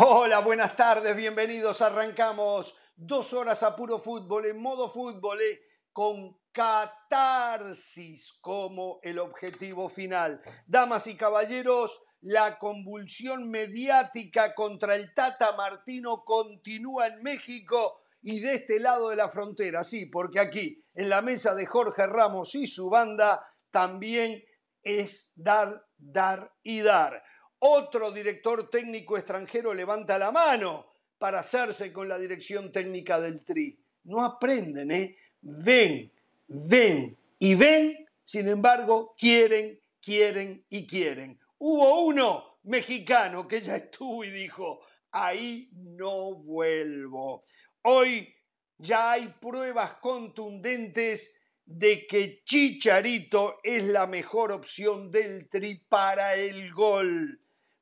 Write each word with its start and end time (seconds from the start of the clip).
Hola, 0.00 0.38
buenas 0.38 0.76
tardes, 0.76 1.16
bienvenidos. 1.16 1.82
Arrancamos 1.82 2.76
dos 2.94 3.32
horas 3.32 3.64
a 3.64 3.74
puro 3.74 3.98
fútbol, 3.98 4.46
en 4.46 4.62
modo 4.62 4.88
fútbol, 4.88 5.40
eh, 5.40 5.60
con 5.92 6.38
catarsis 6.52 8.38
como 8.40 9.00
el 9.02 9.18
objetivo 9.18 9.88
final. 9.88 10.40
Damas 10.68 11.08
y 11.08 11.16
caballeros, 11.16 12.00
la 12.20 12.60
convulsión 12.60 13.50
mediática 13.50 14.54
contra 14.54 14.94
el 14.94 15.12
Tata 15.14 15.56
Martino 15.56 16.22
continúa 16.24 17.08
en 17.08 17.20
México 17.20 17.98
y 18.22 18.38
de 18.38 18.54
este 18.54 18.78
lado 18.78 19.08
de 19.08 19.16
la 19.16 19.30
frontera, 19.30 19.82
sí, 19.82 20.06
porque 20.06 20.38
aquí, 20.38 20.80
en 20.94 21.08
la 21.08 21.22
mesa 21.22 21.56
de 21.56 21.66
Jorge 21.66 22.06
Ramos 22.06 22.54
y 22.54 22.68
su 22.68 22.88
banda, 22.88 23.44
también 23.72 24.44
es 24.80 25.32
dar, 25.34 25.86
dar 25.96 26.52
y 26.62 26.82
dar. 26.82 27.20
Otro 27.60 28.12
director 28.12 28.70
técnico 28.70 29.16
extranjero 29.16 29.74
levanta 29.74 30.16
la 30.16 30.30
mano 30.30 30.92
para 31.18 31.40
hacerse 31.40 31.92
con 31.92 32.08
la 32.08 32.18
dirección 32.18 32.70
técnica 32.70 33.20
del 33.20 33.44
Tri. 33.44 33.78
No 34.04 34.24
aprenden, 34.24 34.90
¿eh? 34.92 35.16
Ven, 35.40 36.12
ven 36.46 37.18
y 37.38 37.54
ven, 37.54 38.06
sin 38.22 38.48
embargo, 38.48 39.14
quieren, 39.18 39.80
quieren 40.00 40.64
y 40.68 40.86
quieren. 40.86 41.38
Hubo 41.58 42.04
uno 42.06 42.58
mexicano 42.62 43.48
que 43.48 43.60
ya 43.60 43.76
estuvo 43.76 44.22
y 44.24 44.30
dijo, 44.30 44.80
ahí 45.10 45.68
no 45.72 46.36
vuelvo. 46.36 47.42
Hoy 47.82 48.32
ya 48.76 49.12
hay 49.12 49.34
pruebas 49.40 49.94
contundentes 49.94 51.34
de 51.64 52.06
que 52.06 52.42
Chicharito 52.44 53.58
es 53.62 53.84
la 53.84 54.06
mejor 54.06 54.52
opción 54.52 55.10
del 55.10 55.48
Tri 55.48 55.84
para 55.88 56.34
el 56.34 56.72
gol. 56.72 57.40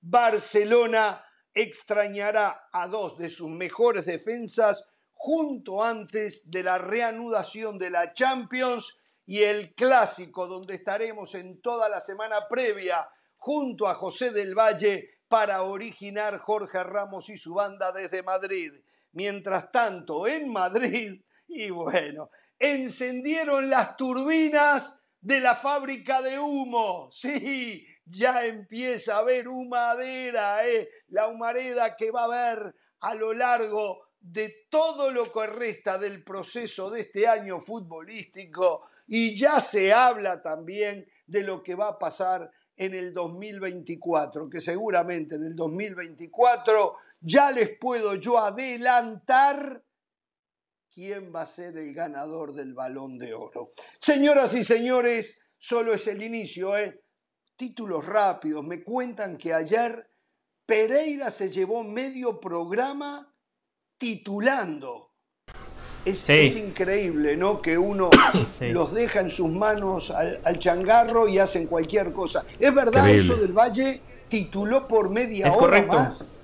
Barcelona 0.09 1.21
extrañará 1.53 2.69
a 2.73 2.87
dos 2.87 3.19
de 3.19 3.29
sus 3.29 3.51
mejores 3.51 4.07
defensas 4.07 4.89
junto 5.13 5.83
antes 5.83 6.49
de 6.49 6.63
la 6.63 6.79
reanudación 6.79 7.77
de 7.77 7.91
la 7.91 8.13
Champions 8.13 9.01
y 9.27 9.43
el 9.43 9.75
clásico 9.75 10.47
donde 10.47 10.77
estaremos 10.77 11.35
en 11.35 11.61
toda 11.61 11.89
la 11.89 11.99
semana 11.99 12.47
previa 12.49 13.09
junto 13.37 13.89
a 13.89 13.95
José 13.95 14.31
del 14.31 14.55
Valle 14.55 15.11
para 15.27 15.63
originar 15.63 16.39
Jorge 16.39 16.85
Ramos 16.85 17.29
y 17.29 17.37
su 17.37 17.55
banda 17.55 17.91
desde 17.91 18.23
Madrid. 18.23 18.73
Mientras 19.11 19.73
tanto, 19.73 20.29
en 20.29 20.53
Madrid, 20.53 21.21
y 21.49 21.71
bueno, 21.71 22.31
encendieron 22.61 23.69
las 23.69 23.97
turbinas 23.97 25.05
de 25.27 25.41
la 25.41 25.57
fábrica 25.57 26.23
de 26.23 26.39
humo. 26.39 27.11
Sí, 27.11 27.85
ya 28.05 28.47
empieza 28.47 29.17
a 29.17 29.19
haber 29.19 29.49
humadera, 29.49 30.65
¿eh? 30.69 30.89
la 31.09 31.27
humareda 31.27 31.97
que 31.97 32.13
va 32.13 32.21
a 32.21 32.25
haber 32.27 32.77
a 33.01 33.15
lo 33.17 33.33
largo 33.33 34.07
de 34.21 34.69
todo 34.71 35.11
lo 35.11 35.33
que 35.33 35.49
resta 35.49 35.99
del 35.99 36.23
proceso 36.23 36.91
de 36.91 37.01
este 37.01 37.27
año 37.27 37.59
futbolístico 37.59 38.89
y 39.09 39.37
ya 39.37 39.61
se 39.61 39.93
habla 39.93 40.41
también 40.43 41.05
de 41.27 41.43
lo 41.43 41.61
que 41.61 41.75
va 41.75 41.89
a 41.89 41.99
pasar 41.99 42.49
en 42.77 42.95
el 42.95 43.13
2024, 43.13 44.49
que 44.49 44.61
seguramente 44.61 45.35
en 45.35 45.45
el 45.45 45.57
2024 45.57 46.99
ya 47.21 47.51
les 47.51 47.77
puedo 47.77 48.15
yo 48.15 48.39
adelantar 48.39 49.83
quién 50.97 51.31
va 51.31 51.43
a 51.43 51.47
ser 51.47 51.77
el 51.77 51.93
ganador 51.93 52.55
del 52.55 52.73
balón 52.73 53.19
de 53.19 53.35
oro. 53.35 53.69
Señoras 54.01 54.55
y 54.55 54.65
señores, 54.65 55.39
solo 55.59 55.93
es 55.93 56.07
el 56.07 56.23
inicio, 56.23 56.75
¿eh? 56.75 57.03
Títulos 57.55 58.07
rápidos. 58.07 58.65
Me 58.65 58.83
cuentan 58.83 59.37
que 59.37 59.53
ayer 59.53 60.09
Pereira 60.65 61.31
se 61.31 61.51
llevó 61.51 61.85
medio 61.85 62.41
programa 62.41 63.31
titulando. 63.99 65.13
Es, 66.07 66.31
increíble, 66.31 67.37
¿no? 67.37 67.61
Que 67.61 67.77
uno 67.77 68.09
los 68.61 68.95
deja 68.95 69.21
en 69.21 69.29
sus 69.29 69.51
manos 69.51 70.11
al, 70.11 70.59
changarro 70.59 71.29
y 71.29 71.39
hacen 71.39 71.67
cualquier 71.67 72.15
cosa. 72.15 72.43
¿Es 72.59 72.75
verdad 72.75 73.11
eso 73.11 73.37
del 73.37 73.53
Valle? 73.53 74.01
Tituló 74.29 74.89
por 74.89 75.11
media 75.11 75.53
hora 75.53 75.83
más. 75.83 76.36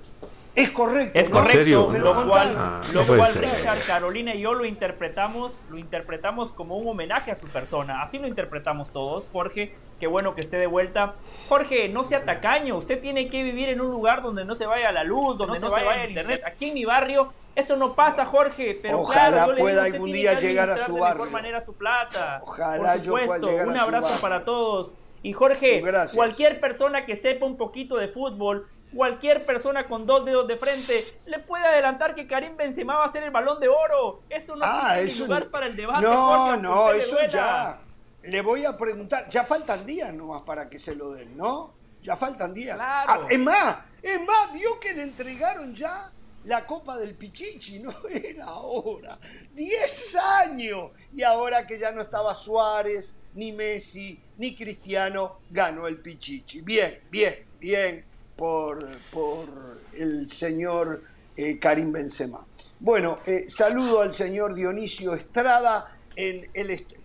Es 0.55 0.69
correcto. 0.69 1.19
Es 1.19 1.29
correcto. 1.29 1.91
Lo 1.97 2.27
cual, 2.27 2.55
ah, 2.57 2.81
lo 2.93 3.05
cual 3.05 3.33
Richard, 3.33 3.79
Carolina 3.87 4.35
y 4.35 4.41
yo 4.41 4.53
lo 4.53 4.65
interpretamos, 4.65 5.55
lo 5.69 5.77
interpretamos 5.79 6.51
como 6.51 6.77
un 6.77 6.87
homenaje 6.87 7.31
a 7.31 7.35
su 7.35 7.47
persona. 7.47 8.01
Así 8.01 8.19
lo 8.19 8.27
interpretamos 8.27 8.91
todos. 8.91 9.25
Jorge, 9.33 9.75
qué 9.99 10.05
bueno 10.05 10.35
que 10.35 10.41
esté 10.41 10.57
de 10.57 10.67
vuelta. 10.67 11.15
Jorge, 11.49 11.89
no 11.89 12.03
sea 12.03 12.23
tacaño. 12.23 12.77
Usted 12.77 13.01
tiene 13.01 13.29
que 13.29 13.41
vivir 13.41 13.69
en 13.69 13.81
un 13.81 13.89
lugar 13.89 14.21
donde 14.21 14.45
no 14.45 14.53
se 14.53 14.67
vaya 14.67 14.91
la 14.91 15.03
luz, 15.03 15.37
donde 15.37 15.59
no, 15.59 15.69
se, 15.69 15.83
vaya 15.83 16.03
el 16.03 16.11
internet. 16.11 16.43
Aquí 16.45 16.67
en 16.67 16.75
mi 16.75 16.85
barrio 16.85 17.33
eso 17.55 17.75
no 17.75 17.95
pasa, 17.95 18.25
Jorge. 18.25 18.77
Pero 18.79 19.01
Ojalá 19.01 19.45
claro, 19.45 19.57
pueda 19.57 19.83
algún 19.85 20.11
día 20.11 20.39
llegar 20.39 20.69
a 20.69 20.85
su 20.85 20.97
barrio. 20.97 21.07
De 21.07 21.13
mejor 21.13 21.31
manera 21.31 21.61
su 21.61 21.73
plata. 21.73 22.41
Ojalá 22.43 22.93
Por 22.93 23.03
supuesto, 23.03 23.51
yo 23.51 23.67
un 23.67 23.77
abrazo 23.77 24.21
para 24.21 24.45
todos. 24.45 24.93
Y 25.23 25.33
Jorge, 25.33 25.81
cualquier 26.13 26.59
persona 26.59 27.05
que 27.05 27.15
sepa 27.15 27.45
un 27.45 27.57
poquito 27.57 27.97
de 27.97 28.09
fútbol 28.09 28.67
cualquier 28.93 29.45
persona 29.45 29.87
con 29.87 30.05
dos 30.05 30.25
dedos 30.25 30.47
de 30.47 30.57
frente 30.57 31.03
le 31.25 31.39
puede 31.39 31.65
adelantar 31.65 32.15
que 32.15 32.27
Karim 32.27 32.55
Benzema 32.55 32.97
va 32.97 33.05
a 33.05 33.11
ser 33.11 33.23
el 33.23 33.31
balón 33.31 33.59
de 33.59 33.67
oro. 33.67 34.21
Eso 34.29 34.55
no 34.55 34.63
ah, 34.65 34.95
tiene 34.95 35.15
lugar 35.19 35.49
para 35.49 35.67
el 35.67 35.75
debate. 35.75 36.01
No, 36.01 36.57
no, 36.57 36.91
eso 36.91 37.17
ya. 37.29 37.79
Le 38.23 38.41
voy 38.41 38.65
a 38.65 38.77
preguntar, 38.77 39.27
ya 39.29 39.43
faltan 39.43 39.85
días 39.85 40.13
nomás 40.13 40.43
para 40.43 40.69
que 40.69 40.79
se 40.79 40.95
lo 40.95 41.11
den, 41.11 41.35
¿no? 41.35 41.73
Ya 42.01 42.15
faltan 42.15 42.53
días. 42.53 42.75
Claro. 42.75 43.25
Ah, 43.25 43.27
es 43.29 43.39
más, 43.39 43.77
es 44.01 44.21
más, 44.21 44.53
vio 44.53 44.79
que 44.79 44.93
le 44.93 45.03
entregaron 45.03 45.73
ya 45.75 46.11
la 46.45 46.65
Copa 46.65 46.97
del 46.97 47.15
Pichichi, 47.15 47.79
no 47.79 47.93
era 48.09 48.45
ahora. 48.45 49.17
Diez 49.53 50.15
años. 50.15 50.91
Y 51.13 51.23
ahora 51.23 51.67
que 51.67 51.77
ya 51.77 51.91
no 51.91 52.01
estaba 52.01 52.33
Suárez, 52.33 53.13
ni 53.33 53.51
Messi, 53.51 54.21
ni 54.37 54.55
Cristiano, 54.55 55.39
ganó 55.49 55.87
el 55.87 55.97
Pichichi. 55.97 56.61
Bien, 56.61 57.01
bien, 57.09 57.45
bien 57.59 58.12
por, 58.35 58.99
por 59.11 59.81
el 59.93 60.29
señor 60.29 61.03
eh, 61.35 61.59
Karim 61.59 61.91
Benzema. 61.91 62.45
Bueno, 62.79 63.19
eh, 63.25 63.45
saludo 63.47 64.01
al 64.01 64.13
señor 64.13 64.53
Dionisio 64.53 65.13
Estrada. 65.13 65.97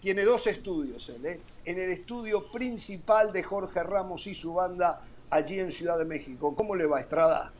Tiene 0.00 0.24
dos 0.24 0.46
estudios 0.46 1.08
él, 1.08 1.24
eh, 1.24 1.40
en 1.64 1.78
el 1.78 1.90
estudio 1.90 2.50
principal 2.50 3.32
de 3.32 3.42
Jorge 3.42 3.82
Ramos 3.82 4.26
y 4.26 4.34
su 4.34 4.54
banda 4.54 5.02
allí 5.30 5.60
en 5.60 5.70
Ciudad 5.70 5.98
de 5.98 6.04
México. 6.04 6.54
¿Cómo 6.54 6.74
le 6.74 6.86
va, 6.86 7.00
Estrada? 7.00 7.52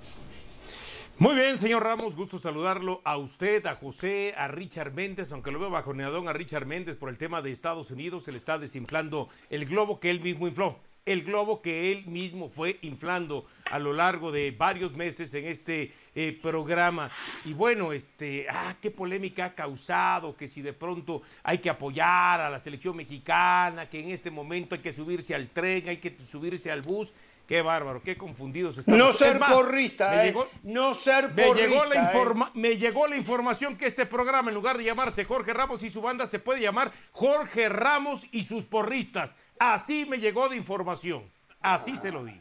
Muy 1.19 1.35
bien, 1.35 1.59
señor 1.59 1.83
Ramos, 1.83 2.15
gusto 2.15 2.39
saludarlo 2.39 3.01
a 3.05 3.17
usted, 3.17 3.67
a 3.67 3.75
José, 3.75 4.35
a 4.37 4.47
Richard 4.47 4.93
Méndez, 4.93 5.33
aunque 5.33 5.51
lo 5.51 5.59
veo 5.59 5.69
bajoneadón 5.69 6.29
a 6.29 6.33
Richard 6.33 6.65
Méndez 6.65 6.97
por 6.97 7.09
el 7.09 7.19
tema 7.19 7.43
de 7.43 7.51
Estados 7.51 7.91
Unidos, 7.91 8.25
se 8.25 8.31
le 8.31 8.39
está 8.39 8.57
desinflando 8.57 9.29
el 9.51 9.67
globo 9.67 9.99
que 9.99 10.11
él 10.11 10.21
mismo 10.21 10.47
infló 10.47 10.79
el 11.13 11.25
globo 11.25 11.63
que 11.63 11.91
él 11.91 12.07
mismo 12.07 12.49
fue 12.49 12.79
inflando 12.83 13.47
a 13.65 13.79
lo 13.79 13.93
largo 13.93 14.31
de 14.31 14.51
varios 14.51 14.95
meses 14.95 15.33
en 15.35 15.47
este 15.47 15.93
eh, 16.15 16.39
programa. 16.41 17.11
Y 17.45 17.53
bueno, 17.53 17.93
este, 17.93 18.47
ah, 18.51 18.77
qué 18.81 18.91
polémica 18.91 19.47
ha 19.47 19.55
causado, 19.55 20.37
que 20.37 20.49
si 20.49 20.63
de 20.63 20.73
pronto 20.73 21.23
hay 21.43 21.59
que 21.59 21.71
apoyar 21.71 22.41
a 22.41 22.51
la 22.51 22.59
selección 22.59 22.97
mexicana, 22.97 23.89
que 23.89 24.01
en 24.01 24.11
este 24.11 24.31
momento 24.31 24.75
hay 24.75 24.81
que 24.81 24.93
subirse 24.93 25.35
al 25.35 25.49
tren, 25.49 25.89
hay 25.89 25.99
que 25.99 26.17
subirse 26.25 26.71
al 26.71 26.83
bus. 26.83 27.13
Qué 27.49 27.63
bárbaro, 27.63 28.03
qué 28.03 28.19
confundidos 28.19 28.77
estamos. 28.77 28.99
No 28.99 29.11
ser 29.11 29.39
porrista, 29.39 30.27
eh. 30.27 30.35
no 30.65 30.93
ser 30.93 31.35
porrista. 31.35 31.55
Me 31.55 31.55
llegó, 31.55 31.85
la 31.87 32.13
eh. 32.13 32.51
me 32.53 32.77
llegó 32.77 33.07
la 33.07 33.17
información 33.17 33.75
que 33.79 33.87
este 33.87 34.05
programa, 34.05 34.51
en 34.51 34.55
lugar 34.55 34.77
de 34.77 34.85
llamarse 34.85 35.25
Jorge 35.25 35.55
Ramos 35.55 35.83
y 35.83 35.89
su 35.89 36.03
banda, 36.03 36.27
se 36.27 36.41
puede 36.41 36.61
llamar 36.61 36.93
Jorge 37.13 37.71
Ramos 37.71 38.27
y 38.33 38.43
sus 38.43 38.67
porristas. 38.67 39.35
Así 39.59 40.07
me 40.07 40.19
llegó 40.19 40.49
de 40.49 40.57
información. 40.57 41.31
Así 41.61 41.97
se 41.97 42.11
lo 42.11 42.25
digo. 42.25 42.41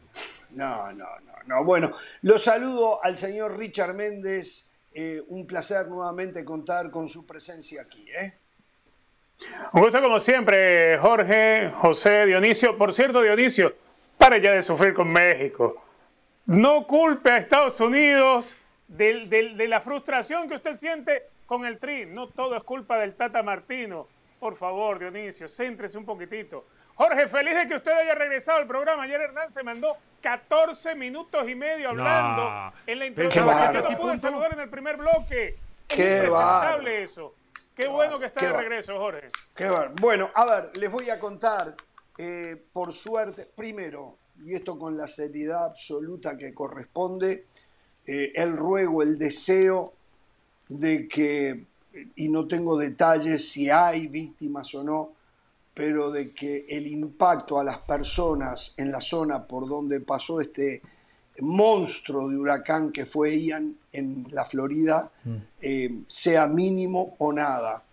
No, 0.52 0.92
no, 0.94 1.06
no, 1.26 1.34
no. 1.46 1.64
Bueno, 1.64 1.92
lo 2.22 2.40
saludo 2.40 3.04
al 3.04 3.18
señor 3.18 3.58
Richard 3.58 3.94
Méndez. 3.94 4.72
Eh, 4.94 5.22
un 5.28 5.46
placer 5.46 5.88
nuevamente 5.88 6.44
contar 6.44 6.90
con 6.90 7.10
su 7.10 7.26
presencia 7.26 7.82
aquí. 7.82 8.10
¿eh? 8.10 8.34
Un 9.74 9.82
gusto 9.82 10.02
como 10.02 10.20
siempre, 10.20 10.98
Jorge, 10.98 11.72
José, 11.76 12.26
Dionisio. 12.26 12.78
Por 12.78 12.94
cierto, 12.94 13.22
Dionisio, 13.22 13.76
pare 14.18 14.42
ya 14.42 14.54
de 14.54 14.62
sufrir 14.62 14.94
con 14.94 15.12
México. 15.12 15.84
No 16.48 16.88
culpe 16.88 17.30
a 17.30 17.38
Estados 17.38 17.80
Unidos 17.80 18.56
de 18.88 19.68
la 19.68 19.82
frustración 19.82 20.48
que 20.48 20.56
usted 20.56 20.74
siente 20.74 21.28
con 21.46 21.66
el 21.66 21.78
TRI. 21.78 22.06
No 22.06 22.28
todo 22.30 22.56
es 22.56 22.64
culpa 22.64 22.98
del 23.00 23.16
Tata 23.16 23.44
Martino. 23.44 24.08
Por 24.40 24.56
favor, 24.56 25.00
Dionisio, 25.00 25.48
céntrese 25.48 25.98
un 25.98 26.06
poquitito. 26.06 26.66
Jorge, 26.98 27.28
feliz 27.28 27.56
de 27.56 27.68
que 27.68 27.76
usted 27.76 27.92
haya 27.92 28.16
regresado 28.16 28.58
al 28.58 28.66
programa. 28.66 29.04
Ayer 29.04 29.22
Hernán 29.22 29.52
se 29.52 29.62
mandó 29.62 29.98
14 30.22 30.96
minutos 30.96 31.48
y 31.48 31.54
medio 31.54 31.90
hablando 31.90 32.74
en 32.88 33.00
la 33.00 33.06
introducción. 33.06 33.48
Que 33.72 33.82
se 33.84 33.96
pude 33.96 34.18
saludar 34.18 34.54
en 34.54 34.62
el 34.62 34.70
primer 34.70 34.98
bloque. 34.98 35.58
Qué 35.88 36.24
impresentable 36.24 37.04
eso. 37.04 37.36
Qué, 37.76 37.88
bueno 37.88 38.18
que 38.18 38.26
está 38.26 38.44
de 38.44 38.52
regreso, 38.52 38.98
Jorge. 38.98 39.30
Qué 39.56 39.70
bueno, 40.02 40.32
a 40.34 40.46
ver, 40.46 40.76
les 40.78 40.92
voy 40.92 41.12
a 41.12 41.20
contar, 41.20 41.76
eh, 42.18 42.60
por 42.74 42.92
suerte, 42.92 43.46
primero, 43.46 44.18
y 44.44 44.56
esto 44.56 44.80
con 44.80 44.98
la 44.98 45.08
seriedad 45.08 45.66
absoluta 45.66 46.36
que 46.36 46.56
corresponde, 46.56 47.46
eh, 48.08 48.32
el 48.34 48.58
ruego, 48.58 49.04
el 49.04 49.20
deseo 49.20 49.94
de 50.68 51.08
que, 51.08 51.66
y 52.16 52.30
no 52.30 52.48
tengo 52.48 52.76
detalles 52.76 53.52
si 53.52 53.70
hay 53.70 54.08
víctimas 54.08 54.74
o 54.74 54.84
no, 54.84 55.17
pero 55.78 56.10
de 56.10 56.34
que 56.34 56.66
el 56.68 56.88
impacto 56.88 57.60
a 57.60 57.64
las 57.64 57.78
personas 57.78 58.74
en 58.78 58.92
la 58.92 59.00
zona 59.00 59.46
por 59.46 59.70
donde 59.70 60.00
pasó 60.00 60.42
este 60.42 60.82
monstruo 61.42 62.30
de 62.30 62.36
huracán 62.36 62.92
que 62.92 63.06
fue 63.06 63.40
Ian 63.40 63.78
en 63.92 64.26
la 64.32 64.44
Florida 64.44 65.12
mm. 65.24 65.36
eh, 65.62 66.02
sea 66.08 66.48
mínimo 66.48 67.16
o 67.20 67.32
nada, 67.32 67.84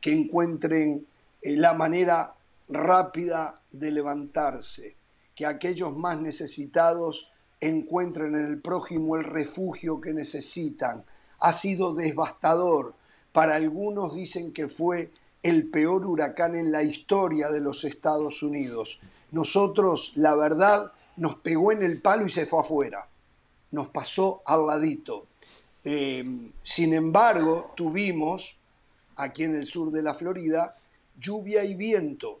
que 0.00 0.12
encuentren 0.12 1.06
eh, 1.40 1.56
la 1.56 1.74
manera 1.74 2.34
rápida 2.68 3.60
de 3.70 3.92
levantarse, 3.92 4.96
que 5.36 5.46
aquellos 5.46 5.96
más 5.96 6.20
necesitados 6.20 7.30
encuentren 7.60 8.34
en 8.34 8.46
el 8.46 8.60
prójimo 8.60 9.14
el 9.14 9.22
refugio 9.22 10.00
que 10.00 10.12
necesitan. 10.12 11.04
Ha 11.38 11.52
sido 11.52 11.94
devastador. 11.94 12.96
Para 13.30 13.54
algunos 13.54 14.16
dicen 14.16 14.52
que 14.52 14.66
fue 14.66 15.12
el 15.42 15.70
peor 15.70 16.04
huracán 16.04 16.54
en 16.54 16.72
la 16.72 16.82
historia 16.82 17.48
de 17.48 17.60
los 17.60 17.84
Estados 17.84 18.42
Unidos. 18.42 19.00
Nosotros, 19.30 20.12
la 20.16 20.34
verdad, 20.34 20.92
nos 21.16 21.36
pegó 21.36 21.72
en 21.72 21.82
el 21.82 22.00
palo 22.00 22.26
y 22.26 22.30
se 22.30 22.46
fue 22.46 22.60
afuera. 22.60 23.08
Nos 23.70 23.88
pasó 23.88 24.42
al 24.46 24.66
ladito. 24.66 25.26
Eh, 25.84 26.50
sin 26.62 26.92
embargo, 26.92 27.72
tuvimos 27.76 28.58
aquí 29.16 29.44
en 29.44 29.56
el 29.56 29.66
sur 29.66 29.90
de 29.90 30.02
la 30.02 30.14
Florida 30.14 30.76
lluvia 31.18 31.64
y 31.64 31.74
viento. 31.74 32.40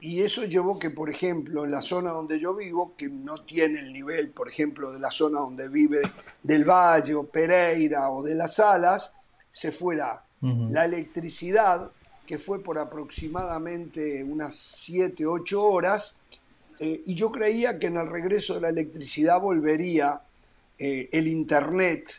Y 0.00 0.22
eso 0.22 0.44
llevó 0.44 0.78
que, 0.78 0.90
por 0.90 1.08
ejemplo, 1.10 1.64
en 1.64 1.70
la 1.70 1.80
zona 1.80 2.10
donde 2.10 2.38
yo 2.38 2.54
vivo, 2.54 2.94
que 2.96 3.08
no 3.08 3.42
tiene 3.42 3.80
el 3.80 3.92
nivel, 3.92 4.30
por 4.30 4.48
ejemplo, 4.48 4.92
de 4.92 5.00
la 5.00 5.10
zona 5.10 5.40
donde 5.40 5.68
vive 5.68 5.98
del 6.42 6.64
Valle 6.64 7.14
o 7.14 7.24
Pereira 7.24 8.10
o 8.10 8.22
de 8.22 8.34
las 8.34 8.58
Alas, 8.60 9.16
se 9.50 9.72
fuera 9.72 10.22
la 10.42 10.84
electricidad, 10.84 11.90
que 12.26 12.38
fue 12.38 12.62
por 12.62 12.78
aproximadamente 12.78 14.24
unas 14.24 14.54
7, 14.56 15.26
8 15.26 15.62
horas, 15.62 16.20
eh, 16.78 17.02
y 17.06 17.14
yo 17.14 17.30
creía 17.32 17.78
que 17.78 17.86
en 17.86 17.96
el 17.96 18.08
regreso 18.08 18.54
de 18.54 18.60
la 18.62 18.68
electricidad 18.68 19.40
volvería 19.40 20.20
eh, 20.78 21.08
el 21.12 21.28
Internet 21.28 22.10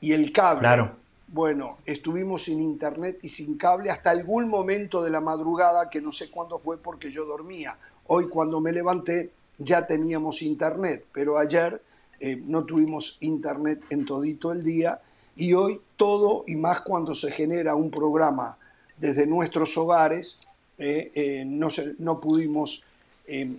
y 0.00 0.12
el 0.12 0.32
cable. 0.32 0.60
Claro. 0.60 0.96
Bueno, 1.28 1.78
estuvimos 1.86 2.42
sin 2.42 2.60
internet 2.60 3.18
y 3.22 3.30
sin 3.30 3.56
cable 3.56 3.90
hasta 3.90 4.10
algún 4.10 4.48
momento 4.48 5.02
de 5.02 5.08
la 5.08 5.22
madrugada, 5.22 5.88
que 5.88 6.02
no 6.02 6.12
sé 6.12 6.30
cuándo 6.30 6.58
fue 6.58 6.76
porque 6.76 7.10
yo 7.10 7.24
dormía. 7.24 7.78
Hoy 8.06 8.28
cuando 8.28 8.60
me 8.60 8.70
levanté 8.70 9.30
ya 9.56 9.86
teníamos 9.86 10.42
internet, 10.42 11.06
pero 11.10 11.38
ayer 11.38 11.80
eh, 12.20 12.36
no 12.44 12.64
tuvimos 12.64 13.16
internet 13.20 13.82
en 13.88 14.04
todito 14.04 14.52
el 14.52 14.62
día 14.62 15.00
y 15.34 15.54
hoy 15.54 15.80
todo 15.96 16.44
y 16.46 16.56
más 16.56 16.82
cuando 16.82 17.14
se 17.14 17.30
genera 17.30 17.74
un 17.74 17.90
programa 17.90 18.58
desde 19.02 19.26
nuestros 19.26 19.76
hogares, 19.76 20.40
eh, 20.78 21.10
eh, 21.14 21.44
no, 21.44 21.68
no, 21.98 22.20
pudimos 22.20 22.84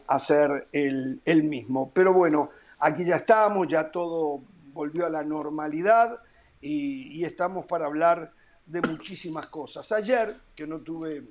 hacer 0.07 0.67
el, 0.71 1.21
el 1.25 1.43
mismo. 1.43 1.91
Pero 1.93 2.13
bueno, 2.13 2.49
aquí 2.79 3.03
ya 3.03 3.17
estamos, 3.17 3.67
ya 3.67 3.91
todo 3.91 4.41
volvió 4.73 5.05
a 5.05 5.09
la 5.09 5.23
normalidad 5.23 6.21
y, 6.61 7.23
estamos 7.25 7.65
para 7.65 7.85
hablar 7.85 8.31
de 8.65 8.81
muchísimas 8.81 9.47
cosas. 9.47 9.91
Ayer, 9.91 10.35
que 10.55 10.65
no 10.65 10.79
tuve 10.79 11.23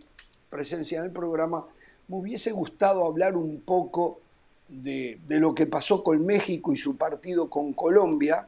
presencia 0.50 0.98
en 0.98 1.04
el 1.04 1.10
programa, 1.10 1.66
me 2.08 2.16
hubiese 2.16 2.52
gustado 2.52 3.06
hablar 3.06 3.36
un 3.36 3.62
poco 3.62 4.20
de, 4.68 5.18
lo 5.28 5.54
que 5.54 5.66
pasó 5.66 6.04
con 6.04 6.24
México 6.26 6.72
y 6.72 6.76
su 6.76 6.98
partido 6.98 7.48
con 7.48 7.72
Colombia 7.72 8.46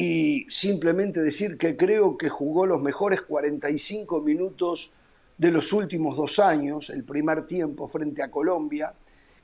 y 0.00 0.46
simplemente 0.48 1.20
decir 1.20 1.58
que 1.58 1.76
creo 1.76 2.16
que 2.16 2.28
jugó 2.28 2.66
los 2.66 2.80
mejores 2.80 3.20
45 3.22 4.20
minutos 4.20 4.92
de 5.36 5.50
los 5.50 5.72
últimos 5.72 6.16
dos 6.16 6.38
años, 6.38 6.88
el 6.90 7.02
primer 7.02 7.46
tiempo 7.46 7.88
frente 7.88 8.22
a 8.22 8.30
Colombia, 8.30 8.94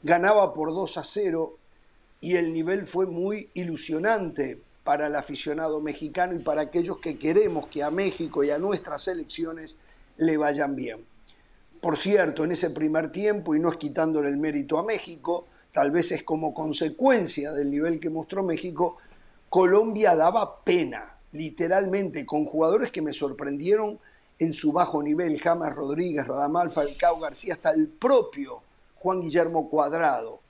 ganaba 0.05 0.53
por 0.55 0.69
2 0.73 0.97
a 0.97 1.03
0 1.03 1.59
y 2.21 2.37
el 2.37 2.53
nivel 2.53 2.87
fue 2.87 3.07
muy 3.07 3.51
ilusionante 3.55 4.61
para 4.85 5.09
el 5.09 5.17
aficionado 5.17 5.81
mexicano 5.81 6.35
y 6.37 6.39
para 6.39 6.61
aquellos 6.61 6.99
que 6.99 7.19
queremos 7.19 7.67
que 7.67 7.83
a 7.83 7.91
México 7.91 8.45
y 8.45 8.51
a 8.51 8.59
nuestras 8.59 9.09
elecciones 9.09 9.79
le 10.19 10.37
vayan 10.37 10.77
bien. 10.77 11.05
Por 11.81 11.97
cierto, 11.97 12.45
en 12.45 12.53
ese 12.53 12.71
primer 12.71 13.11
tiempo, 13.11 13.57
y 13.57 13.59
no 13.59 13.71
es 13.71 13.77
quitándole 13.77 14.29
el 14.29 14.37
mérito 14.37 14.79
a 14.79 14.85
México, 14.85 15.49
tal 15.73 15.91
vez 15.91 16.13
es 16.13 16.23
como 16.23 16.55
consecuencia 16.55 17.51
del 17.51 17.73
nivel 17.73 17.99
que 17.99 18.09
mostró 18.09 18.45
México, 18.45 18.99
Colombia 19.55 20.17
daba 20.17 20.65
pena, 20.65 21.17
literalmente, 21.31 22.27
con 22.27 22.45
jugadores 22.45 22.91
que 22.91 23.01
me 23.01 23.13
sorprendieron 23.13 24.01
en 24.41 24.53
su 24.53 24.73
bajo 24.73 25.01
nivel, 25.01 25.41
James 25.41 25.73
Rodríguez, 25.73 26.27
Radamal, 26.27 26.73
Falcao 26.73 27.21
García, 27.21 27.55
hasta 27.55 27.71
el 27.71 27.87
propio 27.87 28.65
Juan 28.97 29.21
Guillermo 29.21 29.71
Cuadrado. 29.71 30.41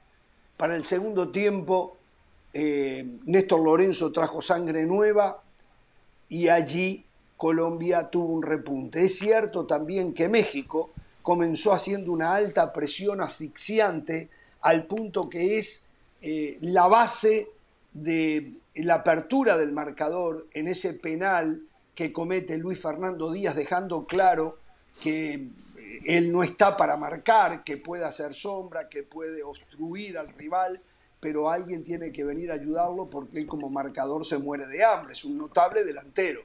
Para 0.56 0.74
el 0.74 0.84
segundo 0.84 1.28
tiempo, 1.28 1.98
eh, 2.54 3.18
Néstor 3.26 3.62
Lorenzo 3.62 4.10
trajo 4.10 4.40
sangre 4.40 4.86
nueva 4.86 5.42
y 6.30 6.48
allí 6.48 7.04
Colombia 7.36 8.08
tuvo 8.08 8.32
un 8.32 8.42
repunte. 8.42 9.04
Es 9.04 9.18
cierto 9.18 9.66
también 9.66 10.14
que 10.14 10.30
México 10.30 10.88
comenzó 11.20 11.74
haciendo 11.74 12.10
una 12.10 12.34
alta 12.34 12.72
presión 12.72 13.20
asfixiante 13.20 14.30
al 14.62 14.86
punto 14.86 15.28
que 15.28 15.58
es 15.58 15.88
eh, 16.22 16.56
la 16.62 16.86
base 16.88 17.50
de 17.92 18.63
la 18.74 18.94
apertura 18.94 19.56
del 19.56 19.72
marcador 19.72 20.48
en 20.52 20.68
ese 20.68 20.94
penal 20.94 21.62
que 21.94 22.12
comete 22.12 22.58
Luis 22.58 22.80
Fernando 22.80 23.32
Díaz, 23.32 23.54
dejando 23.54 24.06
claro 24.06 24.58
que 25.00 25.34
eh, 25.34 25.50
él 26.06 26.32
no 26.32 26.42
está 26.42 26.76
para 26.76 26.96
marcar, 26.96 27.62
que 27.62 27.76
puede 27.76 28.04
hacer 28.04 28.34
sombra, 28.34 28.88
que 28.88 29.02
puede 29.02 29.42
obstruir 29.42 30.18
al 30.18 30.28
rival 30.30 30.80
pero 31.24 31.48
alguien 31.48 31.82
tiene 31.82 32.12
que 32.12 32.22
venir 32.22 32.50
a 32.50 32.54
ayudarlo 32.56 33.08
porque 33.08 33.38
él 33.38 33.46
como 33.46 33.70
marcador 33.70 34.26
se 34.26 34.36
muere 34.36 34.66
de 34.66 34.84
hambre, 34.84 35.14
es 35.14 35.24
un 35.24 35.38
notable 35.38 35.82
delantero. 35.82 36.42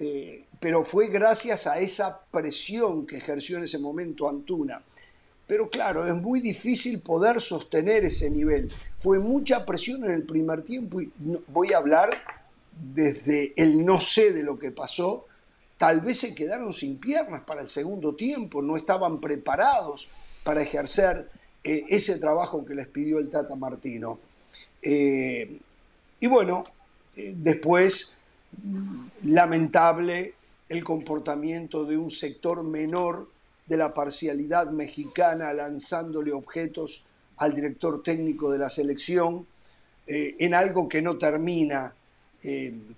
Eh, 0.00 0.46
pero 0.58 0.82
fue 0.82 1.08
gracias 1.08 1.66
a 1.66 1.78
esa 1.78 2.18
presión 2.30 3.06
que 3.06 3.18
ejerció 3.18 3.58
en 3.58 3.64
ese 3.64 3.78
momento 3.78 4.26
Antuna. 4.26 4.82
Pero 5.46 5.68
claro, 5.68 6.06
es 6.06 6.14
muy 6.14 6.40
difícil 6.40 7.02
poder 7.02 7.38
sostener 7.42 8.06
ese 8.06 8.30
nivel. 8.30 8.72
Fue 8.98 9.18
mucha 9.18 9.64
presión 9.64 10.04
en 10.04 10.10
el 10.10 10.24
primer 10.24 10.62
tiempo 10.62 11.00
y 11.00 11.12
voy 11.48 11.72
a 11.72 11.78
hablar 11.78 12.10
desde 12.94 13.52
el 13.56 13.84
no 13.84 14.00
sé 14.00 14.32
de 14.32 14.42
lo 14.42 14.58
que 14.58 14.70
pasó. 14.70 15.26
Tal 15.76 16.00
vez 16.00 16.18
se 16.18 16.34
quedaron 16.34 16.72
sin 16.72 16.98
piernas 16.98 17.42
para 17.44 17.62
el 17.62 17.68
segundo 17.68 18.14
tiempo, 18.14 18.60
no 18.62 18.76
estaban 18.76 19.20
preparados 19.20 20.08
para 20.42 20.62
ejercer 20.62 21.30
eh, 21.62 21.84
ese 21.88 22.18
trabajo 22.18 22.64
que 22.64 22.74
les 22.74 22.88
pidió 22.88 23.18
el 23.18 23.30
Tata 23.30 23.54
Martino. 23.54 24.18
Eh, 24.82 25.60
y 26.20 26.26
bueno, 26.26 26.64
eh, 27.16 27.34
después, 27.36 28.18
mm, 28.62 29.06
lamentable 29.24 30.34
el 30.68 30.82
comportamiento 30.82 31.84
de 31.84 31.96
un 31.96 32.10
sector 32.10 32.64
menor 32.64 33.28
de 33.66 33.76
la 33.76 33.94
parcialidad 33.94 34.70
mexicana 34.70 35.52
lanzándole 35.52 36.32
objetos 36.32 37.04
al 37.38 37.54
director 37.54 38.02
técnico 38.02 38.50
de 38.50 38.58
la 38.58 38.70
selección 38.70 39.46
en 40.06 40.54
algo 40.54 40.88
que 40.88 41.02
no 41.02 41.18
termina. 41.18 41.94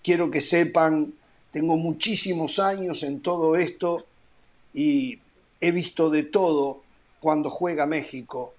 quiero 0.02 0.30
que 0.30 0.40
sepan, 0.40 1.12
tengo 1.50 1.76
muchísimos 1.76 2.58
años 2.58 3.02
en 3.02 3.20
todo 3.20 3.56
esto 3.56 4.06
y 4.72 5.18
he 5.60 5.72
visto 5.72 6.08
de 6.10 6.24
todo 6.24 6.82
cuando 7.20 7.50
juega 7.50 7.86
México. 7.86 8.54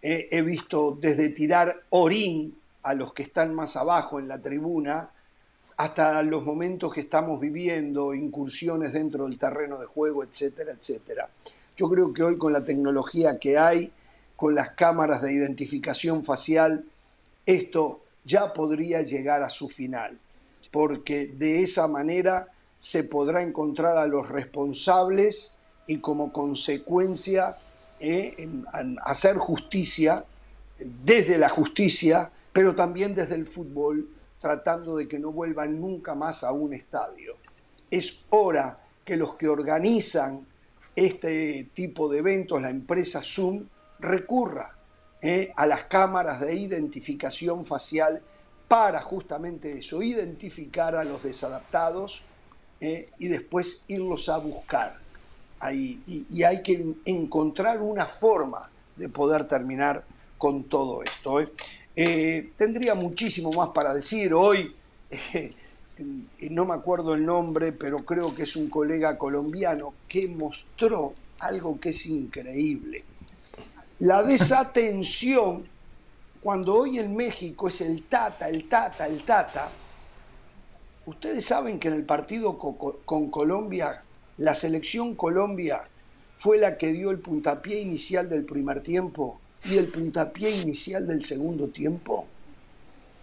he 0.00 0.42
visto 0.42 0.98
desde 1.00 1.28
tirar 1.28 1.82
orín 1.90 2.56
a 2.82 2.94
los 2.94 3.12
que 3.12 3.22
están 3.22 3.54
más 3.54 3.76
abajo 3.76 4.18
en 4.18 4.26
la 4.26 4.40
tribuna, 4.40 5.10
hasta 5.76 6.22
los 6.22 6.44
momentos 6.44 6.92
que 6.92 7.00
estamos 7.00 7.40
viviendo, 7.40 8.14
incursiones 8.14 8.92
dentro 8.92 9.26
del 9.26 9.38
terreno 9.38 9.78
de 9.78 9.86
juego, 9.86 10.24
etcétera, 10.24 10.72
etcétera. 10.72 11.30
Yo 11.76 11.88
creo 11.88 12.12
que 12.12 12.22
hoy 12.22 12.36
con 12.38 12.52
la 12.52 12.64
tecnología 12.64 13.38
que 13.38 13.56
hay, 13.58 13.92
con 14.42 14.56
las 14.56 14.70
cámaras 14.70 15.22
de 15.22 15.32
identificación 15.32 16.24
facial, 16.24 16.84
esto 17.46 18.02
ya 18.24 18.52
podría 18.52 19.02
llegar 19.02 19.40
a 19.40 19.48
su 19.48 19.68
final, 19.68 20.18
porque 20.72 21.28
de 21.28 21.62
esa 21.62 21.86
manera 21.86 22.48
se 22.76 23.04
podrá 23.04 23.40
encontrar 23.40 23.98
a 23.98 24.08
los 24.08 24.28
responsables 24.28 25.58
y 25.86 25.98
como 25.98 26.32
consecuencia 26.32 27.56
eh, 28.00 28.34
hacer 29.04 29.36
justicia 29.36 30.24
desde 31.04 31.38
la 31.38 31.48
justicia, 31.48 32.32
pero 32.52 32.74
también 32.74 33.14
desde 33.14 33.36
el 33.36 33.46
fútbol, 33.46 34.08
tratando 34.40 34.96
de 34.96 35.06
que 35.06 35.20
no 35.20 35.30
vuelvan 35.30 35.80
nunca 35.80 36.16
más 36.16 36.42
a 36.42 36.50
un 36.50 36.74
estadio. 36.74 37.36
Es 37.92 38.24
hora 38.30 38.80
que 39.04 39.16
los 39.16 39.36
que 39.36 39.46
organizan 39.46 40.44
este 40.96 41.70
tipo 41.72 42.08
de 42.08 42.18
eventos, 42.18 42.60
la 42.60 42.70
empresa 42.70 43.22
Zoom, 43.22 43.68
recurra 44.02 44.76
eh, 45.22 45.52
a 45.56 45.66
las 45.66 45.84
cámaras 45.84 46.40
de 46.40 46.54
identificación 46.54 47.64
facial 47.64 48.20
para 48.66 49.00
justamente 49.00 49.78
eso, 49.78 50.02
identificar 50.02 50.96
a 50.96 51.04
los 51.04 51.22
desadaptados 51.22 52.22
eh, 52.80 53.10
y 53.18 53.28
después 53.28 53.84
irlos 53.88 54.28
a 54.28 54.38
buscar. 54.38 55.00
Ahí, 55.60 56.02
y, 56.06 56.42
hay 56.42 56.60
que 56.60 56.96
encontrar 57.04 57.80
una 57.80 58.06
forma 58.06 58.68
de 58.96 59.08
poder 59.08 59.44
terminar 59.44 60.04
con 60.36 60.64
todo 60.64 61.04
esto. 61.04 61.40
¿eh? 61.94 62.50
Tendría 62.56 62.96
muchísimo 62.96 63.52
más 63.52 63.68
para 63.68 63.94
decir. 63.94 64.34
Hoy, 64.34 64.74
no 66.50 66.64
me 66.64 66.74
acuerdo 66.74 67.14
el 67.14 67.24
nombre, 67.24 67.70
pero 67.70 68.04
creo 68.04 68.34
que 68.34 68.42
es 68.42 68.56
un 68.56 68.68
colega 68.68 69.16
colombiano 69.16 69.94
que 70.08 70.26
mostró 70.26 71.14
algo 71.38 71.78
que 71.78 71.90
es 71.90 72.06
increíble. 72.06 73.04
La 74.02 74.24
desatención, 74.24 75.64
cuando 76.40 76.74
hoy 76.74 76.98
en 76.98 77.14
México 77.14 77.68
es 77.68 77.82
el 77.82 78.02
tata, 78.06 78.48
el 78.48 78.68
tata, 78.68 79.06
el 79.06 79.22
tata, 79.22 79.68
ustedes 81.06 81.44
saben 81.44 81.78
que 81.78 81.86
en 81.86 81.94
el 81.94 82.04
partido 82.04 82.58
con 82.58 83.30
Colombia, 83.30 84.02
la 84.38 84.56
selección 84.56 85.14
Colombia 85.14 85.82
fue 86.36 86.58
la 86.58 86.76
que 86.76 86.88
dio 86.88 87.12
el 87.12 87.20
puntapié 87.20 87.80
inicial 87.80 88.28
del 88.28 88.44
primer 88.44 88.80
tiempo 88.80 89.40
y 89.66 89.76
el 89.76 89.86
puntapié 89.86 90.50
inicial 90.50 91.06
del 91.06 91.24
segundo 91.24 91.68
tiempo. 91.68 92.26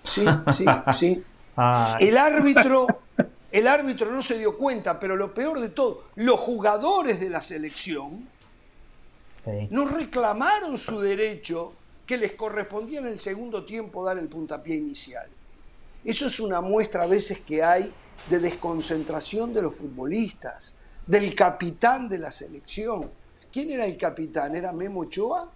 Sí, 0.05 0.23
sí, 0.55 0.63
sí. 0.97 1.23
El 1.99 2.15
árbitro, 2.15 2.87
el 3.51 3.67
árbitro 3.67 4.11
no 4.13 4.21
se 4.21 4.39
dio 4.39 4.57
cuenta, 4.57 4.97
pero 4.97 5.17
lo 5.17 5.33
peor 5.33 5.59
de 5.59 5.67
todo, 5.67 6.05
los 6.15 6.39
jugadores 6.39 7.19
de 7.19 7.29
la 7.29 7.41
selección 7.41 8.29
no 9.69 9.85
reclamaron 9.85 10.77
su 10.77 10.99
derecho 10.99 11.73
que 12.05 12.17
les 12.17 12.33
correspondía 12.33 12.99
en 12.99 13.07
el 13.07 13.19
segundo 13.19 13.65
tiempo 13.65 14.03
dar 14.03 14.17
el 14.17 14.27
puntapié 14.27 14.75
inicial. 14.75 15.27
Eso 16.03 16.27
es 16.27 16.39
una 16.39 16.61
muestra 16.61 17.03
a 17.03 17.07
veces 17.07 17.41
que 17.41 17.63
hay 17.63 17.93
de 18.29 18.39
desconcentración 18.39 19.53
de 19.53 19.61
los 19.61 19.75
futbolistas, 19.75 20.73
del 21.05 21.35
capitán 21.35 22.09
de 22.09 22.19
la 22.19 22.31
selección. 22.31 23.11
¿Quién 23.51 23.71
era 23.71 23.85
el 23.85 23.97
capitán? 23.97 24.55
¿Era 24.55 24.71
Memo 24.71 25.01
Ochoa? 25.01 25.49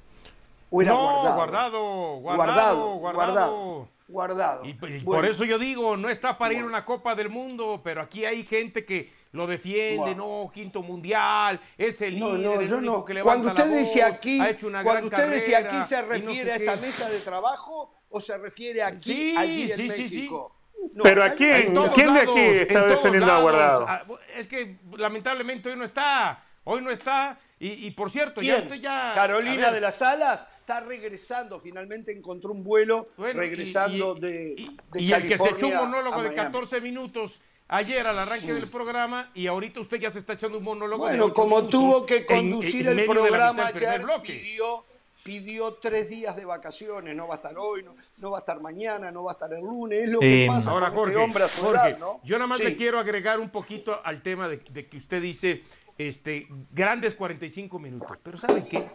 ¿O 0.69 0.81
era 0.81 0.93
guardado? 0.93 1.35
guardado? 1.35 2.19
Guardado, 2.19 2.95
guardado, 2.97 3.87
guardado. 4.07 4.65
Y, 4.65 4.73
por 5.01 5.25
eso 5.25 5.45
yo 5.45 5.59
digo, 5.59 5.97
no 5.97 6.09
está 6.09 6.37
para 6.37 6.53
ir 6.53 6.61
a 6.61 6.65
una 6.65 6.85
Copa 6.85 7.15
del 7.15 7.29
Mundo, 7.29 7.81
pero 7.83 8.01
aquí 8.01 8.25
hay 8.25 8.43
gente 8.43 8.85
que 8.85 9.11
lo 9.33 9.47
defiende, 9.47 10.15
no, 10.15 10.49
quinto 10.53 10.81
mundial, 10.81 11.59
es 11.77 12.01
el 12.01 12.15
líder, 12.15 12.61
el 12.61 12.73
único 12.73 13.03
que 13.03 13.13
levanta 13.15 13.41
cuando 13.53 13.61
usted 13.63 13.71
la 13.75 13.77
dice 13.89 14.03
aquí, 14.03 14.39
ha 14.39 14.49
hecho 14.51 14.67
una 14.67 14.83
cuando 14.83 15.09
gran 15.09 15.21
usted 15.21 15.35
dice 15.35 15.55
aquí 15.55 15.75
se 15.87 16.01
no 16.01 16.07
refiere 16.07 16.43
sé 16.45 16.51
a 16.51 16.55
esta 16.55 16.75
qué. 16.75 16.81
mesa 16.85 17.09
de 17.09 17.19
trabajo 17.19 17.93
o 18.09 18.19
se 18.19 18.37
refiere 18.37 18.83
aquí, 18.83 18.99
Sí, 19.13 19.35
allí 19.37 19.63
en 19.71 19.77
sí, 19.77 19.89
sí, 19.89 20.07
sí. 20.07 20.15
México. 20.21 20.55
No, 20.93 21.03
Pero 21.03 21.23
aquí, 21.23 21.45
En 21.45 21.73
¿Quién 21.93 22.13
de 22.13 22.19
aquí 22.21 22.39
está 22.39 22.85
defendiendo 22.87 23.25
a 23.25 23.35
lados. 23.37 23.41
Guardado? 23.43 23.85
Ah, 23.87 24.03
Es 24.35 24.47
que 24.47 24.77
lamentablemente 24.97 25.69
hoy 25.69 25.77
no 25.77 25.85
está, 25.85 26.43
hoy 26.65 26.81
no 26.81 26.91
está. 26.91 27.39
Y, 27.59 27.87
y 27.87 27.91
por 27.91 28.11
cierto, 28.11 28.41
ya 28.41 28.57
usted 28.57 28.75
ya... 28.75 29.13
Carolina 29.15 29.69
a 29.69 29.71
de 29.71 29.79
las 29.81 30.01
Alas 30.01 30.47
está 30.59 30.81
regresando, 30.81 31.59
finalmente 31.59 32.11
encontró 32.11 32.51
un 32.51 32.63
vuelo 32.63 33.07
bueno, 33.17 33.39
regresando 33.39 34.15
y- 34.17 34.19
de, 34.19 34.53
y- 34.57 34.77
de 34.91 35.01
y 35.01 35.13
el 35.13 35.21
que 35.23 35.37
se 35.37 35.49
echó 35.49 35.67
un 35.67 35.71
California 35.71 35.79
monólogo 35.79 36.15
a 36.19 36.23
de 36.23 36.29
Miami. 36.29 36.45
14 36.47 36.81
minutos 36.81 37.39
ayer 37.67 38.05
al 38.05 38.19
arranque 38.19 38.53
del 38.53 38.67
programa 38.67 39.31
y 39.33 39.47
ahorita 39.47 39.79
usted 39.79 39.97
ya 39.99 40.09
se 40.09 40.19
está 40.19 40.33
echando 40.33 40.57
un 40.57 40.63
monólogo 40.63 41.03
Bueno, 41.03 41.33
como 41.33 41.67
tuvo 41.67 42.05
que 42.05 42.25
conducir 42.25 42.87
en 42.87 42.99
el 42.99 43.05
programa 43.05 43.67
ayer, 43.67 44.05
pidió, 44.23 44.85
pidió 45.23 45.73
tres 45.75 46.09
días 46.09 46.35
de 46.35 46.45
vacaciones. 46.45 47.15
No 47.15 47.27
va 47.27 47.35
a 47.35 47.37
estar 47.37 47.57
hoy, 47.57 47.83
no, 47.83 47.95
no 48.17 48.31
va 48.31 48.37
a 48.37 48.41
estar 48.41 48.59
mañana, 48.61 49.11
no 49.11 49.23
va 49.23 49.31
a 49.31 49.33
estar 49.33 49.51
el 49.53 49.61
lunes. 49.61 50.03
Es 50.03 50.09
lo 50.11 50.19
que 50.19 50.45
Eh, 50.45 50.47
pasa 50.47 50.69
Ahora, 50.71 50.87
con 50.89 50.97
Jorge, 50.97 51.13
este 51.13 51.23
hombre 51.23 51.43
a 51.43 51.47
su 51.47 51.61
Jorge, 51.61 51.89
edad, 51.89 51.97
¿no? 51.99 52.19
yo 52.23 52.37
nada 52.37 52.47
más 52.47 52.57
Sí. 52.59 52.65
le 52.65 52.75
quiero 52.77 52.99
agregar 52.99 53.39
un 53.39 53.49
poquito 53.49 53.99
al 54.03 54.21
tema 54.21 54.47
de, 54.47 54.57
de 54.69 54.87
que 54.87 54.97
usted 54.97 55.21
dice 55.21 55.63
este, 55.97 56.47
grandes 56.71 57.15
45 57.15 57.79
minutos. 57.79 58.17
Pero 58.23 58.37
¿sabe 58.37 58.65
qué? 58.67 58.89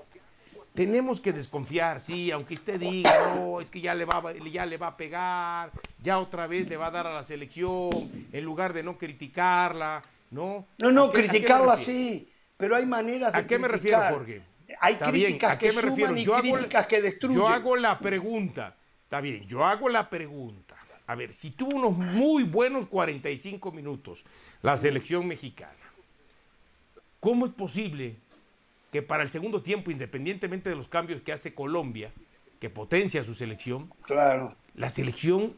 Tenemos 0.78 1.20
que 1.20 1.32
desconfiar, 1.32 2.00
sí, 2.00 2.30
aunque 2.30 2.54
usted 2.54 2.78
diga, 2.78 3.34
no, 3.34 3.60
es 3.60 3.68
que 3.68 3.80
ya 3.80 3.96
le, 3.96 4.04
va, 4.04 4.22
ya 4.48 4.64
le 4.64 4.76
va 4.76 4.86
a 4.86 4.96
pegar, 4.96 5.72
ya 6.00 6.20
otra 6.20 6.46
vez 6.46 6.68
le 6.68 6.76
va 6.76 6.86
a 6.86 6.90
dar 6.92 7.04
a 7.08 7.14
la 7.14 7.24
selección, 7.24 7.90
en 8.32 8.44
lugar 8.44 8.72
de 8.72 8.84
no 8.84 8.96
criticarla, 8.96 10.04
¿no? 10.30 10.66
No, 10.78 10.92
no, 10.92 11.06
¿A 11.06 11.12
qué- 11.12 11.22
criticarla 11.26 11.76
sí, 11.76 12.30
pero 12.56 12.76
hay 12.76 12.86
maneras 12.86 13.32
de 13.32 13.38
¿A 13.40 13.46
qué 13.48 13.58
me 13.58 13.66
criticar. 13.66 14.02
refiero, 14.02 14.18
Jorge? 14.18 14.42
Hay 14.80 14.92
Está 14.94 15.10
críticas 15.10 15.50
¿a 15.52 15.58
qué 15.58 15.70
que 15.70 15.80
refiero? 15.80 15.96
suman 16.10 16.18
y 16.18 16.24
Yo 16.24 16.34
hago 16.36 16.46
la- 16.46 16.52
críticas 16.58 16.86
que 16.86 17.02
destruyen. 17.02 17.38
Yo 17.40 17.48
hago 17.48 17.74
la 17.76 17.98
pregunta. 17.98 18.76
Está 19.02 19.20
bien, 19.20 19.44
yo 19.48 19.64
hago 19.64 19.88
la 19.88 20.08
pregunta. 20.08 20.76
A 21.08 21.16
ver, 21.16 21.32
si 21.32 21.50
tuvo 21.50 21.74
unos 21.74 21.96
muy 21.98 22.44
buenos 22.44 22.86
45 22.86 23.72
minutos 23.72 24.24
la 24.62 24.76
selección 24.76 25.26
mexicana, 25.26 25.72
¿cómo 27.18 27.46
es 27.46 27.50
posible 27.50 28.14
que 28.92 29.02
para 29.02 29.22
el 29.22 29.30
segundo 29.30 29.62
tiempo, 29.62 29.90
independientemente 29.90 30.70
de 30.70 30.76
los 30.76 30.88
cambios 30.88 31.20
que 31.22 31.32
hace 31.32 31.54
Colombia, 31.54 32.12
que 32.60 32.70
potencia 32.70 33.22
su 33.22 33.34
selección, 33.34 33.92
Claro. 34.02 34.56
la 34.74 34.90
selección 34.90 35.56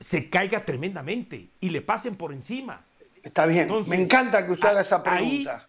se 0.00 0.30
caiga 0.30 0.64
tremendamente 0.64 1.48
y 1.60 1.70
le 1.70 1.82
pasen 1.82 2.16
por 2.16 2.32
encima? 2.32 2.84
Está 3.22 3.46
bien. 3.46 3.62
Entonces, 3.62 3.88
Me 3.88 4.00
encanta 4.02 4.46
que 4.46 4.52
usted 4.52 4.68
haga 4.68 4.80
esa 4.80 4.96
ahí- 5.04 5.44
pregunta. 5.44 5.68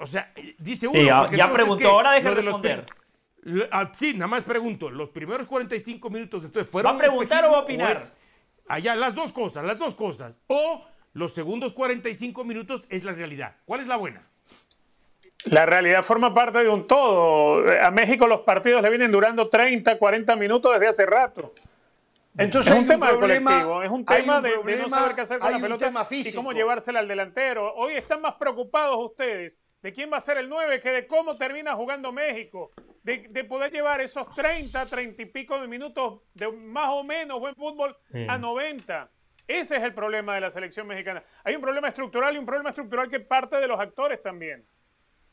O 0.00 0.06
sea, 0.06 0.32
eh, 0.36 0.54
dice 0.58 0.86
uno. 0.86 0.98
Sí, 1.00 1.06
ya- 1.06 1.30
ya 1.34 1.52
preguntó, 1.52 1.88
ahora 1.90 2.12
deje 2.12 2.28
de 2.28 2.34
responder. 2.42 2.86
ah, 3.72 3.90
sí, 3.94 4.12
nada 4.14 4.26
más 4.28 4.44
pregunto. 4.44 4.90
¿Los 4.90 5.08
primeros 5.10 5.46
45 5.46 6.10
minutos 6.10 6.44
entonces 6.44 6.70
fueron. 6.70 6.92
¿Va 6.92 6.96
a 6.96 6.98
preguntar 6.98 7.44
o 7.46 7.50
va 7.52 7.58
a 7.58 7.60
opinar? 7.62 7.92
es- 7.96 8.12
allá, 8.68 8.94
las 8.94 9.14
dos 9.14 9.32
cosas, 9.32 9.64
las 9.64 9.78
dos 9.78 9.94
cosas. 9.94 10.38
O 10.46 10.84
los 11.14 11.32
segundos 11.32 11.72
45 11.72 12.44
minutos 12.44 12.86
es 12.90 13.02
la 13.02 13.12
realidad. 13.12 13.56
¿Cuál 13.64 13.80
es 13.80 13.86
la 13.88 13.96
buena? 13.96 14.22
La 15.44 15.66
realidad 15.66 16.02
forma 16.02 16.34
parte 16.34 16.58
de 16.58 16.68
un 16.68 16.86
todo. 16.86 17.64
A 17.82 17.90
México 17.90 18.26
los 18.26 18.40
partidos 18.40 18.82
le 18.82 18.90
vienen 18.90 19.10
durando 19.10 19.48
30, 19.48 19.98
40 19.98 20.36
minutos 20.36 20.72
desde 20.72 20.88
hace 20.88 21.06
rato. 21.06 21.54
Entonces 22.36 22.72
Es 22.72 22.78
un 22.78 22.86
tema 22.86 23.08
problema, 23.08 23.50
colectivo, 23.50 23.82
es 23.82 23.90
un 23.90 24.04
tema 24.04 24.36
un 24.36 24.42
de, 24.44 24.50
de 24.62 24.82
no 24.82 24.88
saber 24.88 25.14
qué 25.16 25.22
hacer 25.22 25.40
con 25.40 25.50
la 25.50 25.58
pelota 25.58 25.86
tema 25.86 26.06
y 26.10 26.32
cómo 26.32 26.52
llevársela 26.52 27.00
al 27.00 27.08
delantero. 27.08 27.74
Hoy 27.74 27.94
están 27.94 28.20
más 28.20 28.34
preocupados 28.34 28.96
ustedes 29.00 29.58
de 29.82 29.92
quién 29.92 30.12
va 30.12 30.18
a 30.18 30.20
ser 30.20 30.38
el 30.38 30.48
9 30.48 30.78
que 30.80 30.90
de 30.90 31.06
cómo 31.06 31.36
termina 31.36 31.74
jugando 31.74 32.12
México. 32.12 32.70
De, 33.02 33.26
de 33.28 33.44
poder 33.44 33.72
llevar 33.72 34.02
esos 34.02 34.28
30, 34.34 34.84
30 34.84 35.22
y 35.22 35.26
pico 35.26 35.58
de 35.58 35.66
minutos 35.66 36.20
de 36.34 36.52
más 36.52 36.90
o 36.90 37.02
menos 37.02 37.40
buen 37.40 37.54
fútbol 37.54 37.96
a 38.28 38.36
90. 38.36 39.10
Ese 39.46 39.76
es 39.76 39.82
el 39.82 39.94
problema 39.94 40.34
de 40.34 40.42
la 40.42 40.50
selección 40.50 40.86
mexicana. 40.86 41.24
Hay 41.42 41.56
un 41.56 41.62
problema 41.62 41.88
estructural 41.88 42.34
y 42.34 42.38
un 42.38 42.44
problema 42.44 42.68
estructural 42.68 43.08
que 43.08 43.20
parte 43.20 43.56
de 43.56 43.66
los 43.66 43.80
actores 43.80 44.22
también. 44.22 44.66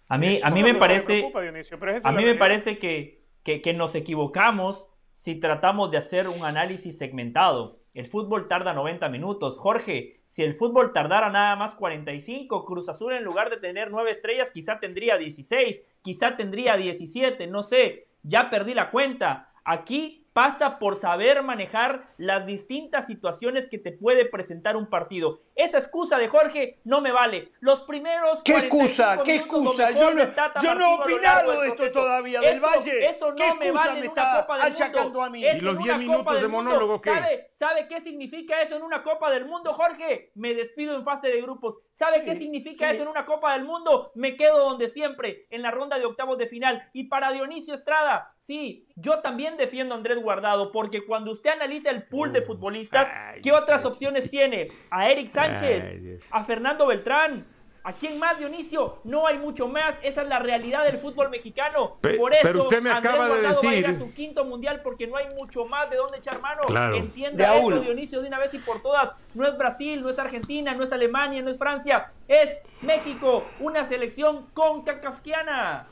A 0.08 0.18
mí, 0.18 0.40
a 0.44 0.52
mí 0.52 0.64
me 0.64 0.76
parece, 0.76 1.20
preocupa, 1.20 1.42
Dionisio, 1.42 1.80
pero 1.80 1.92
esa 1.92 1.98
es 1.98 2.06
a 2.06 2.12
mí 2.12 2.24
me 2.24 2.36
parece 2.36 2.78
que, 2.78 3.24
que, 3.44 3.62
que 3.62 3.74
nos 3.74 3.96
equivocamos 3.96 4.88
si 5.14 5.36
tratamos 5.36 5.92
de 5.92 5.98
hacer 5.98 6.28
un 6.28 6.44
análisis 6.44 6.98
segmentado. 6.98 7.80
El 7.94 8.08
fútbol 8.08 8.50
tarda 8.50 8.74
90 8.74 9.08
minutos. 9.08 9.58
Jorge, 9.58 10.20
si 10.28 10.44
el 10.44 10.54
fútbol 10.54 10.92
tardara 10.92 11.30
nada 11.30 11.56
más 11.56 11.74
45, 11.76 12.66
Cruz 12.66 12.90
Azul 12.90 13.14
en 13.14 13.24
lugar 13.24 13.50
de 13.50 13.56
tener 13.56 13.90
9 13.90 14.12
estrellas 14.12 14.52
quizá 14.52 14.82
tendría 14.82 15.18
16, 15.18 15.86
quizá 16.02 16.36
tendría 16.36 16.76
17, 16.76 17.48
no 17.48 17.64
sé, 17.64 18.08
ya 18.24 18.50
perdí 18.50 18.74
la 18.74 18.92
cuenta. 18.92 19.54
Aquí 19.64 20.28
pasa 20.34 20.80
por 20.80 20.98
saber 20.98 21.44
manejar 21.44 22.14
las 22.18 22.46
distintas 22.46 23.08
situaciones 23.08 23.70
que 23.70 23.78
te 23.78 23.94
puede 23.94 24.26
presentar 24.26 24.76
un 24.76 24.88
partido. 24.88 25.40
Esa 25.56 25.78
excusa 25.78 26.18
de 26.18 26.28
Jorge 26.28 26.80
no 26.84 27.00
me 27.02 27.12
vale. 27.12 27.54
Los 27.62 27.82
primeros 27.82 28.42
¿Qué 28.44 28.52
45 28.52 28.84
excusa? 28.86 29.24
¿Qué 29.24 29.36
excusa? 29.36 29.92
Yo 29.92 30.14
no- 30.14 30.24
yo 30.62 30.76
no 30.76 30.86
he 30.86 31.02
opinado 31.02 31.62
de 31.62 31.68
esto 31.70 31.92
todavía, 31.92 32.42
del 32.42 32.58
Eso- 32.58 32.66
Valle. 32.68 33.10
Eso 33.10 33.30
no 33.30 33.36
¿Qué 33.36 33.54
me 33.54 33.66
excusa 33.68 33.74
vale 33.86 33.94
me 33.94 34.00
en 34.00 34.06
está 34.06 34.22
una 34.34 34.42
Copa 34.42 34.58
del 34.58 34.74
achacando 34.74 35.04
Mundo. 35.04 35.24
a 35.24 35.30
mí? 35.30 35.40
¿Y 35.46 35.60
los 35.62 35.78
en 35.78 35.84
10 35.84 35.90
una 35.96 35.98
minutos 35.98 36.42
de 36.42 36.48
monólogo 36.50 37.00
qué? 37.02 37.10
¿Sabe, 37.10 37.50
¿Sabe 37.58 37.88
qué 37.88 38.02
significa 38.02 38.62
eso 38.62 38.76
en 38.76 38.82
una 38.84 39.02
Copa 39.02 39.32
del 39.32 39.46
Mundo, 39.46 39.74
Jorge? 39.74 40.32
Me 40.36 40.54
despido 40.54 40.94
en 40.96 41.06
fase 41.06 41.30
de 41.30 41.42
grupos. 41.42 41.80
¿Sabe 41.94 42.26
qué 42.26 42.36
significa 42.36 42.92
eso 42.92 43.04
en 43.04 43.08
una 43.08 43.26
Copa 43.26 43.54
del 43.54 43.64
Mundo? 43.64 44.12
Me 44.16 44.36
quedo 44.36 44.60
donde 44.60 44.90
siempre, 44.90 45.48
en 45.50 45.62
la 45.62 45.72
ronda 45.72 45.98
de 45.98 46.06
octavos 46.06 46.38
de 46.38 46.48
final. 46.48 46.90
Y 46.92 47.06
para 47.06 47.32
Dionisio 47.32 47.74
Estrada, 47.74 48.34
sí, 48.38 48.90
yo 48.98 49.20
también 49.22 49.56
defiendo 49.56 49.96
a 49.96 49.98
Andrés 49.98 50.22
Guardado, 50.22 50.74
porque 50.74 51.06
cuando 51.06 51.32
usted 51.32 51.52
analiza 51.52 51.90
el 51.92 52.04
pool 52.10 52.34
de 52.34 52.42
futbolistas, 52.42 53.08
Ay, 53.10 53.42
¿qué 53.42 53.54
otras 53.54 53.86
opciones 53.86 54.30
tiene? 54.30 54.68
A 54.92 55.10
Eric 55.10 55.30
Sánchez, 55.30 55.45
Ay, 55.54 55.98
Dios. 56.00 56.24
a 56.32 56.44
Fernando 56.44 56.88
Beltrán. 56.88 57.46
¿A 57.88 57.94
quién 57.94 58.18
más, 58.18 58.40
Dionisio? 58.40 58.98
No 59.04 59.28
hay 59.28 59.38
mucho 59.38 59.68
más. 59.68 59.94
Esa 60.02 60.24
es 60.24 60.28
la 60.28 60.40
realidad 60.40 60.86
del 60.86 60.98
fútbol 60.98 61.30
mexicano. 61.30 61.98
Pe- 62.02 62.16
Por 62.16 62.34
eso, 62.34 62.42
pero 62.42 62.64
usted 62.64 62.82
me 62.82 62.90
Andrés 62.90 63.14
de 63.14 63.20
va 63.20 63.26
a 63.26 63.76
ir 63.76 63.86
a 63.86 63.94
su 64.00 64.12
quinto 64.12 64.44
mundial 64.44 64.82
porque 64.84 65.06
no 65.06 65.18
hay 65.18 65.28
mucho 65.40 65.66
más 65.66 65.88
de 65.92 65.98
dónde 65.98 66.18
echar 66.18 66.42
mano. 66.42 66.64
Claro. 66.64 66.96
Entienda 66.96 67.52
De 67.52 67.60
eso. 67.60 67.80
Dionisio, 67.82 68.22
de 68.22 68.28
una 68.28 68.40
vez 68.40 68.52
y 68.56 68.58
por 68.58 68.82
todas. 68.82 69.12
No 69.36 69.48
es 69.48 69.56
Brasil, 69.56 70.02
no 70.02 70.10
es 70.10 70.18
Argentina, 70.18 70.74
no 70.74 70.84
es 70.84 70.92
Alemania, 70.92 71.44
no 71.44 71.52
es 71.52 71.60
Francia. 71.60 72.12
Es 72.28 72.58
México, 72.82 73.46
una 73.60 73.86
selección 73.88 74.48
con 74.56 74.82
cacafquiana. 74.84 75.86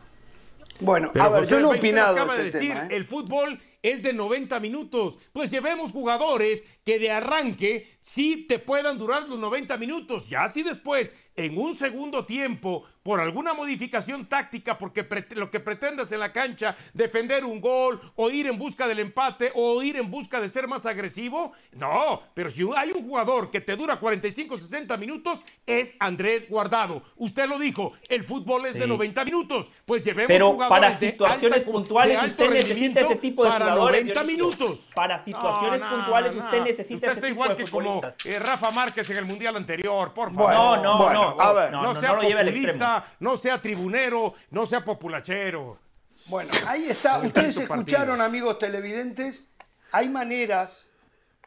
Bueno, 0.79 1.11
Pero 1.13 1.25
a 1.25 1.29
ver, 1.29 1.45
yo 1.45 1.59
no 1.59 1.67
he 1.67 1.75
Alfredo 1.75 1.79
opinado 1.79 2.15
acaba 2.15 2.33
de 2.35 2.41
de 2.43 2.49
este 2.49 2.57
decir, 2.59 2.73
tema. 2.73 2.85
¿eh? 2.91 2.95
el 2.95 3.05
fútbol 3.05 3.59
es 3.83 4.01
de 4.01 4.13
90 4.13 4.59
minutos. 4.59 5.19
Pues 5.31 5.51
llevemos 5.51 5.91
jugadores 5.91 6.65
que 6.83 6.99
de 6.99 7.11
arranque 7.11 7.97
sí 8.01 8.45
te 8.47 8.59
puedan 8.59 8.97
durar 8.97 9.27
los 9.27 9.39
90 9.39 9.77
minutos. 9.77 10.27
Ya 10.27 10.47
si 10.47 10.63
después, 10.63 11.15
en 11.35 11.57
un 11.57 11.75
segundo 11.75 12.25
tiempo, 12.25 12.85
por 13.01 13.19
alguna 13.19 13.53
modificación 13.53 14.25
táctica, 14.27 14.77
porque 14.77 15.05
lo 15.31 15.51
que 15.51 15.59
pretendas 15.59 16.11
en 16.11 16.19
la 16.19 16.31
cancha, 16.31 16.75
defender 16.93 17.43
un 17.43 17.59
gol 17.59 17.99
o 18.15 18.29
ir 18.29 18.47
en 18.47 18.57
busca 18.57 18.87
del 18.87 18.99
empate 18.99 19.51
o 19.55 19.81
ir 19.83 19.97
en 19.97 20.09
busca 20.09 20.39
de 20.39 20.49
ser 20.49 20.67
más 20.67 20.85
agresivo, 20.85 21.53
no, 21.73 22.21
pero 22.33 22.49
si 22.49 22.65
hay 22.75 22.91
un 22.91 23.05
jugador 23.05 23.51
que 23.51 23.61
te 23.61 23.75
dura 23.75 23.99
45, 23.99 24.57
60 24.57 24.97
minutos, 24.97 25.43
es 25.65 25.95
Andrés 25.99 26.49
Guardado. 26.49 27.03
Usted 27.17 27.47
lo 27.47 27.59
dijo, 27.59 27.93
el 28.09 28.23
fútbol 28.23 28.65
es 28.65 28.75
de 28.75 28.87
90 28.87 29.25
minutos, 29.25 29.69
pues 29.85 30.03
llevemos 30.03 30.27
pero 30.27 30.57
para 30.57 30.97
situaciones 30.97 31.63
puntuales 31.63 32.21
usted 32.23 32.51
necesita 32.51 33.01
ese 33.01 33.15
tipo 33.15 33.43
de 33.43 33.49
para 33.49 33.65
jugadores. 33.65 34.05
90 34.05 34.23
minutos. 34.23 34.91
Para 34.95 35.19
situaciones 35.19 35.81
puntuales 35.81 36.35
usted 36.35 36.59
necesita 36.59 36.72
ese 36.79 36.95
tipo 36.95 37.27
igual 37.27 37.55
de 37.55 37.63
que 37.63 37.71
como 37.71 38.01
eh, 38.25 38.39
Rafa 38.39 38.71
Márquez 38.71 39.09
en 39.09 39.17
el 39.17 39.25
Mundial 39.25 39.55
anterior, 39.55 40.13
por 40.13 40.33
favor. 40.33 40.53
no, 40.53 40.77
no, 40.77 41.13
no, 41.13 41.41
a 41.41 41.53
ver, 41.53 41.71
no, 41.71 41.93
sea 41.93 42.15
populista, 42.15 43.05
no 43.19 43.37
sea 43.37 43.61
tribunero, 43.61 44.33
no 44.51 44.65
sea 44.65 44.83
populachero. 44.83 45.79
Bueno, 46.27 46.51
ahí 46.67 46.85
está. 46.85 47.19
Ustedes 47.19 47.57
escucharon, 47.57 48.21
amigos 48.21 48.59
televidentes, 48.59 49.51
hay 49.91 50.09
maneras 50.09 50.91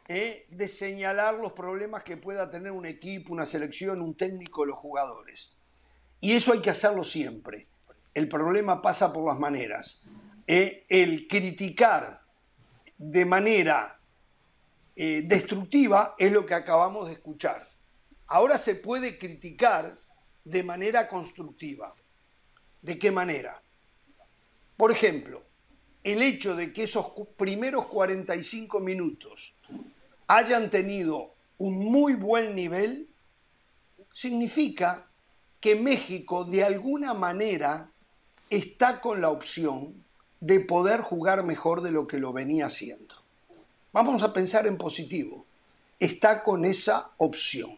eh, 0.07 0.45
de 0.49 0.67
señalar 0.67 1.35
los 1.35 1.51
problemas 1.53 2.03
que 2.03 2.17
pueda 2.17 2.49
tener 2.49 2.71
un 2.71 2.85
equipo, 2.85 3.33
una 3.33 3.45
selección, 3.45 4.01
un 4.01 4.15
técnico, 4.15 4.65
los 4.65 4.77
jugadores. 4.77 5.57
Y 6.19 6.33
eso 6.33 6.53
hay 6.53 6.61
que 6.61 6.69
hacerlo 6.69 7.03
siempre. 7.03 7.67
El 8.13 8.27
problema 8.29 8.81
pasa 8.81 9.11
por 9.11 9.27
las 9.27 9.39
maneras. 9.39 10.01
Eh, 10.47 10.85
el 10.89 11.27
criticar 11.27 12.21
de 12.97 13.25
manera 13.25 13.96
eh, 14.99 15.21
destructiva 15.25 16.15
es 16.17 16.31
lo 16.31 16.45
que 16.47 16.55
acabamos 16.55 17.07
de 17.07 17.13
escuchar. 17.13 17.67
Ahora 18.25 18.57
se 18.57 18.73
puede 18.73 19.19
criticar 19.19 19.95
de 20.43 20.63
manera 20.63 21.07
constructiva. 21.07 21.93
¿De 22.81 22.97
qué 22.97 23.11
manera? 23.11 23.61
Por 24.75 24.91
ejemplo, 24.91 25.43
el 26.03 26.23
hecho 26.23 26.55
de 26.55 26.73
que 26.73 26.83
esos 26.83 27.11
primeros 27.37 27.85
45 27.85 28.79
minutos 28.79 29.53
hayan 30.25 30.71
tenido 30.71 31.35
un 31.59 31.77
muy 31.77 32.15
buen 32.15 32.55
nivel, 32.55 33.07
significa 34.13 35.07
que 35.59 35.75
México 35.75 36.43
de 36.43 36.63
alguna 36.63 37.13
manera 37.13 37.91
está 38.49 38.99
con 38.99 39.21
la 39.21 39.29
opción 39.29 40.03
de 40.39 40.59
poder 40.59 41.01
jugar 41.01 41.43
mejor 41.43 41.81
de 41.81 41.91
lo 41.91 42.07
que 42.07 42.17
lo 42.17 42.33
venía 42.33 42.65
haciendo. 42.65 43.06
Vamos 43.97 44.21
a 44.21 44.31
pensar 44.31 44.67
en 44.67 44.77
positivo. 44.77 45.43
Está 45.99 46.43
con 46.43 46.65
esa 46.65 47.13
opción. 47.17 47.75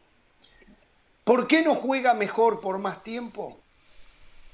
¿Por 1.24 1.48
qué 1.48 1.62
no 1.62 1.76
juega 1.76 2.14
mejor 2.14 2.60
por 2.60 2.78
más 2.78 3.04
tiempo? 3.04 3.58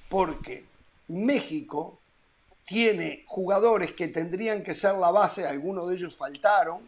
Porque 0.07 0.63
México 1.07 1.98
tiene 2.67 3.24
jugadores 3.25 3.93
que 3.93 4.10
tendrían 4.10 4.62
que 4.62 4.75
ser 4.75 4.93
la 4.93 5.10
base, 5.10 5.48
algunos 5.48 5.89
de 5.89 5.95
ellos 5.95 6.15
faltaron, 6.15 6.88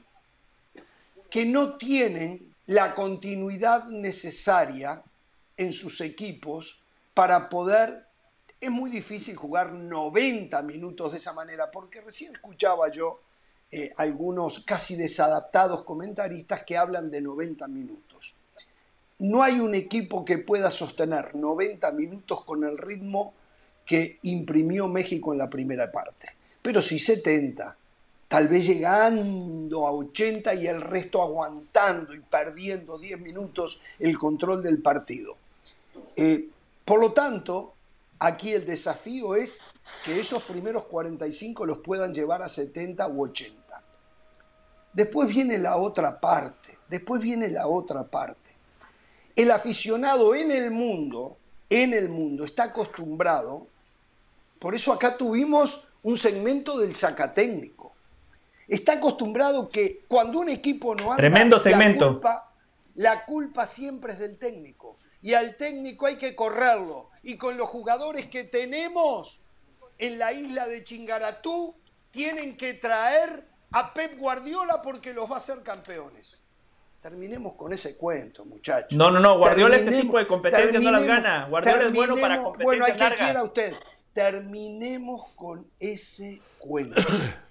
que 1.31 1.43
no 1.43 1.75
tienen 1.77 2.53
la 2.67 2.93
continuidad 2.93 3.86
necesaria 3.86 5.01
en 5.57 5.74
sus 5.74 6.01
equipos 6.01 6.79
para 7.15 7.50
poder... 7.50 8.05
Es 8.62 8.69
muy 8.69 8.91
difícil 8.91 9.36
jugar 9.36 9.72
90 9.72 10.62
minutos 10.62 11.13
de 11.13 11.17
esa 11.17 11.34
manera, 11.34 11.72
porque 11.72 12.01
recién 12.01 12.36
escuchaba 12.36 12.91
yo 12.91 13.22
eh, 13.70 13.94
algunos 13.98 14.60
casi 14.60 14.96
desadaptados 14.96 15.84
comentaristas 15.84 16.64
que 16.64 16.77
hablan 16.77 17.12
de 17.12 17.22
90 17.22 17.68
minutos. 17.68 18.34
No 19.20 19.44
hay 19.44 19.60
un 19.60 19.75
equipo 19.75 20.24
que 20.24 20.38
pueda 20.38 20.72
sostener 20.72 21.36
90 21.36 21.92
minutos 21.92 22.46
con 22.46 22.64
el 22.64 22.77
ritmo 22.77 23.34
que 23.86 24.20
imprimió 24.24 24.88
México 24.88 25.34
en 25.34 25.40
la 25.40 25.50
primera 25.50 25.92
parte. 25.92 26.30
Pero 26.62 26.82
si 26.82 27.00
70, 27.00 27.75
tal 28.27 28.48
vez 28.48 28.66
llegando 28.66 29.88
a 29.88 29.92
80 29.92 30.53
y 30.56 30.68
el 30.68 30.82
resto 30.82 31.22
aguantando 31.22 32.14
y 32.14 32.20
perdiendo 32.20 32.98
10 32.98 33.22
minutos 33.22 33.82
el 34.00 34.18
control 34.18 34.62
del 34.62 34.82
partido. 34.82 35.36
Eh, 36.16 36.50
por 36.86 37.00
lo 37.00 37.12
tanto, 37.12 37.74
aquí 38.20 38.53
el 38.53 38.66
desafío 38.66 39.36
es 39.36 39.62
que 40.04 40.20
esos 40.20 40.44
primeros 40.44 40.86
45 40.86 41.66
los 41.66 41.78
puedan 41.80 42.14
llevar 42.14 42.42
a 42.42 42.50
70 42.50 43.08
u 43.08 43.24
80. 43.24 43.84
Después 44.94 45.30
viene 45.30 45.58
la 45.58 45.78
otra 45.78 46.20
parte, 46.20 46.78
después 46.90 47.22
viene 47.22 47.50
la 47.50 47.68
otra 47.68 48.04
parte. 48.04 48.52
El 49.36 49.52
aficionado 49.52 50.34
en 50.34 50.50
el 50.52 50.72
mundo, 50.72 51.38
en 51.70 51.94
el 51.94 52.10
mundo, 52.10 52.46
está 52.46 52.64
acostumbrado, 52.64 53.68
por 54.60 54.74
eso 54.74 54.92
acá 54.92 55.16
tuvimos 55.16 55.88
un 56.04 56.18
segmento 56.18 56.80
del 56.80 56.96
sacatécnico. 56.96 57.94
Está 58.68 58.94
acostumbrado 58.94 59.70
que 59.70 60.04
cuando 60.08 60.40
un 60.40 60.50
equipo 60.50 60.96
no 60.96 61.12
anda, 61.12 61.18
Tremendo 61.18 61.60
segmento. 61.60 62.06
La, 62.06 62.12
culpa, 62.12 62.54
la 62.96 63.26
culpa 63.26 63.68
siempre 63.68 64.14
es 64.14 64.20
del 64.20 64.38
técnico 64.38 64.98
y 65.22 65.34
al 65.34 65.56
técnico 65.58 66.06
hay 66.06 66.18
que 66.18 66.36
correrlo. 66.36 67.10
Y 67.24 67.38
con 67.38 67.58
los 67.58 67.70
jugadores 67.70 68.28
que 68.28 68.44
tenemos 68.44 69.40
en 69.98 70.20
la 70.20 70.33
isla 70.33 70.68
de 70.68 70.83
Chingaratú, 70.83 71.75
tienen 72.12 72.57
que 72.57 72.74
traer 72.74 73.48
a 73.72 73.94
Pep 73.94 74.18
Guardiola 74.18 74.81
porque 74.81 75.14
los 75.14 75.29
va 75.29 75.36
a 75.36 75.38
hacer 75.38 75.62
campeones. 75.64 76.38
Terminemos 77.01 77.53
con 77.53 77.74
ese 77.74 77.96
cuento, 77.96 78.44
muchachos. 78.46 78.98
No, 78.98 79.12
no, 79.12 79.20
no, 79.20 79.38
Guardiola 79.38 79.77
este 79.77 80.01
tipo 80.01 80.18
de 80.18 80.27
competencias 80.27 80.81
no 80.81 80.92
las 80.92 81.05
gana. 81.05 81.48
Guardiola 81.48 81.86
es 81.86 81.94
bueno 81.94 82.16
para 82.16 82.42
competencias 82.42 82.66
Bueno, 82.66 82.86
hay 82.86 83.12
que 83.12 83.16
quiera 83.16 83.44
usted. 83.44 83.74
Terminemos 84.14 85.25
con 85.36 85.70
ese 85.79 86.42
cuento. 86.57 87.01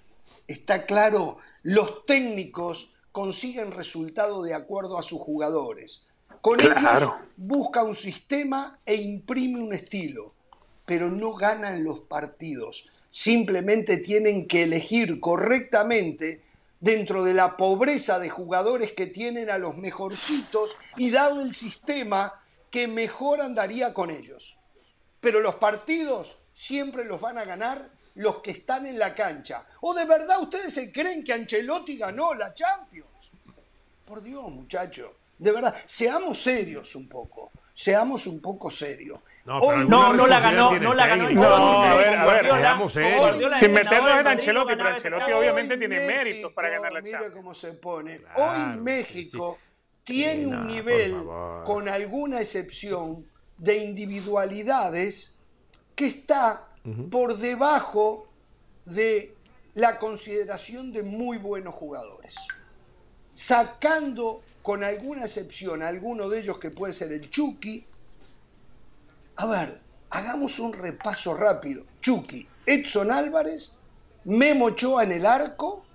Está 0.47 0.85
claro, 0.85 1.37
los 1.63 2.05
técnicos 2.05 2.93
consiguen 3.11 3.71
resultado 3.71 4.43
de 4.43 4.53
acuerdo 4.53 4.99
a 4.99 5.03
sus 5.03 5.19
jugadores. 5.19 6.07
Con 6.41 6.59
ellos 6.59 7.13
busca 7.35 7.83
un 7.83 7.95
sistema 7.95 8.79
e 8.85 8.95
imprime 8.95 9.59
un 9.59 9.73
estilo, 9.73 10.33
pero 10.87 11.11
no 11.11 11.33
ganan 11.33 11.83
los 11.83 11.99
partidos. 11.99 12.87
Simplemente 13.11 13.97
tienen 13.97 14.47
que 14.47 14.63
elegir 14.63 15.19
correctamente 15.19 16.41
dentro 16.79 17.25
de 17.25 17.33
la 17.33 17.57
pobreza 17.57 18.19
de 18.19 18.29
jugadores 18.29 18.93
que 18.93 19.05
tienen 19.05 19.49
a 19.49 19.57
los 19.57 19.75
mejorcitos 19.75 20.77
y 20.95 21.11
darle 21.11 21.43
el 21.43 21.53
sistema 21.53 22.41
que 22.71 22.87
mejor 22.87 23.41
andaría 23.41 23.93
con 23.93 24.09
ellos. 24.09 24.55
Pero 25.19 25.41
los 25.41 25.55
partidos 25.55 26.37
siempre 26.53 27.03
los 27.03 27.19
van 27.19 27.37
a 27.37 27.43
ganar 27.43 27.89
los 28.15 28.37
que 28.41 28.51
están 28.51 28.85
en 28.85 28.97
la 28.97 29.13
cancha. 29.13 29.65
¿O 29.81 29.93
de 29.93 30.05
verdad 30.05 30.41
ustedes 30.41 30.73
se 30.73 30.93
creen 30.93 31.21
que 31.21 31.33
Ancelotti 31.33 31.97
ganó 31.97 32.33
la 32.33 32.53
Champions? 32.53 33.09
Por 34.05 34.23
Dios, 34.23 34.49
muchachos. 34.49 35.11
De 35.37 35.51
verdad, 35.51 35.75
seamos 35.85 36.41
serios 36.41 36.95
un 36.95 37.09
poco, 37.09 37.51
seamos 37.73 38.25
un 38.25 38.41
poco 38.41 38.71
serios. 38.71 39.19
No, 39.47 39.61
no, 39.85 40.13
no 40.13 40.27
la 40.27 40.41
ganó, 40.41 40.77
no 40.77 40.93
la 40.93 41.07
ganó. 41.07 41.29
No, 41.29 41.83
a 41.83 41.95
ver, 41.95 42.17
a 42.17 42.25
ver, 42.25 42.45
seamos 42.47 42.91
serios. 42.91 43.53
Sin 43.53 43.71
meternos 43.71 44.19
en 44.19 44.27
Ancelotti, 44.27 44.75
pero 44.75 44.89
Ancelotti 44.89 45.31
obviamente 45.31 45.77
tiene 45.77 46.05
méritos 46.05 46.51
para 46.51 46.67
ganar 46.67 46.91
la 46.91 47.01
Champions. 47.01 47.23
Mira 47.23 47.33
cómo 47.33 47.53
se 47.53 47.71
pone. 47.71 48.21
Hoy 48.35 48.77
México 48.77 49.57
tiene 50.03 50.47
un 50.47 50.67
nivel, 50.67 51.15
con 51.63 51.87
alguna 51.87 52.41
excepción, 52.41 53.25
de 53.57 53.77
individualidades 53.77 55.37
que 55.95 56.07
está 56.07 56.67
por 57.09 57.37
debajo 57.37 58.27
de 58.83 59.33
la 59.75 59.97
consideración 59.97 60.91
de 60.91 61.03
muy 61.03 61.37
buenos 61.37 61.73
jugadores. 61.73 62.35
Sacando 63.33 64.43
con 64.61 64.83
alguna 64.83 65.23
excepción, 65.23 65.81
alguno 65.81 66.27
de 66.27 66.39
ellos 66.39 66.59
que 66.59 66.69
puede 66.69 66.93
ser 66.93 67.13
el 67.13 67.29
Chucky. 67.29 67.85
A 69.37 69.45
ver, 69.45 69.79
hagamos 70.09 70.59
un 70.59 70.73
repaso 70.73 71.35
rápido. 71.35 71.83
Chucky, 72.01 72.47
Edson 72.65 73.11
Álvarez, 73.11 73.77
Memo 74.25 74.65
Ochoa 74.65 75.03
en 75.03 75.11
el 75.11 75.25
arco 75.25 75.85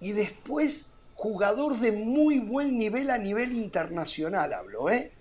y 0.00 0.12
después 0.12 0.92
jugador 1.14 1.78
de 1.78 1.92
muy 1.92 2.38
buen 2.38 2.78
nivel 2.78 3.10
a 3.10 3.18
nivel 3.18 3.52
internacional, 3.52 4.52
hablo, 4.54 4.88
¿eh? 4.88 5.12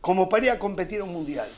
Como 0.00 0.28
para 0.28 0.46
ir 0.46 0.50
a 0.50 0.58
competir 0.58 1.00
a 1.00 1.04
un 1.04 1.12
mundial. 1.12 1.48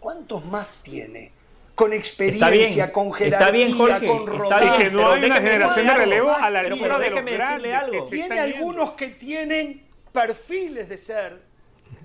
¿Cuántos 0.00 0.44
más 0.46 0.68
tiene? 0.82 1.32
con 1.74 1.92
experiencia, 1.92 2.90
con 2.90 3.12
jerarquía, 3.12 4.00
con 4.06 4.26
rodaje. 4.26 4.84
que 4.84 4.90
no 4.90 5.12
hay 5.12 5.24
una 5.24 5.36
generación 5.36 5.86
de 5.86 5.94
relevo 5.94 6.30
a 6.30 6.48
la 6.48 6.60
altura 6.60 6.98
de 6.98 7.10
los 7.10 7.24
grandes. 7.24 7.74
Algo. 7.74 8.06
Tiene 8.06 8.40
algunos 8.40 8.92
que 8.92 9.08
tienen 9.08 9.86
perfiles 10.10 10.88
de 10.88 10.96
ser 10.96 11.42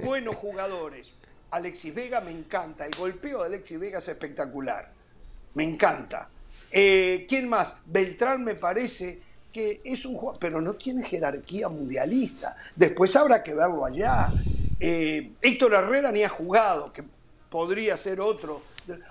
buenos 0.04 0.36
jugadores. 0.36 1.10
Alexis 1.51 1.93
Vega 1.93 2.21
me 2.21 2.31
encanta, 2.31 2.85
el 2.85 2.95
golpeo 2.95 3.39
de 3.39 3.45
Alexis 3.45 3.79
Vega 3.79 3.99
es 3.99 4.07
espectacular, 4.07 4.91
me 5.53 5.63
encanta. 5.63 6.29
Eh, 6.71 7.25
¿Quién 7.27 7.49
más? 7.49 7.73
Beltrán 7.85 8.43
me 8.43 8.55
parece 8.55 9.21
que 9.51 9.81
es 9.83 10.05
un 10.05 10.15
jugador, 10.15 10.39
pero 10.39 10.61
no 10.61 10.73
tiene 10.73 11.03
jerarquía 11.03 11.67
mundialista. 11.67 12.55
Después 12.75 13.13
habrá 13.17 13.43
que 13.43 13.53
verlo 13.53 13.85
allá. 13.85 14.29
Eh, 14.79 15.33
Héctor 15.41 15.73
Herrera 15.73 16.11
ni 16.11 16.23
ha 16.23 16.29
jugado, 16.29 16.93
que 16.93 17.03
podría 17.49 17.97
ser 17.97 18.21
otro. 18.21 18.63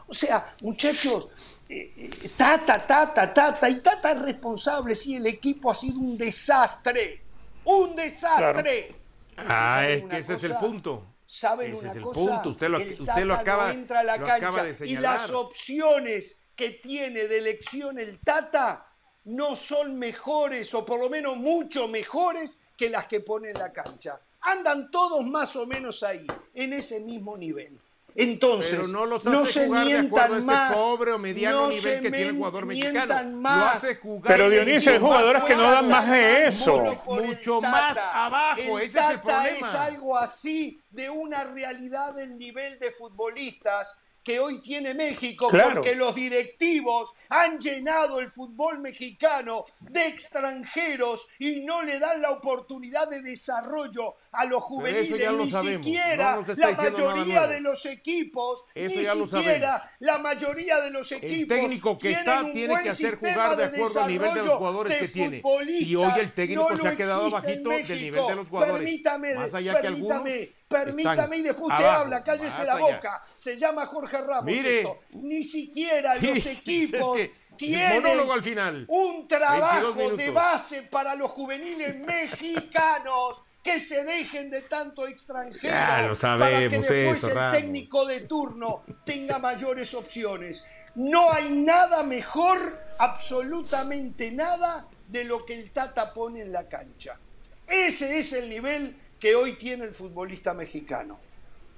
O 0.09 0.15
sea, 0.15 0.55
muchachos, 0.63 1.29
eh, 1.69 2.11
tata, 2.37 2.85
tata, 2.87 3.33
tata, 3.33 3.69
y 3.69 3.77
tata 3.77 4.13
es 4.13 4.23
responsable, 4.23 4.95
sí, 4.95 5.17
el 5.17 5.27
equipo 5.27 5.71
ha 5.71 5.75
sido 5.75 6.01
un 6.01 6.17
desastre, 6.17 7.21
un 7.65 7.95
desastre. 7.95 8.95
Ah, 9.37 9.87
es 9.87 10.05
que 10.05 10.19
ese 10.19 10.35
es 10.35 10.45
el 10.45 10.55
punto. 10.57 11.05
¿Saben 11.31 11.71
ese 11.71 11.79
una 11.81 11.91
es 11.91 11.97
el 11.97 12.03
cosa? 12.03 12.21
punto, 12.21 12.49
usted 12.51 12.69
lo, 12.69 12.79
El 12.79 13.01
usted 13.01 13.23
lo 13.23 13.35
acaba, 13.35 13.69
no 13.69 13.73
entra 13.73 14.01
a 14.01 14.03
la 14.03 14.19
cancha 14.19 14.65
de 14.65 14.87
y 14.89 14.97
las 14.97 15.31
opciones 15.31 16.43
que 16.57 16.71
tiene 16.71 17.29
de 17.29 17.39
elección 17.39 18.01
el 18.01 18.19
Tata 18.19 18.93
no 19.27 19.55
son 19.55 19.97
mejores 19.97 20.75
o 20.75 20.85
por 20.85 20.99
lo 20.99 21.09
menos 21.09 21.37
mucho 21.37 21.87
mejores 21.87 22.59
que 22.77 22.91
las 22.91 23.07
que 23.07 23.21
pone 23.21 23.51
en 23.51 23.59
la 23.59 23.73
cancha. 23.73 24.21
Andan 24.41 24.91
todos 24.91 25.25
más 25.25 25.55
o 25.55 25.67
menos 25.67 26.03
ahí, 26.03 26.27
en 26.53 26.73
ese 26.73 26.99
mismo 26.99 27.37
nivel. 27.37 27.79
Entonces, 28.15 28.71
Pero 28.79 28.89
no 28.89 29.07
los 29.07 29.25
no 29.25 29.43
hace 29.43 29.53
se 29.53 29.67
jugar 29.67 29.87
de 29.87 29.99
acuerdo 29.99 30.29
mientan 30.29 30.47
más, 30.47 30.73
pobre 30.73 31.13
o 31.13 31.19
mediano 31.19 31.63
no 31.63 31.69
nivel 31.69 31.83
se 31.83 32.01
que 32.03 32.11
tiene 32.11 32.29
el 32.29 32.37
jugador 32.37 32.67
mientan 32.67 32.95
mexicano. 33.09 33.37
Más. 33.39 33.59
Lo 33.61 33.67
hace 33.67 33.95
jugar 33.97 34.33
Pero 34.33 34.51
Dionisio, 34.51 34.93
hay 34.93 34.99
jugadores 34.99 35.45
que 35.45 35.57
no 35.57 35.71
dan 35.71 35.89
más 35.89 36.11
de 36.11 36.47
eso. 36.47 36.85
el 36.85 37.27
Mucho 37.27 37.61
Tata. 37.61 37.71
más 37.71 37.99
abajo, 37.99 38.79
ese 38.79 38.99
es 38.99 39.11
el 39.11 39.21
Tata 39.21 39.23
problema. 39.23 39.69
es 39.69 39.75
algo 39.75 40.17
así 40.19 40.81
de 40.91 41.11
una 41.11 41.45
realidad 41.45 42.15
del 42.15 42.37
nivel 42.39 42.79
de 42.79 42.91
futbolistas 42.91 43.97
que 44.23 44.39
hoy 44.39 44.61
tiene 44.61 44.95
México, 44.95 45.49
Claro. 45.49 45.75
porque 45.77 45.95
los 45.95 46.15
directivos 46.15 47.13
han 47.29 47.59
llenado 47.59 48.21
el 48.21 48.31
fútbol 48.31 48.79
mexicano 48.81 49.65
de 49.81 50.07
extranjeros 50.09 51.27
y 51.39 51.61
no 51.61 51.83
le 51.83 51.99
dan 51.99 52.21
la 52.21 52.31
oportunidad 52.31 53.09
de 53.09 53.23
desarrollo 53.23 54.17
a 54.33 54.45
los 54.45 54.63
juveniles, 54.63 55.11
lo 55.11 55.45
ni 55.45 55.51
sabemos, 55.51 55.87
siquiera 55.87 56.37
no 56.37 56.55
la 56.57 56.73
mayoría 56.73 57.47
de 57.47 57.61
los 57.61 57.87
equipos, 57.87 58.65
Eso 58.75 58.97
ni 58.99 59.05
ya 59.05 59.15
lo 59.15 59.27
siquiera 59.27 59.79
sabemos. 59.79 59.97
la 60.01 60.19
mayoría 60.19 60.81
de 60.81 60.91
los 60.91 61.11
equipos 61.13 61.57
técnico 61.57 61.99
que 61.99 62.13
está 62.13 62.43
un 62.43 62.53
tiene 62.53 62.75
que 62.83 62.91
hacer 62.91 63.17
jugar 63.17 63.57
de 63.57 63.65
acuerdo 63.65 64.03
al 64.03 64.09
nivel 64.11 64.35
de 64.35 64.43
los 64.43 64.55
jugadores 64.57 64.93
de 64.93 64.99
que 65.01 65.09
tiene. 65.09 65.43
Y 65.69 65.97
hoy 65.97 66.13
el 66.19 66.33
técnico 66.33 66.69
No 66.71 66.77
se 66.77 66.83
lo 66.83 66.89
ha 66.91 66.97
quedado 66.97 67.31
bajito 67.31 67.71
del 67.71 68.03
nivel 68.03 68.27
de 68.27 68.35
los 68.37 68.49
jugadores. 68.49 68.83
Permítame, 68.83 69.35
Más 69.35 69.55
allá 69.55 69.81
que 69.81 69.87
algunos 69.87 70.23
permítame 70.71 71.39
y 71.39 71.43
después 71.43 71.71
usted 71.73 71.85
abajo, 71.85 72.01
habla, 72.03 72.23
cállese 72.25 72.65
la 72.65 72.75
allá. 72.75 72.79
boca. 72.95 73.25
Se 73.37 73.57
llama 73.59 73.87
Jorge 73.87 74.19
Ramos 74.19 74.45
Mire. 74.45 74.83
esto. 74.83 74.99
Ni 75.15 75.43
siquiera 75.45 76.15
Sí, 76.17 76.27
los 76.29 76.37
es 76.47 76.47
equipos 76.47 77.17
que- 77.17 77.41
tienen 77.57 78.03
monólogo 78.03 78.33
al 78.33 78.43
final. 78.43 78.87
un 78.89 79.29
trabajo 79.29 79.93
22 79.95 80.17
de 80.17 80.31
base 80.31 80.83
para 80.85 81.15
los 81.15 81.31
juveniles 81.31 81.95
mexicanos 82.07 83.43
que 83.63 83.79
se 83.81 84.05
dejen 84.05 84.49
de 84.49 84.63
tanto 84.63 85.07
extranjero 85.07 85.61
Ya 85.69 85.87
lo 85.87 85.89
para 85.99 86.09
que 86.09 86.15
sabemos 86.17 86.71
después 86.89 87.19
eso, 87.19 87.29
el 87.29 87.35
Ramos. 87.35 87.57
técnico 87.57 88.07
de 88.07 88.21
turno 88.23 88.85
tenga 89.05 89.39
mayores 89.39 89.93
opciones. 89.93 90.65
No 90.95 91.31
hay 91.33 91.51
nada 91.51 92.03
mejor, 92.03 92.59
absolutamente 92.99 94.31
nada, 94.33 94.87
de 95.09 95.25
lo 95.25 95.45
que 95.45 95.55
el 95.61 95.73
Tata 95.73 96.15
pone 96.15 96.41
en 96.41 96.53
la 96.53 96.69
cancha. 96.69 97.19
Ese 97.67 98.19
es 98.21 98.33
el 98.33 98.49
nivel 98.49 98.97
que 99.21 99.35
hoy 99.37 99.53
tiene 99.53 99.85
el 99.85 99.95
futbolista 99.95 100.55
mexicano. 100.55 101.19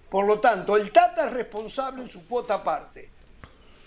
Por 0.09 0.27
lo 0.27 0.39
tanto, 0.39 0.77
el 0.77 0.93
Tata 0.93 1.27
es 1.27 1.33
responsable 1.33 2.03
en 2.03 2.09
su 2.09 2.27
cuota 2.29 2.55
aparte, 2.55 3.11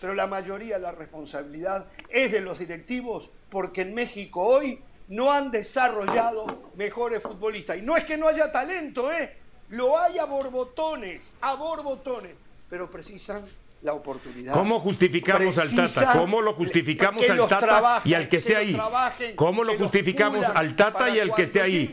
pero 0.01 0.13
la 0.13 0.27
mayoría 0.27 0.75
de 0.75 0.81
la 0.81 0.91
responsabilidad 0.91 1.87
es 2.09 2.31
de 2.31 2.41
los 2.41 2.59
directivos 2.59 3.31
porque 3.49 3.81
en 3.81 3.93
México 3.93 4.41
hoy 4.41 4.81
no 5.07 5.31
han 5.31 5.51
desarrollado 5.51 6.71
mejores 6.75 7.21
futbolistas. 7.21 7.77
Y 7.77 7.81
no 7.81 7.95
es 7.95 8.03
que 8.03 8.17
no 8.17 8.27
haya 8.27 8.51
talento, 8.51 9.11
¿eh? 9.11 9.37
Lo 9.69 9.99
hay 9.99 10.17
a 10.17 10.25
borbotones, 10.25 11.31
a 11.41 11.55
borbotones, 11.55 12.35
pero 12.69 12.89
precisan 12.89 13.45
la 13.81 13.93
oportunidad. 13.93 14.53
¿Cómo 14.53 14.79
justificamos 14.79 15.57
al 15.57 15.73
Tata? 15.75 16.11
¿Cómo 16.13 16.41
lo 16.41 16.53
justificamos 16.53 17.27
al 17.29 17.37
Tata 17.37 17.59
trabajen, 17.59 18.11
y 18.11 18.15
al 18.15 18.27
que 18.27 18.37
esté 18.37 18.55
ahí? 18.55 18.73
trabajen, 18.73 19.35
¿Cómo 19.35 19.63
lo 19.63 19.77
justificamos 19.77 20.45
al 20.45 20.75
Tata 20.75 21.09
y 21.09 21.19
al 21.19 21.33
que 21.33 21.43
esté 21.43 21.61
ahí? 21.61 21.91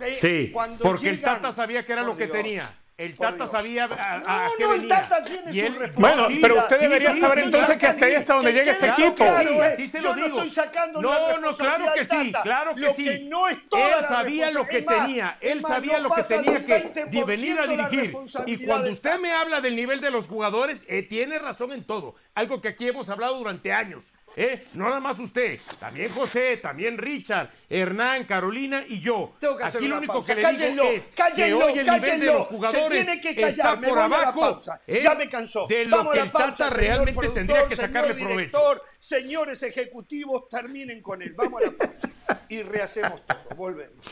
Eh, 0.00 0.14
Sí, 0.14 0.50
cuando 0.52 0.82
porque 0.84 1.10
el 1.10 1.20
Tata 1.20 1.52
sabía 1.52 1.84
que 1.84 1.92
era 1.92 2.02
lo 2.02 2.16
que 2.16 2.24
Dios, 2.26 2.36
tenía. 2.36 2.64
El 2.96 3.14
Tata 3.14 3.36
Dios. 3.36 3.50
sabía 3.52 3.84
a, 3.84 4.14
a- 4.16 4.46
No, 4.48 4.52
qué 4.58 4.64
no, 4.64 4.74
el. 4.74 4.88
Tata 4.88 5.22
tiene 5.22 5.52
Y 5.52 5.60
él-. 5.60 5.92
Bueno, 5.94 6.26
pero 6.42 6.58
usted 6.58 6.76
sí, 6.78 6.82
debería 6.82 7.12
sí, 7.12 7.20
saber 7.20 7.38
sí, 7.38 7.44
entonces 7.44 7.76
que 7.78 7.86
hasta 7.86 8.06
ahí 8.06 8.14
hasta 8.16 8.34
donde 8.34 8.52
llega 8.52 8.72
este 8.72 8.88
equipo. 8.88 9.14
claro, 9.14 9.50
eh. 9.50 9.62
Así 9.72 9.86
se 9.86 10.00
Yo 10.00 10.16
no 10.16 10.26
estoy 10.26 10.50
sacando 10.50 11.00
no, 11.00 11.38
no, 11.38 11.56
claro 11.56 11.84
que 11.94 12.04
sí, 12.04 12.32
claro 12.42 12.74
que 12.74 12.92
sí. 12.94 13.04
que 13.04 13.20
no 13.20 13.46
es 13.46 13.68
toda 13.68 14.00
él 14.00 14.04
sabía 14.08 14.50
lo 14.50 14.66
que 14.66 14.82
más, 14.82 14.96
tenía, 15.06 15.38
él 15.40 15.60
más, 15.60 15.70
sabía 15.70 15.98
lo 16.00 16.10
que 16.10 16.22
tenía 16.24 16.64
que 16.64 16.92
20% 16.92 17.08
de 17.10 17.24
venir 17.24 17.60
a 17.60 17.66
dirigir. 17.68 18.16
Y 18.46 18.66
cuando 18.66 18.90
usted 18.90 19.16
me 19.20 19.32
habla 19.32 19.60
del 19.60 19.76
nivel 19.76 20.00
de 20.00 20.10
los 20.10 20.26
jugadores, 20.26 20.84
eh, 20.88 21.02
tiene 21.04 21.38
razón 21.38 21.70
en 21.70 21.84
todo. 21.84 22.16
Algo 22.34 22.60
que 22.60 22.66
aquí 22.66 22.88
hemos 22.88 23.08
hablado 23.10 23.38
durante 23.38 23.72
años. 23.72 24.06
¿Eh? 24.38 24.66
No 24.74 24.84
nada 24.84 25.00
más 25.00 25.18
usted, 25.18 25.58
también 25.80 26.10
José, 26.10 26.56
también 26.58 26.96
Richard, 26.96 27.50
Hernán, 27.68 28.24
Carolina 28.24 28.84
y 28.88 29.00
yo. 29.00 29.34
Tengo 29.40 29.56
que 29.56 29.64
hacer 29.64 29.78
Aquí 29.80 29.88
lo 29.88 29.98
único 29.98 30.12
pausa. 30.14 30.26
que 30.28 30.34
le 30.36 30.42
Cállenlo, 30.42 30.82
digo 30.84 30.94
es 30.94 31.04
que 31.08 31.14
cállenlo, 31.14 31.58
hoy 31.66 31.78
el 31.78 31.84
nivel 31.84 32.00
de 32.00 32.08
cállenlo. 32.08 32.32
los 32.34 32.46
jugadores 32.46 32.82
Se 32.98 33.04
tiene 33.04 33.20
que 33.20 33.34
callar, 33.34 33.50
está 33.74 33.80
por 33.88 33.98
abajo. 33.98 34.62
¿eh? 34.86 35.00
Ya 35.02 35.14
me 35.16 35.28
cansó. 35.28 35.66
de 35.66 35.84
lo 35.84 35.96
Vamos 35.98 36.12
que 36.14 36.20
a 36.20 36.22
el 36.22 36.28
la 36.28 36.32
pausa, 36.32 36.56
Tata 36.56 36.70
realmente 36.70 37.28
tendría 37.30 37.66
que 37.66 37.76
señor 37.76 37.86
sacarle 37.88 38.14
provecho. 38.14 38.36
director, 38.38 38.82
Señores 39.00 39.62
ejecutivos, 39.62 40.48
terminen 40.48 41.02
con 41.02 41.20
él. 41.22 41.32
Vamos 41.34 41.62
a 41.62 41.66
la 41.66 41.72
pausa 41.72 42.08
y 42.48 42.62
rehacemos 42.62 43.20
todo. 43.26 43.56
Volvemos. 43.56 44.06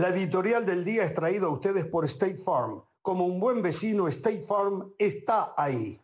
La 0.00 0.08
editorial 0.08 0.64
del 0.64 0.82
día 0.82 1.04
es 1.04 1.12
traída 1.12 1.44
a 1.44 1.50
ustedes 1.50 1.84
por 1.84 2.06
State 2.06 2.38
Farm. 2.38 2.82
Como 3.02 3.26
un 3.26 3.38
buen 3.38 3.60
vecino, 3.60 4.08
State 4.08 4.44
Farm 4.44 4.94
está 4.96 5.52
ahí. 5.54 6.00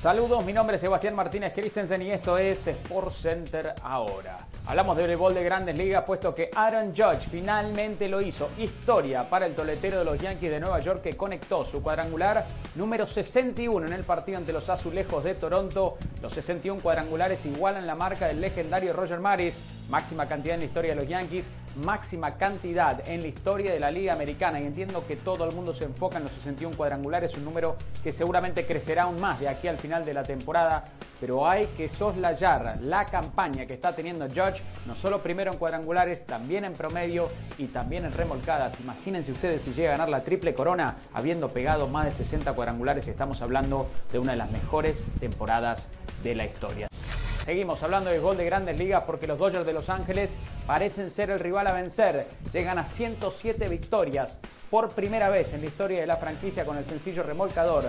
Saludos, 0.00 0.44
mi 0.44 0.52
nombre 0.52 0.76
es 0.76 0.80
Sebastián 0.80 1.16
Martínez 1.16 1.52
Christensen 1.52 2.02
y 2.02 2.12
esto 2.12 2.38
es 2.38 2.68
Sport 2.68 3.10
Center 3.10 3.74
ahora. 3.82 4.38
Hablamos 4.64 4.96
de 4.96 5.02
voleibol 5.02 5.34
de 5.34 5.42
grandes 5.42 5.76
ligas 5.76 6.04
puesto 6.04 6.32
que 6.36 6.50
Aaron 6.54 6.94
Judge 6.94 7.28
finalmente 7.28 8.08
lo 8.08 8.20
hizo. 8.20 8.48
Historia 8.58 9.28
para 9.28 9.46
el 9.46 9.56
toletero 9.56 9.98
de 9.98 10.04
los 10.04 10.16
Yankees 10.20 10.52
de 10.52 10.60
Nueva 10.60 10.78
York 10.78 11.02
que 11.02 11.16
conectó 11.16 11.64
su 11.64 11.82
cuadrangular 11.82 12.46
número 12.76 13.08
61 13.08 13.88
en 13.88 13.92
el 13.92 14.04
partido 14.04 14.38
ante 14.38 14.52
los 14.52 14.68
Azulejos 14.68 15.24
de 15.24 15.34
Toronto. 15.34 15.96
Los 16.22 16.32
61 16.32 16.80
cuadrangulares 16.80 17.44
igualan 17.46 17.84
la 17.84 17.96
marca 17.96 18.28
del 18.28 18.40
legendario 18.40 18.92
Roger 18.92 19.18
Maris. 19.18 19.60
Máxima 19.88 20.28
cantidad 20.28 20.54
en 20.54 20.60
la 20.60 20.66
historia 20.66 20.94
de 20.94 21.00
los 21.00 21.08
Yankees, 21.08 21.48
máxima 21.82 22.34
cantidad 22.34 23.08
en 23.08 23.22
la 23.22 23.28
historia 23.28 23.72
de 23.72 23.80
la 23.80 23.90
Liga 23.90 24.12
Americana. 24.12 24.60
Y 24.60 24.66
entiendo 24.66 25.02
que 25.08 25.16
todo 25.16 25.46
el 25.46 25.54
mundo 25.54 25.72
se 25.72 25.84
enfoca 25.84 26.18
en 26.18 26.24
los 26.24 26.32
61 26.32 26.76
cuadrangulares, 26.76 27.34
un 27.38 27.46
número 27.46 27.76
que 28.02 28.12
seguramente 28.12 28.66
crecerá 28.66 29.04
aún 29.04 29.18
más 29.18 29.40
de 29.40 29.48
aquí 29.48 29.66
al 29.66 29.78
final 29.78 29.87
de 29.88 30.12
la 30.12 30.22
temporada. 30.22 30.84
Pero 31.20 31.48
hay 31.48 31.66
que 31.76 31.88
soslayar 31.88 32.78
la 32.82 33.06
campaña 33.06 33.66
que 33.66 33.74
está 33.74 33.94
teniendo 33.94 34.28
Judge, 34.28 34.62
no 34.86 34.94
solo 34.94 35.20
primero 35.20 35.50
en 35.50 35.58
cuadrangulares, 35.58 36.26
también 36.26 36.64
en 36.64 36.74
promedio 36.74 37.30
y 37.56 37.66
también 37.66 38.04
en 38.04 38.12
remolcadas. 38.12 38.78
Imagínense 38.80 39.32
ustedes 39.32 39.62
si 39.62 39.72
llega 39.72 39.88
a 39.88 39.92
ganar 39.92 40.10
la 40.10 40.22
triple 40.22 40.54
corona 40.54 40.96
habiendo 41.14 41.48
pegado 41.48 41.88
más 41.88 42.04
de 42.04 42.10
60 42.10 42.52
cuadrangulares. 42.52 43.08
Estamos 43.08 43.40
hablando 43.42 43.88
de 44.12 44.18
una 44.18 44.32
de 44.32 44.38
las 44.38 44.50
mejores 44.50 45.06
temporadas 45.18 45.88
de 46.22 46.34
la 46.34 46.44
historia. 46.44 46.88
Seguimos 47.48 47.82
hablando 47.82 48.10
de 48.10 48.18
gol 48.18 48.36
de 48.36 48.44
grandes 48.44 48.78
ligas 48.78 49.04
porque 49.06 49.26
los 49.26 49.38
Dodgers 49.38 49.64
de 49.64 49.72
Los 49.72 49.88
Ángeles 49.88 50.36
parecen 50.66 51.08
ser 51.08 51.30
el 51.30 51.38
rival 51.38 51.66
a 51.66 51.72
vencer. 51.72 52.28
Llegan 52.52 52.78
a 52.78 52.84
107 52.84 53.68
victorias 53.68 54.38
por 54.70 54.90
primera 54.90 55.30
vez 55.30 55.54
en 55.54 55.62
la 55.62 55.66
historia 55.68 56.00
de 56.00 56.06
la 56.06 56.18
franquicia 56.18 56.66
con 56.66 56.76
el 56.76 56.84
sencillo 56.84 57.22
remolcador 57.22 57.86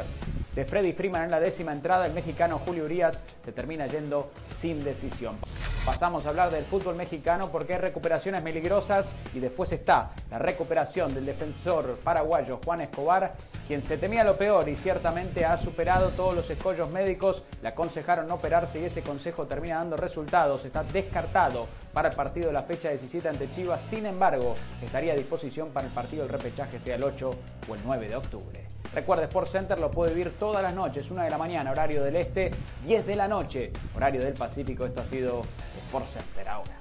de 0.60 0.66
Freddy 0.66 0.92
Freeman 0.92 1.24
en 1.24 1.32
la 1.32 1.40
décima 1.40 1.72
entrada. 1.72 2.06
El 2.06 2.12
mexicano 2.12 2.60
Julio 2.66 2.84
Urias 2.84 3.24
se 3.46 3.54
termina 3.54 3.88
yendo 3.88 4.30
sin 4.54 4.84
decisión. 4.84 5.38
Pasamos 5.86 6.26
a 6.26 6.30
hablar 6.30 6.52
del 6.52 6.66
fútbol 6.66 6.96
mexicano 6.96 7.50
porque 7.50 7.76
hay 7.76 7.80
recuperaciones 7.80 8.42
peligrosas 8.42 9.14
y 9.34 9.40
después 9.40 9.72
está 9.72 10.12
la 10.30 10.38
recuperación 10.38 11.16
del 11.16 11.26
defensor 11.26 11.98
paraguayo 12.04 12.60
Juan 12.66 12.82
Escobar, 12.82 13.36
quien 13.68 13.82
se 13.82 13.98
temía 13.98 14.26
lo 14.26 14.38
peor 14.38 14.68
y 14.68 14.76
ciertamente 14.76 15.46
ha 15.46 15.56
superado 15.56 16.10
todos 16.10 16.36
los 16.36 16.50
escollos 16.50 16.92
médicos. 16.92 17.42
Le 17.62 17.70
aconsejaron 17.70 18.28
no 18.28 18.34
operarse 18.34 18.82
y 18.82 18.84
ese 18.84 19.02
consejo 19.02 19.46
termina 19.46 19.76
dando 19.76 19.96
resultados. 19.96 20.66
Está 20.66 20.84
descartado 20.84 21.68
para 21.94 22.10
el 22.10 22.16
partido 22.16 22.48
de 22.48 22.54
la 22.54 22.64
fecha 22.64 22.90
17 22.90 23.30
ante 23.30 23.50
Chivas. 23.50 23.80
Sin 23.80 24.06
embargo, 24.06 24.56
estaría 24.84 25.14
a 25.14 25.16
disposición 25.16 25.70
para 25.70 25.88
el 25.88 25.94
partido 25.94 26.24
del 26.24 26.34
repechaje, 26.34 26.82
sea 26.82 26.96
el 26.96 27.04
8 27.06 27.32
o 27.70 27.76
el 27.76 27.82
9 27.86 28.10
de 28.10 28.16
octubre. 28.18 28.59
Recuerda, 28.94 29.26
Sports 29.26 29.52
Center 29.52 29.80
lo 29.80 29.92
puede 29.92 30.14
vivir 30.14 30.34
todas 30.40 30.64
las 30.64 30.74
noches, 30.74 31.12
1 31.12 31.24
de 31.24 31.30
la 31.30 31.38
mañana, 31.38 31.72
horario 31.72 32.04
del 32.04 32.16
este, 32.16 32.52
10 32.86 33.06
de 33.06 33.16
la 33.16 33.28
noche, 33.28 33.72
horario 33.96 34.22
del 34.22 34.34
Pacífico. 34.34 34.86
Esto 34.86 35.02
ha 35.02 35.06
sido 35.06 35.44
Sports 35.86 36.14
Center 36.14 36.50
ahora. 36.50 36.76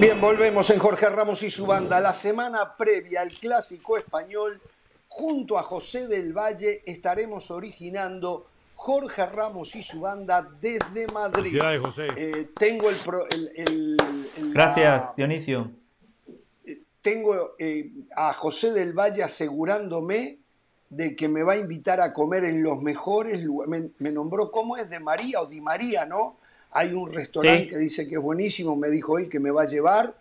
Bien, 0.00 0.20
volvemos 0.20 0.70
en 0.70 0.78
Jorge 0.78 1.10
Ramos 1.10 1.42
y 1.42 1.50
su 1.50 1.66
banda. 1.66 2.00
La 2.00 2.14
semana 2.14 2.76
previa 2.76 3.20
al 3.20 3.30
clásico 3.30 3.96
español, 3.98 4.60
junto 5.08 5.58
a 5.58 5.62
José 5.62 6.06
del 6.06 6.32
Valle, 6.32 6.82
estaremos 6.86 7.50
originando 7.50 8.49
Jorge 8.82 9.26
Ramos 9.26 9.76
y 9.76 9.82
su 9.82 10.00
banda 10.00 10.48
desde 10.58 11.06
Madrid. 11.12 11.60
José. 11.82 12.08
Eh, 12.16 12.48
tengo 12.58 12.88
el, 12.88 13.98
Gracias, 14.54 15.14
Dionisio. 15.16 15.70
Eh, 16.64 16.80
tengo 17.02 17.56
eh, 17.58 17.90
a 18.16 18.32
José 18.32 18.72
del 18.72 18.94
Valle 18.94 19.22
asegurándome 19.22 20.38
de 20.88 21.14
que 21.14 21.28
me 21.28 21.42
va 21.42 21.52
a 21.52 21.56
invitar 21.58 22.00
a 22.00 22.14
comer 22.14 22.44
en 22.44 22.62
los 22.62 22.80
mejores 22.80 23.42
lugares. 23.42 23.70
Me, 23.70 23.90
me 23.98 24.10
nombró, 24.12 24.50
¿cómo 24.50 24.78
es? 24.78 24.88
De 24.88 24.98
María 24.98 25.42
o 25.42 25.46
Di 25.46 25.60
María, 25.60 26.06
¿no? 26.06 26.38
Hay 26.70 26.94
un 26.94 27.12
restaurante 27.12 27.68
que 27.68 27.76
dice 27.76 28.08
que 28.08 28.14
es 28.14 28.22
buenísimo, 28.22 28.76
me 28.76 28.88
dijo 28.88 29.18
él 29.18 29.28
que 29.28 29.40
me 29.40 29.50
va 29.50 29.64
a 29.64 29.66
llevar. 29.66 30.16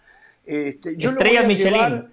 Este, 0.46 0.98
yo 0.98 1.14
lo 1.14 1.22
voy 1.22 1.38
a 1.38 1.48
llevar 1.48 2.12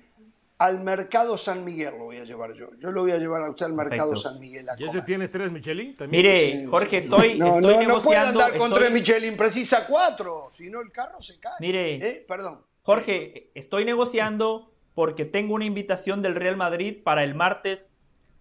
al 0.59 0.81
Mercado 0.81 1.37
San 1.37 1.65
Miguel, 1.65 1.95
lo 1.99 2.05
voy 2.05 2.17
a 2.17 2.25
llevar 2.25 2.53
yo. 2.55 2.69
Yo 2.79 2.91
lo 2.91 3.03
voy 3.03 3.13
a 3.13 3.19
llevar 3.19 3.43
a 3.43 3.51
usted 3.51 3.67
al 3.67 3.75
Mercado 3.75 4.17
San 4.17 4.39
Miguel. 4.41 4.67
¿Y 4.79 4.85
ese 4.85 5.03
tiene 5.03 5.25
estrellas 5.25 5.53
Michelin 5.53 5.95
también? 5.95 6.23
Mire, 6.23 6.67
Jorge, 6.67 6.99
estoy, 6.99 7.39
no, 7.39 7.57
estoy 7.57 7.87
no, 7.87 7.95
no 7.95 8.03
puede 8.03 8.19
andar 8.19 8.57
con 8.57 8.73
tres 8.73 8.91
Michelin, 8.91 9.37
precisa 9.37 9.87
cuatro, 9.87 10.51
si 10.53 10.71
no 10.71 10.81
el 10.81 10.91
carro 10.91 11.21
se 11.21 11.39
cae. 11.39 11.55
Mire, 11.61 11.97
¿Eh? 11.97 12.25
perdón. 12.27 12.65
Jorge, 12.83 13.51
estoy 13.55 13.85
negociando 13.85 14.73
porque 14.95 15.25
tengo 15.25 15.55
una 15.55 15.65
invitación 15.65 16.23
del 16.23 16.35
Real 16.35 16.57
Madrid 16.57 17.03
para 17.03 17.23
el 17.23 17.35
martes 17.35 17.91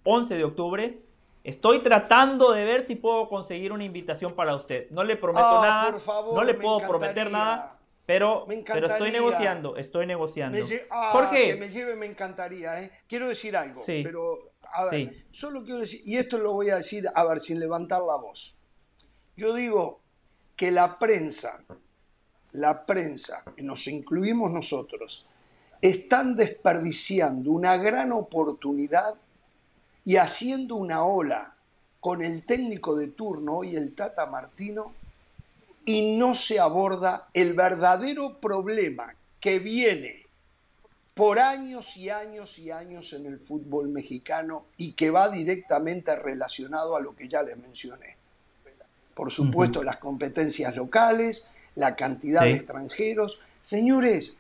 11 0.04 0.36
de 0.36 0.44
octubre 0.44 1.06
Estoy 1.46 1.84
tratando 1.84 2.54
de 2.54 2.66
ver 2.66 2.82
si 2.82 2.96
puedo 2.96 3.30
conseguir 3.30 3.72
una 3.72 3.84
invitación 3.84 4.34
para 4.34 4.56
usted. 4.56 4.90
No 4.90 5.04
le 5.04 5.16
prometo 5.16 5.46
ah, 5.46 5.62
nada, 5.62 6.24
no 6.34 6.44
le 6.44 6.56
puedo 6.56 6.80
prometer 6.80 7.30
nada, 7.30 7.78
pero, 8.06 8.46
pero 8.48 8.88
estoy 8.88 9.12
negociando, 9.12 9.78
estoy 9.78 10.06
negociando. 10.06 10.58
Ah, 10.90 11.10
Jorge, 11.12 11.46
que 11.46 11.56
me 11.56 11.70
lleve 11.70 11.96
me 11.96 12.06
encantaría, 12.06 12.82
¿eh? 12.82 12.92
Quiero 13.08 13.28
decir 13.28 13.58
algo, 13.58 13.82
pero 13.86 14.54
a 14.74 14.86
ver, 14.86 15.26
solo 15.32 15.64
quiero 15.64 15.80
decir, 15.80 16.02
y 16.06 16.18
esto 16.18 16.38
lo 16.38 16.54
voy 16.54 16.70
a 16.70 16.78
decir, 16.78 17.06
a 17.14 17.24
ver, 17.24 17.40
sin 17.40 17.60
levantar 17.60 18.02
la 18.02 18.18
voz. 18.18 18.56
Yo 19.36 19.54
digo 19.54 20.02
que 20.56 20.72
la 20.72 21.00
prensa, 21.00 21.64
la 22.52 22.86
prensa, 22.86 23.44
y 23.58 23.64
nos 23.64 23.88
incluimos 23.88 24.52
nosotros, 24.52 25.26
están 25.82 26.36
desperdiciando 26.36 27.52
una 27.52 27.78
gran 27.78 28.12
oportunidad 28.12 29.16
y 30.04 30.18
haciendo 30.18 30.76
una 30.76 31.04
ola 31.04 31.58
con 32.00 32.22
el 32.22 32.46
técnico 32.46 32.96
de 32.96 33.08
turno 33.08 33.58
hoy, 33.58 33.76
el 33.76 33.96
Tata 33.96 34.28
Martino, 34.28 34.94
y 35.86 36.18
no 36.18 36.36
se 36.36 36.60
aborda 36.60 37.30
el 37.34 37.54
verdadero 37.54 38.40
problema 38.40 39.16
que 39.40 39.60
viene 39.60 40.26
por 41.14 41.40
años 41.40 41.96
y 41.96 42.10
años 42.10 42.60
y 42.60 42.72
años 42.72 43.14
en 43.14 43.26
el 43.26 43.40
fútbol 43.40 43.90
mexicano 43.90 44.66
y 44.76 44.94
que 44.94 45.12
va 45.12 45.30
directamente 45.30 46.16
relacionado 46.16 46.96
a 46.96 47.00
lo 47.00 47.16
que 47.16 47.30
ya 47.30 47.42
les 47.42 47.58
mencioné. 47.58 48.18
Por 49.14 49.32
supuesto, 49.32 49.82
las 49.82 49.98
competencias 49.98 50.76
locales, 50.76 51.48
la 51.76 51.96
cantidad 51.96 52.42
de 52.42 52.52
extranjeros. 52.52 53.40
Señores, 53.62 54.38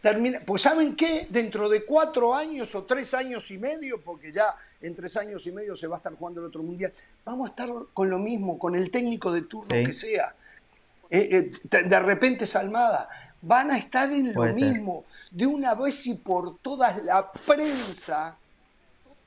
termina, 0.00 0.40
pues 0.46 0.62
¿saben 0.62 0.96
qué? 0.96 1.26
Dentro 1.28 1.68
de 1.68 1.84
cuatro 1.84 2.34
años 2.34 2.74
o 2.74 2.84
tres 2.84 3.12
años 3.12 3.50
y 3.50 3.58
medio, 3.58 4.00
porque 4.00 4.32
ya 4.32 4.46
en 4.80 4.94
tres 4.94 5.18
años 5.18 5.46
y 5.46 5.52
medio 5.52 5.76
se 5.76 5.86
va 5.86 5.96
a 5.96 5.98
estar 5.98 6.14
jugando 6.14 6.40
el 6.40 6.46
otro 6.46 6.62
mundial. 6.62 6.94
Vamos 7.26 7.48
a 7.48 7.50
estar 7.50 7.68
con 7.92 8.08
lo 8.08 8.18
mismo, 8.18 8.58
con 8.58 8.74
el 8.74 8.90
técnico 8.90 9.30
de 9.30 9.42
turno 9.42 9.76
que 9.84 9.92
sea. 9.92 10.34
Eh, 11.10 11.50
eh, 11.70 11.82
de 11.84 12.00
repente 12.00 12.46
Salmada, 12.46 13.08
van 13.42 13.70
a 13.70 13.78
estar 13.78 14.10
en 14.12 14.32
lo 14.32 14.44
mismo. 14.54 15.04
De 15.30 15.46
una 15.46 15.74
vez 15.74 16.06
y 16.06 16.14
por 16.14 16.58
todas, 16.58 17.02
la 17.02 17.30
prensa 17.30 18.36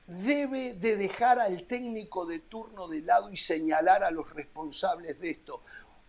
debe 0.07 0.73
de 0.73 0.95
dejar 0.95 1.37
al 1.39 1.63
técnico 1.63 2.25
de 2.25 2.39
turno 2.39 2.87
de 2.87 3.01
lado 3.01 3.31
y 3.31 3.37
señalar 3.37 4.03
a 4.03 4.11
los 4.11 4.33
responsables 4.33 5.19
de 5.19 5.31
esto. 5.31 5.61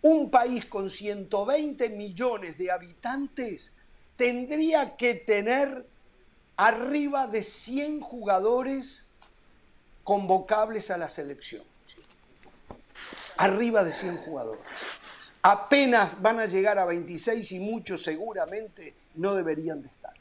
Un 0.02 0.30
país 0.30 0.66
con 0.66 0.88
120 0.88 1.90
millones 1.90 2.56
de 2.56 2.70
habitantes 2.70 3.72
tendría 4.16 4.96
que 4.96 5.14
tener 5.14 5.86
arriba 6.56 7.26
de 7.26 7.42
100 7.42 8.00
jugadores 8.00 9.06
convocables 10.04 10.90
a 10.90 10.96
la 10.96 11.08
selección. 11.08 11.62
Arriba 13.36 13.84
de 13.84 13.92
100 13.92 14.16
jugadores. 14.18 14.62
Apenas 15.42 16.20
van 16.20 16.40
a 16.40 16.46
llegar 16.46 16.78
a 16.78 16.84
26 16.84 17.52
y 17.52 17.60
muchos 17.60 18.02
seguramente 18.02 18.94
no 19.14 19.34
deberían 19.34 19.82
de 19.82 19.88
estar. 19.88 20.12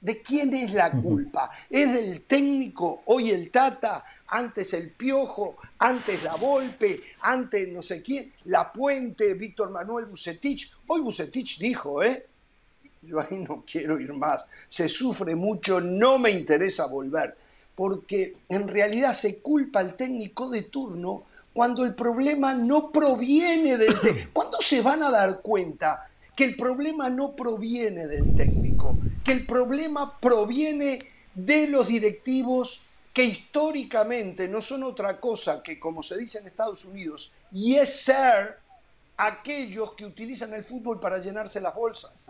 ¿De 0.00 0.22
quién 0.22 0.54
es 0.54 0.72
la 0.72 0.90
culpa? 0.92 1.50
¿Es 1.68 1.92
del 1.92 2.22
técnico, 2.22 3.02
hoy 3.06 3.30
el 3.30 3.50
Tata, 3.50 4.04
antes 4.28 4.72
el 4.74 4.90
Piojo, 4.90 5.56
antes 5.78 6.22
la 6.22 6.36
Volpe, 6.36 7.02
antes 7.20 7.68
no 7.68 7.82
sé 7.82 8.00
quién, 8.02 8.32
La 8.44 8.72
Puente, 8.72 9.34
Víctor 9.34 9.70
Manuel 9.70 10.06
Bucetich? 10.06 10.72
Hoy 10.86 11.00
Bucetich 11.00 11.58
dijo, 11.58 12.02
¿eh? 12.02 12.26
Yo 13.02 13.20
ahí 13.20 13.38
no 13.38 13.64
quiero 13.70 13.98
ir 13.98 14.12
más. 14.12 14.44
Se 14.68 14.88
sufre 14.88 15.34
mucho, 15.34 15.80
no 15.80 16.18
me 16.18 16.30
interesa 16.30 16.86
volver 16.86 17.36
porque 17.78 18.34
en 18.48 18.66
realidad 18.66 19.14
se 19.14 19.40
culpa 19.40 19.78
al 19.78 19.94
técnico 19.94 20.50
de 20.50 20.62
turno 20.62 21.22
cuando 21.52 21.84
el 21.84 21.94
problema 21.94 22.54
no 22.54 22.90
proviene 22.90 23.76
del 23.76 24.00
técnico. 24.00 24.30
¿Cuándo 24.32 24.58
se 24.58 24.80
van 24.82 25.02
a 25.02 25.10
dar 25.10 25.40
cuenta 25.40 26.08
que 26.34 26.44
el 26.44 26.56
problema 26.56 27.10
no 27.10 27.34
proviene 27.34 28.06
del 28.06 28.36
técnico? 28.36 28.96
Que 29.24 29.32
el 29.32 29.46
problema 29.46 30.18
proviene 30.20 31.00
de 31.34 31.66
los 31.68 31.86
directivos 31.86 32.82
que 33.12 33.24
históricamente 33.24 34.46
no 34.46 34.62
son 34.62 34.84
otra 34.84 35.18
cosa 35.18 35.62
que, 35.62 35.80
como 35.80 36.02
se 36.02 36.16
dice 36.16 36.38
en 36.38 36.46
Estados 36.46 36.84
Unidos, 36.84 37.32
yes 37.50 38.04
sir, 38.04 38.58
aquellos 39.16 39.94
que 39.94 40.06
utilizan 40.06 40.54
el 40.54 40.62
fútbol 40.62 41.00
para 41.00 41.18
llenarse 41.18 41.60
las 41.60 41.74
bolsas 41.74 42.26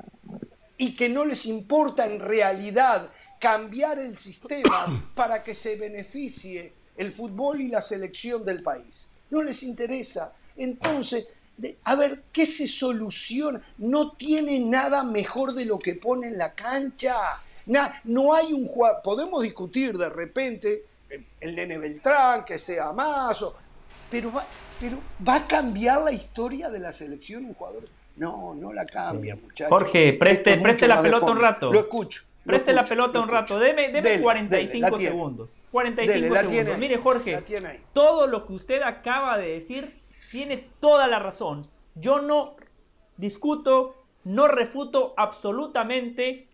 y 0.79 0.97
que 0.97 1.09
no 1.09 1.25
les 1.25 1.45
importa 1.45 2.07
en 2.07 2.21
realidad 2.21 3.11
cambiar 3.39 3.99
el 3.99 4.17
sistema 4.17 5.11
para 5.15 5.43
que 5.45 5.55
se 5.55 5.77
beneficie 5.77 6.73
el 6.99 7.13
fútbol 7.13 7.63
y 7.63 7.69
la 7.69 7.81
selección 7.81 8.45
del 8.45 8.63
país. 8.63 9.09
No 9.31 9.43
les 9.43 9.63
interesa. 9.63 10.35
Entonces, 10.57 11.29
a 11.85 11.95
ver, 11.95 12.25
¿qué 12.33 12.45
se 12.45 12.67
soluciona? 12.67 13.61
No 13.79 14.13
tiene 14.13 14.61
nada 14.61 15.03
mejor 15.03 15.55
de 15.55 15.65
lo 15.65 15.79
que 15.79 15.95
pone 15.95 16.29
en 16.29 16.39
la 16.39 16.55
cancha. 16.55 17.17
no 18.05 18.35
hay 18.35 18.53
un 18.53 18.67
jugador, 18.67 19.01
podemos 19.03 19.43
discutir 19.43 19.97
de 19.97 20.11
repente 20.11 20.85
el 21.41 21.57
nene 21.57 21.79
Beltrán, 21.79 22.45
que 22.45 22.59
sea 22.59 22.93
más, 22.93 23.43
pero, 24.11 24.33
va, 24.33 24.47
pero 24.81 25.01
¿va 25.27 25.37
a 25.37 25.47
cambiar 25.47 26.03
la 26.03 26.13
historia 26.13 26.69
de 26.69 26.81
la 26.81 26.93
selección 26.93 27.45
un 27.45 27.55
jugador? 27.55 27.89
No, 28.17 28.55
no 28.55 28.73
la 28.73 28.85
cambia, 28.85 29.37
muchachos. 29.37 29.69
Jorge, 29.69 30.13
preste, 30.15 30.57
preste 30.59 30.89
la 30.89 31.01
pelota 31.01 31.27
un 31.27 31.41
rato. 31.41 31.73
Lo 31.73 31.79
escucho. 31.79 32.25
Preste 32.49 32.73
la 32.73 32.87
pelota 32.87 33.21
un 33.21 33.29
rato. 33.29 33.59
Deme, 33.59 33.93
45 34.23 34.99
segundos. 34.99 35.55
45 35.71 36.35
segundos. 36.35 36.79
Mire, 36.79 36.97
Jorge, 36.97 37.45
todo 37.93 38.27
lo 38.27 38.47
que 38.47 38.55
usted 38.55 38.81
acaba 38.81 39.37
de 39.37 39.49
decir 39.51 40.01
tiene 40.31 40.67
toda 40.81 41.07
la 41.09 41.19
razón. 41.19 41.61
Yo 41.95 42.23
no 42.23 42.57
discuto, 43.19 43.97
no 44.25 44.49
refuto 44.49 45.13
absolutamente 45.19 46.49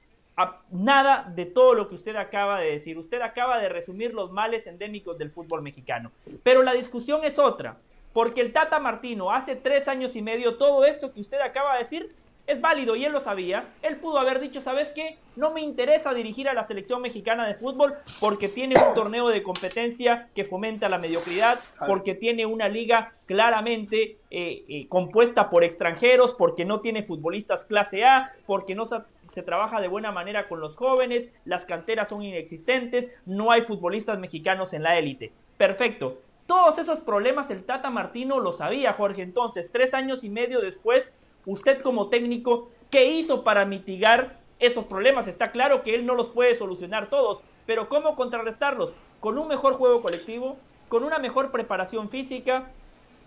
nada 0.72 1.33
de 1.33 1.46
todo 1.46 1.74
lo 1.74 1.88
que 1.88 1.94
usted 1.94 2.16
acaba 2.16 2.59
de 2.59 2.72
decir. 2.72 2.98
Usted 2.98 3.22
acaba 3.22 3.59
de 3.61 3.68
resumir 3.68 4.14
los 4.14 4.33
males 4.33 4.66
endémicos 4.66 5.16
del 5.16 5.30
fútbol 5.30 5.62
mexicano. 5.62 6.11
Pero 6.42 6.64
la 6.64 6.72
discusión 6.72 7.22
es 7.22 7.38
otra. 7.38 7.78
Porque 8.12 8.40
el 8.40 8.52
Tata 8.52 8.80
Martino 8.80 9.30
hace 9.30 9.54
tres 9.54 9.87
años 9.87 10.16
y 10.16 10.22
medio 10.22 10.57
todo 10.57 10.85
esto 10.85 11.12
que 11.12 11.20
usted 11.20 11.40
acaba 11.40 11.74
de 11.74 11.85
decir 11.85 12.16
es 12.46 12.61
válido 12.61 12.94
y 12.96 13.04
él 13.04 13.12
lo 13.12 13.20
sabía. 13.20 13.72
Él 13.83 13.96
pudo 13.96 14.18
haber 14.18 14.40
dicho, 14.40 14.61
¿sabes 14.61 14.92
qué? 14.92 15.18
No 15.37 15.50
me 15.52 15.62
interesa 15.62 16.12
dirigir 16.12 16.48
a 16.48 16.54
la 16.54 16.64
selección 16.64 17.00
mexicana 17.00 17.46
de 17.46 17.54
fútbol 17.54 17.94
porque 18.20 18.48
tiene 18.48 18.76
un 18.76 18.94
torneo 18.94 19.28
de 19.28 19.42
competencia 19.42 20.28
que 20.35 20.44
fomenta 20.44 20.88
la 20.88 20.98
mediocridad, 20.98 21.61
porque 21.87 22.14
tiene 22.14 22.46
una 22.46 22.68
liga 22.68 23.14
claramente 23.26 24.18
eh, 24.30 24.64
eh, 24.68 24.87
compuesta 24.88 25.48
por 25.48 25.64
extranjeros, 25.64 26.35
porque 26.35 26.64
no 26.64 26.80
tiene 26.80 27.02
futbolistas 27.02 27.64
clase 27.64 28.04
A, 28.04 28.33
porque 28.46 28.74
no 28.74 28.85
se 28.87 29.42
trabaja 29.42 29.80
de 29.80 29.88
buena 29.88 30.12
manera 30.12 30.48
con 30.48 30.61
los 30.61 30.76
jóvenes, 30.76 31.28
las 31.44 31.64
canteras 31.64 32.09
son 32.09 32.22
inexistentes, 32.22 33.11
no 33.24 33.50
hay 33.50 33.62
futbolistas 33.62 34.18
mexicanos 34.18 34.74
en 34.74 34.83
la 34.83 34.98
élite. 34.98 35.33
Perfecto. 35.57 36.18
Todos 36.46 36.78
esos 36.78 37.00
problemas 37.00 37.50
el 37.50 37.64
Tata 37.64 37.88
Martino 37.88 38.38
lo 38.38 38.52
sabía, 38.52 38.92
Jorge. 38.92 39.22
Entonces, 39.22 39.72
tres 39.72 39.94
años 39.94 40.24
y 40.24 40.28
medio 40.28 40.61
después, 40.61 41.12
usted 41.46 41.80
como 41.83 42.09
técnico, 42.09 42.70
¿qué 42.90 43.07
hizo 43.07 43.44
para 43.44 43.64
mitigar 43.64 44.40
esos 44.59 44.85
problemas? 44.85 45.26
Está 45.28 45.50
claro 45.52 45.83
que 45.83 45.94
él 45.94 46.07
no 46.07 46.14
los 46.14 46.28
puede 46.28 46.54
solucionar 46.57 47.09
todos, 47.11 47.40
pero 47.66 47.88
¿cómo 47.88 48.14
contrarrestarlos? 48.16 48.92
Con 49.20 49.38
un 49.38 49.48
mejor 49.48 49.74
juego 49.74 50.02
colectivo, 50.02 50.57
con 50.88 51.04
una 51.04 51.18
mejor 51.18 51.50
preparación 51.50 52.09
física, 52.09 52.70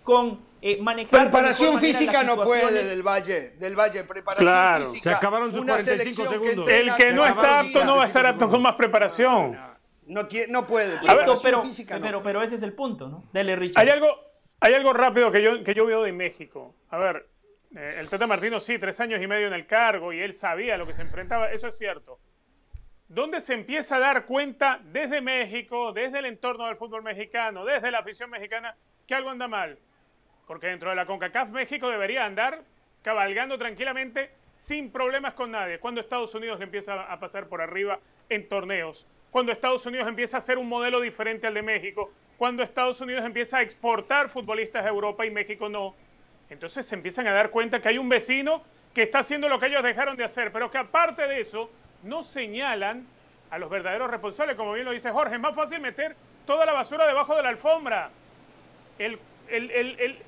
con 0.04 0.40
eh, 0.62 0.80
manejar. 0.80 1.22
Preparación 1.24 1.78
física 1.78 2.22
no 2.22 2.40
puede 2.40 2.84
del 2.84 3.02
Valle, 3.02 3.50
del 3.50 3.76
Valle, 3.76 4.04
preparación 4.04 4.48
Claro. 4.48 4.88
física. 4.90 5.10
Se 5.10 5.16
acabaron 5.16 5.52
sus 5.52 5.60
una 5.60 5.74
45 5.74 6.22
selección 6.22 6.28
segundos. 6.28 6.68
El 6.68 6.94
que 6.94 7.12
no 7.12 7.26
está 7.26 7.60
apto 7.60 7.84
no 7.84 7.96
va 7.96 8.04
a 8.04 8.06
estar 8.06 8.24
apto 8.26 8.48
con 8.48 8.62
más 8.62 8.74
preparación. 8.74 9.56
No, 10.06 10.26
quiere- 10.26 10.50
no 10.50 10.66
puede. 10.66 10.98
Pero, 11.42 11.62
física 11.62 11.98
no. 11.98 12.06
pero, 12.06 12.22
pero 12.22 12.42
ese 12.42 12.54
es 12.54 12.62
el 12.62 12.72
punto, 12.72 13.08
¿no? 13.08 13.24
Dele, 13.32 13.54
Richard. 13.56 13.82
Hay 13.82 13.90
algo, 13.90 14.08
hay 14.60 14.72
algo 14.72 14.94
rápido 14.94 15.30
que 15.30 15.42
yo, 15.42 15.62
que 15.62 15.74
yo 15.74 15.84
veo 15.84 16.02
de 16.02 16.12
México. 16.12 16.74
A 16.88 16.96
ver, 16.96 17.28
eh, 17.76 17.96
el 17.98 18.08
Tata 18.08 18.26
Martino 18.26 18.60
sí, 18.60 18.78
tres 18.78 18.98
años 19.00 19.20
y 19.20 19.26
medio 19.26 19.46
en 19.46 19.52
el 19.52 19.66
cargo 19.66 20.12
y 20.12 20.20
él 20.20 20.32
sabía 20.32 20.76
lo 20.76 20.86
que 20.86 20.92
se 20.92 21.02
enfrentaba, 21.02 21.50
eso 21.50 21.66
es 21.66 21.76
cierto. 21.76 22.18
¿Dónde 23.08 23.40
se 23.40 23.54
empieza 23.54 23.96
a 23.96 24.00
dar 24.00 24.26
cuenta 24.26 24.80
desde 24.84 25.20
México, 25.20 25.92
desde 25.92 26.18
el 26.18 26.26
entorno 26.26 26.66
del 26.66 26.76
fútbol 26.76 27.02
mexicano, 27.02 27.64
desde 27.64 27.90
la 27.90 28.00
afición 28.00 28.28
mexicana, 28.28 28.76
que 29.06 29.14
algo 29.14 29.30
anda 29.30 29.48
mal? 29.48 29.78
Porque 30.46 30.66
dentro 30.66 30.90
de 30.90 30.96
la 30.96 31.06
CONCACAF 31.06 31.50
México 31.50 31.88
debería 31.88 32.26
andar 32.26 32.64
cabalgando 33.02 33.56
tranquilamente 33.56 34.30
sin 34.56 34.90
problemas 34.90 35.34
con 35.34 35.50
nadie. 35.52 35.78
Cuando 35.78 36.00
Estados 36.00 36.34
Unidos 36.34 36.58
le 36.58 36.66
empieza 36.66 37.10
a 37.10 37.18
pasar 37.18 37.48
por 37.48 37.62
arriba 37.62 38.00
en 38.28 38.48
torneos. 38.48 39.06
Cuando 39.30 39.52
Estados 39.52 39.86
Unidos 39.86 40.08
empieza 40.08 40.36
a 40.36 40.40
ser 40.40 40.58
un 40.58 40.68
modelo 40.68 41.00
diferente 41.00 41.46
al 41.46 41.54
de 41.54 41.62
México. 41.62 42.12
Cuando 42.36 42.62
Estados 42.62 43.00
Unidos 43.00 43.24
empieza 43.24 43.58
a 43.58 43.62
exportar 43.62 44.28
futbolistas 44.28 44.84
a 44.84 44.88
Europa 44.88 45.24
y 45.24 45.30
México 45.30 45.68
no. 45.68 45.94
Entonces 46.50 46.86
se 46.86 46.94
empiezan 46.94 47.26
a 47.26 47.32
dar 47.32 47.50
cuenta 47.50 47.80
que 47.80 47.88
hay 47.88 47.98
un 47.98 48.08
vecino 48.08 48.62
que 48.94 49.02
está 49.02 49.20
haciendo 49.20 49.48
lo 49.48 49.58
que 49.58 49.66
ellos 49.66 49.82
dejaron 49.82 50.16
de 50.16 50.24
hacer, 50.24 50.50
pero 50.50 50.70
que 50.70 50.78
aparte 50.78 51.26
de 51.26 51.40
eso 51.40 51.70
no 52.02 52.22
señalan 52.22 53.06
a 53.50 53.58
los 53.58 53.70
verdaderos 53.70 54.10
responsables, 54.10 54.56
como 54.56 54.72
bien 54.72 54.84
lo 54.84 54.92
dice 54.92 55.10
Jorge. 55.10 55.34
Es 55.34 55.40
más 55.40 55.54
fácil 55.54 55.80
meter 55.80 56.16
toda 56.46 56.66
la 56.66 56.72
basura 56.72 57.06
debajo 57.06 57.36
de 57.36 57.42
la 57.42 57.48
alfombra. 57.50 58.10
El, 58.98 59.18
el, 59.48 59.70
el, 59.70 60.18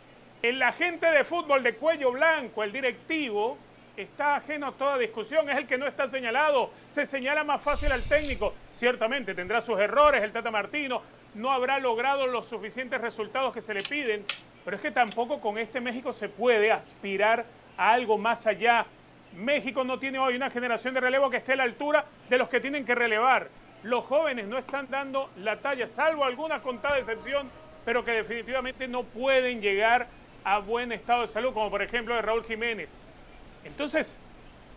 el, 0.42 0.62
agente 0.62 1.06
de 1.06 1.24
fútbol 1.24 1.62
de 1.62 1.74
cuello 1.74 2.12
blanco, 2.12 2.62
el 2.62 2.72
directivo, 2.72 3.58
está 3.96 4.36
ajeno 4.36 4.68
a 4.68 4.72
toda 4.72 4.98
discusión, 4.98 5.48
es 5.50 5.56
el 5.58 5.66
que 5.66 5.76
no 5.76 5.86
está 5.86 6.06
señalado. 6.06 6.70
Se 6.88 7.06
señala 7.06 7.44
más 7.44 7.60
fácil 7.60 7.90
al 7.92 8.02
técnico. 8.02 8.54
Ciertamente 8.72 9.34
tendrá 9.34 9.60
sus 9.60 9.78
errores 9.78 10.22
el 10.22 10.32
Tata 10.32 10.50
Martino, 10.50 11.02
no 11.34 11.50
habrá 11.50 11.78
logrado 11.78 12.26
los 12.26 12.46
suficientes 12.46 13.00
resultados 13.00 13.52
que 13.52 13.60
se 13.60 13.74
le 13.74 13.82
piden, 13.82 14.24
pero 14.64 14.76
es 14.76 14.82
que 14.82 14.90
tampoco 14.90 15.40
con 15.40 15.58
este 15.58 15.80
México 15.80 16.12
se 16.12 16.28
puede 16.28 16.70
aspirar 16.72 17.44
a 17.76 17.92
algo 17.92 18.18
más 18.18 18.46
allá. 18.46 18.86
México 19.34 19.84
no 19.84 19.98
tiene 19.98 20.18
hoy 20.18 20.34
una 20.36 20.50
generación 20.50 20.92
de 20.94 21.00
relevo 21.00 21.30
que 21.30 21.36
esté 21.38 21.52
a 21.52 21.56
la 21.56 21.62
altura 21.62 22.04
de 22.28 22.38
los 22.38 22.48
que 22.48 22.60
tienen 22.60 22.84
que 22.84 22.94
relevar. 22.94 23.48
Los 23.82 24.04
jóvenes 24.04 24.46
no 24.46 24.58
están 24.58 24.88
dando 24.90 25.30
la 25.36 25.56
talla, 25.56 25.86
salvo 25.86 26.24
alguna 26.24 26.60
contada 26.60 26.98
excepción, 26.98 27.50
pero 27.84 28.04
que 28.04 28.10
definitivamente 28.12 28.86
no 28.88 29.04
pueden 29.04 29.62
llegar 29.62 30.06
a 30.44 30.58
buen 30.58 30.92
estado 30.92 31.22
de 31.22 31.26
salud, 31.28 31.52
como 31.54 31.70
por 31.70 31.80
ejemplo 31.82 32.14
de 32.14 32.22
Raúl 32.22 32.44
Jiménez. 32.44 32.96
Entonces, 33.64 34.18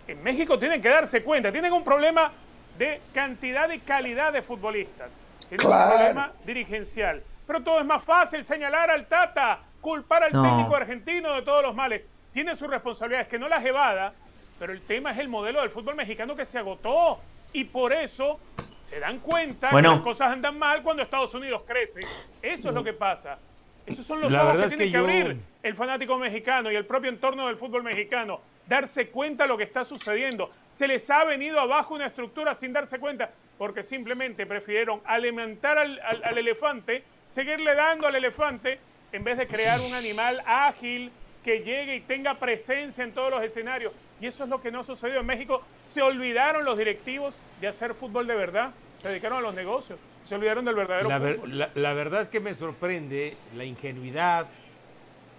en 0.08 0.22
México 0.24 0.58
tienen 0.60 0.82
que 0.82 0.90
darse 0.90 1.24
cuenta, 1.24 1.52
tienen 1.52 1.74
un 1.74 1.84
problema 1.84 2.32
de 2.78 3.02
cantidad 3.14 3.70
y 3.72 3.80
calidad 3.80 4.32
de 4.34 4.42
futbolistas. 4.42 5.20
Tienen 5.50 5.66
Claro. 5.68 5.84
un 5.86 5.98
problema 5.98 6.32
dirigencial. 6.46 7.24
Pero 7.46 7.62
todo 7.62 7.80
es 7.80 7.86
más 7.86 8.04
fácil 8.04 8.44
señalar 8.44 8.90
al 8.90 9.06
Tata, 9.08 9.60
culpar 9.84 10.24
al 10.24 10.32
No. 10.32 10.42
técnico 10.42 10.76
argentino 10.76 11.34
de 11.34 11.42
todos 11.44 11.62
los 11.62 11.76
males. 11.76 12.08
Tiene 12.32 12.56
sus 12.56 12.70
responsabilidades, 12.70 13.28
que 13.28 13.38
no 13.38 13.48
las 13.50 13.64
evada, 13.66 14.14
pero 14.58 14.72
el 14.74 14.82
tema 14.82 15.12
es 15.12 15.20
el 15.20 15.28
modelo 15.28 15.60
del 15.60 15.70
fútbol 15.70 15.96
mexicano 15.96 16.36
que 16.36 16.46
se 16.46 16.58
agotó. 16.58 17.20
Y 17.52 17.66
por 17.66 17.92
eso 17.94 18.40
se 18.80 19.00
dan 19.00 19.20
cuenta 19.20 19.70
Bueno. 19.72 19.90
que 19.90 19.96
las 19.98 20.04
cosas 20.04 20.32
andan 20.32 20.58
mal 20.58 20.82
cuando 20.82 21.04
Estados 21.04 21.34
Unidos 21.36 21.64
crece. 21.68 22.00
Eso 22.42 22.70
es 22.70 22.74
lo 22.74 22.84
que 22.84 22.94
pasa. 22.94 23.38
Esos 23.86 24.06
son 24.06 24.22
los 24.22 24.32
La 24.32 24.46
ojos 24.46 24.62
que 24.64 24.68
tiene 24.70 24.86
que 24.86 24.92
que 24.92 24.98
yo- 24.98 25.00
abrir 25.02 25.38
el 25.62 25.76
fanático 25.76 26.18
mexicano 26.18 26.72
y 26.72 26.76
el 26.76 26.86
propio 26.86 27.10
entorno 27.10 27.48
del 27.48 27.58
fútbol 27.58 27.84
mexicano. 27.84 28.40
Darse 28.66 29.10
cuenta 29.10 29.44
de 29.44 29.50
lo 29.50 29.58
que 29.58 29.66
está 29.66 29.84
sucediendo. 29.84 30.50
Se 30.70 30.88
les 30.88 31.10
ha 31.10 31.26
venido 31.26 31.60
abajo 31.60 31.94
una 31.94 32.06
estructura 32.08 32.56
sin 32.56 32.72
darse 32.72 32.98
cuenta 33.00 33.30
porque 33.58 33.84
simplemente 33.84 34.46
prefirieron 34.46 35.02
alimentar 35.04 35.78
al, 35.78 36.00
al- 36.00 36.22
al 36.24 36.38
elefante, 36.38 37.04
seguirle 37.26 37.76
dando 37.76 38.08
al 38.08 38.16
elefante 38.16 38.80
en 39.14 39.24
vez 39.24 39.38
de 39.38 39.48
crear 39.48 39.80
un 39.80 39.94
animal 39.94 40.42
ágil 40.46 41.12
que 41.44 41.60
llegue 41.60 41.96
y 41.96 42.00
tenga 42.02 42.36
presencia 42.40 43.04
en 43.04 43.14
todos 43.14 43.30
los 43.32 43.44
escenarios. 43.44 43.94
Y 44.20 44.28
eso 44.28 44.44
es 44.44 44.50
lo 44.50 44.62
que 44.62 44.72
no 44.72 44.80
ha 44.80 44.84
sucedido 44.84 45.20
en 45.20 45.26
México. 45.26 45.62
Se 45.84 46.02
olvidaron 46.02 46.64
los 46.66 46.78
directivos 46.78 47.36
de 47.62 47.68
hacer 47.68 47.94
fútbol 47.94 48.26
de 48.28 48.36
verdad. 48.36 48.72
Se 48.98 49.10
dedicaron 49.10 49.40
a 49.40 49.42
los 49.42 49.54
negocios. 49.54 50.00
Se 50.24 50.36
olvidaron 50.36 50.64
del 50.66 50.76
verdadero 50.76 51.10
La, 51.10 51.20
ver- 51.20 51.36
fútbol. 51.36 51.58
la- 51.60 51.70
la 51.76 51.94
verdad 51.94 52.22
es 52.24 52.28
que 52.30 52.40
me 52.40 52.56
sorprende 52.56 53.36
la 53.56 53.66
ingenuidad, 53.66 54.48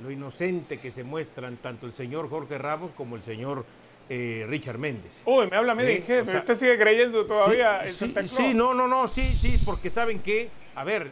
lo 0.02 0.10
inocente 0.10 0.78
que 0.78 0.90
se 0.90 1.02
muestran 1.04 1.56
tanto 1.56 1.86
el 1.86 1.92
señor 1.94 2.28
Jorge 2.28 2.58
Ramos 2.58 2.92
como 2.92 3.16
el 3.16 3.22
señor 3.22 3.64
eh, 4.10 4.44
Richard 4.46 4.76
Méndez. 4.76 5.22
Uy, 5.24 5.48
me 5.48 5.56
habla 5.56 5.74
de 5.74 6.02
sea, 6.02 6.22
Usted 6.40 6.54
sigue 6.54 6.78
creyendo 6.78 7.24
todavía 7.24 7.80
sí, 7.84 7.88
en 7.88 7.94
Santa 7.94 8.20
Claus. 8.20 8.34
sí, 8.34 8.52
no, 8.52 8.74
no, 8.74 8.86
no, 8.86 9.08
sí, 9.08 9.32
sí, 9.34 9.58
porque 9.64 9.88
saben 9.88 10.18
que, 10.18 10.50
a 10.74 10.84
ver, 10.84 11.10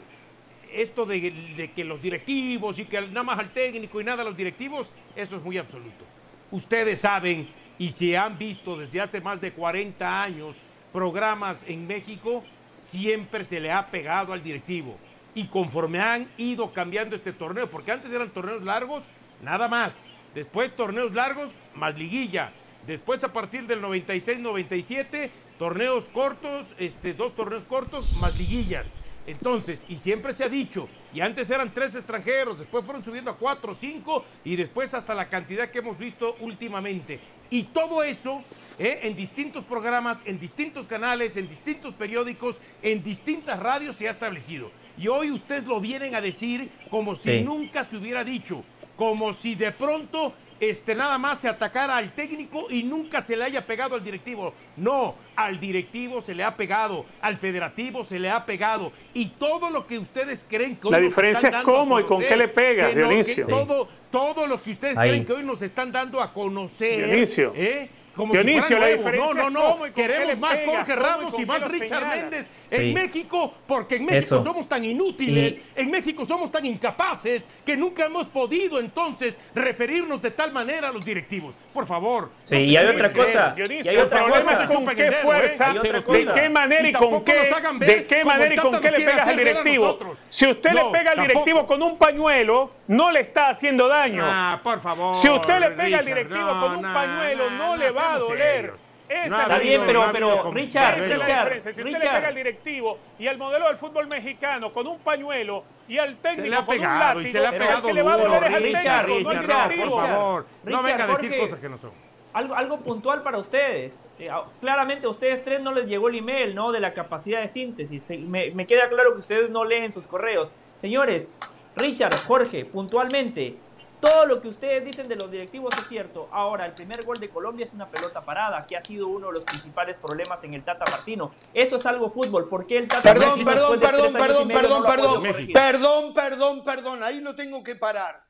esto 0.75 1.07
de, 1.07 1.71
que 1.75 1.85
los 1.85 2.03
directivos 2.03 2.79
y 2.79 2.85
que 2.85 3.01
nada 3.01 3.23
más 3.23 3.39
al 3.39 3.53
técnico 3.53 4.01
y 4.01 4.05
nada 4.05 4.23
a 4.23 4.25
los 4.25 4.37
directivos, 4.37 4.91
eso 5.17 5.37
es 5.37 5.43
muy 5.43 5.59
absoluto. 5.59 6.05
Ustedes 6.51 7.01
saben 7.01 7.49
y 7.79 7.91
se 7.91 8.17
han 8.17 8.39
visto 8.39 8.77
desde 8.77 9.01
hace 9.01 9.21
más 9.21 9.41
de 9.41 9.53
40 9.53 10.23
años 10.23 10.57
programas 10.93 11.65
en 11.69 11.87
México, 11.87 12.45
siempre 12.77 13.45
se 13.45 13.61
le 13.61 13.73
ha 13.73 13.87
pegado 13.87 14.33
al 14.33 14.43
directivo. 14.43 14.99
Y 15.35 15.47
conforme 15.47 15.99
han 15.99 16.29
ido 16.37 16.73
cambiando 16.73 17.17
este 17.17 17.33
torneo, 17.33 17.71
porque 17.71 17.93
antes 17.93 18.13
eran 18.13 18.31
torneos 18.31 18.63
largos, 18.63 19.05
nada 19.43 19.69
más. 19.69 20.07
Después 20.35 20.73
torneos 20.77 21.15
largos, 21.15 21.59
más 21.75 21.99
liguilla. 21.99 22.53
Después 22.87 23.23
a 23.25 23.33
partir 23.33 23.67
del 23.67 23.81
96-97, 23.81 25.31
torneos 25.59 26.09
cortos, 26.09 26.75
este, 26.79 27.15
dos 27.15 27.35
torneos 27.35 27.67
cortos, 27.67 28.13
más 28.21 28.39
liguillas. 28.39 28.93
Entonces, 29.27 29.85
y 29.89 29.99
siempre 29.99 30.33
se 30.33 30.45
ha 30.45 30.49
dicho, 30.49 30.89
y 31.15 31.21
antes 31.21 31.49
eran 31.51 31.73
tres 31.73 31.95
extranjeros, 31.95 32.59
después 32.59 32.85
fueron 32.85 33.05
subiendo 33.05 33.31
a 33.31 33.37
cuatro, 33.37 33.73
cinco, 33.73 34.25
y 34.45 34.57
después 34.57 34.95
hasta 34.95 35.15
la 35.15 35.29
cantidad 35.29 35.71
que 35.71 35.79
hemos 35.79 35.97
visto 35.97 36.37
últimamente. 36.41 37.21
Y 37.51 37.65
todo 37.65 38.03
eso 38.03 38.43
¿eh? 38.79 39.01
en 39.03 39.15
distintos 39.15 39.65
programas, 39.65 40.23
en 40.25 40.41
distintos 40.41 40.87
canales, 40.87 41.37
en 41.37 41.49
distintos 41.49 41.95
periódicos, 41.95 42.59
en 42.83 43.03
distintas 43.03 43.61
radios 43.61 43.95
se 43.97 44.09
ha 44.09 44.11
establecido. 44.11 44.71
Y 44.99 45.09
hoy 45.09 45.31
ustedes 45.31 45.67
lo 45.67 45.79
vienen 45.81 46.15
a 46.15 46.21
decir 46.21 46.71
como 46.91 47.15
si 47.15 47.31
Sí. 47.39 47.43
nunca 47.43 47.85
se 47.85 47.97
hubiera 47.99 48.25
dicho, 48.25 48.65
como 48.97 49.33
si 49.35 49.55
de 49.55 49.71
pronto 49.71 50.33
este, 50.63 50.95
nada 50.95 51.19
más 51.19 51.41
se 51.41 51.49
atacara 51.49 51.97
al 51.97 52.13
técnico 52.13 52.69
y 52.71 52.85
nunca 52.85 53.21
se 53.21 53.37
le 53.37 53.43
haya 53.43 53.67
pegado 53.67 53.97
al 53.97 54.05
directivo. 54.05 54.55
No, 54.77 55.17
al 55.35 55.59
directivo 55.59 56.21
se 56.21 56.37
le 56.37 56.45
ha 56.45 56.57
pegado, 56.57 57.05
al 57.21 57.37
federativo 57.37 58.05
se 58.05 58.21
le 58.21 58.31
ha 58.31 58.47
pegado. 58.47 58.93
Y 59.13 59.31
todo 59.31 59.71
lo 59.71 59.89
que 59.89 59.99
ustedes 59.99 60.47
creen 60.49 60.77
que 60.77 60.87
hoy 60.87 60.93
La 60.93 60.99
nos 61.01 61.09
diferencia 61.09 61.49
están 61.49 61.63
es 61.63 61.67
dando 61.67 61.79
cómo 61.81 61.99
y 61.99 62.05
con 62.05 62.21
qué 62.23 62.37
le 62.37 62.47
pegas, 62.47 62.93
que 62.93 63.01
no- 63.01 63.09
que 63.09 63.15
Dionisio. 63.15 63.47
todo, 63.49 63.89
todo 64.13 64.47
lo 64.47 64.63
que 64.63 64.71
ustedes 64.71 64.97
Ahí. 64.97 65.09
creen 65.11 65.25
que 65.25 65.33
hoy 65.33 65.43
nos 65.43 65.63
están 65.63 65.91
dando 65.91 66.21
a 66.23 66.33
conocer. 66.33 67.07
Dionisio. 67.09 67.53
¿eh? 67.57 67.91
Como 68.15 68.33
Dionisio, 68.35 68.63
si 68.63 68.75
la 68.75 68.87
diferencia 68.89 69.35
No, 69.35 69.51
no, 69.51 69.77
no. 69.79 69.95
Queremos 69.95 70.39
más 70.39 70.59
Jorge 70.65 70.93
y 70.93 70.97
Ramos 70.97 71.39
y 71.39 71.47
más 71.47 71.63
Richard 71.63 71.89
señalas. 71.89 72.17
Méndez 72.17 72.51
Sí. 72.69 72.77
en 72.77 72.95
México, 72.95 73.55
porque 73.67 73.97
en 73.97 74.07
México 74.07 74.37
Eso. 74.37 74.41
somos 74.41 74.67
tan 74.69 74.83
inútiles, 74.85 75.57
Y- 75.59 75.63
en 75.81 75.91
México 75.91 76.25
somos 76.25 76.51
tan 76.51 76.65
incapaces 76.65 77.47
que 77.67 77.77
nunca 77.77 78.07
hemos 78.07 78.27
podido 78.27 78.81
entonces 78.81 79.39
referirnos 79.55 80.23
de 80.23 80.31
tal 80.31 80.53
manera 80.53 80.89
a 80.89 80.93
los 80.93 81.05
directivos. 81.05 81.55
Por 81.75 81.87
favor. 81.87 82.31
Sí, 82.43 82.55
no 82.55 82.61
y 82.63 82.77
hay 82.77 82.87
otra 82.87 83.13
cosa. 83.13 83.53
Dionisio, 83.55 83.85
Y 83.93 83.95
hay 83.95 84.01
el 84.01 84.07
otra 84.07 84.25
problema 84.25 84.51
cosa. 84.53 84.65
es 84.65 84.71
con 84.71 84.87
qué 84.87 85.13
fuerza, 85.13 85.75
¿eh? 85.75 85.93
De 86.13 86.33
qué 86.35 86.49
manera 86.49 86.89
y 86.89 86.93
con 86.93 87.25
qué, 87.25 87.35
de 87.81 88.07
qué 88.07 88.25
manera 88.25 88.55
y 88.55 88.59
con 88.59 88.81
qué 88.81 88.91
le 88.91 89.01
pegas 89.01 89.29
al 89.29 89.37
directivo. 89.37 89.99
Si 90.29 90.47
usted 90.47 90.73
le 90.73 90.85
pega 90.93 91.13
al 91.13 91.21
directivo 91.21 91.67
con 91.67 91.83
un 91.83 91.97
pañuelo, 91.99 92.71
no 92.89 93.11
le 93.11 93.21
está 93.21 93.49
haciendo 93.49 93.89
daño. 93.89 94.23
Ah, 94.27 94.61
por 94.63 94.81
favor. 94.81 95.15
Si 95.15 95.29
usted 95.29 95.59
le 95.61 95.71
pega 95.71 95.99
al 95.99 96.07
directivo 96.07 96.49
con 96.61 96.77
un 96.77 96.83
pañuelo, 96.93 97.51
no 97.51 97.77
le 97.77 97.91
va 97.91 98.02
a 98.03 98.11
seamos 98.11 98.29
doler. 98.29 98.73
Esa 99.09 99.29
No 99.29 99.43
Está 99.43 99.59
bien, 99.59 99.83
pero- 99.85 100.07
no 100.07 100.13
pero, 100.13 100.43
con- 100.43 100.55
Richard, 100.55 100.95
Esa 100.95 101.03
es 101.03 101.09
la 101.11 101.17
Richard, 101.17 101.39
diferencia. 101.39 101.73
Si 101.73 101.81
usted 101.81 101.93
le 101.93 101.99
Richard. 101.99 102.15
pega 102.17 102.29
al 102.29 102.35
directivo 102.35 102.99
y 103.19 103.27
al 103.27 103.37
modelo 103.37 103.67
del 103.67 103.77
fútbol 103.77 104.07
mexicano 104.09 104.73
con 104.73 104.87
un 104.87 104.99
pañuelo 105.01 105.65
y 105.87 105.99
al 105.99 106.17
técnico 106.17 106.49
le 106.49 106.57
ha 106.57 106.65
con 106.65 106.77
pegado 106.77 107.19
un 107.19 107.23
y 107.23 107.25
látigo, 107.27 107.33
se 107.33 107.41
le 107.41 107.47
ha 107.47 107.51
el 107.51 107.57
pegado 107.59 107.83
que 107.83 107.93
le 107.93 108.03
va 108.03 108.15
a 108.15 108.17
doler 108.17 108.45
es 108.45 108.55
al 108.55 108.63
Richard, 108.63 109.07
técnico, 109.07 109.23
no 109.23 109.31
al 109.31 109.37
Richard, 109.39 109.43
Richard, 109.43 109.69
directivo. 109.69 109.97
por 109.99 110.09
favor, 110.09 110.47
no 110.65 110.69
Richard, 110.71 110.85
venga 110.87 111.05
a 111.05 111.07
decir 111.09 111.29
Jorge. 111.31 111.39
cosas 111.43 111.59
que 111.61 111.69
no 111.69 111.77
son. 111.77 111.91
Algo, 112.33 112.55
algo 112.55 112.81
puntual 112.81 113.23
para 113.23 113.37
ustedes. 113.37 114.09
Eh, 114.19 114.31
a- 114.31 114.45
claramente 114.63 115.07
a 115.07 115.11
ustedes 115.11 115.43
tres 115.45 115.61
no 115.61 115.73
les 115.75 115.85
llegó 115.87 116.09
el 116.09 116.15
email, 116.17 116.55
¿no? 116.55 116.73
De 116.73 116.81
la 116.81 116.95
capacidad 116.95 117.43
de 117.43 117.49
síntesis. 117.49 118.03
Se- 118.03 118.17
me, 118.17 118.51
me 118.53 118.67
queda 118.67 118.89
claro 118.89 119.13
que 119.13 119.21
ustedes 119.21 119.51
no 119.51 119.65
leen 119.67 119.93
sus 119.93 120.07
correos. 120.07 120.51
Señores, 120.81 121.31
Richard, 121.77 122.15
Jorge, 122.27 122.65
puntualmente, 122.65 123.57
todo 124.03 124.27
lo 124.27 124.43
que 124.43 124.49
ustedes 124.49 124.85
dicen 124.85 125.07
de 125.07 125.15
los 125.15 125.31
directivos 125.31 125.73
es 125.79 125.87
cierto. 125.87 126.29
Ahora, 126.33 126.67
el 126.67 126.73
primer 126.73 127.05
gol 127.05 127.21
de 127.21 127.31
Colombia 127.31 127.65
es 127.65 127.73
una 127.73 127.89
pelota 127.89 128.25
parada, 128.25 128.61
que 128.63 128.77
ha 128.77 128.83
sido 128.83 129.07
uno 129.07 129.29
de 129.29 129.35
los 129.35 129.45
principales 129.45 129.97
problemas 129.97 130.43
en 130.43 130.55
el 130.55 130.65
Tata 130.65 130.85
Martino. 130.91 131.33
Eso 131.55 131.77
es 131.77 131.87
algo 131.87 132.11
fútbol. 132.11 132.49
¿Por 132.49 132.67
qué 132.67 132.79
el 132.79 132.89
Tata 132.89 133.03
Perdón, 133.15 133.45
Martino 133.45 133.51
perdón, 133.53 133.81
perdón, 133.81 134.13
perdón, 134.13 134.49
perdón, 134.49 134.83
no 134.83 134.89
perdón, 134.89 135.23
perdón, 135.53 136.15
perdón, 136.15 136.65
perdón, 136.65 137.03
ahí 137.05 137.21
lo 137.21 137.37
tengo 137.37 137.63
que 137.63 137.77
parar. 137.77 138.25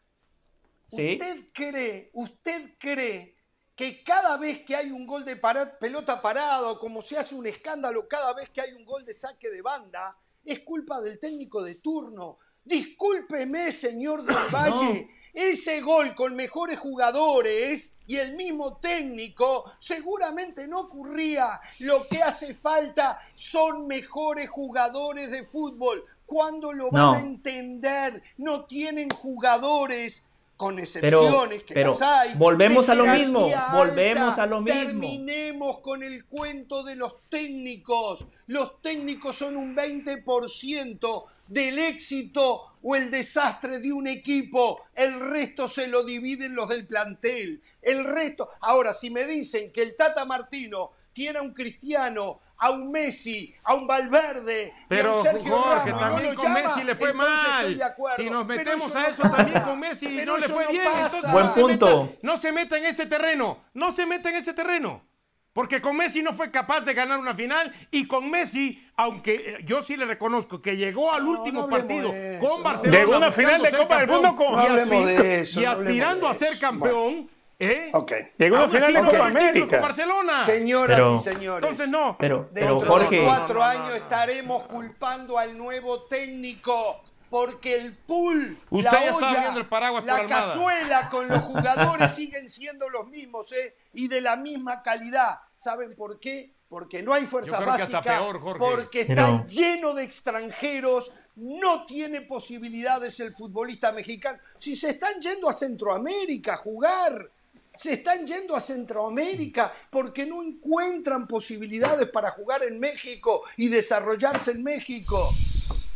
¿Usted 0.91 1.47
cree, 1.55 2.11
usted 2.13 2.75
cree 2.79 3.35
que 3.75 4.05
cada 4.05 4.37
vez 4.37 4.67
que 4.67 4.77
hay 4.77 4.91
un 4.91 5.07
gol 5.07 5.25
de 5.25 5.41
pelota 5.81 6.21
parado, 6.21 6.79
como 6.79 7.01
se 7.01 7.17
hace 7.17 7.35
un 7.35 7.47
escándalo 7.47 8.07
cada 8.07 8.35
vez 8.35 8.51
que 8.51 8.61
hay 8.61 8.75
un 8.75 8.85
gol 8.85 9.07
de 9.07 9.15
saque 9.15 9.49
de 9.49 9.63
banda, 9.63 10.19
es 10.45 10.61
culpa 10.61 11.01
del 11.01 11.19
técnico 11.19 11.63
de 11.63 11.77
turno? 11.77 12.41
Discúlpeme, 12.63 13.73
señor 13.73 14.23
del 14.23 14.55
Valle. 14.55 15.22
Ese 15.33 15.81
gol 15.81 16.15
con 16.15 16.37
mejores 16.37 16.79
jugadores 16.79 17.97
y 18.07 18.17
el 18.17 18.35
mismo 18.35 18.77
técnico 18.77 19.73
seguramente 19.79 20.69
no 20.69 20.81
ocurría. 20.81 21.61
Lo 21.79 22.07
que 22.07 22.23
hace 22.23 22.55
falta 22.55 23.19
son 23.35 23.87
mejores 23.87 24.51
jugadores 24.51 25.31
de 25.31 25.47
fútbol. 25.47 26.05
¿Cuándo 26.27 26.73
lo 26.73 26.91
van 26.91 27.15
a 27.15 27.21
entender? 27.21 28.23
No 28.37 28.67
tienen 28.67 29.09
jugadores 29.11 30.23
con 30.57 30.79
excepciones 30.79 31.65
que 31.65 31.75
pero 31.75 31.91
las 31.91 32.03
hay. 32.03 32.35
Volvemos 32.35 32.89
a 32.89 32.95
lo 32.95 33.07
mismo, 33.07 33.51
volvemos 33.73 34.39
a 34.39 34.47
lo 34.47 34.61
mismo. 34.61 34.81
Terminemos 34.81 35.79
con 35.81 36.03
el 36.03 36.25
cuento 36.27 36.83
de 36.85 36.95
los 36.95 37.15
técnicos. 37.29 38.27
Los 38.47 38.81
técnicos 38.81 39.37
son 39.37 39.57
un 39.57 39.75
20% 39.75 41.25
del 41.47 41.79
éxito 41.79 42.73
o 42.83 42.97
el 42.97 43.11
desastre 43.11 43.79
de 43.79 43.93
un 43.93 44.07
equipo, 44.07 44.83
el 44.95 45.21
resto 45.21 45.69
se 45.69 45.87
lo 45.87 46.03
dividen 46.03 46.55
los 46.55 46.69
del 46.69 46.87
plantel. 46.87 47.63
El 47.81 48.05
resto, 48.05 48.49
ahora 48.61 48.93
si 48.93 49.11
me 49.11 49.25
dicen 49.25 49.73
que 49.73 49.83
el 49.83 49.97
Tata 49.97 50.25
Martino 50.25 50.93
tiene 51.13 51.39
a 51.39 51.43
un 51.43 51.53
Cristiano, 51.53 52.41
a 52.59 52.71
un 52.71 52.91
Messi, 52.91 53.55
a 53.65 53.75
un 53.75 53.87
Valverde, 53.87 54.73
pero 54.89 55.15
a 55.15 55.17
un 55.19 55.23
Sergio 55.25 55.57
Jorge, 55.57 55.91
Ramos, 55.91 56.01
también 56.01 56.31
no 56.31 56.37
con 56.37 56.45
llama, 56.45 56.63
Messi 56.63 56.85
le 56.85 56.95
fue 56.95 57.13
mal. 57.13 57.93
Si 58.17 58.31
nos 58.31 58.47
metemos 58.47 58.97
a 58.97 59.09
eso 59.09 59.23
también 59.23 59.63
con 59.63 59.81
Messi 59.81 60.07
no 60.25 60.37
le 60.37 60.49
fue 60.49 60.67
bien, 60.71 60.83
entonces 60.87 61.33
Buen 61.33 61.53
punto. 61.53 61.87
Se 61.87 61.95
meta, 61.95 62.19
no 62.23 62.37
se 62.37 62.53
meta 62.53 62.79
en 62.79 62.85
ese 62.85 63.07
terreno, 63.07 63.65
no 63.75 63.93
se 63.93 64.07
meta 64.07 64.31
en 64.31 64.37
ese 64.37 64.55
terreno. 64.55 65.05
Porque 65.53 65.83
con 65.83 65.97
Messi 65.99 66.23
no 66.23 66.33
fue 66.33 66.51
capaz 66.51 66.81
de 66.81 66.95
ganar 66.95 67.19
una 67.19 67.35
final 67.35 67.71
y 67.91 68.07
con 68.07 68.31
Messi, 68.31 68.83
aunque 68.97 69.35
eh, 69.35 69.59
yo 69.65 69.83
sí 69.83 69.99
le 69.99 70.07
reconozco 70.07 70.63
que 70.63 70.77
llegó 70.79 71.13
al 71.13 71.25
No, 71.25 71.31
último 71.33 71.61
no 71.63 71.69
partido 71.69 72.11
eso, 72.13 72.47
con 72.47 72.63
Barcelona. 72.63 72.99
Llegó 72.99 73.17
una 73.19 73.31
final 73.31 73.61
de 73.63 73.71
Copa 73.77 73.99
del 73.99 74.09
Mundo 74.09 74.35
con- 74.35 74.63
y 74.63 75.05
de 75.05 75.41
eso, 75.43 75.61
Y 75.61 75.67
aspirando 75.67 76.27
a 76.27 76.33
ser 76.33 76.59
campeón, 76.59 77.29
¿eh? 77.59 77.91
Ok. 77.93 78.13
Llegó 78.39 78.57
a 78.57 78.65
una 78.65 78.69
final 78.73 78.93
de 78.95 79.03
no 79.03 79.11
Copa 79.11 79.27
América. 79.27 79.67
con 79.67 79.83
Barcelona. 79.83 80.45
Señoras 80.47 80.97
Pero- 80.97 81.17
y 81.17 81.19
señores. 81.19 81.71
Entonces 81.71 81.89
no. 81.91 82.17
Pero, 82.19 82.49
pero 82.55 82.67
Dentro 82.67 82.81
de 82.81 82.87
Jorge, 82.87 83.23
cuatro 83.25 83.63
años 83.63 83.95
estaremos 83.95 84.63
culpando 84.63 85.39
al 85.39 85.59
nuevo 85.59 86.05
técnico. 86.05 87.05
Porque 87.33 87.77
el 87.77 87.97
pool, 87.97 88.59
Usted 88.69 88.93
la 88.93 89.17
olla, 89.17 89.55
el 89.57 89.67
paraguas 89.67 90.05
la 90.05 90.27
cazuela 90.27 91.09
con 91.09 91.27
los 91.29 91.41
jugadores 91.45 92.15
siguen 92.15 92.47
siendo 92.51 92.91
los 92.91 93.09
mismos 93.09 93.51
¿eh? 93.53 93.75
y 93.95 94.07
de 94.07 94.21
la 94.21 94.37
misma 94.37 94.83
calidad. 94.83 95.39
¿Saben 95.57 95.97
por 95.97 96.21
qué? 96.21 96.53
Porque 96.69 97.03
no 97.03 97.15
hay 97.15 97.25
fuerza 97.25 97.53
Yo 97.53 97.65
creo 97.65 97.77
que 97.77 97.83
hasta 97.85 98.01
básica, 98.01 98.19
peor, 98.19 98.39
Jorge. 98.39 98.59
porque 98.59 99.01
está 99.01 99.47
lleno 99.47 99.95
de 99.95 100.05
extranjeros, 100.05 101.11
no 101.37 101.87
tiene 101.87 102.21
posibilidades 102.21 103.19
el 103.21 103.33
futbolista 103.35 103.93
mexicano. 103.93 104.39
Si 104.59 104.77
se 104.77 104.91
están 104.91 105.19
yendo 105.19 105.49
a 105.49 105.55
Centroamérica 105.55 106.53
a 106.53 106.59
jugar, 106.59 107.31
se 107.75 107.95
están 107.95 108.27
yendo 108.27 108.55
a 108.55 108.61
Centroamérica 108.61 109.73
porque 109.89 110.27
no 110.27 110.43
encuentran 110.43 111.27
posibilidades 111.27 112.11
para 112.11 112.33
jugar 112.33 112.63
en 112.63 112.79
México 112.79 113.45
y 113.57 113.69
desarrollarse 113.69 114.51
en 114.51 114.63
México. 114.63 115.31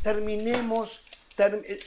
Terminemos. 0.03 1.03
Eh, 1.39 1.79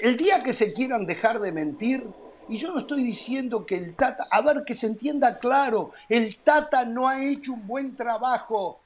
el 0.00 0.16
día 0.16 0.40
que 0.40 0.52
se 0.52 0.72
quieran 0.72 1.06
dejar 1.06 1.40
de 1.40 1.52
mentir, 1.52 2.04
y 2.48 2.56
yo 2.56 2.72
no 2.72 2.80
estoy 2.80 3.02
diciendo 3.02 3.66
que 3.66 3.76
el 3.76 3.94
Tata, 3.94 4.26
a 4.30 4.40
ver 4.40 4.64
que 4.64 4.74
se 4.74 4.86
entienda 4.86 5.38
claro, 5.38 5.92
el 6.08 6.38
Tata 6.42 6.84
no 6.84 7.08
ha 7.08 7.22
hecho 7.22 7.52
un 7.52 7.66
buen 7.66 7.94
trabajo. 7.94 8.80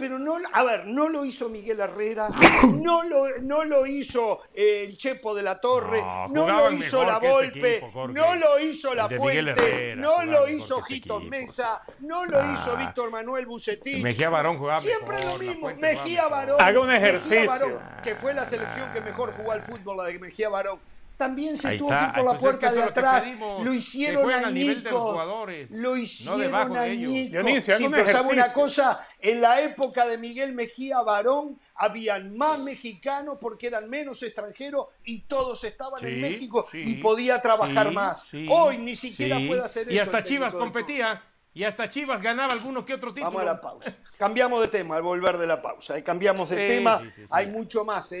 Pero 0.00 0.18
no, 0.18 0.36
a 0.52 0.64
ver, 0.64 0.86
no 0.86 1.08
lo 1.10 1.24
hizo 1.26 1.48
Miguel 1.50 1.78
Herrera, 1.78 2.28
no 2.72 3.04
lo, 3.04 3.24
no 3.42 3.64
lo 3.64 3.86
hizo 3.86 4.40
eh, 4.54 4.84
el 4.88 4.96
Chepo 4.96 5.34
de 5.34 5.42
la 5.42 5.60
Torre, 5.60 6.00
No, 6.00 6.28
no, 6.28 6.46
lo 6.48 6.72
hizo 6.72 7.04
la 7.04 7.14
este 7.16 7.28
Volpe, 7.28 7.76
equipo, 7.76 8.08
no 8.08 8.34
lo 8.34 8.58
hizo 8.58 8.94
la 8.94 9.08
Puente, 9.08 9.50
Herrera, 9.50 10.00
no 10.00 10.24
lo 10.24 10.48
hizo 10.48 10.82
que 10.82 10.94
este. 10.94 11.20
Mesa, 11.28 11.82
no 12.00 12.24
lo 12.24 12.38
Ah. 12.38 12.54
hizo 12.54 12.76
Víctor 12.78 13.10
Manuel 13.10 13.44
Bucetich. 13.46 14.02
Mejía 14.02 14.30
Barón 14.30 14.56
jugaba 14.58 14.80
Siempre 14.80 15.18
mejor, 15.18 15.32
lo 15.32 15.38
mismo, 15.38 15.70
Mejía. 15.78 16.28
Barón. 16.28 16.56
Haga 16.58 16.80
un 16.80 16.86
Mejía 16.88 17.08
ejercicio. 17.08 17.46
Barón, 17.46 17.78
que 18.02 18.14
fue 18.14 18.32
la 18.32 18.44
selección 18.46 18.90
que 18.94 19.00
mejor 19.02 19.32
jugó 19.36 19.52
al 19.52 19.62
fútbol, 19.62 19.98
la 19.98 20.04
de 20.04 20.18
Mejía 20.18 20.48
Barón. 20.48 20.80
También 21.20 21.54
se 21.58 21.68
Ahí 21.68 21.76
tuvo 21.76 21.90
está. 21.92 22.00
que 22.00 22.06
ir 22.20 22.24
por 22.24 22.32
la 22.32 22.38
Pues 22.38 22.54
es 22.54 22.58
que 22.58 22.66
puerta 22.66 22.72
de 22.72 22.82
atrás. 22.82 23.24
pedimos, 23.24 23.66
Lo 23.66 23.74
hicieron 23.74 24.30
añicos. 24.32 24.92
jugadores, 25.12 25.70
Lo 25.70 25.90
no 25.90 25.96
hicieron 25.98 26.76
añicos. 26.78 27.44
Un 27.84 27.90
pero 27.92 28.10
¿sabe 28.10 28.28
una 28.32 28.52
cosa? 28.54 29.06
En 29.20 29.42
la 29.42 29.60
época 29.60 30.06
de 30.06 30.16
Miguel 30.16 30.54
Mejía 30.54 31.02
Barón 31.02 31.60
habían 31.74 32.34
más 32.38 32.58
mexicanos 32.60 33.36
porque 33.38 33.66
eran 33.66 33.90
menos 33.90 34.22
extranjeros 34.22 34.86
y 35.04 35.20
todos 35.20 35.62
estaban 35.64 36.02
en 36.06 36.22
México 36.22 36.66
sí, 36.72 36.82
y 36.84 36.94
podía 36.94 37.42
trabajar 37.42 37.88
sí, 37.88 37.94
más. 37.94 38.22
sí, 38.22 38.46
Hoy 38.48 38.78
ni 38.78 38.96
siquiera 38.96 39.36
sí. 39.36 39.46
puede 39.46 39.60
hacer 39.60 39.82
eso. 39.88 39.92
Y 39.92 39.98
hasta 39.98 40.24
Chivas 40.24 40.54
competía. 40.54 41.22
Y 41.52 41.64
hasta 41.64 41.88
Chivas 41.90 42.22
ganaba 42.22 42.54
alguno 42.54 42.86
que 42.86 42.94
otro 42.94 43.12
título. 43.12 43.26
Vamos 43.26 43.42
a 43.42 43.44
la 43.44 43.60
pausa. 43.60 43.92
Cambiamos 44.16 44.62
de 44.62 44.68
tema 44.68 44.96
al 44.96 45.02
volver 45.02 45.36
de 45.36 45.46
la 45.46 45.60
pausa. 45.60 45.98
¿eh? 45.98 46.02
Cambiamos 46.02 46.48
de 46.48 46.56
Sí, 46.56 46.76
tema. 46.76 46.98
sí, 47.00 47.06
sí, 47.10 47.22
sí. 47.22 47.28
Hay 47.30 47.48
mucho 47.48 47.84
más. 47.84 48.10
¿eh? 48.12 48.20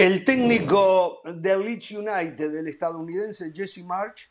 El 0.00 0.24
técnico 0.24 1.20
del 1.26 1.62
Leeds 1.62 1.90
United, 1.90 2.50
del 2.50 2.68
estadounidense 2.68 3.52
Jesse 3.52 3.84
March, 3.84 4.30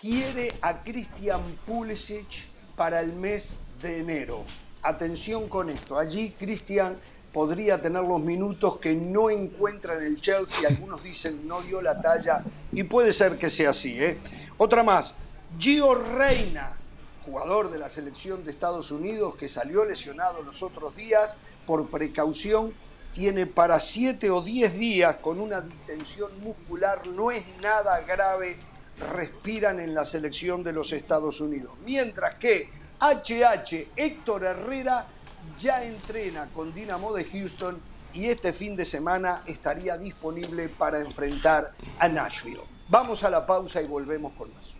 quiere 0.00 0.50
a 0.62 0.82
Christian 0.82 1.42
Pulisic 1.66 2.46
para 2.74 3.00
el 3.00 3.12
mes 3.12 3.52
de 3.82 3.98
enero. 3.98 4.46
Atención 4.80 5.50
con 5.50 5.68
esto. 5.68 5.98
Allí 5.98 6.30
Christian 6.30 6.98
podría 7.34 7.82
tener 7.82 8.02
los 8.02 8.18
minutos 8.18 8.78
que 8.78 8.94
no 8.94 9.28
encuentra 9.28 9.92
en 9.92 10.04
el 10.04 10.22
Chelsea. 10.22 10.66
Algunos 10.66 11.02
dicen 11.02 11.46
no 11.46 11.60
dio 11.60 11.82
la 11.82 12.00
talla 12.00 12.42
y 12.72 12.84
puede 12.84 13.12
ser 13.12 13.36
que 13.36 13.50
sea 13.50 13.70
así. 13.70 14.02
¿eh? 14.02 14.18
Otra 14.56 14.82
más. 14.82 15.16
Gio 15.58 15.94
Reina, 15.96 16.78
jugador 17.26 17.70
de 17.70 17.78
la 17.78 17.90
selección 17.90 18.42
de 18.42 18.52
Estados 18.52 18.90
Unidos 18.90 19.36
que 19.36 19.50
salió 19.50 19.84
lesionado 19.84 20.40
los 20.40 20.62
otros 20.62 20.96
días 20.96 21.36
por 21.66 21.90
precaución, 21.90 22.72
tiene 23.14 23.46
para 23.46 23.78
7 23.78 24.28
o 24.30 24.42
10 24.42 24.74
días 24.74 25.16
con 25.16 25.40
una 25.40 25.60
distensión 25.60 26.30
muscular, 26.40 27.06
no 27.06 27.30
es 27.30 27.44
nada 27.62 28.00
grave, 28.00 28.58
respiran 29.14 29.78
en 29.80 29.94
la 29.94 30.04
selección 30.04 30.64
de 30.64 30.72
los 30.72 30.92
Estados 30.92 31.40
Unidos. 31.40 31.72
Mientras 31.84 32.34
que 32.34 32.68
HH 33.00 33.88
Héctor 33.96 34.44
Herrera 34.44 35.06
ya 35.58 35.84
entrena 35.84 36.48
con 36.52 36.72
Dinamo 36.72 37.12
de 37.12 37.24
Houston 37.24 37.80
y 38.12 38.26
este 38.26 38.52
fin 38.52 38.76
de 38.76 38.84
semana 38.84 39.42
estaría 39.46 39.96
disponible 39.96 40.68
para 40.68 41.00
enfrentar 41.00 41.72
a 41.98 42.08
Nashville. 42.08 42.62
Vamos 42.88 43.22
a 43.24 43.30
la 43.30 43.46
pausa 43.46 43.80
y 43.80 43.86
volvemos 43.86 44.32
con 44.34 44.52
más. 44.54 44.73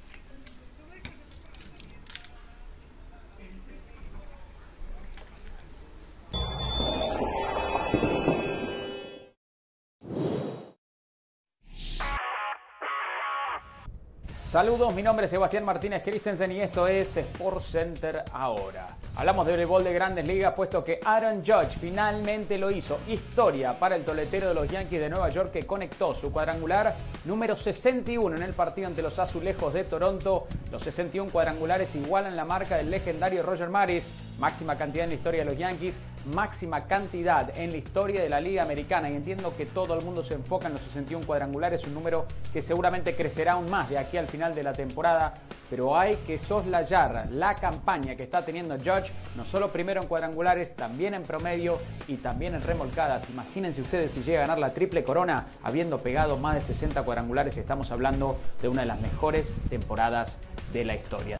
Saludos, 14.54 14.94
mi 14.94 15.02
nombre 15.02 15.24
es 15.24 15.32
Sebastián 15.32 15.64
Martínez 15.64 16.04
Christensen 16.04 16.52
y 16.52 16.60
esto 16.60 16.86
es 16.86 17.16
Sport 17.16 17.60
Center 17.60 18.22
ahora. 18.32 18.86
Hablamos 19.16 19.46
de 19.46 19.52
voleibol 19.54 19.82
de 19.82 19.92
grandes 19.92 20.28
ligas, 20.28 20.54
puesto 20.54 20.84
que 20.84 21.00
Aaron 21.04 21.44
Judge 21.44 21.76
finalmente 21.80 22.56
lo 22.56 22.70
hizo. 22.70 23.00
Historia 23.08 23.76
para 23.76 23.96
el 23.96 24.04
toletero 24.04 24.46
de 24.46 24.54
los 24.54 24.68
Yankees 24.68 25.00
de 25.00 25.10
Nueva 25.10 25.28
York 25.30 25.50
que 25.50 25.66
conectó 25.66 26.14
su 26.14 26.30
cuadrangular 26.30 26.94
número 27.24 27.56
61 27.56 28.36
en 28.36 28.44
el 28.44 28.52
partido 28.52 28.86
ante 28.86 29.02
los 29.02 29.18
Azulejos 29.18 29.74
de 29.74 29.82
Toronto. 29.82 30.46
Los 30.70 30.82
61 30.82 31.32
cuadrangulares 31.32 31.92
igualan 31.96 32.36
la 32.36 32.44
marca 32.44 32.76
del 32.76 32.92
legendario 32.92 33.42
Roger 33.42 33.70
Maris, 33.70 34.12
máxima 34.38 34.78
cantidad 34.78 35.02
en 35.02 35.10
la 35.10 35.16
historia 35.16 35.40
de 35.40 35.50
los 35.50 35.58
Yankees, 35.58 35.98
máxima 36.26 36.86
cantidad 36.86 37.56
en 37.58 37.72
la 37.72 37.76
historia 37.76 38.22
de 38.22 38.28
la 38.28 38.40
Liga 38.40 38.62
Americana. 38.62 39.10
Y 39.10 39.14
entiendo 39.14 39.54
que 39.56 39.66
todo 39.66 39.94
el 39.94 40.04
mundo 40.04 40.24
se 40.24 40.34
enfoca 40.34 40.66
en 40.66 40.74
los 40.74 40.82
61 40.82 41.26
cuadrangulares, 41.26 41.84
un 41.84 41.94
número 41.94 42.26
que 42.52 42.62
seguramente 42.62 43.14
crecerá 43.14 43.52
aún 43.52 43.70
más 43.70 43.90
de 43.90 43.98
aquí 43.98 44.16
al 44.16 44.28
final 44.28 44.54
de 44.54 44.62
la 44.62 44.72
temporada. 44.72 45.34
Pero 45.70 45.98
hay 45.98 46.16
que 46.26 46.38
soslayar 46.38 47.28
la 47.30 47.54
campaña 47.56 48.14
que 48.16 48.22
está 48.22 48.44
teniendo 48.44 48.76
Judge 48.76 49.12
no 49.36 49.44
solo 49.44 49.68
primero 49.68 50.00
en 50.00 50.08
cuadrangulares, 50.08 50.76
también 50.76 51.14
en 51.14 51.22
promedio 51.22 51.80
y 52.06 52.16
también 52.16 52.54
en 52.54 52.62
remolcadas. 52.62 53.28
Imagínense 53.30 53.80
ustedes 53.80 54.12
si 54.12 54.22
llega 54.22 54.38
a 54.38 54.42
ganar 54.42 54.58
la 54.58 54.72
triple 54.72 55.02
corona 55.04 55.46
habiendo 55.62 55.98
pegado 55.98 56.36
más 56.36 56.54
de 56.54 56.60
60 56.60 57.02
cuadrangulares. 57.02 57.56
Estamos 57.56 57.90
hablando 57.90 58.38
de 58.62 58.68
una 58.68 58.82
de 58.82 58.86
las 58.86 59.00
mejores 59.00 59.56
temporadas 59.68 60.36
de 60.72 60.84
la 60.84 60.94
historia. 60.94 61.38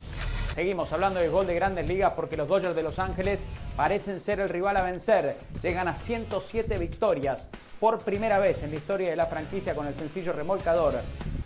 Seguimos 0.55 0.93
hablando 0.93 1.19
de 1.19 1.29
gol 1.29 1.49
de 1.49 1.55
grandes 1.57 1.89
ligas 1.89 2.13
porque 2.15 2.37
los 2.37 2.47
Dodgers 2.47 2.77
de 2.77 2.85
Los 2.85 3.01
Ángeles 3.01 3.45
parecen 3.77 4.21
ser 4.21 4.39
el 4.39 4.49
rival 4.49 4.77
a 4.77 4.83
vencer. 4.83 5.37
Llegan 5.61 5.89
a 5.89 5.95
107 5.95 6.79
victorias 6.79 7.49
por 7.81 7.99
primera 7.99 8.39
vez 8.39 8.63
en 8.63 8.71
la 8.71 8.77
historia 8.77 9.11
de 9.11 9.17
la 9.17 9.27
franquicia 9.27 9.75
con 9.75 9.89
el 9.89 9.95
sencillo 9.97 10.33
remolcador 10.33 10.95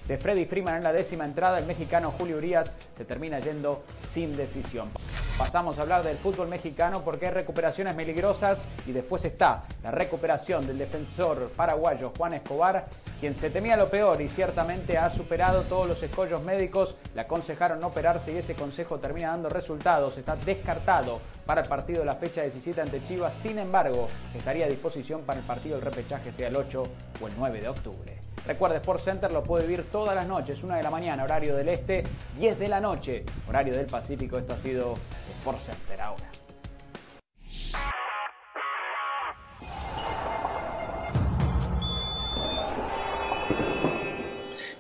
de 0.09 0.17
Freddy 0.17 0.47
Freeman 0.47 0.77
en 0.77 0.83
la 0.83 0.93
décima 0.93 1.27
entrada. 1.27 1.59
El 1.59 1.67
mexicano 1.67 2.15
Julio 2.19 2.39
Urias 2.39 2.75
se 2.97 3.05
termina 3.05 3.39
yendo 3.39 3.85
sin 4.03 4.35
decisión. 4.37 4.89
Pasamos 5.37 5.79
a 5.79 5.83
hablar 5.83 6.03
del 6.03 6.17
fútbol 6.17 6.49
mexicano 6.49 7.03
porque 7.05 7.27
hay 7.27 7.33
recuperaciones 7.33 7.95
peligrosas 7.95 8.65
y 8.87 8.93
después 8.93 9.25
está 9.25 9.65
la 9.85 9.93
recuperación 9.93 10.67
del 10.67 10.79
defensor 10.79 11.53
paraguayo 11.55 12.13
Juan 12.17 12.35
Escobar, 12.35 12.87
quien 13.21 13.37
se 13.37 13.51
temía 13.51 13.77
lo 13.77 13.89
peor 13.89 14.21
y 14.21 14.29
ciertamente 14.29 14.99
ha 14.99 15.11
superado 15.11 15.63
todos 15.63 15.87
los 15.87 16.03
escollos 16.03 16.43
médicos. 16.43 16.97
Le 17.15 17.21
aconsejaron 17.21 17.79
no 17.79 17.89
operarse 17.89 18.33
y 18.33 18.39
ese 18.39 18.55
consejo 18.55 18.99
termina 18.99 19.29
dando 19.29 19.49
resultados. 19.49 20.17
Está 20.19 20.35
descartado 20.37 21.21
para 21.47 21.61
el 21.61 21.69
partido 21.69 22.01
de 22.01 22.07
la 22.07 22.17
fecha 22.17 22.43
17 22.43 22.81
ante 22.81 23.03
Chivas. 23.05 23.35
Sin 23.35 23.59
embargo, 23.59 24.09
estaría 24.35 24.65
a 24.65 24.69
disposición 24.69 25.23
para 25.23 25.39
el 25.39 25.47
partido 25.47 25.77
del 25.77 25.85
repechaje, 25.85 26.33
sea 26.33 26.49
el 26.49 26.57
8 26.57 26.83
o 27.21 27.29
el 27.29 27.35
9 27.37 27.61
de 27.61 27.69
octubre. 27.69 28.18
Recuerde, 28.47 28.76
Sport 28.76 29.01
Center 29.01 29.32
lo 29.32 29.43
puede 29.43 29.66
vivir 29.66 29.91
todas 29.91 30.14
las 30.14 30.26
noches, 30.26 30.62
1 30.62 30.76
de 30.76 30.82
la 30.82 30.91
mañana, 30.91 31.24
horario 31.24 31.55
del 31.55 31.68
este, 31.68 32.03
10 32.39 32.59
de 32.59 32.68
la 32.68 32.80
noche, 32.80 33.24
horario 33.49 33.74
del 33.74 33.86
Pacífico. 33.86 34.39
Esto 34.39 34.55
ha 34.55 34.59
sido 34.59 34.95
Sport 35.41 35.61
Center 35.61 36.01
ahora. 36.01 36.30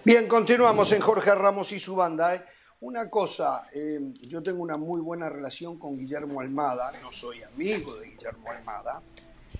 Bien, 0.04 0.26
continuamos 0.26 0.90
en 0.92 1.02
Jorge 1.02 1.34
Ramos 1.34 1.70
y 1.72 1.78
su 1.78 1.94
banda. 1.94 2.34
¿eh? 2.34 2.42
Una 2.80 3.10
cosa, 3.10 3.68
eh, 3.74 3.98
yo 4.22 4.42
tengo 4.42 4.62
una 4.62 4.78
muy 4.78 5.02
buena 5.02 5.28
relación 5.28 5.78
con 5.78 5.98
Guillermo 5.98 6.40
Almada, 6.40 6.92
no 7.02 7.12
soy 7.12 7.42
amigo 7.42 7.94
de 7.96 8.06
Guillermo 8.08 8.50
Almada, 8.50 9.02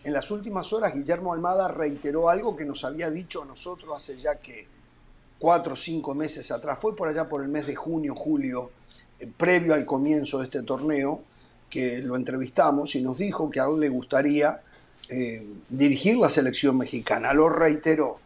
en 0.09 0.15
las 0.15 0.31
últimas 0.31 0.73
horas, 0.73 0.95
Guillermo 0.95 1.35
Almada 1.35 1.69
reiteró 1.69 2.31
algo 2.31 2.57
que 2.57 2.65
nos 2.65 2.83
había 2.83 3.11
dicho 3.11 3.43
a 3.43 3.45
nosotros 3.45 3.95
hace 3.95 4.19
ya 4.19 4.37
que 4.37 4.67
cuatro 5.39 5.75
o 5.75 5.77
cinco 5.77 6.15
meses 6.15 6.51
atrás. 6.51 6.79
Fue 6.81 6.97
por 6.97 7.09
allá 7.09 7.29
por 7.29 7.43
el 7.43 7.49
mes 7.49 7.67
de 7.67 7.75
junio, 7.75 8.15
julio, 8.15 8.71
eh, 9.21 9.29
previo 9.37 9.75
al 9.75 9.85
comienzo 9.85 10.39
de 10.39 10.45
este 10.45 10.63
torneo, 10.63 11.23
que 11.69 11.99
lo 11.99 12.17
entrevistamos 12.17 12.95
y 12.95 13.03
nos 13.03 13.19
dijo 13.19 13.51
que 13.51 13.61
a 13.61 13.65
él 13.65 13.81
le 13.81 13.91
gustaría 13.91 14.63
eh, 15.11 15.47
dirigir 15.69 16.17
la 16.17 16.31
selección 16.31 16.79
mexicana. 16.79 17.35
Lo 17.35 17.51
reiteró. 17.51 18.19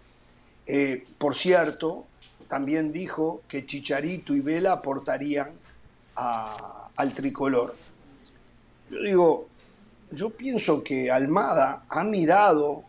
Eh, 0.65 1.05
por 1.19 1.35
cierto, 1.35 2.07
también 2.47 2.93
dijo 2.93 3.43
que 3.49 3.67
Chicharito 3.67 4.37
y 4.37 4.41
Vela 4.41 4.71
aportarían 4.71 5.51
al 6.15 7.13
tricolor. 7.13 7.75
Yo 8.89 9.03
digo, 9.03 9.49
yo 10.13 10.31
pienso 10.31 10.83
que 10.83 11.11
Almada 11.11 11.85
ha 11.89 12.05
mirado, 12.05 12.85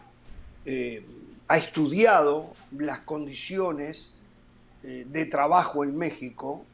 eh, 0.65 1.05
ha 1.47 1.57
estudiado 1.57 2.53
las 2.77 2.99
condiciones 2.99 4.13
eh, 4.83 5.05
de 5.07 5.25
trabajo 5.25 5.83
en 5.83 5.95
México 5.97 6.65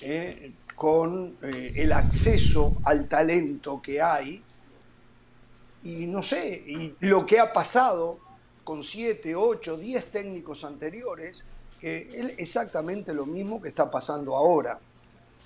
eh, 0.00 0.52
con 0.76 1.36
el 1.42 1.92
acceso 1.92 2.76
al 2.84 3.06
talento 3.08 3.80
que 3.80 4.00
hay 4.00 4.42
y 5.84 6.06
no 6.06 6.22
sé, 6.22 6.62
y 6.66 6.96
lo 7.00 7.26
que 7.26 7.38
ha 7.38 7.52
pasado 7.52 8.18
con 8.64 8.82
siete, 8.82 9.36
ocho, 9.36 9.76
diez 9.76 10.10
técnicos 10.10 10.64
anteriores, 10.64 11.44
que 11.80 12.08
es 12.12 12.38
exactamente 12.38 13.12
lo 13.12 13.26
mismo 13.26 13.60
que 13.60 13.68
está 13.68 13.90
pasando 13.90 14.34
ahora. 14.36 14.80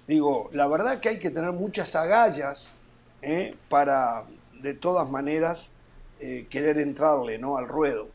Digo, 0.06 0.48
la 0.52 0.68
verdad 0.68 1.00
que 1.00 1.08
hay 1.08 1.18
que 1.18 1.30
tener 1.30 1.52
muchas 1.52 1.94
agallas 1.96 2.75
¿eh? 3.22 3.54
para 3.68 4.24
de 4.60 4.74
todas 4.74 5.08
maneras 5.10 5.72
eh, 6.20 6.46
querer 6.48 6.78
entrarle 6.78 7.38
¿no? 7.38 7.56
al 7.56 7.68
ruedo. 7.68 8.08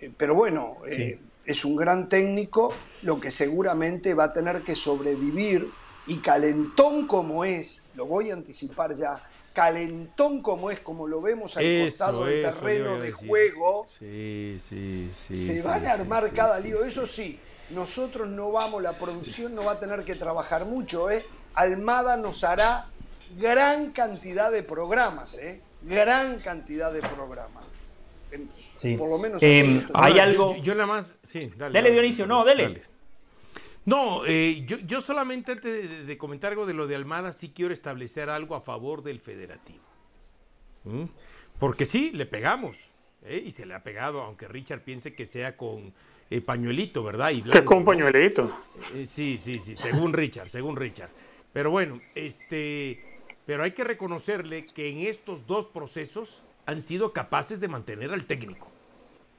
Eh, 0.00 0.10
pero 0.16 0.34
bueno, 0.34 0.78
es 1.44 1.64
un 1.64 1.76
gran 1.76 2.08
técnico, 2.08 2.72
lo 3.02 3.20
que 3.20 3.30
seguramente 3.30 4.14
va 4.14 4.24
a 4.24 4.32
tener 4.32 4.62
que 4.62 4.76
sobrevivir 4.76 5.68
y 6.06 6.16
calentón 6.16 7.06
como 7.06 7.44
es, 7.44 7.82
lo 7.94 8.06
voy 8.06 8.30
a 8.30 8.34
anticipar 8.34 8.96
ya, 8.96 9.22
calentón 9.52 10.42
como 10.42 10.70
es, 10.70 10.80
como 10.80 11.06
lo 11.06 11.20
vemos 11.20 11.56
al 11.56 11.84
costado 11.84 12.24
del 12.24 12.42
terreno 12.42 12.98
de 12.98 13.12
juego, 13.12 13.86
se 13.88 15.62
van 15.64 15.86
a 15.86 15.92
armar 15.92 16.32
cada 16.32 16.58
lío. 16.58 16.84
Eso 16.84 17.06
sí, 17.06 17.38
nosotros 17.70 18.28
no 18.28 18.50
vamos, 18.50 18.82
la 18.82 18.92
producción 18.92 19.54
no 19.54 19.64
va 19.64 19.72
a 19.72 19.80
tener 19.80 20.04
que 20.04 20.14
trabajar 20.14 20.64
mucho, 20.64 21.10
¿eh? 21.10 21.24
Almada 21.54 22.16
nos 22.16 22.44
hará 22.44 22.88
gran 23.38 23.92
cantidad 23.92 24.50
de 24.50 24.62
programas, 24.62 25.34
¿eh? 25.34 25.60
Gran 25.82 26.38
cantidad 26.40 26.92
de 26.92 27.00
programas. 27.00 27.68
Sí. 28.74 28.96
Por 28.96 29.10
lo 29.10 29.18
menos. 29.18 29.42
Em, 29.42 29.86
hay 29.94 30.18
algo. 30.18 30.56
Yo, 30.56 30.74
nada 30.74 30.86
más. 30.86 31.14
Sí, 31.22 31.52
dale. 31.56 31.72
Dele, 31.72 31.92
Dionisio, 31.92 32.26
no, 32.26 32.44
dele. 32.44 32.82
No, 33.84 34.24
eh, 34.26 34.64
yo, 34.64 35.00
solamente 35.00 35.52
antes 35.52 36.06
de, 36.06 36.18
comentar 36.18 36.52
algo 36.52 36.66
de 36.66 36.72
lo 36.72 36.86
de 36.86 36.94
Almada, 36.94 37.32
sí 37.32 37.52
quiero 37.54 37.74
establecer 37.74 38.30
algo 38.30 38.54
a 38.54 38.60
favor 38.60 39.02
del 39.02 39.18
federativo. 39.18 39.82
¿Mm? 40.84 41.04
Porque 41.58 41.84
sí, 41.84 42.12
le 42.12 42.26
pegamos. 42.26 42.78
¿eh? 43.24 43.42
Y 43.44 43.50
se 43.50 43.66
le 43.66 43.74
ha 43.74 43.82
pegado, 43.82 44.22
aunque 44.22 44.46
Richard 44.46 44.82
piense 44.82 45.14
que 45.14 45.26
sea 45.26 45.56
con 45.56 45.92
eh, 46.30 46.40
pañuelito, 46.40 47.02
¿verdad? 47.02 47.30
Y 47.30 47.42
con 47.64 47.84
pañuelito. 47.84 48.56
sí, 49.04 49.36
sí, 49.36 49.58
sí, 49.58 49.74
según 49.74 50.12
Richard, 50.12 50.48
según 50.48 50.76
Richard. 50.76 51.10
Pero 51.52 51.70
bueno, 51.70 52.00
este 52.14 53.11
pero 53.46 53.62
hay 53.62 53.72
que 53.72 53.84
reconocerle 53.84 54.64
que 54.66 54.88
en 54.88 54.98
estos 55.00 55.46
dos 55.46 55.66
procesos 55.66 56.42
han 56.66 56.80
sido 56.82 57.12
capaces 57.12 57.60
de 57.60 57.68
mantener 57.68 58.12
al 58.12 58.24
técnico. 58.24 58.68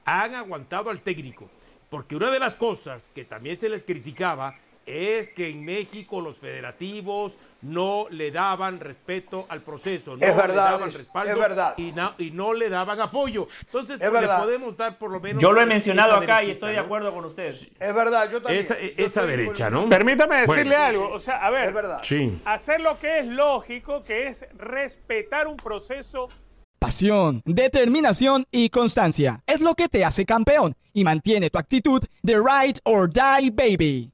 Han 0.04 0.34
aguantado 0.34 0.90
al 0.90 1.00
técnico. 1.00 1.48
Porque 1.90 2.16
una 2.16 2.30
de 2.30 2.40
las 2.40 2.56
cosas 2.56 3.10
que 3.14 3.24
también 3.24 3.56
se 3.56 3.68
les 3.68 3.84
criticaba 3.84 4.58
es 4.86 5.28
que 5.28 5.48
en 5.48 5.64
México 5.64 6.20
los 6.20 6.38
federativos 6.38 7.36
no 7.64 8.06
le 8.10 8.30
daban 8.30 8.78
respeto 8.78 9.46
al 9.48 9.60
proceso, 9.60 10.16
no 10.16 10.26
es 10.26 10.36
verdad, 10.36 10.48
le 10.48 10.72
daban 10.72 10.92
respaldo 10.92 11.38
verdad. 11.38 11.74
Y, 11.78 11.92
no, 11.92 12.14
y, 12.18 12.30
no, 12.30 12.52
le 12.52 12.68
daban 12.68 13.00
apoyo. 13.00 13.48
Entonces, 13.60 13.98
le 14.00 14.10
podemos 14.10 14.76
dar 14.76 14.98
por 14.98 15.10
lo 15.10 15.20
menos. 15.20 15.42
Yo 15.42 15.52
lo 15.52 15.60
he 15.60 15.66
mencionado 15.66 16.16
acá 16.16 16.42
y 16.42 16.50
estoy 16.50 16.72
de 16.72 16.78
acuerdo 16.78 17.12
con 17.12 17.24
usted. 17.24 17.54
Es 17.78 17.94
verdad, 17.94 18.30
yo 18.30 18.42
también. 18.42 18.66
Esa, 18.96 19.24
derecha, 19.24 19.70
¿no? 19.70 19.88
Permítame 19.88 20.42
decirle 20.42 20.76
algo. 20.76 21.10
O 21.10 21.18
sea, 21.18 21.44
a 21.44 21.50
ver, 21.50 21.68
es 21.68 21.74
verdad. 21.74 22.02
hacer 22.44 22.80
lo 22.80 22.98
que 22.98 23.20
es 23.20 23.26
lógico, 23.26 24.04
que 24.04 24.28
es 24.28 24.44
respetar 24.56 25.46
un 25.46 25.56
proceso. 25.56 26.28
Pasión, 26.78 27.40
determinación 27.46 28.44
y 28.50 28.68
constancia 28.68 29.42
es 29.46 29.62
lo 29.62 29.74
que 29.74 29.88
te 29.88 30.04
hace 30.04 30.26
campeón 30.26 30.76
y 30.92 31.02
mantiene 31.02 31.48
tu 31.48 31.58
actitud 31.58 32.04
de 32.22 32.34
ride 32.34 32.78
or 32.84 33.10
die, 33.10 33.50
baby 33.50 34.13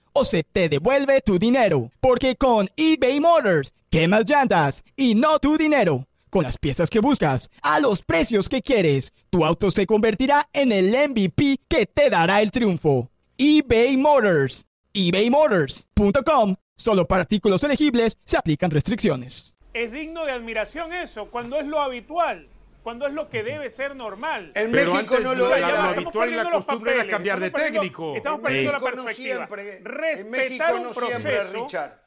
o 0.13 0.25
se 0.25 0.43
te 0.43 0.69
devuelve 0.69 1.21
tu 1.21 1.39
dinero. 1.39 1.91
Porque 1.99 2.35
con 2.35 2.69
eBay 2.75 3.19
Motors, 3.19 3.73
quemas 3.89 4.29
llantas 4.29 4.83
y 4.95 5.15
no 5.15 5.39
tu 5.39 5.57
dinero. 5.57 6.07
Con 6.29 6.43
las 6.43 6.57
piezas 6.57 6.89
que 6.89 6.99
buscas, 6.99 7.49
a 7.61 7.79
los 7.79 8.01
precios 8.01 8.49
que 8.49 8.61
quieres, 8.61 9.13
tu 9.29 9.45
auto 9.45 9.71
se 9.71 9.85
convertirá 9.85 10.47
en 10.53 10.71
el 10.71 10.91
MVP 11.09 11.59
que 11.67 11.85
te 11.85 12.09
dará 12.09 12.41
el 12.41 12.51
triunfo. 12.51 13.09
eBay 13.37 13.97
Motors. 13.97 14.65
ebaymotors.com. 14.93 16.55
Solo 16.77 17.07
para 17.07 17.21
artículos 17.21 17.63
elegibles 17.63 18.17
se 18.23 18.37
aplican 18.37 18.71
restricciones. 18.71 19.55
Es 19.73 19.91
digno 19.91 20.25
de 20.25 20.31
admiración 20.31 20.93
eso, 20.93 21.27
cuando 21.27 21.57
es 21.57 21.67
lo 21.67 21.79
habitual 21.79 22.47
cuando 22.81 23.07
es 23.07 23.13
lo 23.13 23.29
que 23.29 23.43
debe 23.43 23.69
ser 23.69 23.95
normal. 23.95 24.51
En 24.55 24.71
México 24.71 25.19
no 25.19 25.33
lo 25.33 25.55
era. 25.55 25.69
Lo 25.69 25.77
habitual 25.77 26.29
y 26.29 26.35
la 26.35 26.51
costumbre 26.51 26.93
era 26.93 27.07
cambiar 27.07 27.39
de 27.39 27.51
técnico. 27.51 28.15
Estamos 28.15 28.41
perdiendo 28.41 28.71
la 28.71 28.79
perspectiva. 28.79 29.47
No 29.47 29.47
siempre, 29.47 29.77
en 29.77 30.29
México 30.29 30.79
no 30.79 30.93
siempre, 30.93 31.43
Richard. 31.45 32.01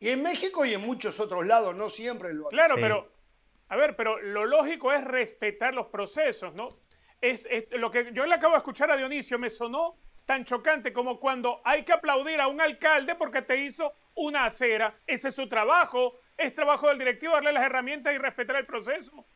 Y 0.00 0.10
en 0.10 0.22
México 0.22 0.64
y 0.64 0.74
en 0.74 0.80
muchos 0.80 1.18
otros 1.18 1.46
lados 1.46 1.74
no 1.74 1.88
siempre 1.88 2.32
lo 2.32 2.48
Claro, 2.48 2.76
pero 2.76 3.10
a 3.68 3.76
ver, 3.76 3.96
pero 3.96 4.20
lo 4.20 4.46
lógico 4.46 4.92
es 4.92 5.04
respetar 5.04 5.74
los 5.74 5.88
procesos, 5.88 6.54
¿no? 6.54 6.68
Es, 7.20 7.46
lo 7.72 7.90
que 7.90 8.12
yo 8.12 8.24
le 8.24 8.34
acabo 8.34 8.52
de 8.52 8.58
escuchar 8.58 8.90
a 8.90 8.96
Dionisio 8.96 9.38
me 9.38 9.50
sonó 9.50 9.98
tan 10.24 10.44
chocante 10.44 10.92
como 10.92 11.18
cuando 11.18 11.60
hay 11.64 11.84
que 11.84 11.92
aplaudir 11.92 12.40
a 12.40 12.46
un 12.46 12.60
alcalde 12.60 13.16
porque 13.16 13.42
te 13.42 13.56
hizo 13.56 13.92
una 14.14 14.44
acera. 14.44 14.94
Ese 15.06 15.28
es 15.28 15.34
su 15.34 15.48
trabajo. 15.48 16.20
Es 16.36 16.54
trabajo 16.54 16.86
del 16.88 16.98
directivo 16.98 17.32
darle 17.32 17.52
las 17.52 17.64
herramientas 17.64 18.14
y 18.14 18.18
respetar 18.18 18.56
el 18.56 18.66
proceso 18.66 19.26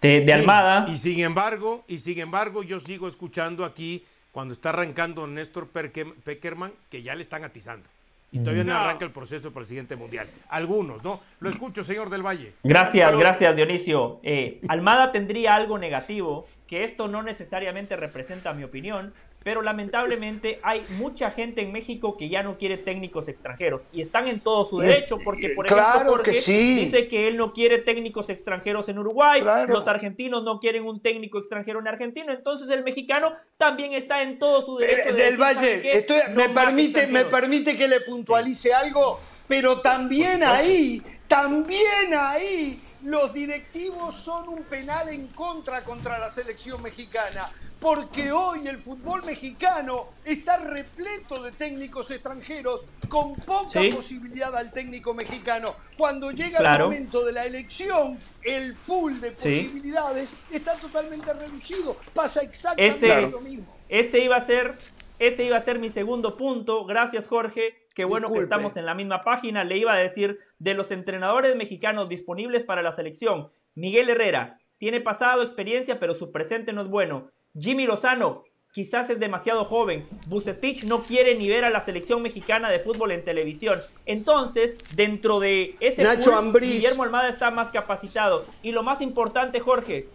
de, 0.00 0.32
Almada. 0.32 0.86
Y 0.88 0.96
sin 0.96 1.20
embargo, 1.20 1.84
y 1.88 1.98
sin 1.98 2.18
embargo, 2.18 2.62
yo 2.62 2.80
sigo 2.80 3.08
escuchando 3.08 3.64
aquí 3.64 4.04
cuando 4.32 4.52
está 4.52 4.70
arrancando 4.70 5.26
Néstor 5.26 5.68
Peckerman 5.68 6.72
que 6.90 7.02
ya 7.02 7.14
le 7.14 7.22
están 7.22 7.44
atizando. 7.44 7.88
Y 8.32 8.40
todavía 8.40 8.64
no. 8.64 8.76
arranca 8.76 9.04
el 9.04 9.12
proceso 9.12 9.52
para 9.52 9.62
el 9.62 9.68
siguiente 9.68 9.96
mundial. 9.96 10.28
Algunos, 10.48 11.02
¿no? 11.02 11.20
Lo 11.40 11.48
escucho, 11.48 11.84
señor 11.84 12.10
del 12.10 12.26
Valle. 12.26 12.52
Gracias, 12.64 13.16
gracias, 13.16 13.56
Dionisio. 13.56 14.20
Eh, 14.22 14.60
Almada 14.68 15.12
tendría 15.12 15.54
algo 15.54 15.78
negativo, 15.78 16.46
que 16.66 16.84
esto 16.84 17.08
no 17.08 17.22
necesariamente 17.22 17.96
representa 17.96 18.52
mi 18.52 18.64
opinión, 18.64 19.14
pero 19.46 19.62
lamentablemente 19.62 20.58
hay 20.64 20.84
mucha 20.98 21.30
gente 21.30 21.62
en 21.62 21.70
México 21.70 22.16
que 22.16 22.28
ya 22.28 22.42
no 22.42 22.58
quiere 22.58 22.78
técnicos 22.78 23.28
extranjeros 23.28 23.82
y 23.92 24.00
están 24.00 24.26
en 24.26 24.40
todo 24.40 24.68
su 24.68 24.78
derecho 24.78 25.18
porque 25.24 25.50
por 25.54 25.66
ejemplo 25.66 26.00
Jorge 26.04 26.32
dice 26.32 27.06
que 27.06 27.28
él 27.28 27.36
no 27.36 27.52
quiere 27.52 27.78
técnicos 27.78 28.28
extranjeros 28.28 28.88
en 28.88 28.98
Uruguay, 28.98 29.40
los 29.68 29.86
argentinos 29.86 30.42
no 30.42 30.58
quieren 30.58 30.84
un 30.84 31.00
técnico 31.00 31.38
extranjero 31.38 31.78
en 31.78 31.86
Argentina, 31.86 32.32
entonces 32.32 32.68
el 32.70 32.82
mexicano 32.82 33.34
también 33.56 33.92
está 33.92 34.20
en 34.20 34.40
todo 34.40 34.66
su 34.66 34.78
derecho. 34.78 35.14
del 35.14 35.36
Valle, 35.36 36.04
me 36.34 36.48
permite 36.48 37.06
me 37.06 37.24
permite 37.24 37.76
que 37.76 37.86
le 37.86 38.00
puntualice 38.00 38.74
algo, 38.74 39.20
pero 39.46 39.80
también 39.80 40.42
ahí, 40.42 41.00
también 41.28 42.12
ahí 42.18 42.82
los 43.04 43.32
directivos 43.32 44.16
son 44.16 44.48
un 44.48 44.64
penal 44.64 45.08
en 45.08 45.28
contra 45.28 45.84
contra 45.84 46.18
la 46.18 46.30
selección 46.30 46.82
mexicana 46.82 47.52
porque 47.80 48.32
hoy 48.32 48.66
el 48.66 48.78
fútbol 48.78 49.24
mexicano 49.24 50.06
está 50.24 50.56
repleto 50.56 51.42
de 51.42 51.52
técnicos 51.52 52.10
extranjeros 52.10 52.84
con 53.08 53.34
poca 53.34 53.80
posibilidad 53.94 54.54
al 54.56 54.72
técnico 54.72 55.14
mexicano. 55.14 55.74
Cuando 55.96 56.30
llega 56.30 56.58
el 56.58 56.82
momento 56.82 57.24
de 57.24 57.32
la 57.32 57.44
elección, 57.44 58.18
el 58.42 58.74
pool 58.74 59.20
de 59.20 59.32
posibilidades 59.32 60.34
está 60.50 60.76
totalmente 60.76 61.32
reducido. 61.32 61.96
Pasa 62.14 62.40
exactamente 62.42 63.30
lo 63.30 63.40
mismo. 63.40 63.76
Ese 63.88 64.20
iba 64.20 64.36
a 64.36 64.40
ser, 64.40 64.78
ese 65.18 65.44
iba 65.44 65.56
a 65.56 65.60
ser 65.60 65.78
mi 65.78 65.90
segundo 65.90 66.36
punto. 66.36 66.86
Gracias, 66.86 67.26
Jorge. 67.26 67.86
Qué 67.94 68.04
bueno 68.04 68.32
que 68.32 68.40
estamos 68.40 68.76
en 68.76 68.86
la 68.86 68.94
misma 68.94 69.22
página. 69.22 69.64
Le 69.64 69.78
iba 69.78 69.92
a 69.92 69.96
decir 69.96 70.38
de 70.58 70.74
los 70.74 70.90
entrenadores 70.90 71.56
mexicanos 71.56 72.08
disponibles 72.08 72.62
para 72.62 72.82
la 72.82 72.92
selección. 72.92 73.50
Miguel 73.74 74.08
Herrera 74.08 74.58
tiene 74.78 75.00
pasado 75.00 75.42
experiencia, 75.42 75.98
pero 75.98 76.14
su 76.14 76.32
presente 76.32 76.72
no 76.72 76.82
es 76.82 76.88
bueno. 76.88 77.30
Jimmy 77.58 77.86
Lozano, 77.86 78.44
quizás 78.72 79.08
es 79.10 79.18
demasiado 79.18 79.64
joven. 79.64 80.06
Bucetich 80.26 80.84
no 80.84 81.02
quiere 81.02 81.34
ni 81.34 81.48
ver 81.48 81.64
a 81.64 81.70
la 81.70 81.80
selección 81.80 82.22
mexicana 82.22 82.68
de 82.70 82.80
fútbol 82.80 83.12
en 83.12 83.24
televisión. 83.24 83.80
Entonces, 84.04 84.76
dentro 84.94 85.40
de 85.40 85.76
ese 85.80 86.02
Nacho 86.02 86.32
Guillermo 86.52 87.02
Almada 87.02 87.28
está 87.28 87.50
más 87.50 87.70
capacitado. 87.70 88.44
Y 88.62 88.72
lo 88.72 88.82
más 88.82 89.00
importante, 89.00 89.60
Jorge, 89.60 90.08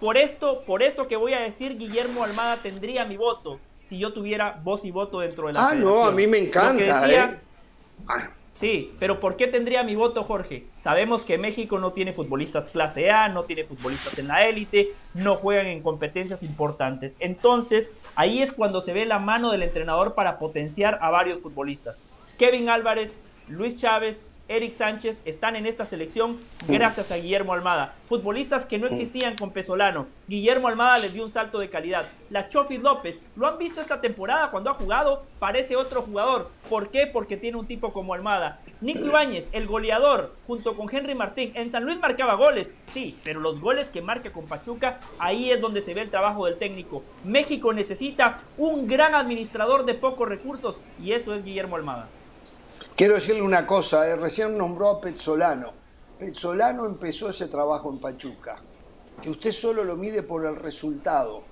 por 0.00 0.16
esto, 0.16 0.62
por 0.66 0.82
esto 0.82 1.06
que 1.06 1.16
voy 1.16 1.34
a 1.34 1.40
decir, 1.40 1.78
Guillermo 1.78 2.24
Almada 2.24 2.56
tendría 2.56 3.04
mi 3.04 3.16
voto 3.16 3.60
si 3.88 3.98
yo 3.98 4.12
tuviera 4.12 4.60
voz 4.64 4.84
y 4.84 4.90
voto 4.90 5.20
dentro 5.20 5.46
de 5.46 5.52
la 5.52 5.68
Ah, 5.68 5.74
no, 5.74 6.04
a 6.04 6.10
mí 6.10 6.26
me 6.26 6.38
encanta, 6.38 7.08
¿eh? 7.08 7.40
Sí, 8.52 8.94
pero 8.98 9.18
¿por 9.18 9.36
qué 9.36 9.46
tendría 9.46 9.82
mi 9.82 9.94
voto, 9.94 10.24
Jorge? 10.24 10.66
Sabemos 10.78 11.24
que 11.24 11.38
México 11.38 11.78
no 11.78 11.94
tiene 11.94 12.12
futbolistas 12.12 12.68
clase 12.68 13.10
A, 13.10 13.30
no 13.30 13.44
tiene 13.44 13.64
futbolistas 13.64 14.18
en 14.18 14.28
la 14.28 14.46
élite, 14.46 14.92
no 15.14 15.36
juegan 15.36 15.66
en 15.66 15.82
competencias 15.82 16.42
importantes. 16.42 17.16
Entonces, 17.18 17.90
ahí 18.14 18.42
es 18.42 18.52
cuando 18.52 18.82
se 18.82 18.92
ve 18.92 19.06
la 19.06 19.18
mano 19.18 19.50
del 19.50 19.62
entrenador 19.62 20.14
para 20.14 20.38
potenciar 20.38 20.98
a 21.00 21.08
varios 21.08 21.40
futbolistas. 21.40 22.02
Kevin 22.38 22.68
Álvarez, 22.68 23.16
Luis 23.48 23.74
Chávez, 23.76 24.22
Eric 24.52 24.74
Sánchez 24.74 25.18
están 25.24 25.56
en 25.56 25.64
esta 25.64 25.86
selección 25.86 26.38
gracias 26.68 27.10
a 27.10 27.16
Guillermo 27.16 27.54
Almada. 27.54 27.94
Futbolistas 28.06 28.66
que 28.66 28.76
no 28.76 28.86
existían 28.86 29.34
con 29.34 29.50
Pesolano. 29.50 30.08
Guillermo 30.28 30.68
Almada 30.68 30.98
les 30.98 31.14
dio 31.14 31.24
un 31.24 31.30
salto 31.30 31.58
de 31.58 31.70
calidad. 31.70 32.04
La 32.28 32.50
Chofis 32.50 32.82
López, 32.82 33.18
lo 33.34 33.46
han 33.46 33.56
visto 33.56 33.80
esta 33.80 34.02
temporada 34.02 34.50
cuando 34.50 34.68
ha 34.68 34.74
jugado, 34.74 35.24
parece 35.38 35.74
otro 35.74 36.02
jugador. 36.02 36.50
¿Por 36.68 36.90
qué? 36.90 37.06
Porque 37.06 37.38
tiene 37.38 37.56
un 37.56 37.66
tipo 37.66 37.94
como 37.94 38.12
Almada. 38.12 38.60
Nico 38.82 39.06
Ibáñez, 39.06 39.48
el 39.52 39.66
goleador, 39.66 40.34
junto 40.46 40.76
con 40.76 40.94
Henry 40.94 41.14
Martín. 41.14 41.52
En 41.54 41.70
San 41.70 41.84
Luis 41.84 41.98
marcaba 41.98 42.34
goles, 42.34 42.70
sí, 42.88 43.16
pero 43.24 43.40
los 43.40 43.58
goles 43.58 43.88
que 43.88 44.02
marca 44.02 44.32
con 44.32 44.44
Pachuca, 44.44 45.00
ahí 45.18 45.50
es 45.50 45.62
donde 45.62 45.80
se 45.80 45.94
ve 45.94 46.02
el 46.02 46.10
trabajo 46.10 46.44
del 46.44 46.58
técnico. 46.58 47.02
México 47.24 47.72
necesita 47.72 48.40
un 48.58 48.86
gran 48.86 49.14
administrador 49.14 49.86
de 49.86 49.94
pocos 49.94 50.28
recursos 50.28 50.78
y 51.02 51.12
eso 51.12 51.34
es 51.34 51.42
Guillermo 51.42 51.76
Almada. 51.76 52.08
Quiero 52.94 53.14
decirle 53.14 53.40
una 53.40 53.66
cosa, 53.66 54.06
eh, 54.06 54.16
recién 54.16 54.56
nombró 54.56 54.90
a 54.90 55.00
Pezzolano. 55.00 55.72
Pezzolano 56.18 56.84
empezó 56.84 57.30
ese 57.30 57.48
trabajo 57.48 57.90
en 57.90 57.98
Pachuca, 57.98 58.60
que 59.20 59.30
usted 59.30 59.50
solo 59.50 59.82
lo 59.82 59.96
mide 59.96 60.22
por 60.22 60.44
el 60.44 60.56
resultado. 60.56 61.42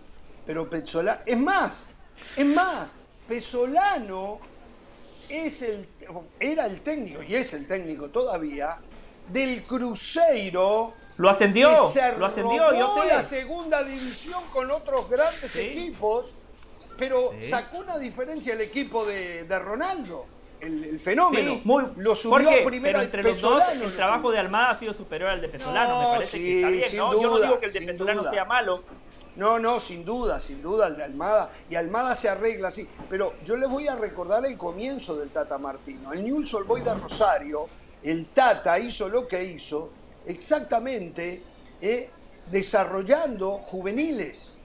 Pero 0.45 0.69
Pezzolano, 0.69 1.21
es 1.25 1.39
más, 1.39 1.87
es 2.37 2.45
más, 2.45 2.91
Pezzolano 3.27 4.39
es 5.31 5.63
el, 5.63 5.89
era 6.39 6.67
el 6.67 6.83
técnico, 6.83 7.23
y 7.23 7.35
es 7.35 7.55
el 7.55 7.67
técnico 7.67 8.11
todavía, 8.11 8.79
del 9.33 9.65
Cruzeiro. 9.65 10.93
Lo 11.17 11.31
ascendió, 11.31 11.91
lo 12.19 12.27
ascendió, 12.27 12.75
yo 12.75 13.01
sé. 13.01 13.09
la 13.09 13.23
segunda 13.23 13.83
división 13.83 14.43
con 14.53 14.71
otros 14.71 15.09
grandes 15.09 15.57
equipos, 15.57 16.35
pero 16.99 17.31
sacó 17.49 17.79
una 17.79 17.99
diferencia 17.99 18.53
el 18.53 18.61
equipo 18.61 19.07
de, 19.07 19.45
de 19.45 19.59
Ronaldo 19.59 20.27
el, 20.61 21.01
fenómeno. 21.01 21.61
muy, 21.65 21.85
lo 21.97 22.15
subió 22.15 22.49
primero 22.65 22.99
pero 22.99 23.03
entre 23.03 23.23
los 23.23 23.41
dos 23.41 23.63
el 23.73 23.95
trabajo 23.97 24.31
de 24.31 24.39
Almada 24.39 24.71
ha 24.71 24.79
sido 24.79 24.95
superior 24.95 25.31
al 25.31 25.41
de 25.41 25.49
Pesolano, 25.49 26.01
me 26.01 26.07
parece 26.17 26.39
que 26.39 26.57
está 26.57 26.69
bien, 26.71 26.97
¿no? 26.97 27.13
Yo 27.21 27.31
no 27.31 27.41
digo 27.41 27.59
que 27.59 27.67
el 27.67 27.73
de 27.73 27.81
Pesolano 27.81 28.31
sea 28.31 28.45
malo. 28.45 28.83
No, 29.37 29.59
no, 29.59 29.79
sin 29.79 30.05
duda, 30.05 30.41
sin 30.41 30.61
duda, 30.61 30.89
el 30.89 30.97
de 30.97 31.05
Almada. 31.05 31.51
Y 31.69 31.75
Almada 31.77 32.15
se 32.15 32.29
arregla 32.29 32.69
así. 32.69 32.87
Pero 33.09 33.35
yo 33.45 33.57
les 33.57 33.69
voy 33.71 33.87
a 33.89 33.97
recordar 33.97 34.45
el 34.45 34.59
comienzo 34.59 35.17
del 35.17 35.31
Tata 35.31 35.57
Martino. 35.57 36.13
El 36.13 36.25
Newell's 36.25 36.53
Old 36.53 36.83
de 36.83 36.95
Rosario, 36.95 37.69
el 38.03 38.27
Tata 38.27 38.79
hizo 38.79 39.09
lo 39.09 39.27
que 39.29 39.43
hizo 39.45 39.91
exactamente 40.27 41.43
eh, 41.81 42.11
desarrollando 42.51 43.53
juveniles. 43.53 44.59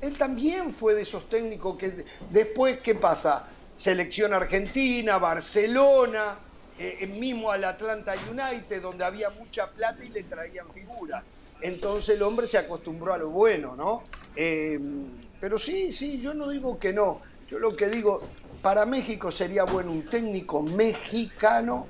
Él 0.00 0.16
también 0.18 0.74
fue 0.74 0.94
de 0.94 1.02
esos 1.02 1.28
técnicos 1.28 1.76
que 1.76 2.04
después, 2.30 2.80
¿qué 2.80 2.94
pasa? 2.94 3.48
Selección 3.74 4.32
argentina, 4.32 5.18
Barcelona, 5.18 6.38
eh, 6.78 7.06
mismo 7.06 7.50
al 7.50 7.64
Atlanta 7.64 8.14
United, 8.30 8.82
donde 8.82 9.04
había 9.04 9.30
mucha 9.30 9.70
plata 9.70 10.04
y 10.04 10.08
le 10.08 10.22
traían 10.24 10.70
figuras. 10.72 11.22
Entonces 11.60 12.16
el 12.16 12.22
hombre 12.22 12.46
se 12.46 12.58
acostumbró 12.58 13.12
a 13.12 13.18
lo 13.18 13.30
bueno, 13.30 13.76
¿no? 13.76 14.02
Eh, 14.34 14.78
pero 15.40 15.58
sí, 15.58 15.92
sí, 15.92 16.20
yo 16.20 16.34
no 16.34 16.48
digo 16.48 16.78
que 16.78 16.92
no. 16.92 17.20
Yo 17.48 17.58
lo 17.58 17.76
que 17.76 17.88
digo, 17.88 18.22
para 18.62 18.86
México 18.86 19.30
sería 19.30 19.64
bueno 19.64 19.90
un 19.92 20.06
técnico 20.06 20.62
mexicano 20.62 21.86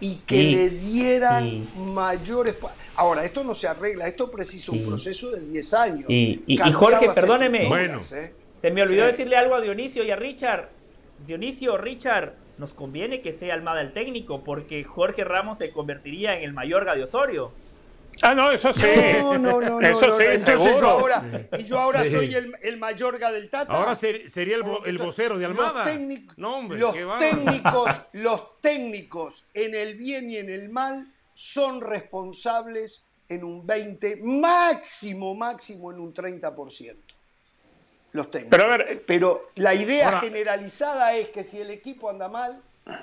y 0.00 0.16
que 0.16 0.42
le 0.42 0.70
dieran 0.70 1.68
mayores... 1.76 2.56
Ahora, 2.96 3.24
esto 3.24 3.44
no 3.44 3.54
se 3.54 3.68
arregla, 3.68 4.06
esto 4.06 4.30
precisa 4.30 4.72
un 4.72 4.86
proceso 4.86 5.30
de 5.30 5.40
10 5.40 5.74
años. 5.74 6.04
Y, 6.08 6.58
Jorge, 6.74 7.10
perdóneme, 7.14 7.68
bueno. 7.68 8.00
¿eh? 8.12 8.34
se 8.60 8.70
me 8.70 8.82
olvidó 8.82 9.06
decirle 9.06 9.36
algo 9.36 9.54
a 9.54 9.60
Dionisio 9.60 10.04
y 10.04 10.10
a 10.10 10.16
Richard. 10.16 10.68
Dionisio, 11.26 11.76
Richard, 11.76 12.34
nos 12.58 12.72
conviene 12.72 13.20
que 13.22 13.32
sea 13.32 13.54
Almada 13.54 13.80
el 13.80 13.92
técnico, 13.92 14.42
porque 14.44 14.84
Jorge 14.84 15.24
Ramos 15.24 15.58
se 15.58 15.72
convertiría 15.72 16.36
en 16.36 16.44
el 16.44 16.52
mayor 16.52 16.84
Gadio 16.84 17.04
Osorio. 17.04 17.52
Ah, 18.20 18.34
no, 18.34 18.50
eso 18.50 18.70
sí. 18.72 18.84
No, 19.20 19.38
no, 19.38 19.60
no, 19.62 19.80
no. 19.80 19.88
Eso 19.88 20.06
no, 20.06 20.16
sí, 20.18 20.24
Entonces 20.24 20.44
yo 20.58 20.64
seguro. 20.66 20.88
ahora, 20.88 21.24
y 21.58 21.64
yo 21.64 21.78
ahora 21.78 22.04
Sí. 22.04 22.10
soy 22.10 22.34
el, 22.34 22.54
el 22.62 22.76
Mayorga 22.76 23.32
del 23.32 23.48
Tata. 23.48 23.72
Ahora 23.72 23.94
ser- 23.94 24.28
sería 24.28 24.56
el, 24.56 24.64
el 24.84 24.98
vocero 24.98 25.38
de 25.38 25.46
Almada. 25.46 25.84
Los, 25.86 25.94
técnic- 25.94 26.34
no, 26.36 26.58
hombre, 26.58 26.78
los 26.78 26.92
técnicos, 27.18 27.90
los 28.12 28.60
técnicos 28.60 29.44
en 29.54 29.74
el 29.74 29.96
bien 29.96 30.28
y 30.28 30.36
en 30.36 30.50
el 30.50 30.68
mal 30.68 31.10
son 31.32 31.80
responsables 31.80 33.06
en 33.30 33.44
un 33.44 33.66
20, 33.66 34.16
máximo, 34.22 35.34
máximo 35.34 35.90
en 35.90 35.98
un 36.00 36.12
30%. 36.12 36.96
Los 38.12 38.30
técnicos. 38.30 38.50
Pero 38.58 38.70
a 38.72 38.76
ver, 38.76 39.02
Pero 39.06 39.50
la 39.56 39.74
idea 39.74 40.06
Ahora- 40.08 40.20
generalizada 40.20 41.14
es 41.14 41.28
que 41.28 41.44
si 41.44 41.60
el 41.60 41.70
equipo 41.70 42.10
anda 42.10 42.28
mal, 42.28 42.60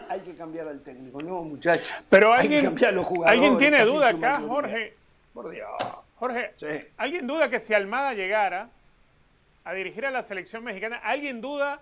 hay 0.09 0.19
que 0.21 0.35
cambiar 0.35 0.67
al 0.67 0.81
técnico. 0.81 1.21
No, 1.21 1.41
muchachos. 1.43 1.87
Pero 2.09 2.33
hay 2.33 2.41
alguien, 2.41 2.59
que 2.61 2.65
cambiar 2.67 2.89
a 2.91 2.95
los 2.95 3.05
jugadores. 3.05 3.33
alguien 3.41 3.57
tiene 3.57 3.85
duda 3.85 4.09
acá, 4.09 4.17
mayoría. 4.39 4.47
Jorge. 4.49 4.93
Por 5.33 5.49
Dios. 5.49 5.69
Jorge, 6.15 6.53
Sí. 6.59 6.87
¿alguien 6.97 7.25
duda 7.27 7.49
que 7.49 7.59
si 7.59 7.73
Almada 7.73 8.13
llegara 8.13 8.69
a 9.63 9.73
dirigir 9.73 10.05
a 10.05 10.11
la 10.11 10.21
selección 10.21 10.63
mexicana, 10.63 10.97
alguien 11.03 11.39
duda 11.41 11.79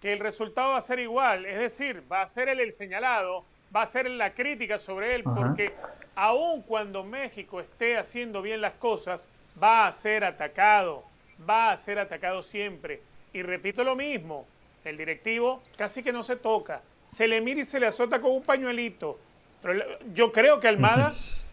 que 0.00 0.12
el 0.12 0.20
resultado 0.20 0.70
va 0.72 0.78
a 0.78 0.82
ser 0.82 1.00
igual? 1.00 1.44
Es 1.44 1.58
decir, 1.58 2.02
va 2.10 2.22
a 2.22 2.28
ser 2.28 2.48
él 2.48 2.60
el 2.60 2.72
señalado, 2.72 3.44
va 3.74 3.82
a 3.82 3.86
ser 3.86 4.08
la 4.08 4.32
crítica 4.32 4.78
sobre 4.78 5.14
él, 5.16 5.24
porque 5.24 5.74
aun 6.14 6.62
cuando 6.62 7.02
México 7.02 7.60
esté 7.60 7.98
haciendo 7.98 8.42
bien 8.42 8.60
las 8.60 8.74
cosas, 8.74 9.26
va 9.60 9.86
a 9.88 9.92
ser 9.92 10.24
atacado, 10.24 11.02
va 11.48 11.72
a 11.72 11.76
ser 11.76 11.98
atacado 11.98 12.42
siempre. 12.42 13.00
Y 13.32 13.42
repito 13.42 13.84
lo 13.84 13.94
mismo, 13.96 14.46
el 14.84 14.96
directivo 14.96 15.62
casi 15.76 16.02
que 16.02 16.12
no 16.12 16.22
se 16.22 16.36
toca, 16.36 16.82
se 17.06 17.28
le 17.28 17.40
mira 17.40 17.60
y 17.60 17.64
se 17.64 17.80
le 17.80 17.86
azota 17.86 18.20
con 18.20 18.32
un 18.32 18.42
pañuelito. 18.42 19.18
Pero 19.62 19.98
yo 20.14 20.32
creo 20.32 20.60
que 20.60 20.68
Almada 20.68 21.12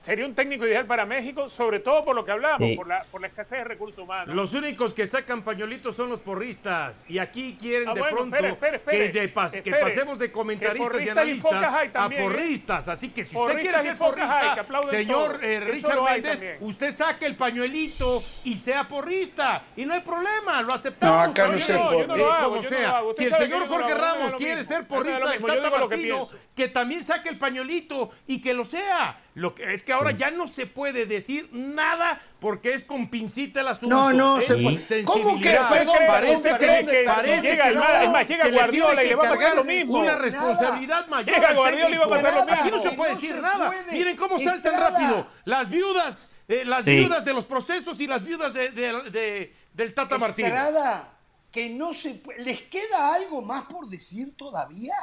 sería 0.00 0.24
un 0.24 0.34
técnico 0.34 0.66
ideal 0.66 0.86
para 0.86 1.04
México, 1.04 1.46
sobre 1.46 1.78
todo 1.78 2.02
por 2.02 2.16
lo 2.16 2.24
que 2.24 2.32
hablamos, 2.32 2.66
Sí. 2.70 2.74
por, 2.76 2.86
la, 2.86 3.02
por 3.10 3.20
la 3.20 3.26
escasez 3.26 3.58
de 3.58 3.64
recursos 3.64 3.98
humanos. 3.98 4.34
Los 4.34 4.54
únicos 4.54 4.94
que 4.94 5.06
sacan 5.06 5.42
pañuelitos 5.42 5.94
son 5.94 6.08
los 6.08 6.20
porristas. 6.20 7.04
Y 7.06 7.18
aquí 7.18 7.56
quieren 7.60 7.88
Ah, 7.90 7.94
de 7.94 8.00
bueno, 8.00 8.16
pronto 8.16 8.36
espere, 8.36 8.52
espere, 8.54 8.76
espere. 8.76 9.12
Que, 9.12 9.20
de 9.20 9.34
pas- 9.34 9.50
que 9.52 9.58
Espere. 9.58 9.80
pasemos 9.82 10.18
de 10.18 10.32
comentaristas 10.32 11.04
y 11.04 11.08
analistas 11.10 11.92
también, 11.92 12.22
a 12.22 12.24
¿eh? 12.24 12.28
porristas. 12.28 12.88
Así 12.88 13.10
que 13.10 13.24
si 13.24 13.36
usted 13.36 13.60
quiere 13.60 13.78
ser 13.80 13.90
hay, 13.92 13.96
porrista, 13.98 14.66
señor 14.88 15.40
eh, 15.44 15.60
Richard 15.60 16.02
Méndez, 16.02 16.56
usted 16.60 16.90
saque 16.92 17.26
el 17.26 17.36
pañuelito 17.36 18.22
y 18.44 18.56
sea 18.56 18.88
porrista. 18.88 19.64
Y 19.76 19.84
no 19.84 19.92
hay 19.94 20.00
problema, 20.00 20.62
lo 20.62 20.72
aceptamos. 20.72 21.14
No, 21.16 21.22
acá 21.32 21.48
no 21.48 21.58
yo 21.58 21.74
no, 21.74 21.92
yo 22.00 22.06
no 22.06 22.16
lo 22.16 22.32
hago, 22.32 22.48
yo 22.48 22.48
no 22.56 22.62
lo 22.62 22.62
sea. 22.62 22.96
hago. 22.98 23.12
Si 23.12 23.24
el 23.24 23.34
señor 23.34 23.68
Jorge 23.68 23.92
hago, 23.92 24.00
Ramos 24.00 24.34
quiere 24.34 24.64
ser 24.64 24.86
porrista 24.86 25.28
del 25.30 25.42
Tata 25.42 25.70
Martino, 25.70 26.26
que 26.56 26.68
también 26.68 27.04
saque 27.04 27.28
el 27.28 27.36
pañuelito 27.38 28.10
y 28.26 28.40
que 28.40 28.54
lo 28.54 28.64
sea. 28.64 29.20
Lo 29.34 29.54
que, 29.54 29.72
es 29.72 29.84
que 29.84 29.89
ahora 29.92 30.12
ya 30.12 30.30
no 30.30 30.46
se 30.46 30.66
puede 30.66 31.06
decir 31.06 31.48
nada 31.52 32.20
porque 32.40 32.74
es 32.74 32.84
con 32.84 33.08
pincita 33.08 33.60
el 33.60 33.68
asunto. 33.68 33.94
No, 33.94 34.12
no, 34.12 34.38
Es 34.38 34.46
se 34.46 34.56
puede. 34.56 35.04
¿Cómo 35.04 35.40
que? 35.40 35.50
Perdón, 35.50 35.96
parece 36.06 36.42
perdón, 36.42 36.58
que, 36.58 36.66
perdón, 36.66 36.86
que- 36.86 37.02
parece 37.04 37.40
llega 37.50 37.62
que 37.64 37.68
el 37.70 37.74
no, 37.76 37.84
es 38.02 38.10
más, 38.10 38.26
llega 38.28 38.48
Guardiola 38.48 38.92
y 38.92 38.96
le 39.04 39.08
que 39.10 39.14
va 39.16 39.26
a 39.26 39.30
pasar 39.30 39.56
lo 39.56 39.64
mismo. 39.64 39.98
Una 39.98 40.06
Nada. 40.06 40.18
responsabilidad 40.18 41.06
mayor. 41.08 41.34
Llega 41.34 41.52
Guardiola 41.54 41.94
y 41.94 41.98
va 41.98 42.04
a 42.04 42.08
pasar 42.08 42.34
lo 42.34 42.42
Aquí 42.42 42.70
no 42.70 42.76
mismo. 42.76 42.90
se 42.90 42.96
puede 42.96 43.10
No 43.12 43.16
decir 43.20 43.34
se 43.34 43.42
nada. 43.42 43.66
puede. 43.66 43.92
Miren 43.92 44.16
cómo 44.16 44.38
saltan 44.38 44.72
Estrada. 44.74 44.90
rápido 44.98 45.26
las 45.44 45.68
viudas, 45.70 46.28
eh, 46.48 46.64
las 46.64 46.84
Sí. 46.84 46.90
viudas 46.96 47.24
de 47.24 47.32
los 47.34 47.44
procesos 47.46 48.00
y 48.00 48.06
las 48.06 48.22
viudas 48.24 48.52
de, 48.54 48.70
de- 48.70 49.10
de- 49.10 49.54
del 49.74 49.94
Tata 49.94 50.18
Martino. 50.18 50.48
Estrada, 50.48 51.12
que 51.52 51.68
no 51.70 51.92
se 51.92 52.22
¿Les 52.38 52.62
queda 52.62 53.14
algo 53.14 53.42
más 53.42 53.64
por 53.64 53.88
decir 53.88 54.36
todavía? 54.36 54.94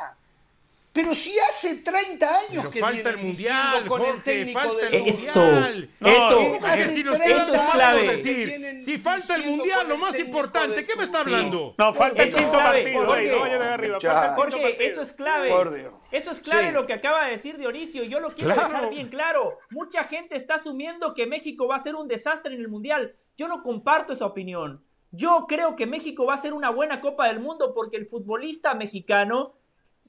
Pero 0.98 1.14
si 1.14 1.38
hace 1.38 1.76
30 1.84 2.28
años 2.28 2.48
Pero 2.56 2.72
que 2.72 2.80
falta 2.80 3.10
el 3.12 3.18
mundial, 3.18 3.86
con 3.88 4.04
el 4.04 4.24
técnico 4.24 4.60
falta 4.60 4.86
del 4.86 4.94
el 4.96 5.08
Eso, 5.08 5.40
mundial. 5.40 5.90
No, 6.00 6.10
eso, 6.10 6.40
eh, 6.40 6.60
hace 6.64 6.82
Es 6.82 6.88
decir, 6.88 7.04
30 7.06 7.12
usted 7.28 7.38
eso 7.44 7.54
es 7.54 7.72
clave. 7.72 8.08
decir, 8.08 8.80
si 8.82 8.98
falta 8.98 9.36
el 9.36 9.44
mundial, 9.46 9.88
lo 9.88 9.98
más 9.98 10.18
importante, 10.20 10.86
¿qué 10.88 10.96
me 10.96 11.04
está 11.04 11.20
hablando? 11.20 11.76
No, 11.78 11.94
falta 11.94 12.24
el 12.24 12.34
quinto 12.34 12.52
partido, 12.52 13.06
Jorge. 13.06 13.32
no 13.32 13.40
vaya 13.40 13.58
de 13.60 13.66
arriba. 13.68 14.00
Falta 14.00 14.34
Jorge, 14.36 14.88
eso 14.88 15.02
es 15.04 15.14
clave. 15.14 15.50
Por 15.52 15.72
Dios. 15.72 15.94
Eso 16.12 16.32
es 16.32 16.40
clave 16.40 16.68
Sí. 16.70 16.72
lo 16.74 16.88
que 16.88 16.94
acaba 16.94 17.26
de 17.26 17.32
decir 17.34 17.58
Dionisio. 17.60 18.04
y 18.04 18.10
Yo 18.10 18.20
lo 18.20 18.30
quiero 18.30 18.54
Claro. 18.56 18.70
dejar 18.70 18.90
bien 18.90 19.10
claro. 19.10 19.60
Mucha 19.70 20.04
gente 20.06 20.36
está 20.36 20.56
asumiendo 20.56 21.14
que 21.14 21.28
México 21.28 21.68
va 21.68 21.76
a 21.76 21.80
ser 21.84 21.94
un 21.96 22.08
desastre 22.08 22.56
en 22.56 22.62
el 22.62 22.70
Mundial. 22.70 23.16
Yo 23.38 23.48
no 23.48 23.62
comparto 23.62 24.14
esa 24.14 24.26
opinión. 24.26 24.84
Yo 25.12 25.46
creo 25.48 25.76
que 25.76 25.86
México 25.86 26.26
va 26.26 26.34
a 26.34 26.42
ser 26.42 26.54
una 26.54 26.72
buena 26.72 27.02
Copa 27.02 27.28
del 27.28 27.40
Mundo 27.40 27.74
porque 27.76 27.98
el 27.98 28.08
futbolista 28.08 28.74
mexicano 28.74 29.54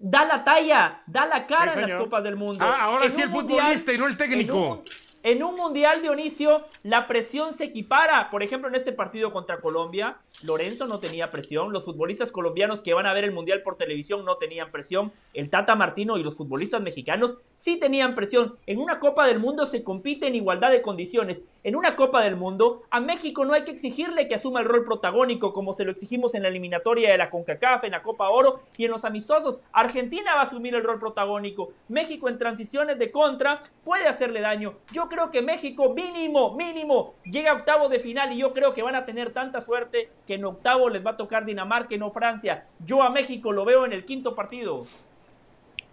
da 0.00 0.24
la 0.24 0.44
talla, 0.44 1.02
da 1.06 1.26
la 1.26 1.46
cara 1.46 1.72
Sí, 1.72 1.78
en 1.78 1.88
las. 1.88 2.00
Copas 2.00 2.22
del 2.22 2.36
Mundo. 2.36 2.64
Ah, 2.64 2.84
ahora 2.84 3.06
En 3.06 3.12
sí 3.12 3.20
el 3.22 3.30
futbolista 3.30 3.92
y 3.92 3.98
no 3.98 4.06
el 4.06 4.16
técnico. 4.16 4.84
En 5.24 5.42
un, 5.42 5.56
mundial, 5.56 6.00
Dionisio, 6.00 6.64
la 6.84 7.08
presión 7.08 7.52
se 7.52 7.64
equipara. 7.64 8.30
Por 8.30 8.44
ejemplo, 8.44 8.68
en 8.68 8.76
este 8.76 8.92
partido 8.92 9.32
contra 9.32 9.60
Colombia, 9.60 10.18
Lorenzo 10.44 10.86
no 10.86 11.00
tenía 11.00 11.32
presión. 11.32 11.72
Los 11.72 11.84
futbolistas 11.84 12.30
colombianos 12.30 12.80
que 12.80 12.94
van 12.94 13.06
a 13.06 13.12
ver 13.12 13.24
el 13.24 13.32
mundial 13.32 13.62
por 13.62 13.76
televisión 13.76 14.24
no 14.24 14.36
tenían 14.36 14.70
presión. 14.70 15.12
El 15.34 15.50
Tata 15.50 15.74
Martino 15.74 16.18
y 16.18 16.22
los 16.22 16.36
futbolistas 16.36 16.80
mexicanos 16.80 17.34
sí 17.56 17.80
tenían 17.80 18.14
presión. 18.14 18.56
En 18.66 18.78
una 18.78 19.00
Copa 19.00 19.26
del 19.26 19.40
Mundo 19.40 19.66
se 19.66 19.82
compite 19.82 20.28
en 20.28 20.36
igualdad 20.36 20.70
de 20.70 20.82
condiciones. 20.82 21.42
En 21.64 21.74
una 21.74 21.96
Copa 21.96 22.22
del 22.22 22.36
Mundo, 22.36 22.84
a 22.90 23.00
México 23.00 23.44
no 23.44 23.52
hay 23.52 23.64
que 23.64 23.72
exigirle 23.72 24.28
que 24.28 24.36
asuma 24.36 24.60
el 24.60 24.66
rol 24.66 24.84
protagónico 24.84 25.52
como 25.52 25.74
se 25.74 25.84
lo 25.84 25.90
exigimos 25.90 26.36
en 26.36 26.42
la 26.42 26.48
eliminatoria 26.48 27.10
de 27.10 27.18
la 27.18 27.28
CONCACAF, 27.28 27.82
en 27.82 27.90
la 27.90 28.02
Copa 28.02 28.28
Oro 28.28 28.60
y 28.76 28.84
en 28.84 28.92
los 28.92 29.04
amistosos. 29.04 29.58
Argentina 29.72 30.36
va 30.36 30.42
a 30.42 30.44
asumir 30.44 30.76
el 30.76 30.84
rol 30.84 31.00
protagónico. 31.00 31.72
México 31.88 32.28
en 32.28 32.38
transiciones 32.38 32.98
de 32.98 33.10
contra 33.10 33.62
puede 33.84 34.06
hacerle 34.06 34.40
daño. 34.40 34.74
Yo 34.92 35.08
creo 35.08 35.17
que 35.30 35.42
México 35.42 35.92
mínimo, 35.94 36.54
mínimo, 36.56 37.14
llega 37.24 37.50
a 37.50 37.54
octavo 37.54 37.88
de 37.88 37.98
final 37.98 38.32
y 38.32 38.38
yo 38.38 38.54
creo 38.54 38.72
que 38.72 38.82
van 38.82 38.94
a 38.94 39.04
tener 39.04 39.32
tanta 39.32 39.60
suerte 39.60 40.08
que 40.26 40.34
en 40.34 40.44
octavo 40.44 40.88
les 40.88 41.04
va 41.04 41.10
a 41.12 41.16
tocar 41.16 41.44
Dinamarca 41.44 41.94
y 41.94 41.98
no 41.98 42.10
Francia. 42.10 42.66
Yo 42.84 43.02
a 43.02 43.10
México 43.10 43.52
lo 43.52 43.64
veo 43.64 43.84
en 43.84 43.92
el 43.92 44.04
quinto 44.04 44.34
partido. 44.34 44.86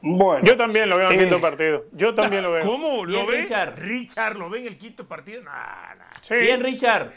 Bueno, 0.01 0.45
Yo 0.45 0.55
también 0.55 0.87
lo 0.89 0.97
veo 0.97 1.07
en 1.07 1.13
el 1.13 1.19
Eh, 1.19 1.23
quinto 1.23 1.41
partido. 1.41 1.85
Yo 1.93 2.13
también 2.13 2.43
lo 2.43 2.51
veo. 2.51 2.63
¿Cómo? 2.65 3.05
¿Lo 3.05 3.25
ve? 3.25 3.41
Richard. 3.41 3.79
Richard, 3.79 4.37
¿lo 4.37 4.49
ve 4.49 4.59
en 4.59 4.67
el 4.67 4.77
quinto 4.77 5.07
partido? 5.07 5.41
Nah, 5.41 5.95
nah. 5.95 6.05
Sí. 6.21 6.35
Bien, 6.35 6.61
Richard. 6.61 7.11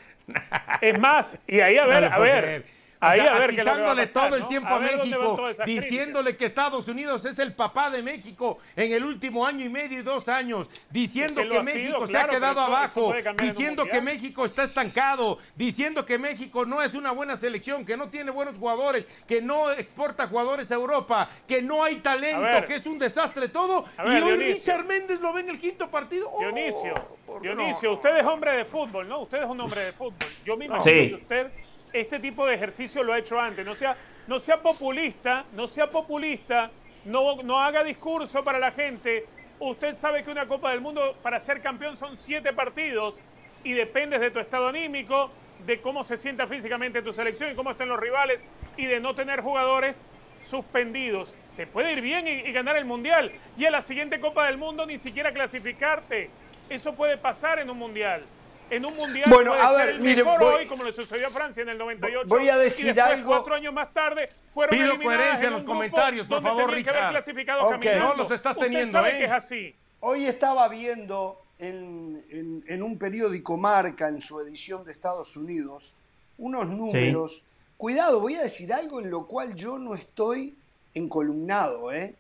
Es 0.81 0.99
más, 0.99 1.43
y 1.47 1.61
ahí 1.61 1.77
a 1.77 1.87
ver, 1.87 2.05
a 2.05 2.19
ver. 2.19 2.78
Ahí 3.01 3.21
O 3.21 3.23
sea, 3.23 3.37
a 3.37 3.39
ver 3.39 3.55
qué 3.55 3.61
es 3.61 3.65
lo 3.67 3.73
que 3.75 3.81
va 3.81 3.89
a 3.89 3.93
atizándole 3.93 4.07
pasar, 4.09 4.23
todo 4.29 4.37
el 4.37 4.43
¿no? 4.43 4.49
tiempo 4.49 4.69
A 4.75 4.81
México, 4.81 5.49
diciéndole 5.65 6.37
que 6.37 6.45
Estados 6.47 6.89
Unidos 6.89 7.25
es 7.27 7.39
el 7.39 7.53
papá 7.55 7.91
de 7.91 8.03
México 8.03 8.59
en 8.75 8.93
el 8.93 9.05
último 9.05 9.47
año 9.47 9.65
y 9.65 9.69
medio 9.69 10.01
y 10.01 10.03
dos 10.03 10.29
años, 10.29 10.69
diciendo 10.91 11.43
que 11.49 11.63
México 11.63 11.95
sido, 11.95 12.07
se 12.07 12.13
claro, 12.13 12.29
ha 12.29 12.35
quedado 12.35 12.53
eso- 12.61 12.67
abajo, 12.67 13.15
diciendo 13.41 13.85
que. 13.87 13.99
México 14.09 14.45
está 14.45 14.63
estancado, 14.63 15.39
diciendo 15.55 16.05
que 16.07 16.19
México 16.19 16.65
no 16.65 16.83
es 16.83 16.95
una 16.95 17.11
buena 17.13 17.37
selección, 17.37 17.85
que 17.85 17.97
no 17.97 18.09
tiene 18.09 18.31
buenos 18.31 18.57
jugadores, 18.59 19.07
que 19.27 19.43
no 19.43 19.71
exporta 19.71 20.27
jugadores 20.29 20.73
a 20.73 20.77
Europa, 20.77 21.29
que 21.47 21.61
no 21.61 21.85
hay 21.85 21.97
talento, 21.97 22.41
ver. 22.43 22.65
que 22.65 22.77
es 22.77 22.87
un 22.87 22.99
desastre 22.99 23.49
todo. 23.49 23.85
Ver, 23.99 24.07
y 24.07 24.11
hoy 24.23 24.39
Dionisio. 24.39 24.55
Richard 24.55 24.87
Méndez 24.87 25.21
lo 25.21 25.33
ve 25.33 25.43
en 25.43 25.51
el 25.51 25.59
quinto 25.59 25.91
partido. 25.91 26.31
Oh, 26.33 26.41
Dionisio. 26.41 26.95
Dionisio, 27.43 27.93
usted 27.93 28.17
es 28.17 28.25
hombre 28.25 28.53
de 28.53 28.65
fútbol, 28.65 29.07
¿no? 29.09 29.21
Usted 29.21 29.43
es 29.43 29.49
un 29.49 29.61
hombre 29.61 29.81
de 29.83 29.93
fútbol. 29.93 30.17
Yo 30.45 30.57
me 30.57 30.65
imagino 30.65 30.91
Sí. 30.91 31.09
que 31.11 31.15
usted 31.17 31.51
este 31.93 32.19
tipo 32.19 32.47
de 32.47 32.55
ejercicio 32.55 33.03
lo 33.03 33.13
ha 33.13 33.19
hecho 33.19 33.39
antes. 33.39 33.65
No 33.65 33.75
sea, 33.75 33.97
no 34.27 34.39
sea 34.39 34.61
populista, 34.61 35.45
no 35.53 35.67
sea 35.67 35.91
populista, 35.91 36.71
no, 37.05 37.61
haga 37.61 37.85
discurso 37.85 38.45
para 38.45 38.59
la 38.59 38.73
gente. 38.73 39.27
Usted 39.59 39.95
sabe 39.97 40.23
que 40.23 40.31
una 40.31 40.47
Copa 40.47 40.71
del 40.71 40.81
Mundo 40.81 41.17
para 41.23 41.41
ser 41.41 41.61
campeón 41.61 41.97
son 41.97 42.17
siete 42.17 42.53
partidos 42.53 43.19
y 43.65 43.73
dependes 43.73 44.21
de 44.21 44.31
tu 44.31 44.39
estado 44.39 44.69
anímico, 44.69 45.31
de 45.67 45.81
cómo 45.81 46.05
se 46.05 46.17
sienta 46.17 46.47
físicamente 46.47 47.03
tu 47.03 47.13
selección 47.13 47.51
y 47.51 47.55
cómo 47.55 47.73
estén 47.73 47.89
los 47.89 47.99
rivales 47.99 48.45
y 48.77 48.87
de 48.87 49.01
no 49.01 49.15
tener 49.15 49.41
jugadores 49.41 50.05
suspendidos. 50.43 51.35
Te 51.57 51.67
puede 51.67 51.93
ir 51.93 52.01
bien 52.01 52.29
y, 52.29 52.31
y 52.31 52.53
ganar 52.53 52.77
el 52.77 52.85
Mundial. 52.85 53.33
Y 53.57 53.65
a 53.65 53.71
la 53.71 53.83
siguiente 53.83 54.21
Copa 54.21 54.47
del 54.47 54.59
Mundo 54.59 54.87
ni 54.87 54.99
siquiera 54.99 55.33
clasificarte. 55.33 56.31
Eso 56.69 56.95
puede 56.95 57.17
pasar 57.17 57.59
en 57.59 57.71
un 57.71 57.79
Mundial. 57.79 58.25
En 58.71 58.85
un 58.85 58.95
Mundial 58.97 59.25
Bueno, 59.31 59.53
puede 59.53 59.63
a 59.63 59.69
ser 59.69 59.77
ver, 59.79 59.89
el 59.95 60.01
mire, 60.01 60.25
mejor 60.25 60.41
voy- 60.41 60.55
hoy, 60.57 60.67
como 60.67 60.85
le 60.85 60.93
sucedió 60.93 61.27
a 61.29 61.31
Francia 61.31 61.63
en 61.63 61.71
el 61.71 61.79
98. 61.79 62.27
Voy 62.29 62.49
a 62.49 62.57
decir 62.59 62.85
y 62.85 62.89
después, 62.93 63.07
algo- 63.15 63.29
cuatro 63.29 63.55
años 63.55 63.73
más 63.73 63.93
tarde, 63.95 64.29
fueron 64.53 64.77
Pido 64.77 64.93
eliminadas 64.93 65.17
coherencia 65.19 65.47
en 65.47 65.53
en 65.53 65.53
los 65.55 65.65
comentarios, 65.65 66.27
por 66.27 66.43
favor, 66.43 66.67
tenían 66.67 66.85
que 66.85 66.91
haber 66.91 67.01
Richard. 67.03 67.11
clasificado. 67.13 67.71
No 67.99 68.15
los 68.15 68.31
estás 68.31 68.57
Usted 68.57 68.67
teniendo, 68.67 68.93
sabe 68.93 69.15
¿eh? 69.15 69.19
que 69.19 69.25
es 69.25 69.31
así. 69.33 69.75
Hoy 70.01 70.27
estaba 70.27 70.69
viendo 70.69 71.41
en, 71.59 72.25
en- 72.31 72.65
en 72.69 72.83
un 72.83 72.99
periódico 72.99 73.57
Marca, 73.57 74.09
en 74.09 74.21
su 74.21 74.39
edición 74.41 74.85
de 74.85 74.93
Estados 74.93 75.37
Unidos, 75.37 75.93
unos 76.37 76.67
números. 76.69 77.43
Cuidado, 77.77 78.21
voy 78.21 78.35
a 78.35 78.43
decir 78.43 78.73
algo 78.73 79.01
en 79.01 79.11
lo 79.11 79.27
cual 79.27 79.55
yo 79.55 79.79
no 79.79 79.95
estoy 79.95 80.57
encolumnado, 80.95 81.93
¿eh? 81.93 82.15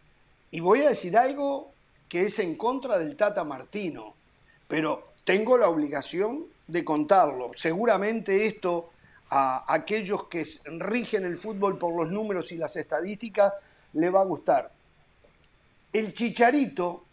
Y 0.50 0.60
voy 0.60 0.80
a 0.82 0.88
decir 0.88 1.16
algo 1.16 1.72
que 2.08 2.22
es 2.22 2.38
en 2.38 2.56
contra 2.56 2.98
del 2.98 3.16
Tata 3.16 3.44
Martino, 3.44 4.14
pero 4.66 5.02
tengo 5.28 5.56
la 5.58 5.68
obligación 5.68 6.46
de 6.66 6.84
contarlo. 6.86 7.50
Seguramente 7.54 8.46
esto 8.46 8.88
a 9.28 9.74
aquellos 9.74 10.24
que 10.24 10.42
rigen 10.78 11.26
el 11.26 11.36
fútbol 11.36 11.76
por 11.76 11.94
los 11.94 12.10
números 12.10 12.50
y 12.50 12.56
las 12.56 12.76
estadísticas 12.76 13.52
le 13.92 14.08
va 14.08 14.22
a 14.22 14.24
gustar. 14.24 14.72
El 15.92 16.14
Chicharito 16.14 17.04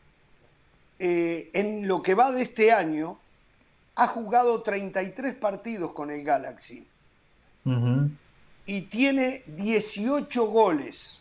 eh, 0.98 1.50
en 1.52 1.90
lo 1.90 2.02
que 2.02 2.16
va 2.16 2.32
de 2.32 2.44
este 2.44 2.72
año, 2.72 3.20
ha 3.96 4.08
jugado 4.08 4.62
33 4.62 5.36
partidos 5.36 5.92
con 5.92 6.10
el 6.10 6.24
Galaxy 6.24 6.88
y 8.66 8.82
tiene 8.84 9.44
18 9.48 10.46
goles 10.46 11.20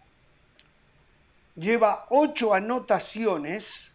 lleva 1.55 2.05
8 2.11 2.53
anotaciones 2.53 3.93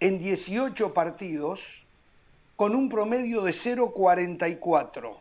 en 0.00 0.18
18 0.18 0.94
partidos 0.94 1.84
con 2.56 2.74
un 2.74 2.88
promedio 2.88 3.42
de 3.42 3.52
0.44. 3.52 5.18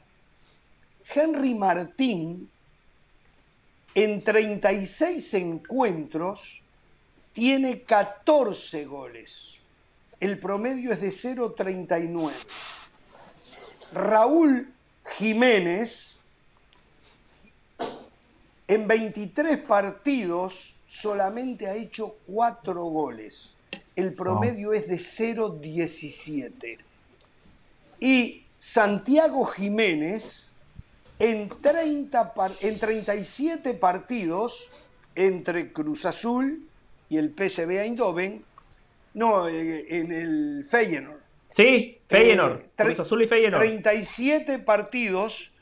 Henry 1.13 1.55
Martín 1.55 2.49
en 3.95 4.23
36 4.23 5.33
encuentros 5.33 6.61
tiene 7.33 7.81
14 7.81 8.85
goles. 8.85 9.55
El 10.21 10.39
promedio 10.39 10.93
es 10.93 11.01
de 11.01 11.09
0.39. 11.09 12.31
Raúl 13.91 14.73
Jiménez 15.17 16.14
en 18.67 18.87
23 18.87 19.59
partidos 19.59 20.73
solamente 20.87 21.67
ha 21.67 21.75
hecho 21.75 22.15
4 22.27 22.73
goles. 22.85 23.57
El 23.95 24.13
promedio 24.13 24.73
es 24.73 24.87
de 24.87 24.97
0.17. 24.97 26.77
Y 27.99 28.43
Santiago 28.57 29.45
Jiménez 29.45 30.49
en, 31.19 31.49
30 31.49 32.33
par- 32.33 32.51
en 32.61 32.77
37 32.79 33.73
partidos 33.75 34.69
entre 35.15 35.71
Cruz 35.71 36.05
Azul 36.05 36.67
y 37.07 37.17
el 37.17 37.29
PSV 37.33 37.69
Eindhoven, 37.83 38.43
no, 39.13 39.47
eh, 39.47 39.85
en 39.99 40.11
el 40.11 40.65
Feyenoord. 40.69 41.19
Sí, 41.47 41.99
Feyenoord. 42.07 42.59
Eh, 42.61 42.69
Cruz 42.75 42.99
Azul 42.99 43.21
y 43.21 43.27
Feyenoord. 43.27 43.61
37 43.63 44.59
partidos, 44.59 45.53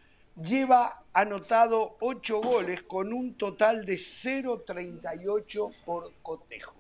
lleva 0.41 1.03
anotado 1.14 1.95
8 2.01 2.41
goles 2.41 2.82
con 2.84 3.14
un 3.14 3.36
total 3.36 3.86
de 3.86 3.95
0.38 3.95 5.72
por 5.86 6.11
cotejo. 6.22 6.76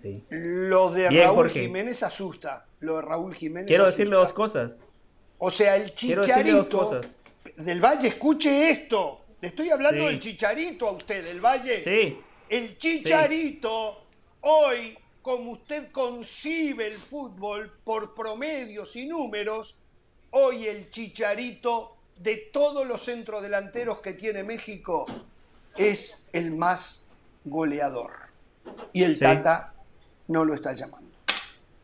Sí. 0.00 0.24
Lo 0.30 0.90
de 0.90 1.08
Bien, 1.10 1.24
Raúl 1.24 1.36
Jorge. 1.36 1.60
Jiménez 1.62 2.02
asusta. 2.02 2.66
Lo 2.80 2.96
de 2.96 3.02
Raúl 3.02 3.34
Jiménez 3.34 3.68
Quiero 3.68 3.84
asusta. 3.84 3.98
decirle 3.98 4.16
dos 4.16 4.32
cosas. 4.32 4.80
O 5.38 5.50
sea, 5.50 5.76
el 5.76 5.86
dos 5.86 5.94
chicharito 5.94 6.68
cosas. 6.70 7.16
del 7.56 7.80
Valle, 7.84 8.08
escuche 8.08 8.70
esto. 8.70 9.20
Le 9.40 9.48
estoy 9.48 9.70
hablando 9.70 10.00
Sí. 10.04 10.06
del 10.12 10.20
chicharito 10.20 10.88
a 10.88 10.92
usted, 10.92 11.24
del 11.24 11.40
Valle. 11.44 11.80
Sí. 11.80 12.18
El 12.48 12.78
chicharito, 12.78 14.02
hoy, 14.40 14.98
como 15.22 15.52
usted 15.52 15.90
concibe 15.92 16.86
el 16.86 16.96
fútbol 16.96 17.70
por 17.84 18.14
promedios 18.14 18.96
y 18.96 19.06
números, 19.06 19.80
hoy 20.30 20.66
el 20.66 20.90
chicharito 20.90 21.96
de 22.20 22.36
todos 22.36 22.86
los 22.86 23.04
centrodelanteros 23.04 23.98
que 24.00 24.12
tiene 24.12 24.44
México 24.44 25.06
es 25.76 26.26
el 26.32 26.52
más 26.52 27.06
goleador. 27.44 28.12
Y 28.92 29.04
el 29.04 29.14
Sí. 29.14 29.20
Tata 29.20 29.72
no 30.28 30.44
lo 30.44 30.54
está 30.54 30.72
llamando. 30.74 31.08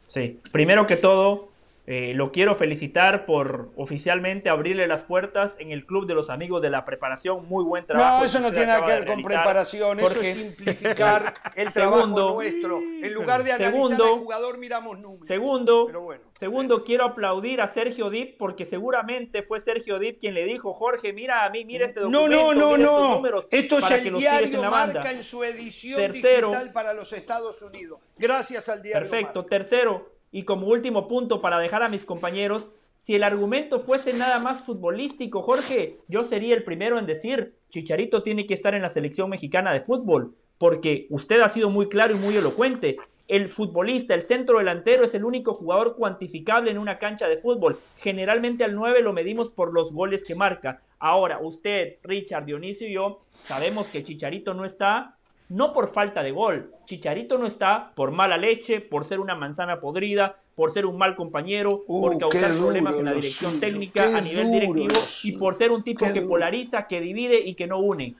Sí. 0.06 0.40
Primero 0.52 0.86
que 0.86 0.96
todo, 0.96 1.48
eh, 1.88 2.12
lo 2.14 2.32
quiero 2.32 2.54
felicitar 2.56 3.26
por 3.26 3.70
oficialmente 3.76 4.48
abrirle 4.48 4.88
las 4.88 5.02
puertas 5.02 5.56
en 5.60 5.70
el 5.70 5.86
Club 5.86 6.06
de 6.06 6.14
los 6.14 6.30
Amigos 6.30 6.60
de 6.60 6.68
la 6.70 6.84
Preparación. 6.84 7.46
Muy 7.46 7.62
buen 7.64 7.86
trabajo. 7.86 8.18
No, 8.18 8.24
eso 8.24 8.40
no 8.40 8.50
tiene 8.50 8.66
nada 8.66 8.84
que 8.84 8.92
ver 8.92 9.06
con 9.06 9.22
preparación, 9.22 10.00
eso 10.00 10.20
es 10.20 10.34
simplificar 10.36 11.32
el 11.54 11.68
Segundo. 11.70 12.14
trabajo 12.14 12.34
nuestro. 12.34 12.78
En 12.80 13.14
lugar 13.14 13.44
de 13.44 13.52
analizar 13.52 13.72
Segundo. 13.72 14.04
al 14.04 14.18
jugador, 14.20 14.58
miramos 14.58 14.98
números. 14.98 15.26
Segundo, 15.28 15.84
Pero 15.86 16.00
bueno. 16.02 16.24
segundo 16.34 16.82
quiero 16.84 17.04
aplaudir 17.04 17.60
a 17.60 17.68
Sergio 17.68 18.10
Dip 18.10 18.36
porque 18.36 18.64
seguramente 18.64 19.42
fue 19.44 19.60
Sergio 19.60 19.98
Dip 20.00 20.18
quien 20.18 20.34
le 20.34 20.44
dijo, 20.44 20.72
Jorge, 20.74 21.12
mira 21.12 21.44
a 21.44 21.50
mí, 21.50 21.64
mira 21.64 21.86
este 21.86 22.00
No, 22.00 22.10
documento, 22.22 22.54
no, 22.54 22.76
no, 22.76 22.78
no. 22.78 23.14
números 23.16 23.46
Esto 23.52 23.78
es 23.78 23.90
el 23.92 24.06
en 24.08 24.16
diario 24.18 24.60
la 24.60 24.70
Marca 24.70 24.94
banda". 24.94 25.12
en 25.12 25.22
su 25.22 25.44
edición 25.44 26.00
Tercero. 26.00 26.48
digital 26.48 26.72
para 26.72 26.92
los 26.92 27.12
Estados 27.12 27.62
Unidos. 27.62 28.00
Gracias 28.18 28.68
al 28.68 28.82
diario 28.82 29.08
Perfecto. 29.08 29.40
Marca. 29.42 29.50
Tercero, 29.56 30.15
y 30.32 30.44
como 30.44 30.66
último 30.66 31.08
punto 31.08 31.40
para 31.40 31.58
dejar 31.58 31.82
a 31.82 31.88
mis 31.88 32.04
compañeros, 32.04 32.70
si 32.98 33.14
el 33.14 33.22
argumento 33.22 33.78
fuese 33.78 34.12
nada 34.14 34.38
más 34.38 34.60
futbolístico, 34.60 35.42
Jorge, 35.42 35.98
yo 36.08 36.24
sería 36.24 36.54
el 36.54 36.64
primero 36.64 36.98
en 36.98 37.06
decir, 37.06 37.54
Chicharito 37.68 38.22
tiene 38.22 38.46
que 38.46 38.54
estar 38.54 38.74
en 38.74 38.82
la 38.82 38.90
selección 38.90 39.30
mexicana 39.30 39.72
de 39.72 39.82
fútbol, 39.82 40.34
porque 40.58 41.06
usted 41.10 41.40
ha 41.40 41.48
sido 41.48 41.70
muy 41.70 41.88
claro 41.88 42.14
y 42.14 42.18
muy 42.18 42.36
elocuente. 42.36 42.96
El 43.28 43.48
futbolista, 43.50 44.14
el 44.14 44.22
centro 44.22 44.58
delantero 44.58 45.04
es 45.04 45.14
el 45.14 45.24
único 45.24 45.52
jugador 45.52 45.96
cuantificable 45.96 46.70
en 46.70 46.78
una 46.78 46.98
cancha 46.98 47.28
de 47.28 47.38
fútbol. 47.38 47.78
Generalmente 47.98 48.64
al 48.64 48.74
9 48.74 49.02
lo 49.02 49.12
medimos 49.12 49.50
por 49.50 49.72
los 49.72 49.92
goles 49.92 50.24
que 50.24 50.34
marca. 50.34 50.80
Ahora, 50.98 51.40
usted, 51.40 51.98
Richard, 52.02 52.46
Dionisio 52.46 52.88
y 52.88 52.94
yo 52.94 53.18
sabemos 53.44 53.88
que 53.88 54.04
Chicharito 54.04 54.54
no 54.54 54.64
está 54.64 55.15
no 55.48 55.72
por 55.72 55.92
falta 55.92 56.22
de 56.22 56.30
gol. 56.32 56.72
Chicharito 56.86 57.38
no 57.38 57.46
está 57.46 57.92
por 57.94 58.10
mala 58.10 58.36
leche, 58.36 58.80
por 58.80 59.04
ser 59.04 59.20
una 59.20 59.34
manzana 59.34 59.80
podrida, 59.80 60.40
por 60.54 60.72
ser 60.72 60.86
un 60.86 60.96
mal 60.96 61.14
compañero, 61.14 61.84
Uh, 61.86 62.00
por 62.02 62.18
causar 62.18 62.52
problemas 62.56 62.96
en 62.96 63.04
la 63.04 63.12
dirección 63.12 63.52
suyo, 63.52 63.60
técnica, 63.60 64.08
qué 64.08 64.14
a 64.16 64.20
nivel 64.20 64.46
duro 64.46 64.74
directivo, 64.74 65.00
y 65.24 65.32
por 65.32 65.54
ser 65.54 65.70
un 65.70 65.84
tipo 65.84 66.06
qué 66.06 66.12
que 66.12 66.20
duro. 66.20 66.30
polariza, 66.30 66.86
que 66.86 67.00
divide 67.00 67.38
y 67.40 67.54
que 67.54 67.66
no 67.66 67.78
une. 67.78 68.16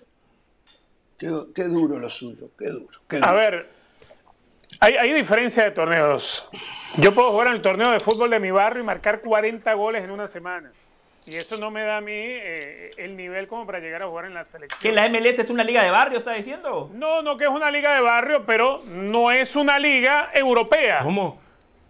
Qué, 1.19 1.29
qué 1.55 1.65
duro 1.65 1.99
lo 1.99 2.11
suyo, 2.11 2.51
qué 2.59 2.67
duro. 2.69 3.01
qué 3.09 3.21
A 3.23 3.33
ver, 3.33 3.71
hay, 4.81 4.95
hay 4.95 5.13
diferencia 5.13 5.65
de 5.65 5.71
torneos. 5.71 6.47
Yo 6.99 7.15
puedo 7.15 7.31
jugar 7.33 7.49
en 7.49 7.55
el 7.55 7.61
torneo 7.63 7.91
de 7.91 8.01
fútbol 8.01 8.31
de 8.31 8.39
mi 8.39 8.51
barrio 8.51 8.83
y 8.83 8.87
marcar 8.87 9.23
40 9.23 9.73
goles 9.75 10.05
en 10.05 10.11
una 10.11 10.27
semana. 10.27 10.71
Y 11.29 11.35
eso 11.35 11.57
no 11.57 11.73
me 11.73 11.83
da 11.83 11.97
a 11.97 12.01
mí 12.01 12.13
eh, 12.15 12.91
el 12.99 13.17
nivel 13.17 13.49
como 13.49 13.67
para 13.67 13.81
llegar 13.81 14.03
a 14.03 14.07
jugar 14.07 14.27
en 14.27 14.35
la 14.35 14.45
selección. 14.45 14.81
¿Que 14.81 14.93
la 14.93 15.09
MLS 15.09 15.41
es 15.41 15.51
una 15.51 15.65
liga 15.65 15.83
de 15.83 15.91
barrio, 15.91 16.19
está 16.19 16.33
diciendo? 16.33 16.89
No, 16.95 17.21
no 17.21 17.37
que 17.37 17.45
es 17.45 17.51
una 17.51 17.71
liga 17.71 17.95
de 17.97 18.01
barrio, 18.01 18.47
pero 18.47 18.81
no 18.93 19.33
es 19.33 19.57
una 19.57 19.79
liga 19.81 20.31
europea. 20.33 21.01
¿Cómo? 21.03 21.45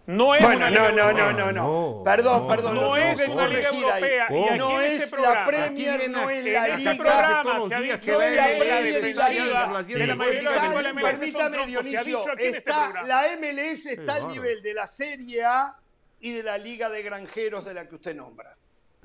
No 0.06 0.34
es 0.36 0.40
Bueno, 0.42 0.58
una 0.68 0.70
no, 0.70 0.88
liga 0.88 0.92
no, 0.92 1.12
no, 1.12 1.32
no, 1.32 1.52
no. 1.52 1.62
No, 1.98 2.02
Perdón, 2.04 2.42
no, 2.42 2.48
perdón, 2.48 2.74
no 2.76 2.80
lo 2.82 2.94
tengo 2.94 3.08
es 3.10 3.18
que 3.18 3.30
una 3.32 3.48
liga 3.48 3.68
corregir 3.68 3.84
ahí. 3.86 4.02
europea. 4.04 4.24
aquí 4.24 4.58
No 4.58 4.80
en 4.80 4.92
este 4.92 5.04
es 5.04 5.12
la 5.20 5.44
Premier, 5.44 6.10
no 6.10 6.30
es 6.30 6.44
la 6.44 6.66
este 6.68 6.76
Liga. 6.78 6.94
programa 6.96 7.68
se 7.68 7.74
ha 7.74 7.80
dicho 7.80 8.12
No 8.12 8.22
es 8.22 8.36
la 8.36 8.46
ven, 8.46 8.58
Premier 8.58 9.04
y 9.04 9.14
la 9.14 9.28
Liga, 9.28 9.44
de 9.44 10.06
la 10.06 10.14
mayoría 10.14 10.60
de 10.70 10.82
la 10.82 11.02
Permítame, 11.02 11.66
Dionisio, 11.66 12.24
este 12.38 12.58
está, 12.58 13.02
la 13.04 13.24
MLS 13.38 13.86
está 13.86 14.14
al 14.14 14.28
nivel 14.28 14.62
de 14.62 14.74
la 14.74 14.86
Serie 14.86 15.44
A 15.44 15.74
y 16.20 16.32
de 16.32 16.42
la 16.44 16.56
Liga 16.56 16.88
de 16.88 17.02
Granjeros 17.02 17.64
de 17.66 17.74
la 17.74 17.86
que 17.88 17.96
usted 17.96 18.14
nombra. 18.14 18.56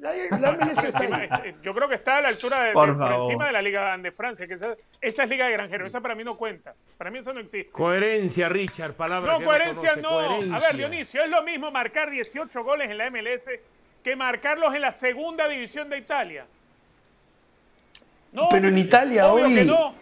La, 0.01 0.11
la 0.39 0.51
MLS 0.53 0.83
está 0.83 0.99
ahí. 0.99 1.55
Yo 1.61 1.73
creo 1.75 1.87
que 1.87 1.93
está 1.95 2.17
a 2.17 2.21
la 2.21 2.29
altura 2.29 2.63
de, 2.63 2.73
Por 2.73 2.97
de- 2.97 3.05
por 3.05 3.21
encima 3.21 3.45
de 3.45 3.51
la 3.51 3.61
Liga 3.61 3.95
de 3.97 4.11
Francia, 4.11 4.47
que 4.47 4.55
esa, 4.55 4.75
esa 4.99 5.23
es 5.23 5.29
Liga 5.29 5.45
de 5.45 5.51
Granjeros. 5.53 5.85
Esa 5.87 6.01
para 6.01 6.15
mí 6.15 6.23
no 6.23 6.35
cuenta. 6.35 6.73
Para 6.97 7.11
mí 7.11 7.19
eso 7.19 7.31
no 7.33 7.39
existe. 7.39 7.71
Coherencia, 7.71 8.49
Richard, 8.49 8.93
palabra 8.93 9.33
No, 9.33 9.39
que 9.39 9.45
coherencia 9.45 9.95
no. 9.97 10.09
coherencia. 10.09 10.55
A 10.55 10.59
ver, 10.59 10.75
Dionisio, 10.77 11.23
es 11.23 11.29
lo 11.29 11.43
mismo 11.43 11.69
marcar 11.71 12.09
18 12.09 12.63
goles 12.63 12.89
en 12.89 12.97
la 12.97 13.09
MLS 13.11 13.45
que 14.03 14.15
marcarlos 14.15 14.73
en 14.73 14.81
la 14.81 14.91
segunda 14.91 15.47
división 15.47 15.87
de 15.87 15.99
Italia. 15.99 16.45
No, 18.33 18.47
Pero 18.49 18.69
en 18.69 18.77
Italia 18.77 19.27
hoy- 19.27 19.53
que 19.55 19.65
no. 19.65 19.95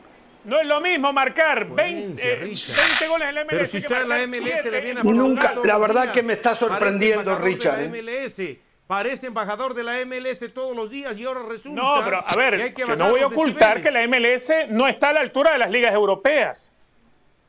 No 0.46 0.58
es 0.62 0.66
lo 0.66 0.80
mismo 0.80 1.12
marcar 1.12 1.66
20, 1.68 2.22
Coherencia, 2.22 2.32
eh, 2.32 2.36
Richard. 2.38 2.88
20 2.88 3.08
goles 3.10 3.28
en 3.30 3.36
la 3.36 3.42
MLS 3.44 3.50
Pero 3.50 3.66
si 3.88 3.94
a 3.94 4.00
la 4.06 4.18
MLS 4.26 4.42
7 4.62 4.72
le 4.72 4.82
viene 4.82 5.00
a 5.02 5.04
en 5.04 5.18
Nunca- 5.18 5.54
la 5.66 5.78
verdad 5.78 6.12
que 6.14 6.24
me 6.24 6.34
está 6.34 6.56
sorprendiendo, 6.56 7.36
Richard, 7.38 7.80
¿eh? 7.82 7.84
la 7.84 7.90
MLS. 7.90 8.58
Parece 8.90 9.28
embajador 9.28 9.76
de 9.76 9.84
la 9.84 10.04
MLS 10.04 10.52
todos 10.52 10.76
los 10.76 10.90
días 10.90 11.16
y 11.16 11.24
ahora 11.24 11.44
resulta. 11.44 11.80
No, 11.80 12.04
pero 12.04 12.18
a 12.18 12.26
que 12.26 12.36
ver, 12.40 12.54
hay 12.56 12.74
que 12.74 12.82
yo 12.88 12.96
no 12.96 13.12
voy 13.12 13.22
a 13.22 13.28
ocultar 13.28 13.82
que 13.82 13.92
la 13.92 14.02
MLS 14.08 14.50
no 14.70 14.88
está 14.88 15.10
a 15.10 15.14
la 15.14 15.20
altura 15.20 15.52
de 15.52 15.60
las 15.60 15.70
ligas 15.70 15.94
europeas. 15.94 16.74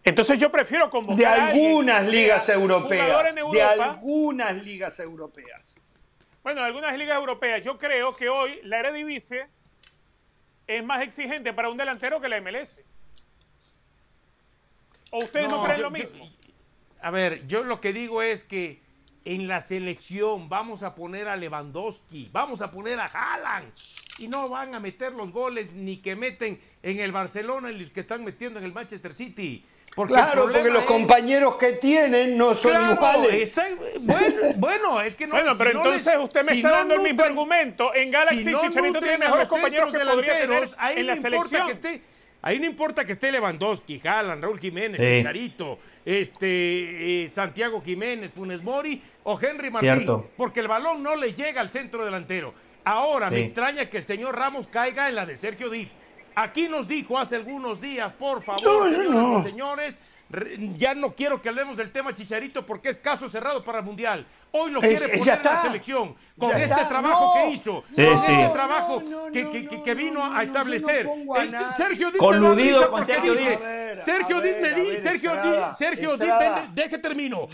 Entonces 0.04 0.38
yo 0.38 0.52
prefiero 0.52 0.90
convocar 0.90 1.16
De 1.18 1.24
algunas 1.24 2.06
ligas 2.06 2.46
europeas. 2.50 3.06
De 3.52 3.62
algunas 3.62 4.62
ligas 4.62 5.00
europeas. 5.00 5.62
Bueno, 6.42 6.60
en 6.60 6.66
algunas 6.66 6.94
ligas 6.98 7.16
europeas. 7.16 7.64
Yo 7.64 7.78
creo 7.78 8.14
que 8.14 8.28
hoy 8.28 8.60
la 8.64 8.80
Eredivisie 8.80 9.46
es 10.66 10.84
más 10.84 11.00
exigente 11.02 11.54
para 11.54 11.70
un 11.70 11.78
delantero 11.78 12.20
que 12.20 12.28
la 12.28 12.36
MLS. 12.42 12.82
¿O 15.10 15.24
ustedes 15.24 15.48
no, 15.50 15.56
No, 15.56 15.64
creen 15.64 15.78
yo- 15.80 15.88
lo 15.88 15.96
yo- 15.96 16.02
mismo? 16.02 16.30
a 17.00 17.10
ver, 17.10 17.46
yo 17.46 17.64
lo 17.64 17.80
que 17.80 17.94
digo 17.94 18.20
es 18.20 18.44
que 18.44 18.82
en 19.24 19.48
la 19.48 19.60
selección 19.60 20.48
vamos 20.48 20.82
a 20.82 20.94
poner 20.94 21.28
a 21.28 21.36
Lewandowski, 21.36 22.30
vamos 22.32 22.62
a 22.62 22.70
poner 22.70 22.98
a 22.98 23.06
Haaland 23.06 23.72
y 24.18 24.28
no 24.28 24.48
van 24.48 24.74
a 24.74 24.80
meter 24.80 25.12
los 25.12 25.30
goles 25.32 25.74
ni 25.74 25.98
que 25.98 26.16
meten 26.16 26.58
en 26.82 27.00
el 27.00 27.12
Barcelona 27.12 27.70
y 27.70 27.78
los 27.78 27.90
que 27.90 28.00
están 28.00 28.24
metiendo 28.24 28.58
en 28.58 28.64
el 28.64 28.72
Manchester 28.72 29.12
City. 29.12 29.64
claro, 30.06 30.44
porque 30.50 30.70
los 30.70 30.84
compañeros 30.84 31.56
que 31.56 31.72
tienen 31.72 32.36
no 32.36 32.54
son 32.54 32.92
iguales. 32.92 33.60
bueno, 34.00 34.36
bueno, 34.56 35.00
es 35.02 35.16
que 35.16 35.26
no. 35.26 35.34
Bueno, 35.34 35.52
pero 35.56 35.70
entonces 35.70 36.14
usted 36.18 36.44
me 36.44 36.52
está 36.52 36.70
dando 36.70 36.94
el 36.94 37.02
mismo 37.02 37.22
argumento. 37.22 37.94
En 37.94 38.10
Galaxy, 38.10 38.44
Chicharito 38.44 39.00
tiene 39.00 39.18
mejores 39.18 39.48
compañeros 39.48 39.92
que 39.92 40.00
podría 40.00 40.40
tener 40.40 40.68
en 40.96 41.06
la 41.06 41.16
selección. 41.16 41.66
Que 41.66 41.72
esté, 41.72 42.02
Ahí 42.42 42.58
no 42.58 42.64
importa 42.64 43.04
que 43.04 43.12
esté 43.12 43.30
Lewandowski, 43.30 44.00
Haaland, 44.02 44.42
Raúl 44.42 44.58
Jiménez, 44.58 44.98
Chicharito, 44.98 45.78
este, 46.04 47.24
eh, 47.24 47.28
Santiago 47.28 47.80
Jiménez, 47.82 48.32
Funes 48.32 48.62
Mori 48.62 49.02
o 49.24 49.38
Henry 49.40 49.70
Martín, 49.70 50.06
porque 50.36 50.60
el 50.60 50.68
balón 50.68 51.02
no 51.02 51.16
le 51.16 51.34
llega 51.34 51.60
al 51.60 51.70
centro 51.70 52.04
delantero. 52.04 52.54
Ahora 52.84 53.30
me 53.30 53.40
extraña 53.40 53.88
que 53.90 53.98
el 53.98 54.04
señor 54.04 54.36
Ramos 54.36 54.66
caiga 54.66 55.08
en 55.08 55.14
la 55.14 55.26
de 55.26 55.36
Sergio 55.36 55.68
Díaz. 55.68 55.90
Aquí 56.34 56.68
nos 56.68 56.88
dijo 56.88 57.18
hace 57.18 57.36
algunos 57.36 57.80
días, 57.80 58.12
por 58.12 58.40
favor, 58.40 59.42
señores, 59.42 59.98
ya 60.76 60.94
no 60.94 61.14
quiero 61.14 61.42
que 61.42 61.48
hablemos 61.48 61.76
del 61.76 61.90
tema 61.90 62.14
Chicharito 62.14 62.64
porque 62.64 62.90
es 62.90 62.98
caso 62.98 63.28
cerrado 63.28 63.64
para 63.64 63.78
el 63.78 63.84
Mundial. 63.84 64.26
Hoy 64.52 64.70
lo 64.70 64.80
quiere 64.80 65.18
poner 65.18 65.38
en 65.38 65.44
la 65.44 65.62
selección 65.62 66.16
con 66.38 66.52
este 66.52 66.84
trabajo 66.86 67.34
que 67.34 67.50
hizo, 67.50 67.82
con 67.82 68.04
este 68.04 68.48
trabajo 68.52 69.02
que, 69.32 69.94
vino 69.94 70.24
a 70.24 70.42
establecer. 70.42 71.06
Sergio 71.76 72.10
Díaz 72.10 72.18
Coludido 72.18 72.90
con 72.90 73.04
Sergio 73.04 73.34
Díaz. 73.34 74.04
Sergio 74.04 74.40
Díaz 74.40 74.60
me 74.60 74.74
di, 74.74 74.98
Sergio 74.98 75.42
Díaz, 75.42 75.78
Sergio 75.78 76.16
Díaz, 76.16 76.74
deje 76.74 76.98
termino. 76.98 77.48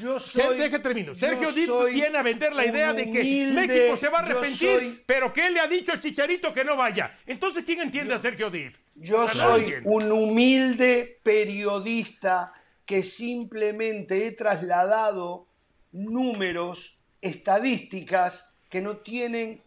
deje 0.57 0.79
termino. 0.79 1.14
Sergio 1.14 1.53
Díaz 1.53 1.93
viene 1.93 2.18
a 2.18 2.22
vender 2.22 2.53
la 2.53 2.66
idea 2.66 2.93
de 2.93 3.11
que 3.11 3.53
México 3.55 3.97
se 3.97 4.09
va 4.09 4.18
a 4.18 4.22
arrepentir, 4.22 5.03
pero 5.07 5.33
que 5.33 5.47
él 5.47 5.55
le 5.55 5.61
ha 5.61 5.66
dicho 5.66 5.93
a 5.93 5.99
Chicharito 5.99 6.53
que 6.53 6.64
no 6.64 6.77
vaya. 6.77 7.18
Entonces, 7.27 7.64
¿quién 7.64 7.81
entiende 7.81 8.14
a 8.14 8.18
Sergio 8.18 8.51
Díaz? 8.51 8.74
Yo 8.95 9.29
soy 9.29 9.74
un 9.85 10.11
humilde 10.11 11.20
periodista 11.22 12.53
que 12.87 13.03
simplemente 13.03 14.26
he 14.26 14.32
trasladado 14.32 15.47
números, 15.93 17.01
estadísticas 17.20 18.51
que 18.70 18.80
no 18.80 18.99
tienen 18.99 19.62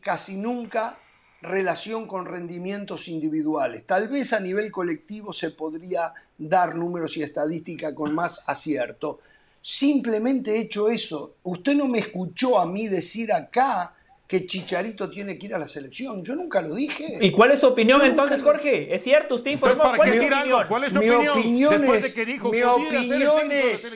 casi 0.00 0.36
nunca 0.36 0.98
relación 1.42 2.06
con 2.06 2.26
rendimientos 2.26 3.08
individuales. 3.08 3.86
Tal 3.86 4.08
vez 4.08 4.32
a 4.32 4.40
nivel 4.40 4.70
colectivo 4.70 5.32
se 5.32 5.50
podría 5.50 6.12
dar 6.38 6.76
números 6.76 7.16
y 7.16 7.22
estadísticas 7.22 7.94
con 7.94 8.14
más 8.14 8.48
acierto. 8.48 9.20
Simplemente 9.62 10.52
he 10.52 10.60
hecho 10.60 10.88
eso. 10.88 11.34
Usted 11.42 11.74
no 11.74 11.88
me 11.88 11.98
escuchó 11.98 12.60
a 12.60 12.66
mí 12.66 12.88
decir 12.88 13.32
acá 13.32 13.96
que 14.30 14.46
Chicharito 14.46 15.10
tiene 15.10 15.36
que 15.36 15.46
ir 15.46 15.56
a 15.56 15.58
la 15.58 15.66
selección. 15.66 16.22
Yo 16.22 16.36
nunca 16.36 16.60
lo 16.60 16.76
dije. 16.76 17.18
¿Y 17.20 17.32
cuál 17.32 17.50
es 17.50 17.58
su 17.58 17.66
opinión 17.66 18.00
entonces, 18.02 18.40
Jorge? 18.40 18.94
¿Es 18.94 19.02
cierto? 19.02 19.34
¿Usted 19.34 19.50
informó? 19.50 19.82
¿Cuál 19.96 20.08
es, 20.08 20.20
su 20.20 20.24
opinión? 20.24 20.66
¿Cuál 20.68 20.84
es 20.84 20.92
su 20.92 21.00
mi 21.00 21.10
opinión? 21.10 21.80
Después 21.80 22.02
de 22.04 22.14
que 22.14 22.24
dijo 22.24 22.48
mi 22.48 22.62
opinión 22.62 23.50
es, 23.50 23.90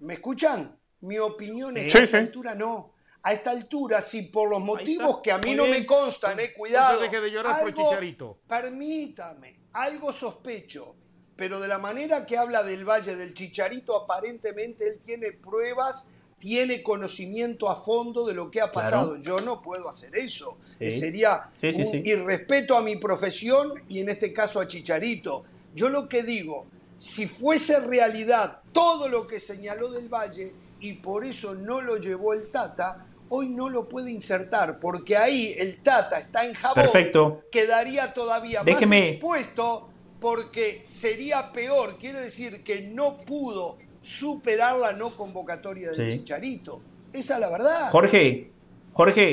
¿Me 0.00 0.12
escuchan? 0.12 0.78
Mi 1.00 1.18
opinión 1.18 1.78
es 1.78 1.90
que 1.90 1.98
a 1.98 2.02
esta 2.02 2.18
altura 2.18 2.54
no. 2.54 2.92
A 3.22 3.32
esta 3.32 3.50
altura, 3.50 4.02
si 4.02 4.24
por 4.24 4.50
los 4.50 4.60
motivos 4.60 5.22
que 5.22 5.32
a 5.32 5.38
mí 5.38 5.54
no 5.54 5.66
me 5.66 5.86
constan, 5.86 6.38
eh, 6.40 6.52
cuidado. 6.52 7.00
Deje 7.00 7.18
de 7.18 7.30
llorar 7.30 7.62
por 7.62 7.72
Chicharito. 7.72 8.40
Permítame, 8.46 9.60
algo 9.72 10.12
sospecho, 10.12 10.94
pero 11.36 11.58
de 11.58 11.68
la 11.68 11.78
manera 11.78 12.26
que 12.26 12.36
habla 12.36 12.62
del 12.62 12.84
Valle 12.84 13.16
del 13.16 13.32
Chicharito, 13.32 13.96
aparentemente 13.96 14.86
él 14.86 15.00
tiene 15.02 15.32
pruebas 15.32 16.10
tiene 16.38 16.82
conocimiento 16.82 17.68
a 17.68 17.76
fondo 17.76 18.26
de 18.26 18.34
lo 18.34 18.50
que 18.50 18.60
ha 18.60 18.70
pasado. 18.70 19.16
Yo 19.16 19.40
no 19.40 19.60
puedo 19.60 19.88
hacer 19.88 20.14
eso. 20.16 20.56
Sería 20.78 21.50
un 21.62 22.06
irrespeto 22.06 22.76
a 22.76 22.82
mi 22.82 22.96
profesión 22.96 23.74
y 23.88 24.00
en 24.00 24.08
este 24.08 24.32
caso 24.32 24.60
a 24.60 24.68
Chicharito. 24.68 25.44
Yo 25.74 25.88
lo 25.88 26.08
que 26.08 26.22
digo, 26.22 26.66
si 26.96 27.26
fuese 27.26 27.80
realidad 27.80 28.62
todo 28.72 29.08
lo 29.08 29.26
que 29.26 29.40
señaló 29.40 29.88
del 29.90 30.08
Valle 30.08 30.52
y 30.80 30.94
por 30.94 31.24
eso 31.24 31.54
no 31.54 31.80
lo 31.80 31.96
llevó 31.96 32.34
el 32.34 32.50
Tata, 32.50 33.06
hoy 33.30 33.48
no 33.48 33.68
lo 33.68 33.88
puede 33.88 34.10
insertar, 34.10 34.78
porque 34.80 35.16
ahí 35.16 35.54
el 35.58 35.82
Tata 35.82 36.18
está 36.18 36.44
en 36.44 36.54
jabón, 36.54 36.74
Perfecto. 36.74 37.44
quedaría 37.50 38.14
todavía 38.14 38.62
más 38.62 38.82
expuesto 38.82 39.90
porque 40.20 40.84
sería 40.88 41.52
peor, 41.52 41.96
quiere 41.98 42.20
decir 42.20 42.64
que 42.64 42.82
no 42.82 43.18
pudo 43.18 43.78
superar 44.02 44.76
la 44.76 44.92
no 44.92 45.10
convocatoria 45.16 45.92
del 45.92 46.12
Chicharito. 46.12 46.80
Esa 47.12 47.34
es 47.34 47.40
la 47.40 47.50
verdad. 47.50 47.90
Jorge, 47.90 48.50
Jorge, 48.92 49.30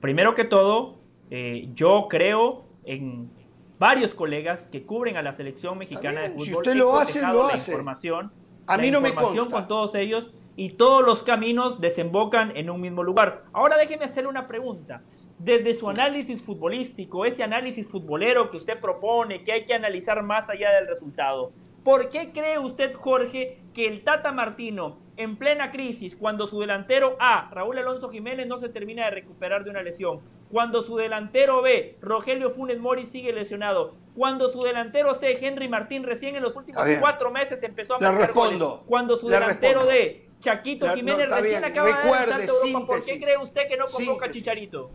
primero 0.00 0.34
que 0.34 0.44
todo, 0.44 0.96
eh, 1.30 1.68
yo 1.74 2.06
creo 2.08 2.64
en 2.84 3.30
varios 3.78 4.14
colegas 4.14 4.66
que 4.66 4.84
cubren 4.84 5.16
a 5.16 5.22
la 5.22 5.32
selección 5.32 5.78
mexicana 5.78 6.22
de 6.22 6.30
fútbol. 6.30 6.46
Si 6.46 6.54
usted 6.54 6.74
lo 6.74 6.98
hace, 6.98 7.20
lo 7.20 7.46
hace. 7.46 7.70
Información, 7.70 8.32
a 8.66 8.76
mí 8.76 8.90
no 8.90 9.00
me 9.00 9.14
consta. 9.14 9.50
con 9.50 9.68
todos 9.68 9.94
ellos 9.94 10.32
y 10.56 10.70
todos 10.70 11.04
los 11.04 11.22
caminos 11.22 11.80
desembocan 11.80 12.56
en 12.56 12.68
un 12.70 12.80
mismo 12.80 13.04
lugar. 13.04 13.44
Ahora 13.52 13.76
déjeme 13.76 14.04
hacerle 14.04 14.28
una 14.28 14.48
pregunta. 14.48 15.02
Desde 15.38 15.72
su 15.72 15.88
análisis 15.88 16.42
futbolístico, 16.42 17.24
ese 17.24 17.44
análisis 17.44 17.86
futbolero 17.86 18.50
que 18.50 18.56
usted 18.56 18.80
propone, 18.80 19.44
que 19.44 19.52
hay 19.52 19.64
que 19.64 19.74
analizar 19.74 20.20
más 20.24 20.50
allá 20.50 20.72
del 20.72 20.88
resultado, 20.88 21.52
¿Por 21.88 22.06
qué 22.08 22.32
cree 22.32 22.58
usted, 22.58 22.92
Jorge, 22.92 23.62
que 23.72 23.86
el 23.86 24.04
Tata 24.04 24.30
Martino, 24.30 24.98
en 25.16 25.38
plena 25.38 25.70
crisis, 25.70 26.14
cuando 26.14 26.46
su 26.46 26.60
delantero 26.60 27.16
A, 27.18 27.48
Raúl 27.50 27.78
Alonso 27.78 28.10
Jiménez, 28.10 28.46
no 28.46 28.58
se 28.58 28.68
termina 28.68 29.06
de 29.06 29.12
recuperar 29.12 29.64
de 29.64 29.70
una 29.70 29.80
lesión, 29.82 30.20
cuando 30.52 30.82
su 30.82 30.98
delantero 30.98 31.62
B, 31.62 31.96
Rogelio 32.02 32.50
Funes 32.50 32.78
Mori, 32.78 33.06
sigue 33.06 33.32
lesionado, 33.32 33.94
cuando 34.14 34.52
su 34.52 34.62
delantero 34.62 35.14
C, 35.14 35.38
Henry 35.40 35.66
Martín, 35.70 36.02
recién 36.02 36.36
en 36.36 36.42
los 36.42 36.54
últimos 36.56 36.84
cuatro 37.00 37.30
meses 37.30 37.62
empezó 37.62 37.94
a 37.94 37.98
marcar 37.98 38.20
respondo, 38.20 38.84
cuando 38.86 39.16
su 39.16 39.26
delantero 39.26 39.86
D, 39.86 40.28
Chaquito 40.40 40.90
Jiménez, 40.90 41.30
recién 41.30 41.64
acaba 41.64 41.88
de 41.88 42.46
Europa, 42.46 42.86
¿por 42.86 43.02
qué 43.02 43.18
cree 43.18 43.38
usted 43.38 43.66
que 43.66 43.78
no 43.78 43.86
convoca 43.86 44.26
a 44.26 44.30
Chicharito? 44.30 44.90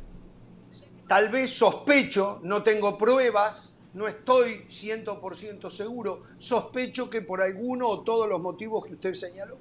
Tal 1.07 1.29
vez 1.29 1.49
sospecho, 1.49 2.39
no 2.43 2.61
tengo 2.61 2.99
pruebas, 2.99 3.72
no 3.93 4.07
estoy 4.07 4.65
100% 4.69 5.69
seguro, 5.69 6.23
sospecho 6.39 7.09
que 7.09 7.21
por 7.21 7.41
alguno 7.41 7.87
o 7.87 8.01
todos 8.01 8.27
los 8.27 8.41
motivos 8.41 8.85
que 8.85 8.93
usted 8.93 9.13
señaló. 9.13 9.57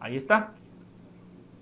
Ahí 0.00 0.16
está. 0.16 0.54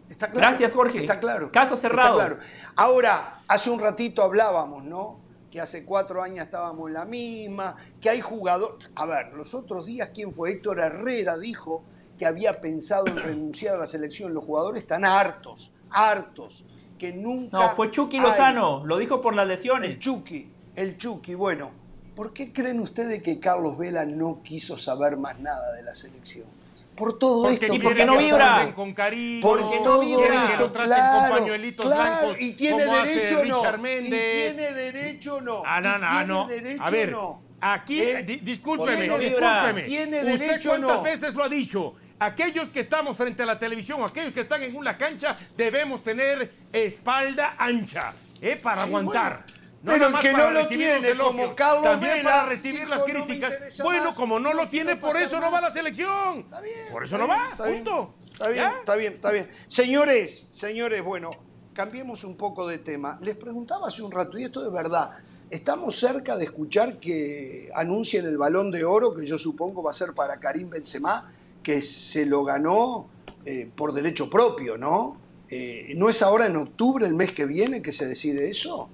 Está 0.09 0.31
claro. 0.31 0.49
Gracias, 0.49 0.73
Jorge. 0.73 0.99
Está 0.99 1.21
claro. 1.21 1.53
Caso 1.53 1.77
cerrado. 1.77 2.21
Está 2.21 2.37
claro. 2.37 2.43
Ahora, 2.77 3.43
hace 3.47 3.71
un 3.71 3.79
ratito 3.79 4.23
hablábamos, 4.23 4.85
¿no? 4.85 5.21
Que 5.51 5.61
hace 5.61 5.85
cuatro 5.85 6.23
años 6.23 6.47
estábamos 6.47 6.89
en 6.89 6.95
la 6.95 7.05
misma, 7.05 7.77
que 8.01 8.09
hay 8.09 8.21
jugadores. 8.21 8.91
A 8.95 9.05
ver, 9.05 9.35
los 9.35 9.53
otros 9.53 9.85
días, 9.85 10.11
¿quién 10.15 10.33
fue? 10.33 10.53
Héctor 10.53 10.81
Herrera 10.81 11.37
dijo 11.39 11.85
que 12.19 12.25
había 12.25 12.55
pensado 12.61 13.07
en 13.09 13.17
renunciar 13.17 13.75
a 13.75 13.79
la 13.79 13.87
selección. 13.87 14.33
Los 14.33 14.45
jugadores 14.45 14.83
están 14.83 15.05
hartos, 15.05 15.73
hartos, 15.91 16.65
que 16.99 17.13
nunca. 17.13 17.59
No, 17.59 17.75
fue 17.75 17.91
Chucky 17.91 18.19
Lozano, 18.19 18.85
lo 18.87 18.97
dijo 18.97 19.21
por 19.21 19.35
las 19.35 19.47
lesiones. 19.47 19.91
El 19.91 19.99
Chucky 19.99 20.56
el 20.77 20.99
Chucky, 20.99 21.35
bueno, 21.35 21.73
¿por 22.15 22.33
qué 22.33 22.53
creen 22.53 22.81
ustedes 22.81 23.23
que 23.23 23.41
Carlos 23.41 23.77
Vela 23.79 24.05
no 24.05 24.43
quiso 24.43 24.77
saber 24.77 25.17
más 25.17 25.39
nada 25.41 25.73
de 25.73 25.83
la 25.83 25.95
selección? 25.95 26.47
Por 26.95 27.19
todo 27.19 27.51
esto. 27.51 27.75
¿Y 27.75 27.79
porque 27.79 28.07
no 28.07 28.17
vibra? 28.17 28.73
Con 28.75 28.95
cariño, 28.95 29.43
por 29.43 29.61
todo 29.83 30.03
esto, 30.03 30.73
claro, 30.73 31.45
claro, 31.77 32.35
y 32.39 32.53
tiene 32.53 32.85
derecho 32.85 33.41
o 33.41 33.45
no. 33.45 33.63
Y 33.87 34.03
tiene 34.09 34.73
derecho 34.73 35.37
o 35.37 35.41
no. 35.43 35.63
Ah, 35.67 35.81
no, 35.81 35.99
no, 35.99 36.27
no. 36.27 36.49
A 36.81 36.91
ver, 36.91 37.11
no. 37.11 37.43
aquí, 37.61 38.01
¿Eh? 38.01 38.41
discúlpeme, 38.43 39.19
discúlpeme. 39.19 39.83
¿Tiene 39.83 40.25
derecho 40.25 40.45
¿Usted 40.45 40.69
cuántas 40.69 41.03
veces 41.03 41.35
lo 41.35 41.45
ha 41.45 41.49
dicho? 41.51 41.95
Aquellos 42.19 42.71
que 42.71 42.81
estamos 42.81 43.15
frente 43.15 43.43
a 43.43 43.47
la 43.47 43.59
televisión, 43.59 44.03
aquellos 44.03 44.33
que 44.33 44.41
están 44.41 44.63
en 44.63 44.75
una 44.75 44.97
cancha, 44.97 45.37
debemos 45.55 46.03
tener 46.03 46.51
espalda 46.73 47.57
ancha, 47.59 48.15
¿eh? 48.41 48.57
Para 48.57 48.85
aguantar. 48.85 49.45
Pero 49.87 50.09
el 50.09 50.19
que 50.19 50.33
no 50.33 50.51
lo 50.51 50.67
tiene, 50.67 51.17
como 51.17 51.55
Carlos 51.55 51.85
También 51.85 52.25
para 52.25 52.47
recibir 52.47 52.89
las 52.89 53.05
críticas. 53.05 53.55
bueno, 53.83 54.15
como 54.15 54.41
no 54.41 54.53
lo 54.53 54.69
tiene, 54.69 54.97
por 54.97 55.17
eso 55.17 55.39
no 55.41 55.51
va 55.51 55.59
a 55.59 55.63
la 55.63 55.71
selección. 55.71 56.47
por 56.93 57.05
eso 57.05 57.17
no 57.17 57.29
va, 57.29 57.57
punto. 57.57 58.15
Está 58.33 58.49
bien, 58.49 58.67
está 58.81 58.97
bien, 58.97 59.13
está 59.15 59.31
bien. 59.31 59.49
Señores, 59.69 60.49
señores, 60.53 61.03
bueno, 61.03 61.31
cambiemos 61.73 62.25
un 62.25 62.37
poco 62.37 62.67
de 62.67 62.79
tema. 62.79 63.19
Les 63.23 63.37
preguntaba 63.37 63.89
hace 63.89 64.03
un 64.03 64.11
rato, 64.11 64.39
y 64.39 64.45
esto 64.45 64.67
es 64.67 64.73
verdad, 64.73 65.13
estamos 65.49 65.99
cerca 65.99 66.37
de 66.37 66.45
escuchar 66.45 66.99
que 66.99 67.71
anuncien 67.75 68.27
el 68.27 68.37
balón 68.37 68.71
de 68.71 68.85
oro, 68.85 69.15
que 69.15 69.25
yo 69.25 69.39
supongo 69.39 69.83
va 69.83 69.93
a 69.93 69.95
ser 69.95 70.13
para 70.13 70.39
Karim 70.39 70.69
Benzema, 70.69 71.33
que 71.63 71.81
se 71.81 72.27
lo 72.27 72.45
ganó 72.45 73.09
eh, 73.45 73.71
por 73.75 73.93
derecho 73.93 74.29
propio, 74.29 74.77
¿no? 74.77 75.19
Eh, 75.49 75.95
¿No 75.97 76.09
es 76.09 76.23
ahora 76.23 76.47
en 76.47 76.57
octubre, 76.57 77.07
el 77.07 77.15
mes 77.15 77.33
que 77.33 77.47
viene, 77.47 77.81
que 77.81 77.93
se 77.93 78.05
decide 78.07 78.51
eso? 78.51 78.91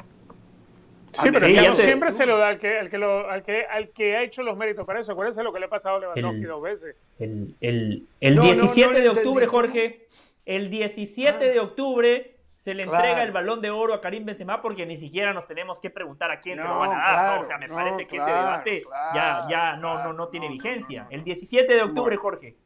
Sí, 1.12 1.28
pero 1.32 1.74
siempre 1.76 2.10
se 2.10 2.24
lo 2.26 2.38
da 2.38 2.48
al 2.48 2.58
que, 2.58 2.78
al 2.78 2.88
que, 2.90 2.98
lo, 2.98 3.28
al, 3.28 3.42
que, 3.42 3.64
al 3.66 3.90
que 3.90 4.16
ha 4.16 4.22
hecho 4.22 4.42
los 4.42 4.56
méritos 4.56 4.86
para 4.86 5.00
eso. 5.00 5.12
Acuérdense 5.12 5.42
lo 5.42 5.52
que 5.52 5.58
le 5.60 5.66
ha 5.66 5.70
pasado 5.70 5.96
a 5.96 6.00
Lewandowski 6.00 6.42
dos 6.44 6.62
veces. 6.62 6.96
El, 7.18 7.54
el, 7.60 8.06
el 8.20 8.40
17 8.40 9.00
de 9.00 9.08
octubre, 9.10 9.46
Jorge, 9.46 10.08
el 10.46 10.70
17 10.70 11.50
de 11.50 11.60
octubre 11.60 12.36
se 12.54 12.74
le 12.74 12.84
Claro. 12.84 12.98
entrega 13.04 13.22
el 13.24 13.32
balón 13.32 13.60
de 13.60 13.70
oro 13.70 13.92
a 13.92 14.00
Karim 14.00 14.24
Benzema 14.24 14.62
porque 14.62 14.86
ni 14.86 14.96
siquiera 14.96 15.32
nos 15.32 15.46
tenemos 15.48 15.80
que 15.80 15.90
preguntar 15.90 16.30
a 16.30 16.40
quién 16.40 16.58
se 16.58 16.64
lo 16.64 16.78
van 16.78 16.92
a 16.92 16.98
dar. 16.98 17.38
O 17.40 17.44
sea, 17.46 17.58
me 17.58 17.68
parece 17.68 18.06
que 18.06 18.16
ese 18.16 18.26
debate 18.26 18.82
ya, 19.14 19.46
ya 19.50 19.76
no, 19.76 20.02
no, 20.04 20.12
no 20.12 20.28
tiene 20.28 20.48
vigencia. 20.48 21.06
El 21.10 21.24
17 21.24 21.72
de 21.74 21.82
octubre, 21.82 22.16
Bueno. 22.16 22.20
Jorge. 22.22 22.56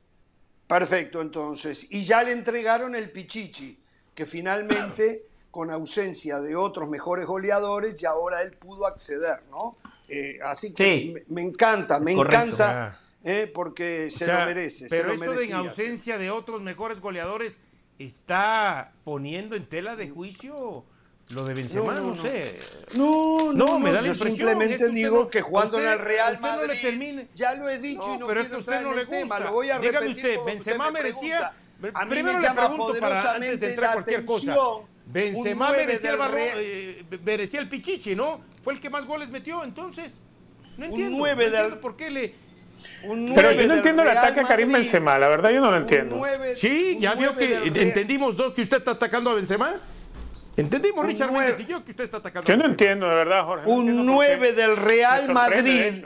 Perfecto, 0.66 1.20
entonces. 1.20 1.90
Y 1.92 2.05
ya 2.05 2.22
le 2.22 2.32
entregaron 2.32 2.94
el 2.94 3.11
Pichichi, 3.11 3.78
que 4.14 4.26
finalmente, 4.26 5.22
con 5.57 5.71
ausencia 5.71 6.39
de 6.41 6.55
otros 6.55 6.87
mejores 6.87 7.25
goleadores, 7.25 7.97
ya 7.97 8.11
ahora 8.11 8.43
él 8.43 8.51
pudo 8.51 8.87
acceder, 8.87 9.43
¿no? 9.51 9.79
Eh, 10.07 10.39
así 10.45 10.75
que 10.75 10.85
Sí. 10.99 11.13
me, 11.15 11.23
me 11.29 11.49
encanta, 11.49 11.99
me 11.99 12.15
correcto. 12.15 12.45
encanta, 12.45 13.01
eh, 13.25 13.51
porque 13.55 14.09
O 14.09 14.11
se 14.19 14.27
sea, 14.27 14.41
lo 14.41 14.47
merece. 14.49 14.87
Pero 14.91 15.17
se 15.17 15.25
lo 15.25 15.33
eso 15.33 15.41
de 15.41 15.47
en 15.47 15.55
ausencia 15.55 16.19
de 16.19 16.31
otros 16.31 16.61
mejores 16.61 17.01
goleadores 17.01 17.57
está 17.99 18.93
poniendo 19.03 19.57
en 19.57 19.67
tela 19.67 19.97
de 19.97 20.11
juicio 20.11 20.85
lo 21.31 21.43
de 21.45 21.55
Benzema, 21.55 21.95
no, 21.95 22.01
No, 22.01 22.07
no, 22.11 22.15
no. 22.17 22.23
sé. 22.23 22.59
No, 22.95 23.53
no, 23.55 23.67
No, 23.67 23.79
me 23.81 23.91
da 23.93 24.03
la 24.03 24.09
yo 24.09 24.13
impresión, 24.13 24.37
simplemente 24.37 24.91
digo 24.91 25.17
no- 25.25 25.29
que 25.31 25.41
jugando 25.41 25.79
usted- 25.79 25.87
en 25.87 25.93
el 25.95 25.99
Real 26.05 26.35
le 26.35 26.39
Madrid, 26.41 26.79
termine. 26.83 27.29
ya 27.35 27.55
lo 27.55 27.69
he 27.71 27.79
dicho 27.79 28.15
y 28.15 28.19
no 28.19 28.27
pero 28.27 28.41
es 28.43 28.47
quiero 28.49 28.61
usted 28.61 28.83
no 28.83 28.93
le 28.93 29.01
el 29.01 29.09
tema, 29.09 29.37
gusta. 29.37 29.45
lo 29.51 29.53
voy 29.57 29.71
a 29.71 29.79
Dígame 29.79 30.01
repetir 30.07 30.17
usted, 30.27 30.45
Benzema 30.45 30.87
me 30.89 30.93
merecía. 30.93 31.39
pregunta. 31.81 31.99
A 31.99 32.05
mí 32.05 32.11
Primero 32.11 32.35
me 32.37 32.43
le 32.43 32.47
llama 32.49 32.69
pregunto 32.69 33.01
para 33.01 33.33
antes 33.35 33.61
de 33.61 33.71
entrar 33.71 33.93
cualquier 33.95 34.25
cosa. 34.27 34.55
Benzema 35.07 35.71
un 35.71 35.77
merecía 35.77 36.11
el 36.11 36.19
Real- 36.19 36.59
eh, 36.61 37.05
merecía 37.25 37.61
el 37.61 37.69
pichichi, 37.69 38.15
¿no? 38.15 38.41
Fue 38.63 38.75
el 38.75 38.81
que 38.81 38.91
más 38.91 39.07
goles 39.07 39.29
metió, 39.29 39.63
entonces. 39.65 40.19
No 40.77 40.87
entiendo. 40.87 41.17
nueve 41.17 41.37
no 41.37 41.43
entiendo 41.51 41.71
del- 41.71 41.79
por 41.81 41.97
qué 41.97 42.11
le. 42.11 42.35
un 43.05 43.33
Pero 43.35 43.49
nueve 43.51 43.63
yo 43.63 43.69
no 43.69 43.75
entiendo 43.77 44.03
el 44.03 44.09
Real 44.09 44.19
ataque 44.19 44.41
a 44.41 44.45
Karim 44.45 44.69
Madrid, 44.69 44.83
Benzema, 44.85 45.19
la 45.19 45.29
verdad 45.29 45.51
yo 45.51 45.61
no 45.61 45.71
lo 45.71 45.77
un 45.77 45.83
entiendo. 45.83 46.17
nueve- 46.17 46.57
Sí, 46.57 46.93
un 46.97 47.01
ya 47.01 47.15
vio 47.15 47.35
que 47.37 47.55
entendimos 47.67 48.37
dos 48.37 48.53
que 48.53 48.63
usted 48.63 48.79
está 48.79 48.91
atacando 48.93 49.31
a 49.31 49.35
Benzema. 49.35 49.81
Entendimos, 50.57 51.01
Un 51.05 51.07
Richard 51.11 51.31
nueve- 51.31 51.49
Méndez 51.51 51.67
y 51.67 51.71
yo, 51.71 51.85
que 51.85 51.91
usted 51.91 52.05
está 52.05 52.17
atacando 52.19 52.49
Yo 52.49 52.55
a 52.55 52.57
no 52.57 52.65
entiendo, 52.67 53.09
de 53.09 53.15
verdad, 53.15 53.45
Jorge. 53.45 53.67
no 53.67 53.73
entiendo 53.79 54.01
un 54.03 54.07
qué 54.07 54.13
9 54.13 54.53
del 54.55 54.77
Real 54.77 55.33
Madrid, 55.33 56.05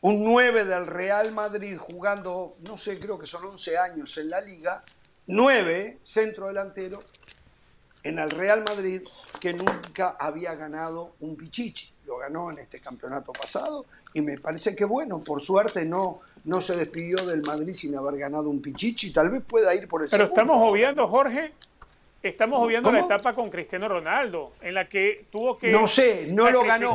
un 0.00 0.24
9 0.24 0.64
del 0.64 0.86
Real 0.86 1.30
Madrid 1.32 1.76
jugando, 1.78 2.56
no 2.66 2.76
sé, 2.76 2.98
creo 2.98 3.18
que 3.18 3.26
son 3.26 3.44
11 3.44 3.78
años 3.78 4.16
en 4.18 4.30
la 4.30 4.40
liga, 4.40 4.82
9 5.28 5.98
centro 6.02 6.48
delantero 6.48 7.00
en 8.02 8.18
el 8.18 8.30
Real 8.30 8.64
Madrid 8.66 9.02
que 9.40 9.52
nunca 9.52 10.16
había 10.18 10.54
ganado 10.54 11.14
un 11.20 11.36
Pichichi. 11.36 11.92
Lo 12.06 12.18
ganó 12.18 12.50
en 12.50 12.58
este 12.58 12.80
campeonato 12.80 13.32
pasado 13.32 13.86
y 14.12 14.20
me 14.20 14.38
parece 14.38 14.74
que 14.74 14.84
bueno, 14.84 15.20
por 15.20 15.40
suerte 15.40 15.84
no, 15.84 16.20
no 16.44 16.60
se 16.60 16.76
despidió 16.76 17.24
del 17.24 17.42
Madrid 17.42 17.72
sin 17.72 17.96
haber 17.96 18.18
ganado 18.18 18.48
un 18.48 18.60
Pichichi, 18.60 19.12
tal 19.12 19.30
vez 19.30 19.42
pueda 19.46 19.74
ir 19.74 19.88
por 19.88 20.02
el 20.02 20.08
Pero 20.10 20.24
segundo. 20.24 20.42
estamos 20.42 20.70
obviando, 20.70 21.08
Jorge, 21.08 21.52
estamos 22.22 22.62
obviando 22.62 22.88
¿Cómo? 22.88 22.98
la 22.98 23.04
etapa 23.06 23.34
con 23.34 23.50
Cristiano 23.50 23.88
Ronaldo, 23.88 24.52
en 24.60 24.74
la 24.74 24.88
que 24.88 25.26
tuvo 25.30 25.56
que. 25.56 25.70
No 25.70 25.86
sé, 25.86 26.26
no 26.30 26.50
lo 26.50 26.64
ganó. 26.64 26.94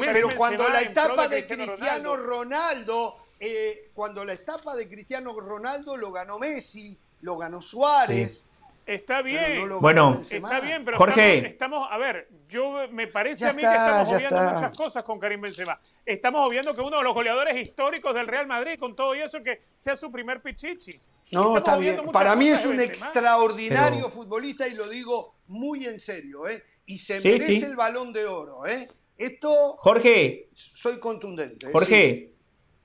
Pero 0.00 0.28
cuando 0.36 0.68
la 0.68 0.82
etapa 0.82 1.28
de 1.28 1.46
Cristiano 1.46 1.72
Cristiano 1.76 2.16
Ronaldo. 2.16 2.26
Ronaldo, 2.26 3.16
eh, 3.40 3.90
cuando 3.94 4.24
la 4.24 4.32
etapa 4.32 4.74
de 4.76 4.88
Cristiano 4.88 5.32
Ronaldo 5.38 5.96
lo 5.96 6.12
ganó 6.12 6.38
Messi, 6.38 6.98
lo 7.22 7.36
ganó 7.36 7.60
Suárez. 7.60 8.44
Está 8.88 9.20
bien. 9.20 9.68
no 9.68 9.80
Bueno. 9.80 10.18
Está 10.22 10.60
bien, 10.60 10.82
pero 10.82 10.96
Jorge. 10.96 11.46
Estamos, 11.48 11.50
estamos- 11.50 11.88
a 11.90 11.98
ver, 11.98 12.28
yo 12.48 12.88
me 12.90 13.06
parece 13.06 13.40
Ya 13.42 13.50
a 13.50 13.52
mí 13.52 13.62
está, 13.62 13.70
que 13.72 13.76
estamos 13.76 14.08
obviando 14.08 14.36
está. 14.36 14.54
muchas 14.54 14.76
cosas 14.78 15.02
con 15.04 15.18
Karim 15.20 15.40
Benzema. 15.42 15.78
Estamos 16.06 16.46
obviando 16.48 16.74
que 16.74 16.80
uno 16.80 16.96
de 16.96 17.02
los 17.04 17.12
goleadores 17.12 17.54
históricos 17.58 18.14
del 18.14 18.26
Real 18.26 18.46
Madrid, 18.46 18.78
con 18.78 18.96
todo 18.96 19.14
y 19.14 19.20
eso, 19.20 19.42
que 19.42 19.60
sea 19.76 19.94
su 19.94 20.10
primer 20.10 20.40
pichichi. 20.40 20.98
No, 21.32 21.58
está 21.58 21.76
bien. 21.76 22.00
Para 22.10 22.34
mí 22.34 22.48
es 22.48 22.64
un 22.64 22.78
Benzema. 22.78 23.04
extraordinario 23.06 23.98
Pero- 24.06 24.10
futbolista 24.10 24.66
y 24.66 24.72
lo 24.74 24.88
digo 24.88 25.34
muy 25.48 25.84
en 25.84 25.98
serio, 26.00 26.48
¿eh? 26.48 26.64
Y 26.86 26.98
se 26.98 27.20
Sí, 27.20 27.28
merece 27.28 27.46
sí. 27.58 27.64
el 27.64 27.76
balón 27.76 28.14
de 28.14 28.24
oro, 28.24 28.66
¿eh? 28.66 28.88
Esto 29.18 29.76
Jorge, 29.78 30.48
soy 30.54 30.98
contundente. 30.98 31.66
¿eh? 31.66 31.70
Jorge, 31.72 32.32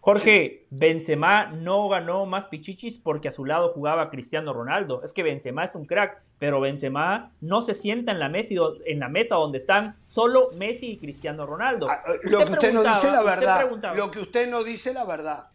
Jorge, 0.06 0.66
Benzema 0.70 1.46
no 1.46 1.88
ganó 1.88 2.26
más 2.26 2.48
pichichis 2.48 2.98
porque 2.98 3.30
a 3.30 3.32
su 3.32 3.46
lado 3.46 3.72
jugaba 3.72 4.10
Cristiano 4.10 4.52
Ronaldo. 4.52 5.02
Es 5.02 5.14
que 5.14 5.24
Benzema 5.24 5.64
es 5.64 5.76
un 5.76 5.86
crack, 5.86 6.22
pero 6.40 6.60
Benzema 6.60 7.32
no 7.40 7.62
se 7.62 7.74
sienta 7.74 8.12
en 8.12 8.20
la 8.20 8.28
mesa, 8.28 8.54
en 8.86 9.00
la 9.00 9.08
mesa 9.08 9.36
donde 9.36 9.60
están 9.60 9.96
solo 10.04 10.50
Messi 10.58 10.92
y 10.92 10.98
Cristiano 10.98 11.46
Ronaldo. 11.46 11.88
Ah, 11.90 12.04
eh, 12.06 12.20
Lo 12.24 12.40
que 12.40 12.52
usted 12.52 12.74
no 12.74 12.84
dice 12.84 13.12
la 13.12 13.24
verdad. 13.24 13.70
Lo 13.96 14.12
que 14.12 14.20
usted 14.20 14.50
no 14.50 14.62
dice 14.66 14.94
la 14.94 15.06
verdad. 15.06 15.48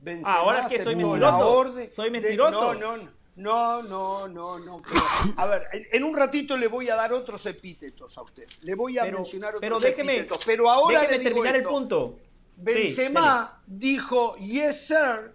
Benzema 0.00 0.34
Ah, 0.34 0.38
ahora 0.40 0.60
es 0.62 0.66
que 0.66 0.82
soy 0.82 0.96
mentiroso. 0.96 1.64
Soy 1.94 2.06
de- 2.06 2.10
mentiroso. 2.10 2.74
no, 2.74 2.96
no, 2.96 3.08
no, 3.36 3.82
no, 3.84 4.26
no, 4.26 4.58
no. 4.58 4.82
pero- 4.82 5.00
a 5.36 5.46
ver, 5.46 5.68
en- 5.72 5.86
en 5.92 6.02
un 6.02 6.16
ratito 6.16 6.56
le 6.56 6.66
voy 6.66 6.88
a 6.90 6.96
dar 6.96 7.12
otros 7.12 7.46
epítetos 7.46 8.18
a 8.18 8.22
usted. 8.22 8.48
Le 8.62 8.74
voy 8.74 8.98
a 8.98 9.02
pero, 9.02 9.18
mencionar 9.18 9.50
otros 9.50 9.60
pero 9.60 9.78
déjeme, 9.78 10.16
epítetos. 10.16 10.44
Pero 10.44 10.68
ahora 10.68 11.02
déjeme 11.02 11.12
le 11.12 11.18
digo 11.20 11.30
terminar 11.34 11.54
el 11.54 11.60
esto. 11.62 11.70
Punto. 12.64 12.72
Sí. 12.78 12.82
Benzema 12.84 13.62
dijo 13.66 14.36
yes 14.36 14.86
sir 14.86 15.34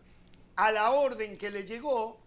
a 0.56 0.72
la 0.72 0.92
orden 0.92 1.38
que 1.38 1.52
le 1.52 1.64
llegó 1.64 2.20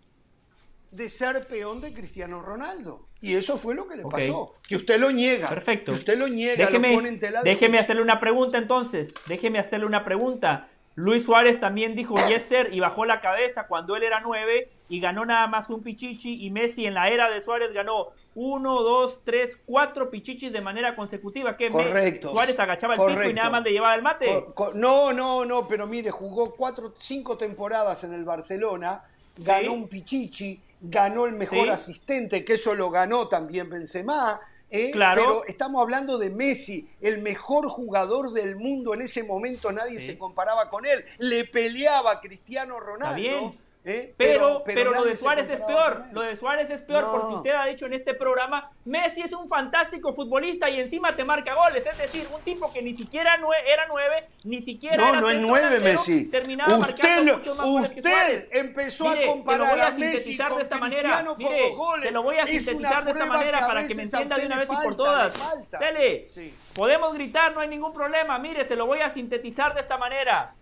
de 0.90 1.08
ser 1.08 1.46
peón 1.46 1.80
de 1.80 1.92
Cristiano 1.92 2.42
Ronaldo. 2.42 3.08
Y 3.20 3.34
eso 3.34 3.58
fue 3.58 3.74
lo 3.74 3.86
que 3.86 3.96
le 3.96 4.04
pasó. 4.04 4.54
Que 4.66 4.76
usted 4.76 4.98
lo 4.98 5.10
niega. 5.10 5.48
Perfecto. 5.48 5.92
Que 5.92 5.98
usted 5.98 6.18
lo 6.18 6.28
niega, 6.28 6.64
déjeme, 6.64 6.90
lo 6.90 6.94
pone 6.96 7.08
en 7.10 7.20
tela 7.20 7.42
de 7.42 7.50
déjeme 7.50 7.78
hacerle 7.78 8.02
una 8.02 8.18
pregunta 8.18 8.56
entonces. 8.56 9.12
Déjeme 9.26 9.58
hacerle 9.58 9.86
una 9.86 10.04
pregunta. 10.04 10.68
Luis 11.00 11.24
Suárez 11.24 11.58
también 11.58 11.94
dijo 11.94 12.14
yes 12.28 12.42
sir 12.42 12.68
y 12.72 12.80
bajó 12.80 13.06
la 13.06 13.20
cabeza 13.20 13.66
cuando 13.66 13.96
él 13.96 14.02
era 14.02 14.20
nueve 14.20 14.70
y 14.88 15.00
ganó 15.00 15.24
nada 15.24 15.46
más 15.46 15.70
un 15.70 15.82
pichichi 15.82 16.44
y 16.44 16.50
Messi 16.50 16.84
en 16.84 16.94
la 16.94 17.08
era 17.08 17.30
de 17.30 17.40
Suárez 17.40 17.72
ganó 17.72 18.08
uno, 18.34 18.82
dos, 18.82 19.20
tres, 19.24 19.58
cuatro 19.64 20.10
pichichis 20.10 20.52
de 20.52 20.60
manera 20.60 20.94
consecutiva. 20.94 21.56
que 21.56 21.70
Correcto. 21.70 22.30
Suárez 22.30 22.58
agachaba 22.60 22.94
el 22.94 23.00
pico 23.00 23.30
y 23.30 23.32
nada 23.32 23.48
más 23.50 23.62
le 23.64 23.72
llevaba 23.72 23.94
el 23.94 24.02
mate. 24.02 24.46
No, 24.74 25.12
no, 25.12 25.44
no, 25.46 25.66
pero 25.66 25.86
mire, 25.86 26.10
jugó 26.10 26.54
cuatro, 26.54 26.92
cinco 26.98 27.38
temporadas 27.38 28.04
en 28.04 28.12
el 28.12 28.24
Barcelona, 28.24 29.02
ganó 29.38 29.72
un 29.72 29.88
Pichichi, 29.88 30.60
ganó 30.82 31.24
el 31.26 31.32
mejor 31.32 31.64
Sí. 31.66 31.68
asistente, 31.70 32.44
que 32.44 32.54
eso 32.54 32.74
lo 32.74 32.90
ganó 32.90 33.26
también 33.26 33.70
Benzema. 33.70 34.38
¿Eh? 34.70 34.90
Claro. 34.92 35.22
Pero 35.22 35.44
estamos 35.46 35.82
hablando 35.82 36.18
de 36.18 36.30
Messi, 36.30 36.88
el 37.00 37.20
mejor 37.22 37.68
jugador 37.68 38.32
del 38.32 38.56
mundo 38.56 38.94
en 38.94 39.02
ese 39.02 39.22
momento, 39.24 39.72
nadie 39.72 40.00
Sí. 40.00 40.06
se 40.06 40.18
comparaba 40.18 40.70
con 40.70 40.86
él. 40.86 41.04
Le 41.18 41.44
peleaba 41.44 42.12
a 42.12 42.20
Cristiano 42.20 42.78
Ronaldo. 42.80 43.54
¿Eh? 43.84 44.14
Pero, 44.16 44.62
pero, 44.64 44.92
lo 44.92 45.04
de 45.04 45.16
Suárez 45.16 45.48
es 45.50 45.60
peor. 45.60 46.04
Lo 46.12 46.20
de 46.22 46.36
Suárez 46.36 46.68
es 46.70 46.82
peor 46.82 47.02
No. 47.02 47.12
porque 47.12 47.34
usted 47.36 47.50
ha 47.52 47.64
dicho 47.66 47.86
en 47.86 47.94
este 47.94 48.14
programa, 48.14 48.70
Messi 48.84 49.22
es 49.22 49.32
un 49.32 49.48
fantástico 49.48 50.12
futbolista 50.12 50.68
y 50.68 50.80
encima 50.80 51.16
te 51.16 51.24
marca 51.24 51.54
goles. 51.54 51.86
Es 51.86 51.96
decir, 51.98 52.26
un 52.34 52.40
tipo 52.42 52.72
que 52.72 52.82
ni 52.82 52.94
siquiera 52.94 53.36
nue- 53.38 53.56
era 53.66 53.86
nueve, 53.88 54.28
ni 54.44 54.60
siquiera 54.62 54.96
No, 54.96 55.08
era 55.10 55.20
no 55.20 55.30
es 55.30 55.38
nueve, 55.40 55.66
delantero, 55.70 55.98
Messi. 55.98 56.30
Terminaba 56.30 56.74
Usted, 56.74 56.86
marcando 56.86 57.36
muchos 57.38 57.56
más 57.56 57.66
goles 57.66 57.90
que 57.92 58.02
Suárez. 58.02 58.48
empezó 58.50 59.08
Mire, 59.10 59.24
a 59.24 59.26
comparar 59.28 59.60
se 59.60 59.68
lo 59.68 59.70
voy 59.72 59.80
a, 59.80 59.86
a 59.86 59.90
Messi 59.92 60.36
con 60.38 60.56
de 60.56 60.62
esta 60.62 60.76
manera. 60.78 61.24
Mire, 61.38 61.70
goles. 61.74 62.04
se 62.06 62.10
lo 62.12 62.22
voy 62.22 62.36
a 62.36 62.42
Es 62.42 62.50
sintetizar 62.50 63.04
de 63.04 63.10
esta 63.12 63.26
manera 63.26 63.58
que 63.60 63.64
para 63.66 63.86
que 63.86 63.94
me 63.94 64.02
entienda 64.02 64.36
de 64.36 64.46
una 64.46 64.58
vez 64.58 64.68
y 64.70 64.76
por 64.76 64.96
todas. 64.96 65.32
le 65.36 65.44
falta. 65.44 65.78
Dele, 65.78 66.28
Sí. 66.28 66.54
podemos 66.74 67.14
gritar, 67.14 67.52
no 67.54 67.60
hay 67.60 67.68
ningún 67.68 67.92
problema. 67.92 68.38
Mire, 68.38 68.64
se 68.64 68.76
lo 68.76 68.86
voy 68.86 69.00
a 69.00 69.10
sintetizar 69.10 69.74
de 69.74 69.80
esta 69.80 69.96
manera. 69.96 70.54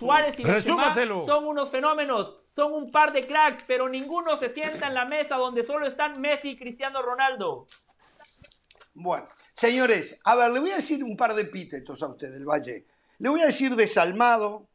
Suárez 0.00 0.38
y 0.40 0.42
Benzema 0.42 0.84
Resúmaselo. 0.88 1.26
son 1.26 1.46
unos 1.46 1.70
fenómenos, 1.70 2.36
son 2.50 2.72
un 2.72 2.90
par 2.90 3.12
de 3.12 3.24
cracks, 3.26 3.62
pero 3.66 3.88
ninguno 3.88 4.36
se 4.36 4.48
sienta 4.48 4.88
en 4.88 4.94
la 4.94 5.04
mesa 5.04 5.36
donde 5.36 5.62
solo 5.62 5.86
están 5.86 6.20
Messi 6.20 6.48
y 6.50 6.56
Cristiano 6.56 7.00
Ronaldo. 7.02 7.66
Bueno, 8.94 9.26
señores, 9.52 10.18
a 10.24 10.34
ver, 10.34 10.50
le 10.50 10.60
voy 10.60 10.70
a 10.70 10.76
decir 10.76 11.04
un 11.04 11.16
par 11.16 11.34
de 11.34 11.42
epítetos 11.42 12.02
a 12.02 12.08
usted 12.08 12.32
del 12.32 12.44
Valle. 12.44 12.86
Le 13.18 13.28
voy 13.28 13.40
a 13.42 13.46
decir 13.46 13.76
desalmado, 13.76 14.66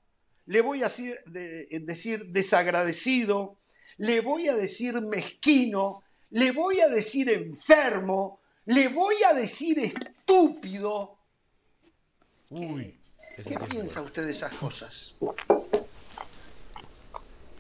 le 0.46 0.62
voy 0.62 0.82
a 0.84 0.86
decir, 0.90 1.18
de- 1.26 1.68
decir 1.82 2.26
desagradecido, 2.28 3.58
le 3.98 4.22
voy 4.22 4.48
a 4.48 4.54
decir 4.56 4.94
mezquino, 5.02 6.04
le 6.30 6.52
voy 6.52 6.80
a 6.82 6.88
decir 6.88 7.30
enfermo, 7.30 8.40
le 8.66 8.88
voy 8.90 9.16
a 9.28 9.34
decir 9.34 9.80
estúpido. 9.80 11.18
Uy. 12.52 13.00
¿Qué 13.48 13.58
piensa 13.70 14.02
usted 14.02 14.26
de 14.26 14.32
esas 14.32 14.54
cosas? 14.54 15.14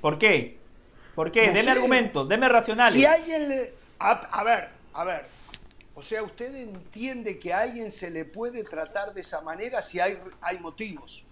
¿Por 0.02 0.18
qué? 0.18 0.58
¿Por 1.16 1.32
qué? 1.32 1.48
No 1.48 1.54
deme 1.54 1.64
sé. 1.66 1.72
argumentos, 1.72 2.30
deme 2.30 2.50
racionales. 2.50 2.94
Si 2.94 3.06
alguien 3.06 3.50
le... 3.50 3.74
A, 4.00 4.12
a 4.12 4.44
ver, 4.44 4.70
a 4.94 5.04
ver. 5.04 5.26
O 5.96 6.02
sea, 6.02 6.24
usted 6.24 6.54
entiende 6.56 7.40
que 7.40 7.54
a 7.54 7.62
alguien 7.62 7.92
se 7.92 8.12
le 8.12 8.26
puede 8.26 8.64
tratar 8.64 9.14
de 9.14 9.22
esa 9.22 9.42
manera 9.42 9.82
si 9.82 10.00
hay, 10.00 10.18
hay 10.42 10.60
motivos. 10.60 11.24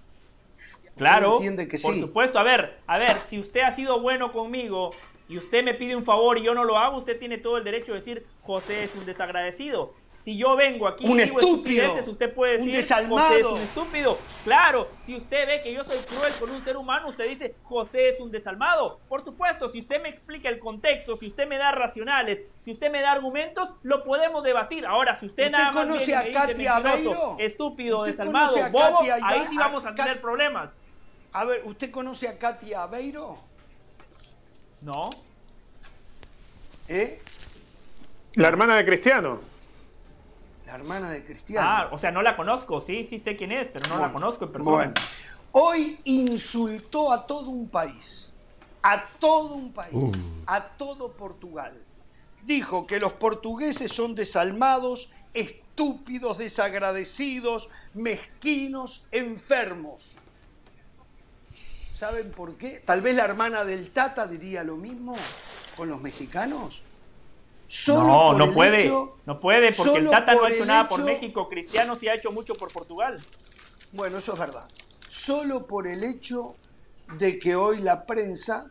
Claro, 0.97 1.35
entiende 1.35 1.67
que 1.67 1.79
por 1.79 1.93
sí. 1.93 1.99
supuesto. 1.99 2.39
A 2.39 2.43
ver, 2.43 2.79
a 2.87 2.97
ver, 2.97 3.17
si 3.29 3.39
usted 3.39 3.61
ha 3.61 3.71
sido 3.75 3.99
bueno 3.99 4.31
conmigo 4.31 4.91
y 5.27 5.37
usted 5.37 5.63
me 5.63 5.73
pide 5.73 5.95
un 5.95 6.03
favor 6.05 6.37
y 6.37 6.43
yo 6.43 6.53
no 6.53 6.63
lo 6.63 6.77
hago, 6.77 6.97
usted 6.97 7.19
tiene 7.19 7.37
todo 7.37 7.57
el 7.57 7.63
derecho 7.63 7.91
de 7.93 7.99
decir, 7.99 8.25
José 8.43 8.85
es 8.85 8.95
un 8.95 9.05
desagradecido. 9.05 9.93
Si 10.23 10.37
yo 10.37 10.55
vengo 10.55 10.87
aquí 10.87 11.05
un 11.05 11.19
y 11.19 11.23
digo 11.23 11.39
estúpido, 11.39 11.83
estupideces, 11.83 12.07
usted 12.07 12.33
puede 12.33 12.53
un 12.53 12.65
decir 12.65 12.77
desalmado. 12.77 13.27
José 13.27 13.39
es 13.39 13.45
un 13.45 13.61
estúpido. 13.61 14.17
Claro, 14.45 14.87
si 15.05 15.17
usted 15.17 15.45
ve 15.45 15.61
que 15.61 15.73
yo 15.73 15.83
soy 15.83 15.97
cruel 15.97 16.31
con 16.39 16.49
un 16.49 16.63
ser 16.63 16.77
humano, 16.77 17.09
usted 17.09 17.27
dice 17.27 17.55
José 17.63 18.07
es 18.07 18.21
un 18.21 18.31
desalmado. 18.31 18.99
Por 19.09 19.23
supuesto, 19.25 19.69
si 19.69 19.81
usted 19.81 20.01
me 20.01 20.07
explica 20.07 20.47
el 20.47 20.59
contexto, 20.59 21.17
si 21.17 21.27
usted 21.27 21.45
me 21.45 21.57
da 21.57 21.71
racionales, 21.71 22.39
si 22.63 22.71
usted 22.71 22.89
me 22.89 23.01
da 23.01 23.11
argumentos, 23.11 23.69
lo 23.83 24.05
podemos 24.05 24.45
debatir. 24.45 24.85
Ahora, 24.85 25.15
si 25.15 25.25
usted, 25.25 25.43
¿Usted 25.43 25.57
nada 25.57 25.71
más 25.73 25.85
conoce 25.87 26.15
a 26.15 26.31
Katia 26.31 26.45
mentiroso, 26.45 26.73
Aveiro? 26.73 27.35
estúpido, 27.39 27.99
¿Usted 27.99 28.11
desalmado, 28.11 28.63
a 28.63 28.69
bobo, 28.69 28.99
Katia 28.99 29.17
ahí 29.23 29.45
sí 29.49 29.57
vamos 29.57 29.85
a 29.85 29.89
a 29.89 29.95
tener 29.95 30.21
problemas. 30.21 30.71
A 31.33 31.43
ver, 31.43 31.63
¿usted 31.65 31.91
conoce 31.91 32.29
a 32.29 32.39
Katia 32.39 32.83
Aveiro? 32.83 33.39
¿No? 34.79 35.09
¿Eh? 36.87 37.21
La 38.35 38.47
hermana 38.47 38.77
de 38.77 38.85
Cristiano. 38.85 39.52
La 40.65 40.75
hermana 40.75 41.09
de 41.09 41.25
Cristiano. 41.25 41.67
Ah, 41.69 41.89
o 41.91 41.99
sea, 41.99 42.11
no 42.11 42.21
la 42.21 42.35
conozco, 42.35 42.81
sí, 42.81 43.03
sí 43.03 43.19
sé 43.19 43.35
quién 43.35 43.51
es, 43.51 43.67
pero 43.67 43.87
no 43.89 43.99
la 43.99 44.11
conozco 44.11 44.45
en 44.45 44.51
persona. 44.51 44.75
Bueno, 44.75 44.93
hoy 45.51 45.99
insultó 46.05 47.11
a 47.11 47.27
todo 47.27 47.49
un 47.49 47.67
país, 47.69 48.31
a 48.81 49.09
todo 49.19 49.55
un 49.55 49.73
país, 49.73 49.93
a 50.45 50.63
todo 50.69 51.11
Portugal. 51.11 51.73
Dijo 52.43 52.87
que 52.87 52.99
los 52.99 53.13
portugueses 53.13 53.91
son 53.91 54.15
desalmados, 54.15 55.09
estúpidos, 55.33 56.37
desagradecidos, 56.37 57.69
mezquinos, 57.93 59.07
enfermos. 59.11 60.17
¿Saben 61.93 62.31
por 62.31 62.55
qué? 62.55 62.81
Tal 62.83 63.01
vez 63.01 63.15
la 63.15 63.25
hermana 63.25 63.63
del 63.63 63.91
Tata 63.91 64.27
diría 64.27 64.63
lo 64.63 64.77
mismo 64.77 65.15
con 65.77 65.89
los 65.89 66.01
mexicanos. 66.01 66.83
Solo 67.75 68.03
no, 68.07 68.27
por 68.27 68.37
no 68.37 68.45
el 68.45 68.53
puede, 68.53 68.85
hecho- 68.85 69.17
no 69.25 69.39
puede, 69.39 69.73
porque 69.73 69.97
el 69.97 70.09
Tata 70.09 70.35
no 70.35 70.43
ha 70.43 70.51
hecho 70.51 70.65
nada 70.65 70.87
por 70.87 71.03
México, 71.03 71.49
Cristiano 71.49 71.95
sí 71.95 72.07
ha 72.07 72.13
hecho 72.13 72.31
mucho 72.31 72.53
por 72.53 72.71
Portugal. 72.71 73.19
Bueno, 73.93 74.19
eso 74.19 74.33
es 74.33 74.39
verdad. 74.39 74.63
Solo 75.09 75.65
por 75.65 75.87
el 75.87 76.03
hecho 76.03 76.53
de 77.17 77.39
que 77.39 77.55
hoy 77.55 77.79
la 77.81 78.05
prensa 78.05 78.67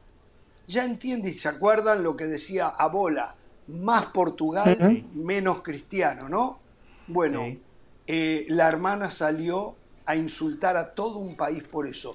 ya 0.69 0.85
entiende 0.85 1.31
y 1.31 1.35
se 1.35 1.49
acuerdan 1.49 2.05
lo 2.05 2.17
que 2.17 2.27
decía 2.27 2.69
Abola, 2.69 3.35
más 3.67 4.07
Portugal, 4.07 5.05
menos 5.15 5.63
cristiano, 5.63 6.29
¿no? 6.29 6.61
Bueno, 7.09 7.41
Sí. 7.45 7.61
eh, 8.07 8.47
la 8.51 8.69
hermana 8.69 9.11
salió 9.11 9.75
a 10.07 10.15
insultar 10.15 10.77
a 10.77 10.95
todo 10.95 11.19
un 11.19 11.37
país 11.37 11.65
por 11.65 11.89
eso. 11.89 12.15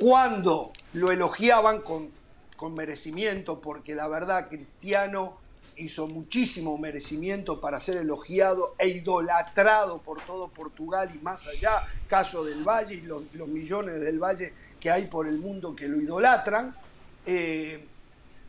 Cuando 0.00 0.72
lo 0.92 1.12
elogiaban 1.12 1.80
con, 1.82 2.10
con 2.56 2.74
merecimiento, 2.74 3.60
porque 3.60 3.94
la 3.94 4.08
verdad 4.08 4.48
Cristiano 4.48 5.38
hizo 5.76 6.06
muchísimo 6.06 6.78
merecimiento 6.78 7.60
para 7.60 7.80
ser 7.80 7.98
elogiado 7.98 8.74
e 8.78 8.88
idolatrado 8.88 10.00
por 10.02 10.24
todo 10.24 10.48
Portugal 10.48 11.10
y 11.14 11.18
más 11.18 11.46
allá, 11.46 11.82
caso 12.08 12.44
del 12.44 12.64
Valle 12.64 12.94
y 12.94 13.00
los, 13.02 13.22
millones 13.48 14.00
del 14.00 14.18
Valle 14.18 14.52
que 14.80 14.90
hay 14.90 15.06
por 15.06 15.26
el 15.26 15.38
mundo 15.38 15.74
que 15.74 15.88
lo 15.88 16.00
idolatran, 16.00 16.76
eh, 17.24 17.86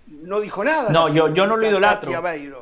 no 0.09 0.39
dijo 0.39 0.63
nada. 0.63 0.89
No, 0.91 1.09
yo, 1.09 1.27
yo 1.33 1.47
no 1.47 1.57
lo 1.57 1.67
idolatro. 1.67 2.09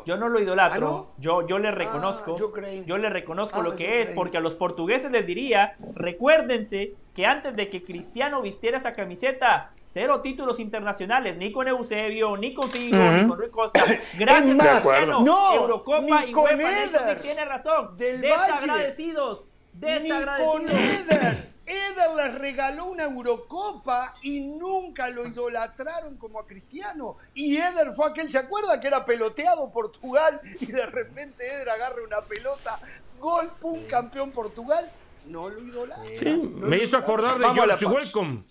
Yo 0.06 0.18
no 0.18 0.30
lo 0.30 0.40
idolatro. 0.40 0.88
¿Ah, 0.88 0.92
no? 0.92 1.12
Yo, 1.18 1.46
yo 1.48 1.60
le 1.60 1.72
reconozco. 1.72 2.36
yo 2.38 2.52
creí. 2.52 2.84
le 2.86 3.10
reconozco 3.10 3.60
Ah, 3.60 3.64
lo 3.64 3.72
yo 3.72 3.78
que 3.78 4.02
es, 4.02 4.08
creí. 4.08 4.16
porque 4.16 4.38
a 4.38 4.42
los 4.42 4.56
portugueses 4.56 5.12
les 5.12 5.26
diría, 5.26 5.76
recuérdense 5.94 6.96
que 7.14 7.26
antes 7.26 7.56
de 7.56 7.70
que 7.70 7.84
Cristiano 7.84 8.42
vistiera 8.42 8.78
esa 8.78 8.94
camiseta, 8.94 9.72
cero 9.86 10.22
títulos 10.22 10.60
internacionales, 10.60 11.38
ni 11.38 11.52
con 11.52 11.68
Eusebio, 11.68 12.36
ni 12.36 12.54
con 12.54 12.70
Figo, 12.70 12.98
ni 12.98 13.28
con 13.28 13.38
Rui 13.38 13.50
Costa. 13.50 13.82
Gracias 14.18 14.56
más, 14.56 14.68
a 14.68 14.72
Cristiano, 14.90 15.22
no, 15.22 15.54
Eurocopa 15.56 16.26
y 16.26 16.34
UEFA 16.34 16.84
Eder, 16.84 17.22
tiene 17.22 17.46
razón. 17.46 17.96
del 17.98 18.22
desagradecidos, 18.22 19.46
Ni 19.74 19.82
con 19.82 20.04
desagradecidos. 20.04 21.12
Eder. 21.12 21.55
Eder 21.66 22.12
les 22.16 22.38
regaló 22.38 22.86
una 22.86 23.04
Eurocopa 23.04 24.14
y 24.22 24.40
nunca 24.40 25.10
lo 25.10 25.26
idolatraron 25.26 26.18
como 26.18 26.40
a 26.40 26.46
Cristiano. 26.46 27.18
Y 27.34 27.58
Eder 27.58 27.94
fue 27.96 28.10
aquel, 28.10 28.30
¿se 28.30 28.38
acuerda 28.38 28.80
que 28.80 28.88
era 28.88 29.06
peloteado 29.06 29.72
Portugal 29.72 30.40
y 30.60 30.68
de 30.68 30.86
repente 30.86 31.46
Eder 31.46 31.70
agarra 31.70 32.04
una 32.06 32.22
pelota, 32.22 32.80
gol, 33.20 33.52
pum, 33.60 33.86
campeón 33.88 34.32
Portugal? 34.32 34.92
No 35.28 35.50
lo 35.50 35.60
idolatra. 35.60 36.04
Sí, 36.18 36.26
no 36.26 36.68
me 36.68 36.78
hizo 36.78 36.98
acordar 36.98 37.40
de 37.40 37.46
Vamos 37.46 37.66
George. 37.66 37.86
Welcome. 37.86 38.44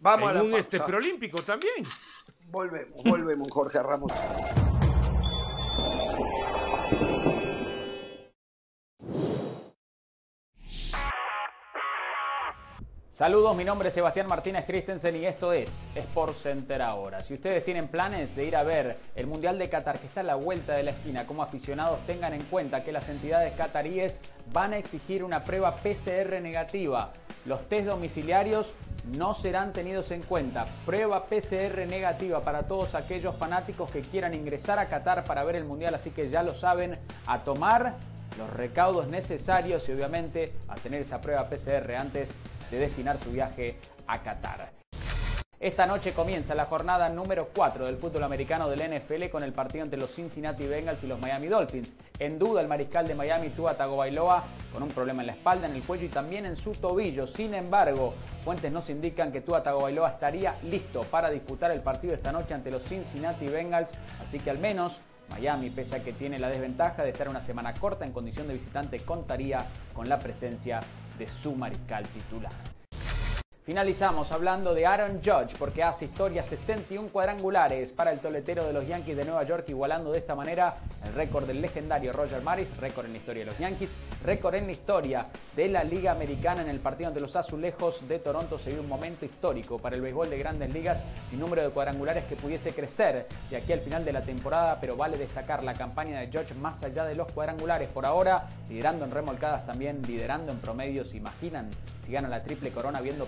Vamos 0.00 0.28
a 0.28 0.32
la 0.32 0.42
un 0.42 0.50
pausa. 0.50 0.60
este 0.60 0.80
preolímpico 0.80 1.40
también. 1.42 1.86
Volvemos, 2.48 3.02
volvemos, 3.04 3.48
Jorge 3.50 3.82
Ramos. 3.82 4.12
Saludos, 13.16 13.56
mi 13.56 13.64
nombre 13.64 13.88
es 13.88 13.94
Sebastián 13.94 14.26
Martínez 14.26 14.66
Christensen 14.66 15.16
y 15.16 15.24
esto 15.24 15.50
es 15.50 15.88
Sport 15.94 16.34
Center 16.34 16.82
ahora. 16.82 17.22
Si 17.22 17.32
ustedes 17.32 17.64
tienen 17.64 17.88
planes 17.88 18.36
de 18.36 18.44
ir 18.44 18.54
a 18.54 18.62
ver 18.62 18.98
el 19.14 19.26
Mundial 19.26 19.58
de 19.58 19.70
Qatar 19.70 19.98
que 19.98 20.06
está 20.06 20.20
a 20.20 20.22
la 20.22 20.34
vuelta 20.34 20.74
de 20.74 20.82
la 20.82 20.90
esquina, 20.90 21.24
como 21.24 21.42
aficionados 21.42 21.98
tengan 22.06 22.34
en 22.34 22.42
cuenta 22.42 22.84
que 22.84 22.92
las 22.92 23.08
entidades 23.08 23.54
qataríes 23.54 24.20
van 24.52 24.74
a 24.74 24.76
exigir 24.76 25.24
una 25.24 25.44
prueba 25.44 25.76
PCR 25.76 26.42
negativa. 26.42 27.14
Los 27.46 27.66
test 27.70 27.86
domiciliarios 27.86 28.74
no 29.16 29.32
serán 29.32 29.72
tenidos 29.72 30.10
en 30.10 30.20
cuenta. 30.20 30.66
Prueba 30.84 31.24
PCR 31.24 31.86
negativa 31.88 32.42
para 32.42 32.64
todos 32.64 32.94
aquellos 32.94 33.34
fanáticos 33.36 33.90
que 33.90 34.02
quieran 34.02 34.34
ingresar 34.34 34.78
a 34.78 34.90
Qatar 34.90 35.24
para 35.24 35.42
ver 35.42 35.56
el 35.56 35.64
Mundial, 35.64 35.94
así 35.94 36.10
que 36.10 36.28
ya 36.28 36.42
lo 36.42 36.52
saben, 36.52 36.98
a 37.26 37.44
tomar 37.44 37.94
los 38.36 38.50
recaudos 38.50 39.08
necesarios 39.08 39.88
y 39.88 39.92
obviamente 39.92 40.52
a 40.68 40.74
tener 40.74 41.00
esa 41.00 41.22
prueba 41.22 41.48
PCR 41.48 41.94
antes 41.96 42.28
de 42.70 42.78
destinar 42.78 43.18
su 43.18 43.30
viaje 43.30 43.76
a 44.06 44.22
Qatar. 44.22 44.76
Esta 45.58 45.86
noche 45.86 46.12
comienza 46.12 46.54
la 46.54 46.66
jornada 46.66 47.08
número 47.08 47.48
4 47.54 47.86
del 47.86 47.96
fútbol 47.96 48.24
americano 48.24 48.68
del 48.68 48.94
NFL 48.94 49.30
con 49.30 49.42
el 49.42 49.54
partido 49.54 49.84
entre 49.84 49.98
los 49.98 50.14
Cincinnati 50.14 50.66
Bengals 50.66 51.02
y 51.02 51.06
los 51.06 51.18
Miami 51.18 51.46
Dolphins. 51.46 51.94
En 52.18 52.38
duda 52.38 52.60
el 52.60 52.68
mariscal 52.68 53.08
de 53.08 53.14
Miami, 53.14 53.48
Tua 53.48 53.74
Tagovailoa, 53.74 54.44
con 54.70 54.82
un 54.82 54.90
problema 54.90 55.22
en 55.22 55.28
la 55.28 55.32
espalda, 55.32 55.66
en 55.66 55.74
el 55.74 55.82
cuello 55.82 56.04
y 56.04 56.10
también 56.10 56.44
en 56.44 56.56
su 56.56 56.72
tobillo. 56.72 57.26
Sin 57.26 57.54
embargo, 57.54 58.12
fuentes 58.44 58.70
nos 58.70 58.90
indican 58.90 59.32
que 59.32 59.40
Tua 59.40 59.62
Tagovailoa 59.62 60.10
estaría 60.10 60.56
listo 60.62 61.00
para 61.04 61.30
disputar 61.30 61.70
el 61.70 61.80
partido 61.80 62.12
esta 62.12 62.32
noche 62.32 62.52
ante 62.52 62.70
los 62.70 62.82
Cincinnati 62.82 63.46
Bengals, 63.46 63.94
así 64.20 64.38
que 64.38 64.50
al 64.50 64.58
menos 64.58 65.00
Miami, 65.30 65.70
pese 65.70 65.96
a 65.96 66.04
que 66.04 66.12
tiene 66.12 66.38
la 66.38 66.48
desventaja 66.48 67.02
de 67.02 67.10
estar 67.10 67.30
una 67.30 67.40
semana 67.40 67.72
corta 67.72 68.04
en 68.04 68.12
condición 68.12 68.46
de 68.46 68.54
visitante, 68.54 69.00
contaría 69.00 69.64
con 69.94 70.08
la 70.08 70.18
presencia 70.18 70.80
de 71.18 71.28
su 71.28 71.54
mariscal 71.54 72.04
titular. 72.08 72.75
Finalizamos 73.66 74.30
hablando 74.30 74.74
de 74.74 74.86
Aaron 74.86 75.16
Judge 75.16 75.56
porque 75.58 75.82
hace 75.82 76.04
historia 76.04 76.44
61 76.44 77.08
cuadrangulares 77.08 77.90
para 77.90 78.12
el 78.12 78.20
toletero 78.20 78.64
de 78.64 78.72
los 78.72 78.86
Yankees 78.86 79.16
de 79.16 79.24
Nueva 79.24 79.42
York, 79.42 79.64
igualando 79.66 80.12
de 80.12 80.20
esta 80.20 80.36
manera 80.36 80.74
el 81.04 81.12
récord 81.14 81.48
del 81.48 81.60
legendario 81.60 82.12
Roger 82.12 82.42
Maris, 82.42 82.76
récord 82.76 83.06
en 83.06 83.12
la 83.14 83.18
historia 83.18 83.44
de 83.44 83.50
los 83.50 83.58
Yankees, 83.58 83.96
récord 84.24 84.54
en 84.54 84.66
la 84.66 84.70
historia 84.70 85.26
de 85.56 85.66
la 85.66 85.82
Liga 85.82 86.12
Americana 86.12 86.62
en 86.62 86.68
el 86.68 86.78
partido 86.78 87.08
ante 87.08 87.18
los 87.18 87.34
Azulejos 87.34 88.06
de 88.06 88.20
Toronto. 88.20 88.56
Se 88.56 88.70
vio 88.70 88.82
un 88.82 88.88
momento 88.88 89.24
histórico 89.24 89.80
para 89.80 89.96
el 89.96 90.02
béisbol 90.02 90.30
de 90.30 90.38
grandes 90.38 90.72
ligas 90.72 91.02
y 91.32 91.36
número 91.36 91.62
de 91.62 91.70
cuadrangulares 91.70 92.24
que 92.26 92.36
pudiese 92.36 92.70
crecer 92.70 93.26
de 93.50 93.56
aquí 93.56 93.72
al 93.72 93.80
final 93.80 94.04
de 94.04 94.12
la 94.12 94.22
temporada, 94.22 94.78
pero 94.80 94.94
vale 94.94 95.18
destacar 95.18 95.64
la 95.64 95.74
campaña 95.74 96.20
de 96.20 96.28
Judge 96.28 96.54
más 96.54 96.84
allá 96.84 97.04
de 97.04 97.16
los 97.16 97.32
cuadrangulares 97.32 97.88
por 97.88 98.06
ahora, 98.06 98.48
liderando 98.68 99.04
en 99.04 99.10
remolcadas 99.10 99.66
también, 99.66 100.02
liderando 100.06 100.52
en 100.52 100.58
promedios. 100.58 101.08
¿Se 101.08 101.16
imaginan 101.16 101.68
si 102.04 102.12
gana 102.12 102.28
la 102.28 102.44
triple 102.44 102.70
corona 102.70 102.98
habiendo 102.98 103.24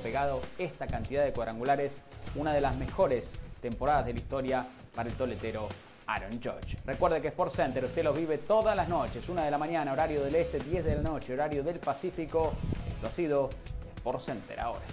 esta 0.59 0.87
cantidad 0.87 1.25
de 1.25 1.33
cuadrangulares, 1.33 1.99
una 2.35 2.53
de 2.53 2.61
las 2.61 2.77
mejores 2.77 3.35
temporadas 3.61 4.07
de 4.07 4.13
la 4.15 4.19
historia 4.19 4.67
para 4.95 5.09
el 5.09 5.17
toletero 5.17 5.69
Aaron 6.07 6.41
Judge. 6.43 6.79
Recuerde 6.87 7.21
que 7.21 7.29
Sport 7.29 7.53
Center 7.53 7.85
usted 7.85 8.03
lo 8.03 8.13
vive 8.13 8.39
todas 8.39 8.75
las 8.75 8.89
noches, 8.89 9.29
una 9.29 9.45
de 9.45 9.51
la 9.51 9.59
mañana, 9.59 9.93
horario 9.93 10.23
del 10.25 10.35
este, 10.37 10.59
10 10.59 10.85
de 10.85 10.97
la 10.97 11.03
noche, 11.03 11.35
horario 11.35 11.63
del 11.63 11.79
Pacífico. 11.79 12.55
Esto 12.89 13.07
ha 13.07 13.11
sido 13.11 13.51
Sport 13.97 14.21
Center 14.21 14.61
ahora. 14.61 14.85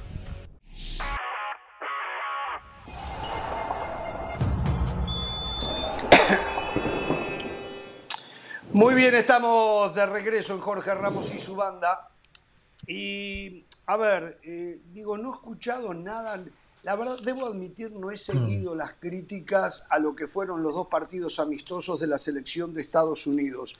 Muy 8.76 8.94
bien, 8.94 9.16
estamos 9.16 9.96
de 9.96 10.06
regreso 10.06 10.54
en 10.54 10.60
Jorge 10.60 10.94
Ramos 10.94 11.34
y 11.34 11.40
su 11.40 11.56
banda. 11.56 12.10
Y, 12.86 13.66
a 13.88 13.98
ver, 13.98 14.40
eh, 14.44 14.80
digo, 14.94 15.18
no 15.18 15.32
he 15.32 15.36
escuchado 15.36 15.94
nada. 15.94 16.44
La 16.84 16.96
verdad, 16.96 17.18
debo 17.24 17.48
admitir, 17.48 17.92
no 17.92 18.12
he 18.12 18.18
seguido 18.18 18.76
las 18.76 18.94
críticas 18.94 19.86
a 19.90 20.00
lo 20.00 20.16
que 20.16 20.28
fueron 20.28 20.64
los 20.64 20.74
dos 20.74 20.88
partidos 20.88 21.40
amistosos 21.40 22.00
de 22.00 22.08
la 22.08 22.18
selección 22.18 22.74
de 22.74 22.82
Estados 22.82 23.28
Unidos. 23.28 23.76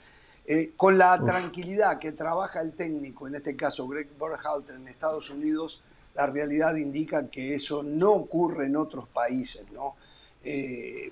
Eh, 0.48 0.74
con 0.76 0.96
la 0.96 1.18
tranquilidad 1.24 1.98
que 1.98 2.12
trabaja 2.12 2.60
el 2.60 2.72
técnico, 2.72 3.26
en 3.26 3.34
este 3.34 3.56
caso 3.56 3.88
Greg 3.88 4.08
Berhalter 4.16 4.76
en 4.76 4.86
Estados 4.86 5.28
Unidos, 5.30 5.82
la 6.14 6.26
realidad 6.26 6.76
indica 6.76 7.28
que 7.28 7.54
eso 7.54 7.82
no 7.82 8.12
ocurre 8.12 8.66
en 8.66 8.76
otros 8.76 9.08
países, 9.08 9.64
¿no? 9.72 9.96
Eh, 10.44 11.10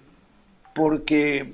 porque, 0.73 1.53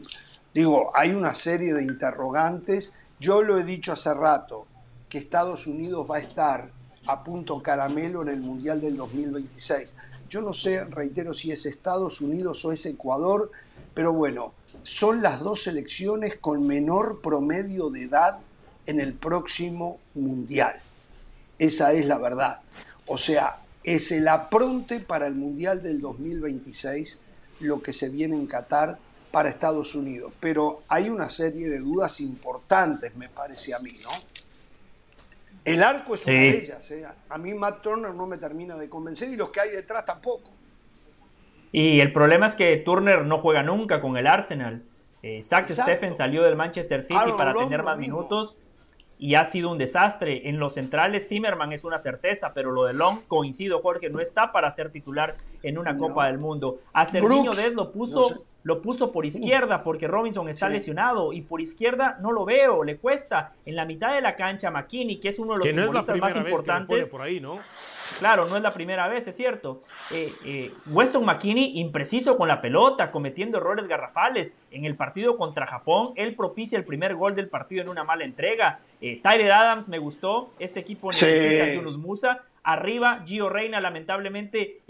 digo, 0.53 0.91
hay 0.95 1.13
una 1.13 1.35
serie 1.35 1.73
de 1.73 1.85
interrogantes 1.85 2.95
Yo 3.19 3.43
lo 3.43 3.59
he 3.59 3.65
dicho 3.65 3.93
hace 3.93 4.13
rato, 4.15 4.67
que 5.09 5.19
Estados 5.19 5.67
Unidos 5.67 6.07
va 6.11 6.17
a 6.17 6.21
estar 6.21 6.73
a 7.11 7.25
punto 7.25 7.63
caramelo 7.63 8.23
en 8.23 8.29
el 8.29 8.41
Mundial 8.41 8.81
del 8.81 8.97
2026. 8.97 9.95
Yo 10.29 10.41
no 10.43 10.55
sé, 10.55 10.85
reitero, 10.85 11.35
si 11.35 11.51
es 11.51 11.67
Estados 11.67 12.21
Unidos 12.21 12.65
o 12.65 12.71
es 12.71 12.87
Ecuador, 12.87 13.51
pero 13.95 14.13
bueno, 14.13 14.55
son 14.85 15.21
las 15.21 15.41
dos 15.41 15.65
selecciones 15.65 16.37
con 16.37 16.67
menor 16.67 17.21
promedio 17.21 17.91
de 17.91 18.05
edad 18.05 18.39
en 18.87 19.01
el 19.01 19.13
próximo 19.15 19.99
Mundial. 20.15 20.75
Esa 21.59 21.93
es 21.93 22.07
la 22.07 22.19
verdad. 22.19 22.63
O 23.07 23.19
sea, 23.19 23.61
es 23.83 24.13
el 24.13 24.29
apronte 24.29 25.01
para 25.01 25.27
el 25.27 25.35
Mundial 25.35 25.83
del 25.83 26.01
2026 26.01 27.19
lo 27.61 27.83
que 27.83 27.93
se 27.93 28.09
viene 28.09 28.37
en 28.37 28.47
Qatar 28.47 28.99
para 29.33 29.49
Estados 29.49 29.95
Unidos. 29.95 30.33
Pero 30.39 30.83
hay 30.89 31.11
una 31.11 31.29
serie 31.29 31.69
de 31.69 31.81
dudas 31.81 32.21
importantes, 32.21 33.17
me 33.17 33.29
parece 33.29 33.75
a 33.75 33.81
mí, 33.81 33.93
¿no? 34.03 34.11
El 35.65 35.83
arco 35.83 36.15
es 36.15 36.27
una 36.27 36.35
de 36.35 36.49
ellas. 36.51 36.91
¿eh? 36.91 37.07
A 37.29 37.39
mí 37.39 37.55
Matt 37.55 37.83
Turner 37.83 38.15
no 38.15 38.27
me 38.27 38.39
termina 38.39 38.77
de 38.77 38.89
convencer 38.89 39.29
y 39.29 39.37
los 39.37 39.51
que 39.51 39.61
hay 39.61 39.71
detrás 39.71 40.05
tampoco. 40.05 40.51
Y 41.73 42.01
el 42.01 42.13
problema 42.13 42.47
es 42.47 42.55
que 42.55 42.77
Turner 42.79 43.25
no 43.25 43.39
juega 43.39 43.63
nunca 43.63 44.01
con 44.01 44.17
el 44.17 44.27
Arsenal. 44.27 44.83
Eh, 45.23 45.43
Zach 45.43 45.71
Steffen 45.71 46.15
salió 46.15 46.43
del 46.43 46.57
Manchester 46.57 47.03
City 47.03 47.33
para 47.37 47.55
tener 47.55 47.83
más 47.83 47.99
minutos 47.99 48.57
y 49.19 49.35
ha 49.35 49.45
sido 49.45 49.71
un 49.71 49.79
desastre. 49.79 50.49
En 50.49 50.59
los 50.59 50.75
centrales, 50.75 51.29
Zimmerman 51.29 51.73
es 51.73 51.85
una 51.85 51.99
certeza, 51.99 52.53
pero 52.55 52.73
lo 52.73 52.85
de 52.85 52.95
Long, 52.95 53.21
coincido, 53.29 53.81
Jorge, 53.83 54.09
no 54.09 54.19
está 54.19 54.51
para 54.51 54.71
ser 54.73 54.91
titular 54.91 55.37
en 55.63 55.79
una 55.79 55.97
Copa 55.99 56.27
del 56.27 56.39
Mundo. 56.39 56.81
A 56.95 57.05
Serginho 57.05 57.55
Dez 57.55 57.75
lo 57.75 57.93
puso, 57.93 58.47
lo 58.63 58.83
puso 58.83 59.13
por 59.13 59.25
izquierda 59.25 59.83
porque 59.83 60.07
Robinson 60.07 60.49
está 60.49 60.69
lesionado 60.69 61.33
y 61.33 61.43
por 61.43 61.61
izquierda 61.61 62.19
no 62.21 62.33
lo 62.33 62.45
veo, 62.45 62.85
le 62.85 62.99
cuesta. 62.99 63.55
En 63.65 63.77
la 63.77 63.85
mitad 63.85 64.15
de 64.15 64.21
la 64.21 64.37
cancha, 64.37 64.71
McKinney, 64.71 65.19
que 65.19 65.29
es 65.29 65.39
uno 65.39 65.55
de 65.55 65.59
los 65.59 65.69
futbolistas 65.69 66.19
más 66.19 66.37
importantes. 66.37 67.09
por 67.09 67.23
ahí, 67.23 67.41
¿no? 67.41 67.59
Claro, 68.19 68.47
no 68.47 68.57
es 68.57 68.63
la 68.63 68.75
primera 68.75 69.09
vez, 69.09 69.27
es 69.29 69.37
cierto. 69.37 69.83
Eh, 70.11 70.35
eh, 70.45 70.73
Weston 70.87 71.25
McKinney, 71.25 71.79
impreciso 71.79 72.37
con 72.37 72.49
la 72.49 72.61
pelota, 72.61 73.11
cometiendo 73.11 73.59
errores 73.59 73.87
garrafales. 73.87 74.53
En 74.71 74.85
el 74.85 74.97
partido 74.97 75.37
contra 75.37 75.67
Japón, 75.67 76.13
él 76.17 76.35
propicia 76.35 76.77
el 76.77 76.85
primer 76.85 77.15
gol 77.15 77.35
del 77.35 77.49
partido 77.49 77.83
en 77.83 77.89
una 77.89 78.05
mala 78.05 78.25
entrega. 78.25 78.81
Eh, 79.01 79.21
Tyler 79.23 79.53
Adams 79.53 79.89
me 79.89 79.99
gustó. 79.99 80.51
Este 80.59 80.81
equipo 80.81 81.09
necesita 81.09 81.73
Yunus 81.75 81.99
Musa. 81.99 82.43
Arriba, 82.63 83.23
Gio 83.25 83.49
Reina, 83.49 83.81
lamentablemente, 83.81 84.83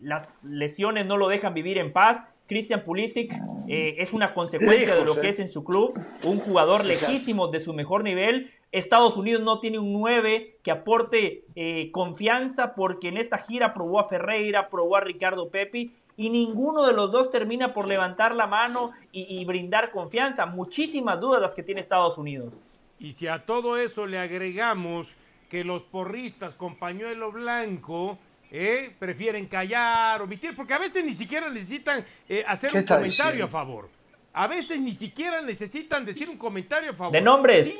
las 0.00 0.42
lesiones 0.42 1.04
no 1.04 1.18
lo 1.18 1.28
dejan 1.28 1.52
vivir 1.52 1.76
en 1.76 1.92
paz. 1.92 2.24
Christian 2.48 2.82
Pulisic 2.82 3.32
es 3.68 4.12
una 4.14 4.32
consecuencia 4.32 4.94
de 4.94 5.04
lo 5.04 5.20
que 5.20 5.28
es 5.28 5.38
en 5.38 5.48
su 5.48 5.62
club, 5.62 6.00
un 6.24 6.38
jugador 6.38 6.84
lejísimo 6.84 7.48
de 7.48 7.60
su 7.60 7.74
mejor 7.74 8.02
nivel, 8.02 8.50
Estados 8.70 9.16
Unidos 9.16 9.42
no 9.42 9.60
tiene 9.60 9.78
un 9.78 9.92
9 9.94 10.58
que 10.62 10.70
aporte 10.70 11.44
eh, 11.54 11.90
confianza 11.90 12.74
porque 12.74 13.08
en 13.08 13.16
esta 13.16 13.38
gira 13.38 13.72
probó 13.72 14.00
a 14.00 14.08
Ferreira, 14.08 14.68
probó 14.68 14.96
a 14.96 15.00
Ricardo 15.00 15.48
Pepi 15.48 15.94
y 16.16 16.30
ninguno 16.30 16.86
de 16.86 16.92
los 16.92 17.10
dos 17.10 17.30
termina 17.30 17.72
por 17.72 17.88
levantar 17.88 18.34
la 18.34 18.46
mano 18.46 18.90
y, 19.12 19.44
brindar 19.44 19.90
confianza. 19.92 20.46
Muchísimas 20.46 21.20
dudas 21.20 21.40
las 21.40 21.54
que 21.54 21.62
tiene 21.62 21.80
Estados 21.80 22.18
Unidos. 22.18 22.66
Y 22.98 23.12
si 23.12 23.28
a 23.28 23.46
todo 23.46 23.78
eso 23.78 24.06
le 24.06 24.18
agregamos 24.18 25.14
que 25.48 25.62
los 25.62 25.84
porristas 25.84 26.56
con 26.56 26.76
pañuelo 26.76 27.30
blanco 27.30 28.18
eh, 28.50 28.94
prefieren 28.98 29.46
callar, 29.46 30.22
omitir, 30.22 30.56
porque 30.56 30.74
a 30.74 30.78
veces 30.78 31.04
ni 31.04 31.12
siquiera 31.12 31.50
necesitan 31.50 32.04
eh, 32.28 32.44
hacer 32.46 32.74
un 32.74 32.82
comentario 32.82 33.44
a 33.44 33.48
favor. 33.48 33.90
A 34.32 34.46
veces 34.46 34.80
ni 34.80 34.92
siquiera 34.92 35.40
necesitan 35.40 36.04
decir 36.04 36.28
un 36.28 36.36
comentario 36.36 36.92
a 36.92 36.94
favor. 36.94 37.12
De 37.12 37.20
nombres. 37.20 37.74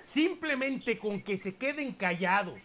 simplemente 0.00 0.98
con 0.98 1.22
que 1.22 1.36
se 1.36 1.54
queden 1.54 1.92
callados, 1.92 2.60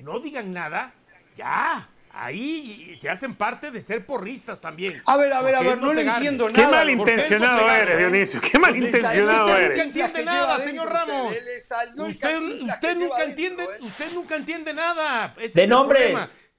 no 0.00 0.20
digan 0.20 0.52
nada, 0.52 0.94
ya. 1.36 1.88
Ahí 2.18 2.94
se 2.96 3.10
hacen 3.10 3.34
parte 3.34 3.70
de 3.70 3.82
ser 3.82 4.06
porristas 4.06 4.58
también. 4.58 5.02
A 5.06 5.18
ver, 5.18 5.30
a 5.34 5.42
ver, 5.42 5.54
a 5.54 5.60
ver, 5.60 5.76
no, 5.76 5.92
le 5.92 6.00
entiendo 6.00 6.48
nada. 6.48 6.54
Qué 6.54 6.74
malintencionado 6.74 7.70
eres, 7.70 7.98
Dionisio. 7.98 8.40
Qué 8.40 8.58
malintencionado 8.58 9.54
eres. 9.54 9.78
Usted 9.78 9.84
nunca 9.84 10.02
entiende 10.02 10.24
nada, 10.24 10.58
señor 10.58 10.88
Ramos. 10.90 11.36
Usted, 11.96 12.42
usted 12.62 12.96
nunca 12.96 13.24
entiende, 13.24 13.68
usted 13.80 14.12
nunca 14.14 14.36
entiende 14.36 14.72
nada. 14.72 15.34
de 15.36 15.66
nombres. 15.66 16.16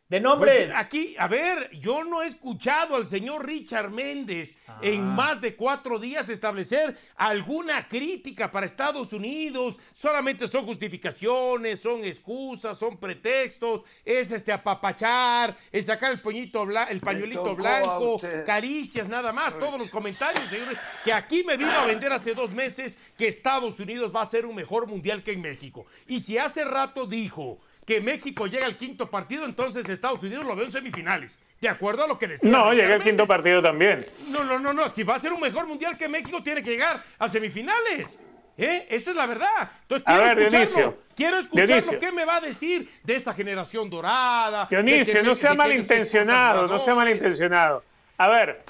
De 0.10 0.22
nombres. 0.22 0.68
Pues, 0.68 0.76
aquí, 0.78 1.16
a 1.20 1.28
ver, 1.28 1.70
yo 1.80 2.06
no 2.06 2.24
he 2.24 2.28
escuchado 2.28 2.96
al 2.96 3.06
señor 3.08 3.46
Richard 3.46 3.90
Méndez 3.90 4.56
en 4.82 5.02
ah. 5.02 5.04
más 5.04 5.42
de 5.42 5.54
cuatro 5.58 6.00
días 6.00 6.30
establecer 6.30 6.98
alguna 7.18 7.90
crítica 7.90 8.50
para 8.50 8.66
Estados 8.66 9.12
Unidos. 9.12 9.78
Solamente 9.92 10.48
son 10.48 10.66
justificaciones, 10.66 11.82
son 11.82 12.06
excusas, 12.06 12.78
son 12.78 12.96
pretextos. 12.96 13.82
Es 14.06 14.32
este 14.32 14.54
apapachar, 14.54 15.58
es 15.74 15.88
sacar 15.88 16.14
el 16.14 16.22
poñito 16.22 16.64
el 16.64 17.02
pañuelito 17.02 17.54
blanco, 17.54 18.22
caricias, 18.46 19.10
nada 19.10 19.34
más. 19.34 19.60
Todos 19.60 19.78
los 19.78 19.90
comentarios, 19.90 20.44
señores, 20.46 20.78
que 21.04 21.12
aquí 21.12 21.44
me 21.44 21.58
vino 21.58 21.72
a 21.72 21.86
vender 21.86 22.14
hace 22.14 22.34
dos 22.34 22.52
meses 22.52 22.98
que 23.18 23.28
Estados 23.28 23.78
Unidos 23.82 24.14
va 24.16 24.22
a 24.22 24.26
ser 24.26 24.46
un 24.46 24.56
mejor 24.56 24.88
mundial 24.88 25.22
que 25.22 25.34
en 25.34 25.42
México. 25.42 25.86
Y 26.08 26.22
si 26.22 26.38
hace 26.38 26.64
rato 26.64 27.06
dijo 27.06 27.60
que 27.88 28.02
México 28.02 28.48
llega 28.48 28.66
al 28.66 28.76
quinto 28.76 29.10
partido, 29.10 29.46
entonces 29.46 29.88
Estados 29.88 30.22
Unidos 30.22 30.44
lo 30.44 30.58
ve 30.58 30.66
en 30.66 30.72
semifinales. 30.74 31.40
De 31.62 31.70
acuerdo 31.70 32.04
a 32.04 32.08
lo 32.08 32.20
que 32.20 32.28
decía. 32.28 32.52
No, 32.52 32.74
llega 32.74 32.94
al 32.94 33.02
quinto 33.02 33.26
partido 33.26 33.62
también. 33.62 34.06
No, 34.28 34.44
no, 34.44 34.60
no, 34.60 34.74
no. 34.74 34.90
Si 34.90 35.04
va 35.04 35.16
a 35.16 35.20
ser 35.20 35.32
un 35.32 35.40
mejor 35.40 35.66
mundial 35.66 35.98
que 35.98 36.10
México, 36.10 36.44
tiene 36.44 36.62
que 36.62 36.72
llegar 36.72 37.02
a 37.18 37.30
semifinales. 37.30 38.20
¿Eh? 38.58 38.88
Esa 38.90 39.12
es 39.12 39.16
la 39.16 39.26
verdad. 39.26 39.72
Entonces, 39.84 40.06
quiero 40.06 40.22
a 40.22 40.26
ver, 40.26 40.40
escucharlo. 40.40 40.68
Dionisio, 40.76 41.04
quiero 41.16 41.38
escucharlo. 41.38 42.00
¿Qué 42.00 42.12
me 42.12 42.26
va 42.26 42.36
a 42.36 42.42
decir 42.42 42.90
de 43.04 43.16
esa 43.16 43.34
generación 43.34 43.90
dorada? 43.90 44.68
Dionisio, 44.70 45.24
no 45.24 45.34
sea 45.34 45.54
malintencionado, 45.54 46.68
no 46.68 46.78
sea 46.78 46.94
malintencionado. 46.94 47.84
A 48.18 48.28
ver, 48.28 48.64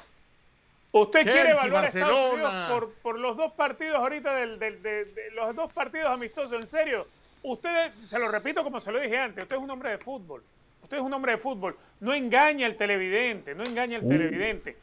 usted 0.91 1.23
quiere 1.23 1.51
evaluar 1.51 1.85
a 1.85 1.87
Estados 1.87 2.33
Unidos 2.33 2.91
por, 3.01 3.17
los 3.17 3.35
dos 3.35 3.51
partidos 3.53 3.95
ahorita, 3.95 4.35
del, 4.35 4.59
de 4.59 5.07
los 5.33 5.55
dos 5.55 5.73
partidos 5.73 6.11
amistosos, 6.11 6.53
¿en 6.53 6.67
serio? 6.67 7.07
Usted, 7.43 7.93
se 7.95 8.19
lo 8.19 8.29
repito 8.29 8.63
como 8.63 8.79
se 8.79 8.91
lo 8.91 8.99
dije 8.99 9.17
antes, 9.17 9.43
usted 9.43 9.57
es 9.57 9.61
un 9.61 9.69
hombre 9.69 9.91
de 9.91 9.97
fútbol. 9.97 10.43
Usted 10.83 10.97
es 10.97 11.03
un 11.03 11.13
hombre 11.13 11.33
de 11.33 11.37
fútbol. 11.37 11.77
No 11.99 12.13
engaña 12.13 12.65
al 12.65 12.75
televidente, 12.75 13.53
no 13.55 13.63
engaña 13.63 13.97
al 13.97 14.05
uh. 14.05 14.09
televidente. 14.09 14.77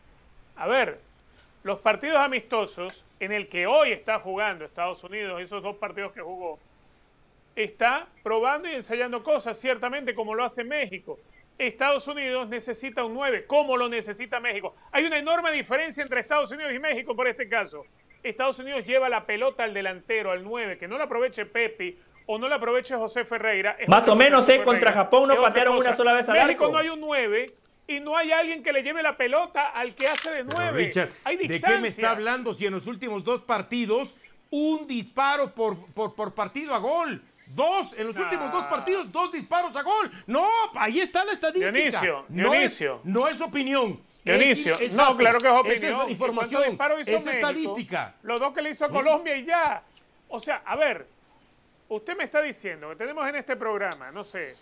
A 0.56 0.66
ver, 0.66 1.00
los 1.62 1.80
partidos 1.80 2.18
amistosos 2.18 3.04
en 3.20 3.32
el 3.32 3.48
que 3.48 3.66
hoy 3.66 3.92
está 3.92 4.20
jugando 4.20 4.64
Estados 4.64 5.02
Unidos, 5.02 5.40
esos 5.40 5.62
dos 5.62 5.76
partidos 5.76 6.12
que 6.12 6.20
jugó, 6.20 6.58
está 7.56 8.06
probando 8.22 8.68
y 8.68 8.74
ensayando 8.74 9.22
cosas, 9.22 9.58
ciertamente 9.58 10.14
como 10.14 10.34
lo 10.34 10.44
hace 10.44 10.62
México. 10.64 11.18
Estados 11.56 12.06
Unidos 12.08 12.48
necesita 12.48 13.04
un 13.04 13.14
9, 13.14 13.46
como 13.46 13.76
lo 13.76 13.88
necesita 13.88 14.40
México. 14.40 14.74
Hay 14.90 15.04
una 15.04 15.18
enorme 15.18 15.52
diferencia 15.52 16.02
entre 16.02 16.20
Estados 16.20 16.50
Unidos 16.50 16.72
y 16.74 16.78
México 16.78 17.14
por 17.14 17.28
este 17.28 17.48
caso. 17.48 17.86
Estados 18.22 18.58
Unidos 18.58 18.84
lleva 18.84 19.08
la 19.08 19.24
pelota 19.24 19.64
al 19.64 19.72
delantero, 19.72 20.32
al 20.32 20.42
9, 20.42 20.78
que 20.78 20.88
no 20.88 20.98
la 20.98 21.04
aproveche 21.04 21.46
Pepi 21.46 21.96
o 22.26 22.38
no 22.38 22.48
le 22.48 22.54
aproveche 22.54 22.94
José 22.96 23.24
Ferreira. 23.24 23.76
Más 23.86 24.08
o 24.08 24.16
menos, 24.16 24.48
¿eh? 24.48 24.62
Contra 24.62 24.92
Japón 24.92 25.28
no 25.28 25.40
patearon 25.40 25.76
una 25.76 25.92
sola 25.94 26.12
vez 26.12 26.28
al 26.28 26.46
México 26.46 26.68
no 26.70 26.78
hay 26.78 26.88
un 26.88 27.00
9 27.00 27.46
y 27.86 28.00
no 28.00 28.16
hay 28.16 28.32
alguien 28.32 28.62
que 28.62 28.72
le 28.72 28.82
lleve 28.82 29.02
la 29.02 29.16
pelota 29.16 29.68
al 29.68 29.94
que 29.94 30.08
hace 30.08 30.30
de 30.30 30.44
9. 30.44 30.72
Richard, 30.72 31.10
¿de 31.24 31.60
qué 31.60 31.78
me 31.78 31.88
está 31.88 32.10
hablando 32.10 32.54
si 32.54 32.66
en 32.66 32.72
los 32.72 32.86
últimos 32.86 33.24
dos 33.24 33.42
partidos 33.42 34.14
un 34.50 34.86
disparo 34.86 35.54
por, 35.54 35.76
por, 36.14 36.34
partido 36.34 36.74
a 36.74 36.78
gol? 36.78 37.22
Dos, 37.48 37.92
en 37.98 38.06
los 38.06 38.16
últimos 38.16 38.50
dos 38.50 38.64
partidos, 38.64 39.12
dos 39.12 39.30
disparos 39.30 39.76
a 39.76 39.82
gol. 39.82 40.10
No, 40.26 40.48
ahí 40.76 41.00
está 41.00 41.26
la 41.26 41.32
estadística. 41.32 41.72
Dionisio, 41.72 42.24
no 42.30 42.50
Dionisio. 42.50 42.94
Es, 42.96 43.04
no 43.04 43.28
es 43.28 43.40
opinión. 43.42 44.00
Dionisio, 44.24 44.74
no, 44.92 45.14
claro 45.14 45.40
que 45.40 45.48
es 45.48 45.54
opinión. 45.54 46.02
Es 46.06 46.10
información, 46.10 46.78
es 47.06 47.26
estadística. 47.26 48.14
Los 48.22 48.40
dos 48.40 48.54
que 48.54 48.62
le 48.62 48.70
hizo 48.70 48.86
a 48.86 48.88
Colombia 48.88 49.36
y 49.36 49.44
ya. 49.44 49.82
O 50.28 50.40
sea, 50.40 50.62
a 50.64 50.74
ver, 50.74 51.06
Usted 51.88 52.16
me 52.16 52.24
está 52.24 52.40
diciendo 52.40 52.88
que 52.90 52.96
tenemos 52.96 53.28
en 53.28 53.36
este 53.36 53.56
programa, 53.56 54.10
no 54.10 54.24
sé, 54.24 54.52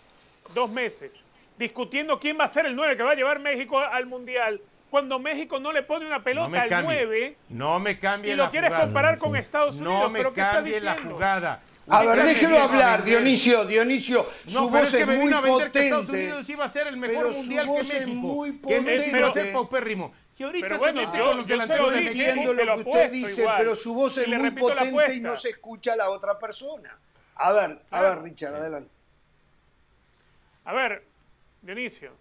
dos 0.53 0.71
meses, 0.71 1.23
discutiendo 1.57 2.19
quién 2.19 2.37
va 2.37 2.45
a 2.45 2.47
ser 2.47 2.65
el 2.65 2.75
9 2.75 2.97
que 2.97 3.03
va 3.03 3.11
a 3.11 3.15
llevar 3.15 3.39
México 3.39 3.79
al 3.79 4.05
Mundial, 4.05 4.61
cuando 4.89 5.17
México 5.19 5.59
no 5.59 5.71
le 5.71 5.83
pone 5.83 6.05
una 6.05 6.23
pelota 6.23 6.61
al 6.61 6.83
9. 6.83 7.37
No 7.49 7.79
me 7.79 7.97
cambie 7.97 8.33
Y 8.33 8.35
lo 8.35 8.49
quieres 8.49 8.71
comparar 8.73 9.17
con 9.17 9.35
Estados 9.35 9.75
Unidos. 9.75 10.03
No 10.03 10.09
me 10.09 10.31
cambie 10.31 10.79
la 10.81 10.97
jugada. 11.01 11.63
A 11.87 12.03
ver, 12.03 12.23
déjelo 12.23 12.59
hablar, 12.59 13.03
Dionisio, 13.03 13.65
Dionisio. 13.65 14.25
su 14.47 14.69
voz 14.69 14.93
es, 14.93 15.07
muy 15.07 15.33
potente. 15.33 15.71
Que 15.71 15.85
Estados 15.85 16.09
Unidos 16.09 16.49
iba 16.49 16.65
a 16.65 16.69
ser 16.69 16.87
el 16.87 16.97
mejor 16.97 17.33
mundial 17.33 17.65
que 17.65 17.71
México. 17.71 17.95
Es 17.95 18.07
muy 18.07 18.51
potente. 18.53 19.11
Que 19.33 19.39
es 19.41 19.47
paupérrimo. 19.47 20.13
Y 20.37 20.43
ahorita 20.43 20.67
pero 20.67 20.79
bueno, 20.79 21.11
se 21.11 21.17
yo, 21.17 21.33
los 21.33 21.47
delanteros 21.47 21.93
yo 21.93 21.99
entiendo 21.99 22.53
lo 22.53 22.75
que 22.75 22.81
usted 22.81 23.11
dice, 23.11 23.45
pero 23.57 23.75
su 23.75 23.93
voz 23.93 24.17
es 24.17 24.27
muy 24.27 24.51
potente 24.51 25.15
y 25.15 25.21
no 25.21 25.37
se 25.37 25.49
escucha 25.49 25.93
a 25.93 25.95
la 25.95 26.09
otra 26.09 26.37
persona. 26.37 26.97
A 27.35 27.51
ver, 27.51 27.81
a 27.91 28.01
ver, 28.01 28.21
Richard, 28.21 28.55
adelante. 28.55 28.95
A 30.65 30.73
ver, 30.73 31.03
Dionisio, 31.61 32.11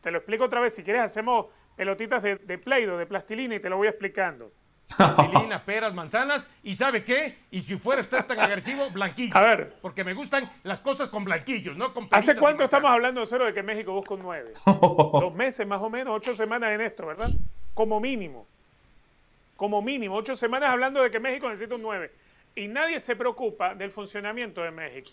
te 0.00 0.10
lo 0.10 0.18
explico 0.18 0.44
otra 0.44 0.60
vez. 0.60 0.74
Si 0.74 0.82
quieres, 0.82 1.02
hacemos 1.02 1.46
pelotitas 1.76 2.22
de, 2.22 2.36
de 2.36 2.58
Play-Doh, 2.58 2.96
de 2.96 3.06
plastilina, 3.06 3.54
y 3.54 3.60
te 3.60 3.68
lo 3.68 3.76
voy 3.76 3.88
explicando. 3.88 4.50
plastilina, 4.96 5.64
peras, 5.64 5.92
manzanas. 5.92 6.48
¿Y 6.62 6.74
sabe 6.74 7.04
qué? 7.04 7.38
Y 7.50 7.60
si 7.60 7.76
fuera 7.76 8.00
usted 8.00 8.24
tan 8.24 8.40
agresivo, 8.40 8.88
blanquillo. 8.90 9.36
A 9.36 9.40
ver. 9.40 9.74
Porque 9.82 10.04
me 10.04 10.14
gustan 10.14 10.50
las 10.62 10.80
cosas 10.80 11.08
con 11.08 11.24
blanquillos, 11.24 11.76
¿no? 11.76 11.92
Con 11.92 12.08
¿Hace 12.12 12.36
cuánto 12.36 12.64
estamos 12.64 12.90
hablando 12.90 13.20
de 13.20 13.26
cero 13.26 13.44
de 13.44 13.52
que 13.52 13.62
México 13.62 13.92
busca 13.92 14.14
un 14.14 14.20
9? 14.20 14.54
Dos 14.64 15.34
meses 15.34 15.66
más 15.66 15.82
o 15.82 15.90
menos, 15.90 16.14
ocho 16.16 16.32
semanas 16.34 16.70
en 16.70 16.80
esto, 16.80 17.06
¿verdad? 17.06 17.28
Como 17.74 18.00
mínimo. 18.00 18.46
Como 19.56 19.82
mínimo, 19.82 20.14
ocho 20.14 20.34
semanas 20.34 20.70
hablando 20.70 21.02
de 21.02 21.10
que 21.10 21.18
México 21.18 21.48
necesita 21.48 21.74
un 21.74 21.82
9. 21.82 22.12
Y 22.56 22.68
nadie 22.68 22.98
se 23.00 23.14
preocupa 23.14 23.74
del 23.74 23.90
funcionamiento 23.90 24.62
de 24.62 24.70
México. 24.70 25.10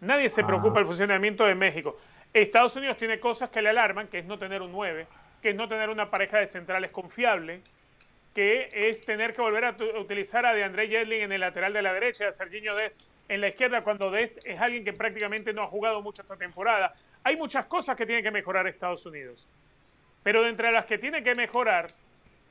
Nadie 0.00 0.28
se 0.28 0.44
preocupa 0.44 0.78
del 0.78 0.86
funcionamiento 0.86 1.44
de 1.44 1.56
México. 1.56 1.98
Estados 2.32 2.76
Unidos 2.76 2.96
tiene 2.96 3.18
cosas 3.18 3.50
que 3.50 3.60
le 3.60 3.68
alarman, 3.68 4.06
que 4.06 4.20
es 4.20 4.24
no 4.24 4.38
tener 4.38 4.62
un 4.62 4.70
9, 4.70 5.06
que 5.42 5.50
es 5.50 5.56
no 5.56 5.68
tener 5.68 5.90
una 5.90 6.06
pareja 6.06 6.38
de 6.38 6.46
centrales 6.46 6.92
confiable, 6.92 7.60
que 8.32 8.68
es 8.72 9.00
tener 9.02 9.34
que 9.34 9.42
volver 9.42 9.64
a 9.64 9.76
utilizar 10.00 10.46
a 10.46 10.54
DeAndre 10.54 10.88
Yedlin 10.88 11.22
en 11.22 11.32
el 11.32 11.40
lateral 11.40 11.72
de 11.72 11.82
la 11.82 11.92
derecha 11.92 12.24
y 12.24 12.26
a 12.28 12.32
Serginho 12.32 12.76
Dest 12.76 13.10
en 13.28 13.40
la 13.40 13.48
izquierda, 13.48 13.82
cuando 13.82 14.10
Dest 14.10 14.46
es 14.46 14.60
alguien 14.60 14.84
que 14.84 14.92
prácticamente 14.92 15.52
no 15.52 15.62
ha 15.62 15.66
jugado 15.66 16.00
mucho 16.00 16.22
esta 16.22 16.36
temporada. 16.36 16.94
Hay 17.24 17.36
muchas 17.36 17.66
cosas 17.66 17.96
que 17.96 18.06
tiene 18.06 18.22
que 18.22 18.30
mejorar 18.30 18.68
Estados 18.68 19.04
Unidos. 19.04 19.46
Pero 20.22 20.42
de 20.42 20.50
entre 20.50 20.70
las 20.70 20.86
que 20.86 20.98
tiene 20.98 21.24
que 21.24 21.34
mejorar, 21.34 21.86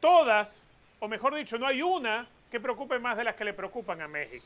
todas, 0.02 0.68
o 1.00 1.08
mejor 1.08 1.34
dicho, 1.34 1.58
no 1.58 1.66
hay 1.66 1.82
una 1.82 2.28
que 2.52 2.60
preocupe 2.60 3.00
más 3.00 3.18
de 3.18 3.24
las 3.24 3.36
que 3.36 3.46
le 3.46 3.54
preocupan 3.54 4.02
a 4.02 4.08
México. 4.08 4.46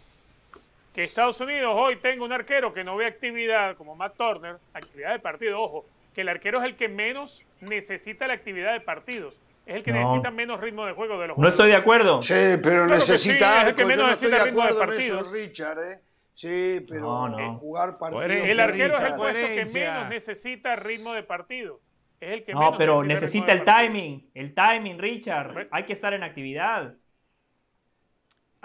Que 0.93 1.03
Estados 1.03 1.41
Unidos 1.41 1.73
hoy 1.75 1.97
tenga 1.97 2.23
un 2.23 2.31
arquero 2.31 2.73
que 2.73 2.83
no 2.83 2.95
ve 2.95 3.05
actividad, 3.05 3.75
como 3.75 3.95
Matt 3.95 4.15
Turner, 4.15 4.57
actividad 4.73 5.11
de 5.11 5.19
partido, 5.19 5.59
ojo, 5.61 5.85
que 6.13 6.21
el 6.21 6.29
arquero 6.29 6.59
es 6.59 6.65
el 6.65 6.75
que 6.77 6.87
menos 6.87 7.43
necesita 7.59 8.27
la 8.27 8.33
actividad 8.35 8.71
de 8.71 8.79
partidos. 8.79 9.41
Es 9.65 9.75
el 9.77 9.83
que 9.83 9.91
No. 9.91 9.99
necesita 10.01 10.31
menos 10.31 10.61
ritmo 10.61 10.85
de 10.85 10.93
juego 10.93 11.19
de 11.19 11.27
los 11.27 11.37
No 11.37 11.47
estoy 11.47 11.69
de 11.69 11.75
acuerdo. 11.75 12.21
Sí, 12.23 12.33
pero 12.63 12.85
Claro 12.85 12.89
que 13.03 13.11
necesita 13.11 13.53
sí, 13.55 13.61
es 13.63 13.69
el 13.69 13.75
que 13.75 13.85
menos 13.85 14.07
no 14.07 14.13
estoy 14.13 14.27
de 14.29 14.37
necesita 14.37 14.45
ritmo 14.45 14.65
de 14.79 14.85
partidos. 14.85 15.31
Richard, 15.31 15.79
¿eh? 15.79 15.99
Sí, 16.35 16.85
pero 16.87 17.01
No, 17.01 17.29
no. 17.29 17.57
jugar 17.57 17.97
partidos. 17.97 18.25
El 18.25 18.59
arquero 18.59 18.97
es 18.97 19.03
el 19.05 19.13
puesto 19.15 19.39
que 19.39 19.65
menos 19.73 20.09
necesita 20.09 20.75
ritmo 20.75 21.13
de 21.13 21.23
partido. 21.23 21.81
Es 22.21 22.31
el 22.31 22.43
que 22.45 22.53
No, 22.53 22.59
menos 22.59 22.75
pero 22.77 23.03
necesita 23.03 23.51
el 23.51 23.63
timing. 23.65 24.29
El 24.33 24.53
timing, 24.53 24.99
Richard. 24.99 25.67
Hay 25.71 25.83
que 25.83 25.93
estar 25.93 26.13
en 26.13 26.23
actividad. 26.23 26.93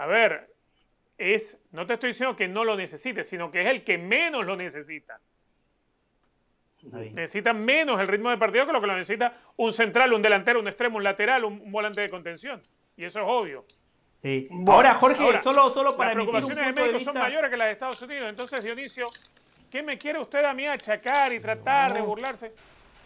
A 0.00 0.06
ver, 0.06 0.48
es, 1.18 1.58
no 1.72 1.84
te 1.84 1.92
estoy 1.92 2.08
diciendo 2.08 2.34
que 2.34 2.48
no 2.48 2.64
lo 2.64 2.74
necesite, 2.74 3.22
sino 3.22 3.50
que 3.50 3.60
es 3.60 3.66
el 3.68 3.84
que 3.84 3.98
menos 3.98 4.46
lo 4.46 4.56
necesita. 4.56 5.20
Necesita 7.12 7.52
menos 7.52 8.00
el 8.00 8.08
ritmo 8.08 8.30
de 8.30 8.38
partido 8.38 8.64
que 8.64 8.72
lo 8.72 8.80
que 8.80 8.86
lo 8.86 8.96
necesita 8.96 9.36
un 9.58 9.70
central, 9.70 10.14
un 10.14 10.22
delantero, 10.22 10.58
un 10.58 10.68
extremo, 10.68 10.96
un 10.96 11.04
lateral, 11.04 11.44
un, 11.44 11.60
un 11.60 11.70
volante 11.70 12.00
de 12.00 12.08
contención. 12.08 12.62
Y 12.96 13.04
eso 13.04 13.20
es 13.20 13.26
obvio. 13.28 13.66
Sí. 14.16 14.46
Bueno, 14.48 14.72
ahora, 14.72 14.94
Jorge, 14.94 15.22
Ahora, 15.22 15.42
solo, 15.42 15.68
solo 15.68 15.94
para 15.94 16.14
Las 16.14 16.24
un 16.24 16.30
preocupaciones 16.30 16.56
de 16.56 16.72
punto 16.72 16.80
de 16.80 16.92
México 16.92 17.04
son 17.04 17.14
vista. 17.14 17.28
mayores 17.28 17.50
que 17.50 17.56
las 17.58 17.66
de 17.66 17.72
Estados 17.72 18.00
Unidos. 18.00 18.30
Entonces, 18.30 18.64
Dionisio, 18.64 19.06
¿qué 19.70 19.82
me 19.82 19.98
quiere 19.98 20.18
usted 20.18 20.42
a 20.42 20.54
mí 20.54 20.66
achacar 20.66 21.30
y 21.34 21.40
tratar 21.40 21.92
de 21.92 22.00
burlarse? 22.00 22.54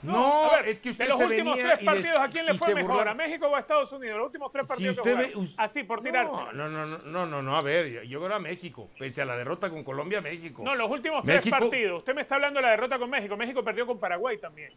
No, 0.05 0.45
a 0.51 0.57
ver, 0.57 0.69
es 0.69 0.79
que 0.81 0.91
usted 0.91 1.05
de 1.05 1.09
los 1.11 1.19
se 1.19 1.25
últimos 1.25 1.57
venía 1.57 1.69
tres 1.73 1.83
y 1.83 1.87
partidos, 1.87 2.19
¿a 2.21 2.29
quién 2.29 2.47
le 2.47 2.55
fue 2.55 2.75
mejor? 2.75 3.09
¿A 3.09 3.15
México 3.15 3.47
o 3.47 3.57
a 3.57 3.61
Estados 3.61 3.93
Unidos? 3.93 4.17
Los 4.19 4.27
últimos 4.27 4.53
tres 4.53 4.67
Si 4.67 4.73
partidos 4.73 4.99
usted 4.99 5.11
que 5.11 5.17
ve, 5.17 5.25
jugaron. 5.27 5.43
us- 5.43 5.55
Así, 5.59 5.83
por 5.83 6.03
tirarse. 6.03 6.35
No, 6.35 6.53
no, 6.53 6.69
no, 6.69 6.87
no, 6.87 7.27
no, 7.27 7.43
no, 7.43 7.57
a 7.57 7.63
ver, 7.63 7.89
yo- 7.89 8.03
yo 8.03 8.23
creo 8.23 8.37
a 8.37 8.39
México, 8.41 8.89
pese 8.99 9.23
a 9.23 9.25
la 9.25 9.37
derrota 9.37 9.71
con 9.71 9.83
Colombia, 9.85 10.21
México. 10.21 10.63
No, 10.65 10.75
los 10.75 10.91
últimos 10.91 11.25
tres 11.25 11.49
partidos. 11.49 11.99
Usted 11.99 12.15
me 12.15 12.23
está 12.23 12.35
hablando 12.35 12.59
de 12.59 12.63
la 12.63 12.71
derrota 12.71 12.99
con 12.99 13.09
México. 13.11 13.37
México 13.37 13.65
perdió 13.65 13.87
con 13.87 13.99
Paraguay 13.99 14.39
también. 14.39 14.73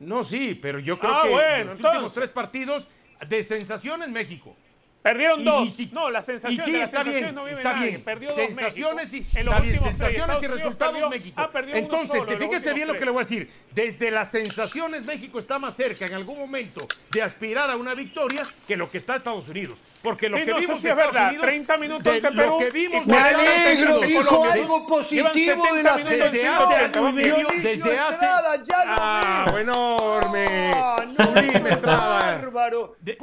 No, 0.00 0.24
sí, 0.24 0.58
pero 0.60 0.78
yo 0.78 0.98
creo 0.98 1.12
Ah, 1.14 1.20
que 1.24 1.28
bueno, 1.30 1.64
los 1.72 1.80
últimos 1.80 2.12
tres 2.14 2.30
partidos 2.30 2.88
de 3.28 3.42
sensaciones 3.42 4.08
México. 4.08 4.56
Perdieron 5.04 5.42
Y- 5.42 5.44
dos. 5.44 5.68
y 5.68 5.70
si- 5.70 5.86
no, 5.92 6.08
las 6.08 6.24
Y 6.24 6.32
sensaciones, 6.32 6.64
sí, 6.64 6.72
de 6.72 6.78
las 6.78 6.88
está 6.88 7.04
sensaciones 7.04 7.22
bien, 7.28 7.34
no 7.34 7.44
vive 7.44 7.56
está 7.58 7.72
nadie. 7.74 7.88
bien. 7.90 8.04
Perdió 8.04 8.28
dos 8.30 8.36
sensaciones 8.38 9.12
México. 9.12 9.30
y, 9.34 9.38
en 9.38 9.44
los 9.44 9.60
bien, 9.60 9.68
tres. 9.78 9.82
sensaciones 9.82 10.42
y 10.42 10.46
resultados 10.46 10.92
perdió- 10.94 11.10
México. 11.10 11.34
ah, 11.42 11.50
Entonces, 11.74 12.08
solo 12.08 12.24
te 12.26 12.36
fíjese 12.38 12.72
bien 12.72 12.86
lo 12.88 12.94
que 12.94 12.98
tres. 13.00 13.06
le 13.08 13.12
voy 13.12 13.20
a 13.20 13.24
decir. 13.24 13.50
Desde 13.74 14.10
las 14.10 14.30
sensaciones 14.30 15.04
México 15.06 15.38
está 15.38 15.58
más 15.58 15.76
cerca 15.76 16.06
en 16.06 16.14
algún 16.14 16.38
momento 16.38 16.88
de 17.10 17.22
aspirar 17.22 17.70
a 17.70 17.76
una 17.76 17.92
victoria 17.94 18.40
que 18.66 18.78
lo 18.78 18.90
que 18.90 18.96
está 18.96 19.14
Estados 19.14 19.46
Unidos. 19.46 19.78
Porque 20.02 20.30
lo 20.30 20.38
Sí, 20.38 20.44
que 20.44 20.50
no, 20.52 20.58
vimos 20.60 20.80
sí 20.80 20.88
es 20.88 20.96
verdad. 20.96 21.28
Unidos, 21.28 21.46
30 21.46 21.76
minutos 21.76 22.02
de 22.04 22.10
ante 22.10 22.30
lo 22.30 22.36
Perú 22.36 22.58
que 22.60 22.70
vimos 22.70 23.06
y 23.06 23.10
Me 23.10 23.18
alegro, 23.18 24.00
dijo 24.00 24.44
algo 24.44 24.86
positivo 24.86 25.28
de 25.28 25.34
70 25.34 25.82
la 25.82 25.96
minutos 25.96 26.04
desde 26.04 26.16
hace, 26.16 26.16
desde 26.16 26.42
ya 28.62 28.84
lo 28.86 28.92
ah, 28.96 29.44
vi. 29.54 29.60
enorme 29.60 30.70
no, 30.70 31.12
sublime 31.12 31.46
esto 31.56 31.66
es 31.66 31.72
Estrada 31.74 32.36
bárbaro. 32.40 32.96
De- 33.00 33.16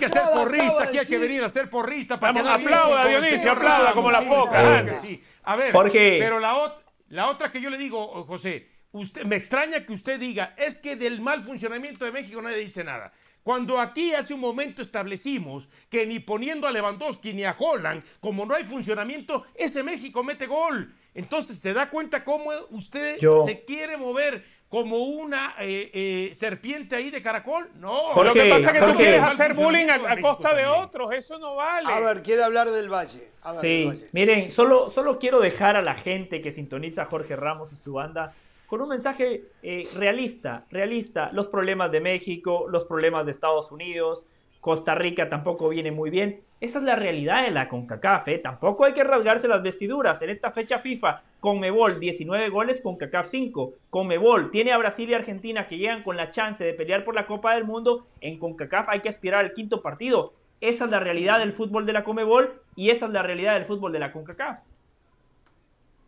Que 0.00 0.08
ser 0.08 0.22
porrista, 0.34 0.82
aquí 0.84 0.98
hay 0.98 1.06
que 1.06 1.18
venir 1.18 1.44
a 1.44 1.48
ser 1.48 1.70
porrista 1.70 2.18
para 2.18 2.32
Vamos, 2.32 2.58
bien 2.58 2.68
aplauda, 2.68 3.06
Dionisio, 3.06 3.52
aplauda, 3.52 3.92
como 3.92 4.10
la 4.10 4.22
foca, 4.22 4.84
que 4.84 4.94
sí. 5.00 5.22
A 5.44 5.56
ver, 5.56 5.72
Jorge. 5.72 6.16
pero 6.20 6.40
la, 6.40 6.54
ot- 6.54 6.76
la 7.10 7.28
otra 7.28 7.52
que 7.52 7.60
yo 7.60 7.70
le 7.70 7.78
digo, 7.78 8.24
José, 8.24 8.68
usted, 8.92 9.24
me 9.24 9.36
extraña 9.36 9.84
que 9.86 9.92
usted 9.92 10.18
diga, 10.18 10.54
es 10.56 10.76
que 10.76 10.96
del 10.96 11.20
mal 11.20 11.42
funcionamiento 11.44 12.04
de 12.04 12.12
México 12.12 12.40
nadie 12.42 12.56
dice 12.58 12.82
nada. 12.82 13.12
Cuando 13.42 13.80
aquí 13.80 14.12
hace 14.12 14.34
un 14.34 14.40
momento 14.40 14.82
establecimos 14.82 15.68
que 15.88 16.04
ni 16.06 16.18
poniendo 16.18 16.66
a 16.68 16.70
Lewandowski 16.72 17.32
ni 17.32 17.44
a 17.44 17.56
Holland, 17.58 18.02
como 18.20 18.44
no 18.44 18.54
hay 18.54 18.64
funcionamiento, 18.64 19.46
ese 19.54 19.82
México 19.82 20.22
mete 20.22 20.46
gol. 20.46 20.92
Entonces 21.14 21.58
se 21.58 21.72
da 21.72 21.88
cuenta 21.90 22.22
cómo 22.22 22.50
usted 22.70 23.18
Yo- 23.18 23.42
se 23.46 23.64
quiere 23.64 23.96
mover 23.96 24.44
como 24.70 24.98
una 25.02 25.56
eh, 25.60 25.90
eh, 25.92 26.30
serpiente 26.32 26.94
ahí 26.96 27.10
de 27.10 27.20
caracol. 27.20 27.68
No, 27.74 27.92
Jorge, 28.14 28.28
Lo 28.28 28.32
que 28.34 28.50
pasa 28.50 28.66
es 28.66 28.72
que 28.72 28.78
tú 28.78 28.84
Jorge. 28.86 28.98
quieres 29.02 29.20
Mal 29.20 29.32
hacer 29.32 29.54
bullying 29.54 29.86
a, 29.88 30.12
a 30.12 30.20
costa 30.22 30.54
de 30.54 30.64
otros. 30.66 31.12
Eso 31.12 31.38
no 31.38 31.56
vale. 31.56 31.92
A 31.92 31.98
ver, 32.00 32.22
quiere 32.22 32.44
hablar 32.44 32.70
del 32.70 32.88
Valle. 32.88 33.32
A 33.42 33.52
ver, 33.52 33.60
del 33.60 33.70
Sí, 33.70 33.84
Valle. 33.86 34.08
miren, 34.12 34.50
solo, 34.52 34.90
solo 34.92 35.18
quiero 35.18 35.40
dejar 35.40 35.74
a 35.76 35.82
la 35.82 35.94
gente 35.94 36.40
que 36.40 36.52
sintoniza 36.52 37.02
a 37.02 37.06
Jorge 37.06 37.34
Ramos 37.36 37.72
y 37.72 37.76
su 37.76 37.94
banda 37.94 38.32
con 38.68 38.80
un 38.80 38.88
mensaje 38.88 39.42
eh, 39.64 39.88
realista, 39.96 40.64
realista. 40.70 41.30
Los 41.32 41.48
problemas 41.48 41.90
de 41.90 42.00
México, 42.00 42.66
los 42.68 42.84
problemas 42.84 43.24
de 43.26 43.32
Estados 43.32 43.72
Unidos, 43.72 44.24
Costa 44.60 44.94
Rica 44.94 45.28
tampoco 45.28 45.68
viene 45.68 45.90
muy 45.90 46.10
bien. 46.10 46.42
Esa 46.60 46.78
es 46.78 46.84
la 46.84 46.94
realidad 46.94 47.42
de 47.42 47.50
la 47.50 47.68
CONCACAF, 47.68 48.28
¿eh? 48.28 48.38
Tampoco 48.38 48.84
hay 48.84 48.92
que 48.92 49.02
rasgarse 49.02 49.48
las 49.48 49.62
vestiduras. 49.62 50.20
En 50.20 50.28
esta 50.28 50.50
fecha 50.50 50.78
FIFA, 50.78 51.22
Conmebol 51.40 51.98
19 51.98 52.50
goles, 52.50 52.82
CONCACAF 52.82 53.26
5. 53.28 53.74
Conmebol 53.88 54.50
tiene 54.50 54.72
a 54.72 54.78
Brasil 54.78 55.08
y 55.08 55.14
Argentina 55.14 55.66
que 55.66 55.78
llegan 55.78 56.02
con 56.02 56.18
la 56.18 56.30
chance 56.30 56.62
de 56.62 56.74
pelear 56.74 57.04
por 57.04 57.14
la 57.14 57.26
Copa 57.26 57.54
del 57.54 57.64
Mundo. 57.64 58.06
En 58.20 58.38
CONCACAF 58.38 58.90
hay 58.90 59.00
que 59.00 59.08
aspirar 59.08 59.42
al 59.42 59.54
quinto 59.54 59.80
partido. 59.80 60.34
Esa 60.60 60.84
es 60.84 60.90
la 60.90 61.00
realidad 61.00 61.38
del 61.38 61.54
fútbol 61.54 61.86
de 61.86 61.94
la 61.94 62.04
Comebol 62.04 62.60
y 62.76 62.90
esa 62.90 63.06
es 63.06 63.12
la 63.12 63.22
realidad 63.22 63.54
del 63.54 63.64
fútbol 63.64 63.92
de 63.92 63.98
la 64.00 64.12
CONCACAF. 64.12 64.60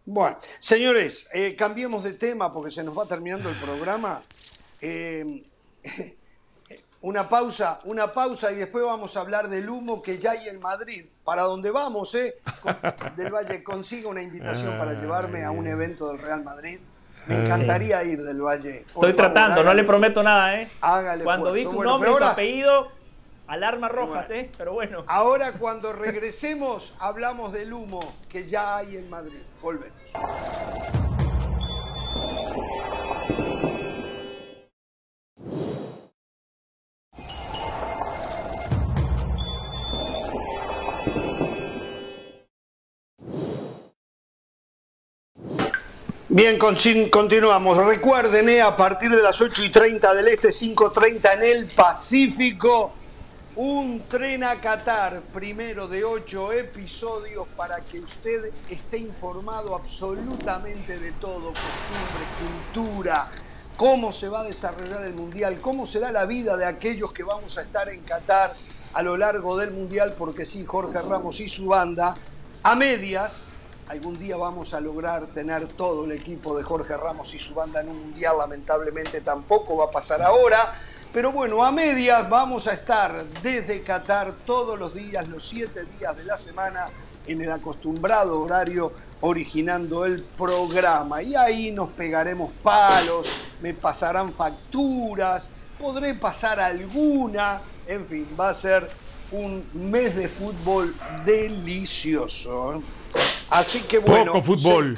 Bueno, 0.04 0.36
señores, 0.60 1.28
eh, 1.32 1.54
cambiemos 1.56 2.04
de 2.04 2.12
tema 2.12 2.52
porque 2.52 2.72
se 2.72 2.84
nos 2.84 2.98
va 2.98 3.06
terminando 3.06 3.48
el 3.48 3.56
programa. 3.56 4.20
Eh, 4.82 5.44
una 7.02 7.28
pausa, 7.28 7.80
una 7.84 8.12
pausa 8.12 8.52
y 8.52 8.56
después 8.56 8.84
vamos 8.84 9.16
a 9.16 9.20
hablar 9.20 9.48
del 9.48 9.68
humo 9.68 10.00
que 10.02 10.18
ya 10.18 10.32
hay 10.32 10.48
en 10.48 10.60
Madrid. 10.60 11.06
Para 11.24 11.42
dónde 11.42 11.70
vamos, 11.70 12.14
¿eh? 12.14 12.36
Con- 12.60 12.76
del 13.16 13.32
Valle, 13.32 13.62
consiga 13.62 14.08
una 14.08 14.22
invitación 14.22 14.78
para 14.78 14.94
llevarme 14.94 15.44
a 15.44 15.50
un 15.50 15.66
evento 15.66 16.08
del 16.08 16.18
Real 16.18 16.44
Madrid. 16.44 16.78
Me 17.26 17.36
encantaría 17.36 18.02
ir 18.04 18.20
del 18.22 18.40
Valle. 18.42 18.84
Por 18.94 19.08
Estoy 19.08 19.12
favor, 19.12 19.32
tratando, 19.32 19.62
no 19.62 19.74
le 19.74 19.84
prometo 19.84 20.22
nada, 20.22 20.60
¿eh? 20.60 20.70
Hágale 20.80 21.22
Cuando 21.24 21.46
esfuerzo. 21.48 21.64
vi 21.68 21.70
su 21.70 21.76
Bueno, 21.76 21.90
nombre, 21.92 22.08
su 22.10 22.14
ahora- 22.14 22.30
apellido, 22.30 22.88
alarmas 23.46 23.92
rojas, 23.92 24.26
Bueno. 24.28 24.42
¿eh? 24.42 24.50
Pero 24.58 24.72
bueno. 24.72 25.04
Ahora 25.06 25.52
cuando 25.52 25.92
regresemos 25.92 26.94
hablamos 26.98 27.52
del 27.52 27.72
humo 27.72 28.00
que 28.28 28.44
ya 28.44 28.76
hay 28.76 28.96
en 28.96 29.08
Madrid. 29.10 29.40
Volvemos. 29.60 29.92
Bien, 46.34 46.58
continuamos. 46.58 47.76
Recuerden, 47.76 48.48
eh, 48.48 48.62
a 48.62 48.74
partir 48.74 49.14
de 49.14 49.22
las 49.22 49.38
8 49.38 49.64
y 49.64 49.68
30 49.68 50.14
del 50.14 50.28
este, 50.28 50.48
5.30 50.48 51.34
en 51.34 51.42
el 51.42 51.66
Pacífico, 51.66 52.90
un 53.56 54.04
tren 54.08 54.42
a 54.42 54.54
Qatar, 54.54 55.20
primero 55.30 55.88
de 55.88 56.04
ocho 56.04 56.50
episodios 56.50 57.46
para 57.54 57.76
que 57.82 58.00
usted 58.00 58.50
esté 58.70 58.96
informado 58.96 59.74
absolutamente 59.74 60.98
de 60.98 61.12
todo, 61.12 61.52
costumbre, 61.52 62.24
cultura, 62.72 63.30
cómo 63.76 64.10
se 64.10 64.30
va 64.30 64.40
a 64.40 64.44
desarrollar 64.44 65.04
el 65.04 65.12
Mundial, 65.12 65.60
cómo 65.60 65.84
será 65.84 66.10
la 66.12 66.24
vida 66.24 66.56
de 66.56 66.64
aquellos 66.64 67.12
que 67.12 67.24
vamos 67.24 67.58
a 67.58 67.60
estar 67.60 67.90
en 67.90 68.00
Qatar 68.04 68.54
a 68.94 69.02
lo 69.02 69.18
largo 69.18 69.58
del 69.58 69.72
Mundial, 69.72 70.14
porque 70.16 70.46
sí, 70.46 70.64
Jorge 70.64 70.98
Ramos 70.98 71.40
y 71.40 71.50
su 71.50 71.66
banda, 71.66 72.14
a 72.62 72.74
medias, 72.74 73.51
algún 73.92 74.18
día 74.18 74.38
vamos 74.38 74.72
a 74.72 74.80
lograr 74.80 75.26
tener 75.26 75.68
todo 75.68 76.06
el 76.06 76.12
equipo 76.12 76.56
de 76.56 76.62
Jorge 76.62 76.96
Ramos 76.96 77.34
y 77.34 77.38
su 77.38 77.52
banda 77.52 77.82
en 77.82 77.90
un 77.90 78.00
Mundial, 78.00 78.38
lamentablemente 78.38 79.20
tampoco 79.20 79.76
va 79.76 79.84
a 79.84 79.90
pasar 79.90 80.22
ahora, 80.22 80.80
Pero 81.12 81.30
bueno, 81.30 81.62
a 81.62 81.70
medias 81.70 82.26
vamos 82.30 82.66
a 82.66 82.72
estar 82.72 83.22
desde 83.42 83.82
Qatar 83.82 84.32
todos 84.46 84.78
los 84.78 84.94
días, 84.94 85.28
los 85.28 85.46
siete 85.46 85.84
días 85.98 86.16
de 86.16 86.24
la 86.24 86.38
semana, 86.38 86.86
en 87.26 87.42
el 87.42 87.52
acostumbrado 87.52 88.40
horario 88.40 88.92
originando 89.20 90.06
el 90.06 90.22
programa. 90.22 91.22
Y 91.22 91.34
ahí 91.34 91.70
nos 91.70 91.90
pegaremos 91.90 92.50
palos, 92.62 93.28
me 93.60 93.74
pasarán 93.74 94.32
facturas, 94.32 95.50
podré 95.78 96.14
pasar 96.14 96.58
alguna, 96.60 97.60
en 97.86 98.06
fin, 98.06 98.26
va 98.40 98.48
a 98.48 98.54
ser 98.54 98.90
un 99.32 99.66
mes 99.74 100.16
de 100.16 100.28
fútbol 100.28 100.94
delicioso. 101.26 102.82
¿Eh? 103.14 103.20
Así 103.50 103.80
que 103.82 103.98
bueno. 103.98 104.32
Poco 104.32 104.44
fútbol. 104.44 104.94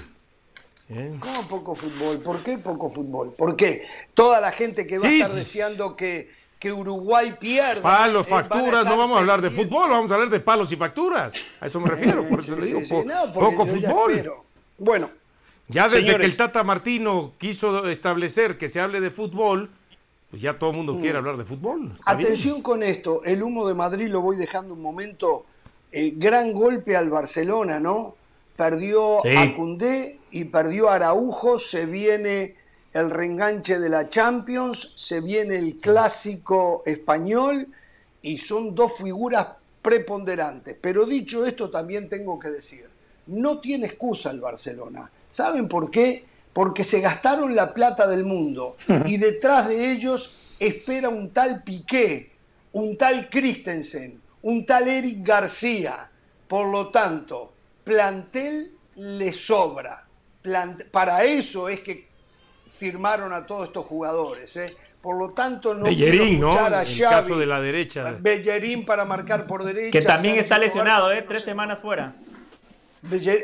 ¿Cómo 1.19 1.49
poco 1.49 1.75
fútbol? 1.75 2.19
¿Por 2.21 2.43
qué 2.43 2.59
poco 2.59 2.91
fútbol? 2.91 3.35
Porque 3.37 3.83
toda 4.13 4.41
la 4.41 4.53
gente 4.53 4.87
que 4.87 4.99
va 4.99 5.09
a 5.09 5.11
estar 5.11 5.31
deseando 5.31 5.97
que, 5.97 6.31
que 6.59 6.73
Uruguay 6.73 7.35
pierda. 7.41 7.81
Palos, 7.81 8.27
eh, 8.27 8.31
facturas, 8.31 8.85
no 8.85 8.97
vamos 8.97 9.17
a 9.17 9.21
hablar 9.21 9.41
de 9.41 9.51
fútbol, 9.51 9.91
vamos 9.91 10.11
a 10.11 10.15
hablar 10.15 10.29
de 10.29 10.41
palos 10.41 10.71
y 10.73 10.77
facturas. 10.77 11.35
A 11.61 11.67
eso 11.67 11.81
me 11.81 11.89
refiero, 11.89 12.23
por 12.29 12.41
eso 12.41 12.55
le 12.57 12.67
digo. 12.67 12.81
poco 13.33 13.67
fútbol. 13.67 14.33
Bueno. 14.79 15.09
Ya 15.69 15.89
desde 15.89 16.05
que 16.05 16.25
el 16.25 16.37
Tata 16.37 16.63
Martino 16.63 17.33
quiso 17.39 17.89
establecer 17.89 18.59
que 18.59 18.69
se 18.69 18.81
hable 18.81 19.01
de 19.01 19.11
fútbol, 19.11 19.71
pues 20.31 20.43
ya 20.43 20.59
todo 20.59 20.71
el 20.71 20.77
mundo 20.77 20.99
quiere 20.99 21.15
mm. 21.15 21.17
hablar 21.17 21.37
de 21.39 21.45
fútbol. 21.45 21.97
Atención 22.05 22.61
con 22.61 22.83
esto, 22.83 23.25
el 23.25 23.43
humo 23.43 23.67
de 23.67 23.73
Madrid 23.73 24.09
lo 24.09 24.21
voy 24.21 24.37
dejando 24.37 24.75
un 24.75 24.83
momento. 24.83 25.47
Eh, 25.97 26.15
gran 26.17 26.53
golpe 26.53 26.97
al 26.97 27.09
Barcelona, 27.09 27.79
¿no? 27.79 28.17
Perdió 28.57 29.25
a 29.25 29.55
Cundé 29.55 30.19
y 30.33 30.47
perdió 30.47 30.89
a 30.91 30.97
Araujo, 30.97 31.61
se 31.61 31.87
viene 31.87 32.57
el 32.93 33.13
reenganche 33.13 33.79
de 33.79 33.89
la 33.89 34.11
Champions, 34.11 34.93
se 34.97 35.21
viene 35.21 35.57
el 35.57 35.77
clásico 35.77 36.83
español 36.85 37.69
y 38.23 38.39
son 38.39 38.75
dos 38.75 38.95
figuras 38.99 39.47
preponderantes. 39.83 40.77
Pero 40.81 41.07
dicho 41.07 41.47
esto, 41.47 41.71
también 41.71 42.09
tengo 42.09 42.41
que 42.41 42.51
decir, 42.51 42.89
no 43.29 43.61
tiene 43.61 43.87
excusa 43.87 44.33
el 44.33 44.41
Barcelona. 44.41 45.09
¿Saben 45.31 45.69
por 45.69 45.93
qué? 45.93 46.25
Porque 46.53 46.83
se 46.83 47.01
gastaron 47.03 47.55
la 47.55 47.73
plata 47.73 48.09
del 48.09 48.25
mundo 48.25 48.77
y 49.07 49.17
detrás 49.19 49.69
de 49.69 49.93
ellos 49.93 50.57
espera 50.59 51.09
un 51.09 51.31
tal 51.31 51.63
Piqué, 51.63 52.33
un 52.73 52.97
tal 52.97 53.31
Christensen, 53.31 54.24
un 54.45 54.65
tal 54.67 54.89
Eric 54.89 55.19
García. 55.23 56.11
Por 56.49 56.71
lo 56.71 56.89
tanto, 56.89 57.53
plantel 57.83 58.73
le 58.97 59.33
sobra. 59.33 60.07
para 60.91 61.25
eso 61.25 61.69
es 61.69 61.81
que 61.81 62.09
firmaron 62.79 63.33
a 63.33 63.47
todos 63.47 63.69
estos 63.69 63.87
jugadores. 63.87 64.57
¿eh? 64.57 64.77
Por 65.01 65.17
lo 65.17 65.31
tanto, 65.31 65.75
no 65.75 65.85
Bellerín, 65.85 66.41
¿no? 66.41 66.53
a 66.53 66.83
En 66.83 66.89
el 66.89 67.01
caso 67.01 67.39
de 67.39 67.47
la 67.47 67.61
derecha. 67.61 68.17
Bellerín 68.21 68.85
para 68.85 69.05
marcar 69.05 69.47
por 69.47 69.65
derecha. 69.65 69.99
Que 69.99 70.05
también 70.05 70.39
está 70.39 70.59
lesionado, 70.59 71.11
¿eh? 71.13 71.25
tres 71.27 71.43
semanas 71.43 71.79
fuera. 71.81 72.15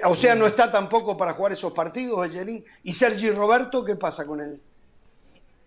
O 0.05 0.15
sea, 0.15 0.35
no 0.35 0.47
está 0.47 0.71
tampoco 0.71 1.17
para 1.17 1.33
jugar 1.33 1.53
esos 1.53 1.73
partidos, 1.73 2.21
Bellerín. 2.21 2.65
¿Y 2.83 2.93
Sergi 2.93 3.31
Roberto 3.31 3.85
qué 3.85 3.97
pasa 3.97 4.27
con 4.27 4.41
él? 4.41 4.61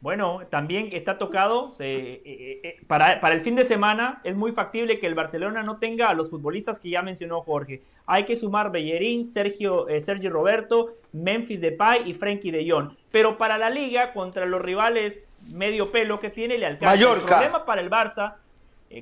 Bueno, 0.03 0.41
también 0.49 0.89
está 0.91 1.17
tocado. 1.17 1.71
Eh, 1.79 2.21
eh, 2.25 2.59
eh, 2.61 2.77
para, 2.87 3.21
para, 3.21 3.35
el 3.35 3.39
fin 3.39 3.55
de 3.55 3.63
semana 3.63 4.19
es 4.25 4.35
muy 4.35 4.51
factible 4.51 4.99
que 4.99 5.07
el 5.07 5.15
Barcelona 5.15 5.63
no 5.63 5.77
tenga 5.77 6.09
a 6.09 6.13
los 6.13 6.29
futbolistas 6.29 6.77
que 6.77 6.89
ya 6.89 7.01
mencionó 7.01 7.39
Jorge. 7.39 7.81
Hay 8.05 8.25
que 8.25 8.35
sumar 8.35 8.69
Bellerín, 8.69 9.23
Sergio, 9.23 9.87
Sergi 10.01 10.27
Roberto, 10.27 10.97
Memphis 11.13 11.61
Depay 11.61 12.09
y 12.09 12.13
Frenkie 12.15 12.51
de 12.51 12.69
Jong. 12.69 12.89
Pero 13.11 13.37
para 13.37 13.57
la 13.57 13.69
liga, 13.69 14.11
contra 14.11 14.45
los 14.45 14.61
rivales 14.61 15.25
medio 15.53 15.89
pelo 15.89 16.19
que 16.19 16.29
tiene, 16.29 16.57
le 16.57 16.65
alcanza. 16.65 16.87
Mallorca. 16.87 17.21
El 17.21 17.27
problema 17.27 17.65
para 17.65 17.79
el 17.79 17.89
Barça, 17.89 18.35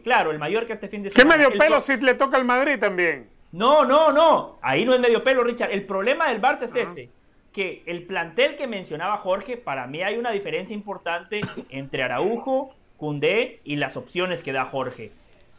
claro, 0.03 0.30
el 0.30 0.38
Mallorca 0.38 0.72
este 0.72 0.88
fin 0.88 1.02
de 1.02 1.10
semana. 1.10 1.36
¿Qué 1.36 1.40
medio 1.40 1.57
pelo 1.57 1.80
si 1.80 1.98
le 1.98 2.14
toca 2.14 2.38
al 2.38 2.45
Madrid 2.45 2.78
también? 2.80 3.28
No, 3.53 3.86
no, 3.86 4.11
no. 4.11 4.60
Ahí 4.61 4.86
no 4.86 4.94
es 4.94 4.99
medio 4.99 5.23
pelo, 5.23 5.44
Richard. 5.44 5.72
El 5.72 5.84
problema 5.84 6.30
del 6.30 6.40
Barça 6.40 6.65
es 6.65 6.76
ese 6.76 7.10
que 7.53 7.84
el 7.86 8.03
plantel 8.06 8.56
que 8.56 8.68
mencionaba 8.68 9.18
Jorge, 9.18 9.57
para 9.57 9.88
mí 9.88 10.02
hay 10.02 10.18
una 10.18 10.32
diferencia 10.32 10.73
importante 10.73 11.41
entre 11.69 12.03
Araujo, 12.03 12.73
Cundé 12.98 13.60
y 13.64 13.76
las 13.76 13.98
opciones 13.98 14.44
que 14.44 14.53
da 14.53 14.65
Jorge. 14.65 15.11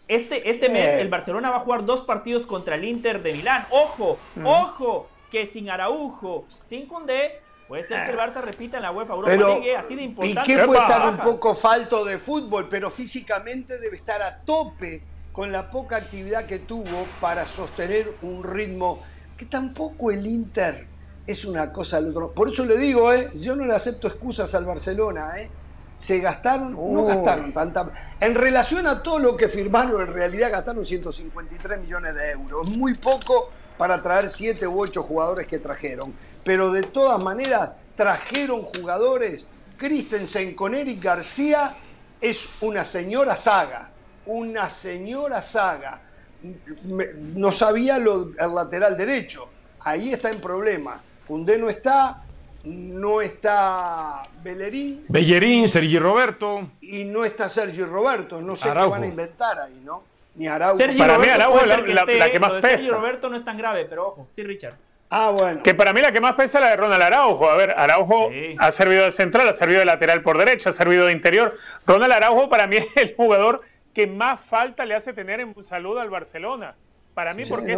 Este, 0.08 0.50
este 0.50 0.68
mes 0.68 1.00
el 1.00 1.08
Barcelona 1.08 1.50
va 1.50 1.56
a 1.56 1.60
jugar 1.60 1.84
dos 1.84 2.02
partidos 2.02 2.46
contra 2.46 2.74
el 2.74 2.84
Inter 2.84 3.22
de 3.22 3.32
Milán. 3.32 3.66
Ojo, 3.70 4.18
ojo, 4.44 5.08
que 5.30 5.46
sin 5.46 5.70
Araujo, 5.70 6.44
sin 6.46 6.86
Cundé, 6.86 7.40
puede 7.68 7.82
ser 7.82 8.04
que 8.04 8.12
el 8.12 8.18
Barça 8.18 8.42
repita 8.42 8.78
en 8.78 8.84
la 8.84 8.92
UEFA 8.92 9.14
Europa 9.14 9.36
League, 9.36 9.76
así 9.76 9.94
de 9.94 10.02
importante. 10.02 10.42
Piqué 10.42 10.64
puede 10.64 10.80
estar 10.80 11.08
un 11.08 11.18
poco 11.18 11.54
falto 11.54 12.04
de 12.04 12.18
fútbol, 12.18 12.68
pero 12.68 12.90
físicamente 12.90 13.78
debe 13.78 13.96
estar 13.96 14.22
a 14.22 14.38
tope 14.40 15.02
con 15.32 15.50
la 15.50 15.70
poca 15.70 15.96
actividad 15.96 16.46
que 16.46 16.58
tuvo 16.58 17.06
para 17.20 17.46
sostener 17.46 18.14
un 18.22 18.44
ritmo 18.44 19.02
que 19.36 19.46
tampoco 19.46 20.10
el 20.10 20.26
Inter 20.26 20.91
es 21.26 21.44
una 21.44 21.72
cosa 21.72 21.98
al 21.98 22.10
otro. 22.10 22.32
Por 22.32 22.48
eso 22.48 22.64
le 22.64 22.76
digo, 22.76 23.12
¿eh? 23.12 23.30
yo 23.34 23.54
no 23.54 23.64
le 23.64 23.74
acepto 23.74 24.08
excusas 24.08 24.54
al 24.54 24.64
Barcelona. 24.64 25.38
¿eh? 25.38 25.50
Se 25.94 26.18
gastaron, 26.18 26.72
no 26.72 27.04
gastaron 27.04 27.52
tanta. 27.52 27.92
En 28.20 28.34
relación 28.34 28.86
a 28.86 29.02
todo 29.02 29.18
lo 29.18 29.36
que 29.36 29.48
firmaron, 29.48 30.00
en 30.00 30.12
realidad 30.12 30.50
gastaron 30.50 30.84
153 30.84 31.80
millones 31.80 32.14
de 32.14 32.30
euros. 32.32 32.68
Muy 32.68 32.94
poco 32.94 33.50
para 33.78 34.02
traer 34.02 34.28
7 34.28 34.66
u 34.66 34.80
8 34.80 35.02
jugadores 35.02 35.46
que 35.46 35.58
trajeron. 35.58 36.14
Pero 36.44 36.72
de 36.72 36.82
todas 36.82 37.22
maneras, 37.22 37.72
trajeron 37.96 38.62
jugadores. 38.62 39.46
Christensen 39.76 40.54
con 40.54 40.74
Eric 40.74 41.02
García 41.02 41.76
es 42.20 42.48
una 42.62 42.84
señora 42.84 43.36
saga. 43.36 43.90
Una 44.26 44.68
señora 44.68 45.40
saga. 45.40 46.02
No 46.42 47.52
sabía 47.52 47.98
lo, 47.98 48.32
el 48.36 48.54
lateral 48.54 48.96
derecho. 48.96 49.48
Ahí 49.80 50.12
está 50.12 50.30
en 50.30 50.40
problema 50.40 51.02
Cundé 51.32 51.56
no 51.56 51.70
está, 51.70 52.24
no 52.64 53.22
está 53.22 54.22
Bellerín. 54.42 55.06
Bellerín, 55.08 55.66
Sergi 55.66 55.98
Roberto. 55.98 56.68
Y 56.82 57.04
no 57.04 57.24
está 57.24 57.48
Sergi 57.48 57.82
Roberto. 57.84 58.42
No 58.42 58.54
sé 58.54 58.68
qué 58.68 58.74
van 58.74 59.02
a 59.02 59.06
inventar 59.06 59.58
ahí, 59.58 59.80
¿no? 59.82 60.02
Ni 60.34 60.46
Araujo. 60.46 60.76
para 60.98 61.18
mí 61.18 61.28
Araujo 61.28 61.60
es 61.60 61.68
la, 61.68 62.30
que, 62.30 62.38
más 62.38 62.52
pesa. 62.60 62.68
Sergi 62.76 62.90
Roberto 62.90 63.30
no 63.30 63.38
es 63.38 63.44
tan 63.46 63.56
grave, 63.56 63.86
pero 63.86 64.08
ojo, 64.08 64.26
sí, 64.30 64.42
Richard. 64.42 64.74
Ah, 65.08 65.30
bueno. 65.30 65.62
Que 65.62 65.72
para 65.72 65.94
mí 65.94 66.02
la 66.02 66.12
que 66.12 66.20
más 66.20 66.34
pesa 66.34 66.58
es 66.58 66.64
la 66.64 66.70
de 66.72 66.76
Ronald 66.76 67.02
Araujo. 67.02 67.48
A 67.48 67.56
ver, 67.56 67.70
Araujo 67.78 68.28
ha 68.58 68.70
servido 68.70 69.04
de 69.04 69.10
central, 69.10 69.48
ha 69.48 69.54
servido 69.54 69.78
de 69.78 69.86
lateral 69.86 70.20
por 70.20 70.36
derecha, 70.36 70.68
ha 70.68 70.72
servido 70.72 71.06
de 71.06 71.12
interior. 71.12 71.56
Ronald 71.86 72.12
Araujo 72.12 72.50
para 72.50 72.66
mí 72.66 72.76
es 72.76 72.88
el 72.94 73.14
jugador 73.16 73.62
que 73.94 74.06
más 74.06 74.38
falta 74.38 74.84
le 74.84 74.94
hace 74.94 75.14
tener 75.14 75.40
en 75.40 75.54
salud 75.64 75.96
al 75.96 76.10
Barcelona. 76.10 76.74
Para 77.14 77.34
mí, 77.34 77.44
porque 77.44 77.74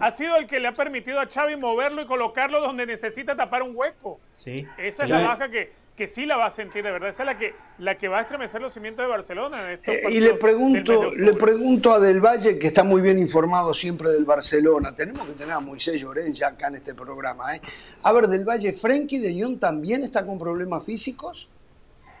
ha 0.00 0.10
sido 0.12 0.36
el 0.36 0.46
que 0.46 0.60
le 0.60 0.68
ha 0.68 0.72
permitido 0.72 1.18
a 1.18 1.26
Xavi 1.26 1.56
moverlo 1.56 2.00
y 2.00 2.06
colocarlo 2.06 2.60
donde 2.60 2.86
necesita 2.86 3.34
tapar 3.34 3.64
un 3.64 3.74
hueco. 3.74 4.20
Sí. 4.32 4.66
Esa 4.78 5.04
es 5.04 5.10
la 5.10 5.20
baja 5.20 5.50
que, 5.50 5.72
que 5.96 6.06
sí 6.06 6.26
la 6.26 6.36
va 6.36 6.46
a 6.46 6.50
sentir, 6.52 6.84
de 6.84 6.92
verdad. 6.92 7.08
Esa 7.08 7.24
es 7.24 7.26
la 7.26 7.36
que, 7.36 7.54
la 7.78 7.98
que 7.98 8.06
va 8.06 8.18
a 8.18 8.20
estremecer 8.20 8.60
los 8.60 8.72
cimientos 8.72 9.04
de 9.04 9.08
Barcelona. 9.08 9.72
Eh, 9.72 9.80
y 10.10 10.20
le 10.20 10.34
pregunto, 10.34 11.12
le 11.12 11.34
pregunto 11.34 11.92
a 11.92 11.98
Del 11.98 12.20
Valle, 12.24 12.56
que 12.56 12.68
está 12.68 12.84
muy 12.84 13.02
bien 13.02 13.18
informado 13.18 13.74
siempre 13.74 14.10
del 14.10 14.24
Barcelona. 14.24 14.94
Tenemos 14.94 15.26
que 15.26 15.32
tener 15.32 15.54
a 15.54 15.60
Moisés 15.60 16.00
Llorén 16.00 16.32
ya 16.32 16.48
acá 16.48 16.68
en 16.68 16.76
este 16.76 16.94
programa. 16.94 17.56
¿eh? 17.56 17.60
A 18.04 18.12
ver, 18.12 18.28
Del 18.28 18.44
Valle, 18.44 18.72
¿Frenkie 18.74 19.18
de 19.18 19.42
Jong 19.42 19.58
también 19.58 20.04
está 20.04 20.24
con 20.24 20.38
problemas 20.38 20.84
físicos? 20.84 21.48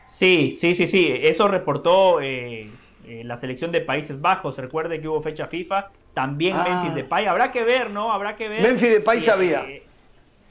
Sí, 0.04 0.56
sí, 0.58 0.74
sí, 0.74 0.88
sí. 0.88 1.12
Eso 1.22 1.46
reportó 1.46 2.20
eh, 2.20 2.68
la 3.24 3.36
selección 3.36 3.72
de 3.72 3.80
Países 3.80 4.20
Bajos. 4.20 4.58
Recuerde 4.58 5.00
que 5.00 5.08
hubo 5.08 5.22
fecha 5.22 5.46
FIFA 5.46 5.90
también 6.14 6.54
ah. 6.56 6.64
Memphis 6.68 6.94
Depay. 6.96 7.26
Habrá 7.26 7.52
que 7.52 7.62
ver, 7.62 7.90
¿no? 7.90 8.12
Habrá 8.12 8.34
que 8.34 8.48
ver. 8.48 8.60
Memphis 8.60 8.90
Depay 8.90 9.20
sabía. 9.20 9.62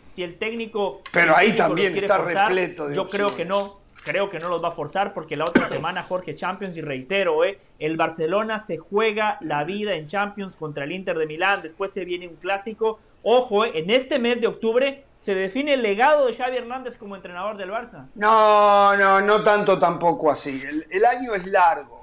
si 0.09 0.23
el 0.23 0.37
técnico. 0.37 1.01
Pero 1.11 1.35
ahí 1.35 1.51
también 1.53 1.95
está 1.97 2.19
repleto 2.19 2.87
de 2.87 2.95
Yo 2.95 3.09
creo 3.09 3.35
que 3.35 3.43
no. 3.43 3.79
Creo 4.05 4.29
que 4.29 4.39
no 4.39 4.47
los 4.47 4.63
va 4.63 4.69
a 4.69 4.71
forzar 4.71 5.13
porque 5.13 5.35
la 5.35 5.43
otra 5.43 5.67
semana 5.75 6.01
Jorge 6.03 6.33
Champions, 6.33 6.77
y 6.77 6.81
reitero, 6.81 7.43
eh, 7.43 7.59
el 7.77 7.97
Barcelona 7.97 8.59
se 8.59 8.77
juega 8.77 9.37
la 9.41 9.65
vida 9.65 9.95
en 9.95 10.07
Champions 10.07 10.55
contra 10.55 10.85
el 10.85 10.93
Inter 10.93 11.17
de 11.17 11.25
Milán. 11.25 11.61
Después 11.61 11.91
se 11.91 12.05
viene 12.05 12.29
un 12.29 12.37
clásico. 12.37 12.99
Ojo, 13.23 13.65
eh, 13.65 13.71
en 13.75 13.89
este 13.89 14.19
mes 14.19 14.39
de 14.39 14.47
octubre 14.47 15.03
se 15.17 15.35
define 15.35 15.73
el 15.73 15.81
legado 15.81 16.27
de 16.27 16.33
Xavi 16.33 16.55
Hernández 16.55 16.95
como 16.95 17.17
entrenador 17.17 17.57
del 17.57 17.69
Barça. 17.69 18.07
No, 18.15 18.95
no, 18.95 19.19
no 19.19 19.43
tanto 19.43 19.77
tampoco 19.77 20.31
así. 20.31 20.61
el 20.89 21.03
año 21.03 21.35
es 21.35 21.45
largo. 21.47 21.96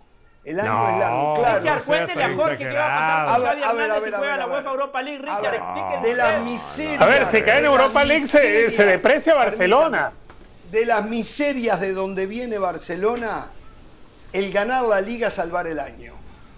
El 0.44 0.60
año 0.60 0.90
es 0.90 0.98
largo, 0.98 1.34
claro. 1.38 1.58
Richard, 1.58 1.84
cuéntele 1.84 2.22
a 2.22 2.34
Jorge 2.34 2.58
qué 2.58 2.72
va 2.72 3.22
a 3.22 3.26
pasar 3.26 3.52
con 3.54 3.62
Xavi 3.62 3.80
Hernández 3.80 4.04
si 4.04 4.12
juega 4.12 4.36
la 4.36 4.46
UEFA 4.46 4.70
Europa 4.70 5.02
League. 5.02 5.18
Richard, 5.18 5.54
explíquenle. 5.54 6.08
De 6.08 6.14
las 6.14 6.42
miserias. 6.42 7.00
A 7.00 7.06
ver, 7.06 7.26
si 7.26 7.42
cae 7.42 7.58
en 7.60 7.64
Europa 7.64 8.04
League 8.04 8.26
se, 8.26 8.70
se 8.70 8.84
deprecia 8.84 9.34
Barcelona. 9.34 10.12
De 10.70 10.84
las 10.84 11.06
miserias 11.06 11.80
de 11.80 11.94
donde 11.94 12.26
viene 12.26 12.58
Barcelona, 12.58 13.46
el 14.32 14.52
ganar 14.52 14.84
la 14.84 15.00
Liga 15.00 15.30
salvar 15.30 15.66
el 15.66 15.78
año. 15.78 16.12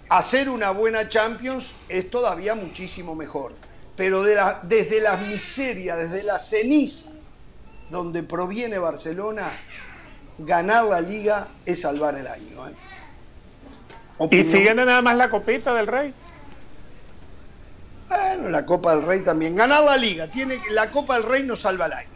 Hacer 0.09 0.49
una 0.49 0.71
buena 0.71 1.07
Champions 1.07 1.71
es 1.87 2.09
todavía 2.09 2.55
muchísimo 2.55 3.15
mejor. 3.15 3.53
Pero 3.95 4.23
de 4.23 4.35
la, 4.35 4.59
desde 4.63 5.01
las 5.01 5.21
miserias, 5.21 5.97
desde 5.97 6.23
las 6.23 6.49
cenizas 6.49 7.31
donde 7.89 8.23
proviene 8.23 8.77
Barcelona, 8.79 9.49
ganar 10.37 10.85
la 10.85 11.01
liga 11.01 11.47
es 11.65 11.81
salvar 11.81 12.15
el 12.15 12.27
año. 12.27 12.67
¿eh? 12.67 12.75
¿Y 14.31 14.43
si 14.43 14.63
gana 14.63 14.85
nada 14.85 15.01
más 15.01 15.15
la 15.15 15.29
copita 15.29 15.73
del 15.73 15.87
rey? 15.87 16.13
Bueno, 18.09 18.49
la 18.49 18.65
Copa 18.65 18.95
del 18.95 19.05
Rey 19.05 19.21
también. 19.21 19.55
Ganar 19.55 19.83
la 19.83 19.97
liga. 19.97 20.27
Tiene, 20.29 20.59
la 20.71 20.91
Copa 20.91 21.15
del 21.15 21.23
Rey 21.23 21.43
no 21.43 21.55
salva 21.55 21.87
el 21.87 21.93
año. 21.93 22.09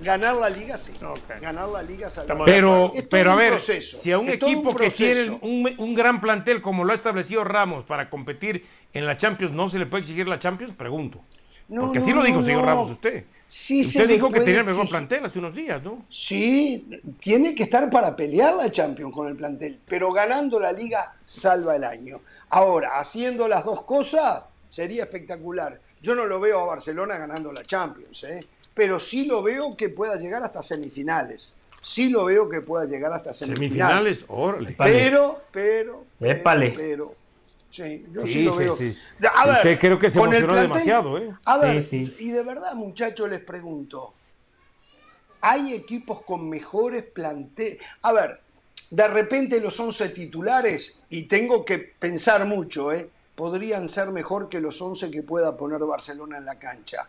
Ganar 0.00 0.36
la 0.36 0.50
liga 0.50 0.76
sí. 0.78 0.92
Ganar 1.40 1.68
la 1.68 1.82
liga 1.82 2.10
salva 2.10 2.34
el 2.34 2.40
año. 2.40 2.44
Pero, 2.44 2.90
Es 2.94 3.02
pero 3.04 3.32
a 3.32 3.34
ver, 3.34 3.52
proceso, 3.52 3.98
si 3.98 4.12
a 4.12 4.18
un 4.18 4.28
es 4.28 4.34
equipo 4.34 4.70
un 4.70 4.76
que 4.76 4.90
tiene 4.90 5.30
un, 5.40 5.74
un 5.78 5.94
gran 5.94 6.20
plantel 6.20 6.60
como 6.60 6.84
lo 6.84 6.92
ha 6.92 6.94
establecido 6.94 7.44
Ramos 7.44 7.84
para 7.84 8.10
competir 8.10 8.66
en 8.92 9.06
la 9.06 9.16
Champions, 9.16 9.52
¿no 9.52 9.68
se 9.68 9.78
le 9.78 9.86
puede 9.86 10.02
exigir 10.02 10.28
la 10.28 10.38
Champions? 10.38 10.74
Pregunto. 10.74 11.24
No, 11.68 11.82
Porque 11.82 11.98
no, 11.98 12.04
así 12.04 12.12
lo 12.12 12.22
dijo 12.22 12.38
no, 12.38 12.42
señor 12.44 12.60
no. 12.60 12.66
Ramos 12.66 12.90
usted. 12.90 13.24
Sí 13.50 13.82
se 13.82 13.88
usted 13.88 14.08
le 14.08 14.14
dijo 14.14 14.28
que 14.28 14.40
tenía 14.40 14.60
el 14.60 14.66
mejor 14.66 14.86
plantel 14.90 15.24
hace 15.24 15.38
unos 15.38 15.54
días, 15.54 15.82
¿no? 15.82 16.04
Sí, 16.10 16.86
tiene 17.18 17.54
que 17.54 17.62
estar 17.62 17.88
para 17.88 18.14
pelear 18.14 18.54
la 18.54 18.70
Champions 18.70 19.14
con 19.14 19.26
el 19.26 19.36
plantel, 19.36 19.80
pero 19.88 20.12
ganando 20.12 20.60
la 20.60 20.70
liga 20.70 21.16
salva 21.24 21.74
el 21.74 21.84
año. 21.84 22.20
Ahora, 22.50 23.00
haciendo 23.00 23.48
las 23.48 23.64
dos 23.64 23.84
cosas 23.84 24.44
sería 24.68 25.04
espectacular. 25.04 25.80
Yo 26.02 26.14
no 26.14 26.26
lo 26.26 26.38
veo 26.40 26.60
a 26.60 26.66
Barcelona 26.66 27.16
ganando 27.16 27.50
la 27.50 27.64
Champions, 27.64 28.22
¿eh? 28.24 28.46
pero 28.74 29.00
sí 29.00 29.24
lo 29.24 29.42
veo 29.42 29.76
que 29.76 29.88
pueda 29.88 30.16
llegar 30.16 30.42
hasta 30.42 30.62
semifinales. 30.62 31.54
Sí 31.80 32.10
lo 32.10 32.26
veo 32.26 32.48
que 32.50 32.60
pueda 32.60 32.84
llegar 32.84 33.12
hasta 33.12 33.32
semifinales. 33.32 34.18
Semifinales, 34.18 34.24
órale. 34.28 34.76
Pero, 34.78 35.40
pero, 35.50 36.04
pero, 36.18 36.42
pero, 36.76 37.14
sí, 37.70 38.06
yo 38.12 38.26
sí, 38.26 38.32
Sí, 38.32 38.42
lo 38.44 38.52
sí, 38.52 38.58
veo. 38.58 38.76
sí. 38.76 38.98
A 39.34 39.46
ver, 39.46 39.56
usted 39.56 39.78
creo 39.78 39.98
que 39.98 40.10
se 40.10 40.18
con 40.18 40.30
demasiado, 40.30 41.18
¿eh? 41.18 41.30
A 41.44 41.58
ver, 41.58 41.82
Sí, 41.82 42.06
sí. 42.06 42.16
y 42.26 42.30
de 42.30 42.42
verdad, 42.42 42.74
muchachos, 42.74 43.28
les 43.28 43.40
pregunto, 43.40 44.14
¿hay 45.40 45.74
equipos 45.74 46.22
con 46.22 46.48
mejores 46.48 47.04
planteles? 47.04 47.78
A 48.02 48.12
ver, 48.12 48.40
de 48.90 49.06
repente 49.08 49.60
los 49.60 49.78
11 49.78 50.08
titulares, 50.10 51.00
y 51.10 51.24
tengo 51.24 51.64
que 51.64 51.78
pensar 51.78 52.46
mucho, 52.46 52.92
¿eh? 52.92 53.10
podrían 53.34 53.88
ser 53.88 54.08
mejor 54.10 54.48
que 54.48 54.60
los 54.60 54.80
11 54.82 55.10
que 55.12 55.22
pueda 55.22 55.56
poner 55.56 55.78
Barcelona 55.80 56.38
en 56.38 56.44
la 56.44 56.58
cancha. 56.58 57.08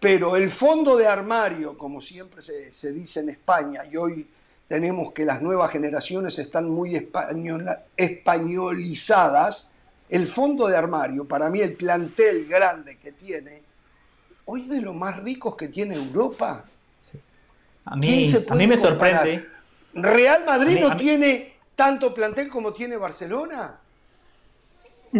Pero 0.00 0.34
el 0.34 0.50
fondo 0.50 0.96
de 0.96 1.06
armario, 1.06 1.78
como 1.78 2.00
siempre 2.00 2.42
se, 2.42 2.74
se 2.74 2.92
dice 2.92 3.20
en 3.20 3.28
España, 3.28 3.82
y 3.88 3.96
hoy 3.96 4.28
tenemos 4.66 5.12
que 5.12 5.24
las 5.24 5.40
nuevas 5.42 5.70
generaciones 5.70 6.38
están 6.40 6.68
muy 6.68 6.96
española- 6.96 7.84
españolizadas, 7.96 9.71
el 10.12 10.26
fondo 10.26 10.66
de 10.68 10.76
armario, 10.76 11.26
para 11.26 11.48
mí 11.48 11.60
el 11.60 11.72
plantel 11.74 12.46
grande 12.46 12.98
que 12.98 13.12
tiene, 13.12 13.62
hoy 14.44 14.68
de 14.68 14.82
los 14.82 14.94
más 14.94 15.22
ricos 15.22 15.56
que 15.56 15.68
tiene 15.68 15.94
Europa. 15.94 16.64
A 17.84 17.90
¿Quién 17.98 18.20
mí, 18.20 18.30
se 18.30 18.44
a 18.48 18.54
mí 18.54 18.66
me 18.66 18.78
comparar? 18.78 19.22
sorprende. 19.26 19.48
¿Real 19.94 20.44
Madrid 20.46 20.72
A 20.72 20.74
mí- 20.74 20.80
no 20.80 20.86
a 20.88 20.94
mí- 20.94 21.00
tiene 21.00 21.54
tanto 21.74 22.12
plantel 22.14 22.48
como 22.48 22.72
tiene 22.72 22.96
Barcelona? 22.96 23.78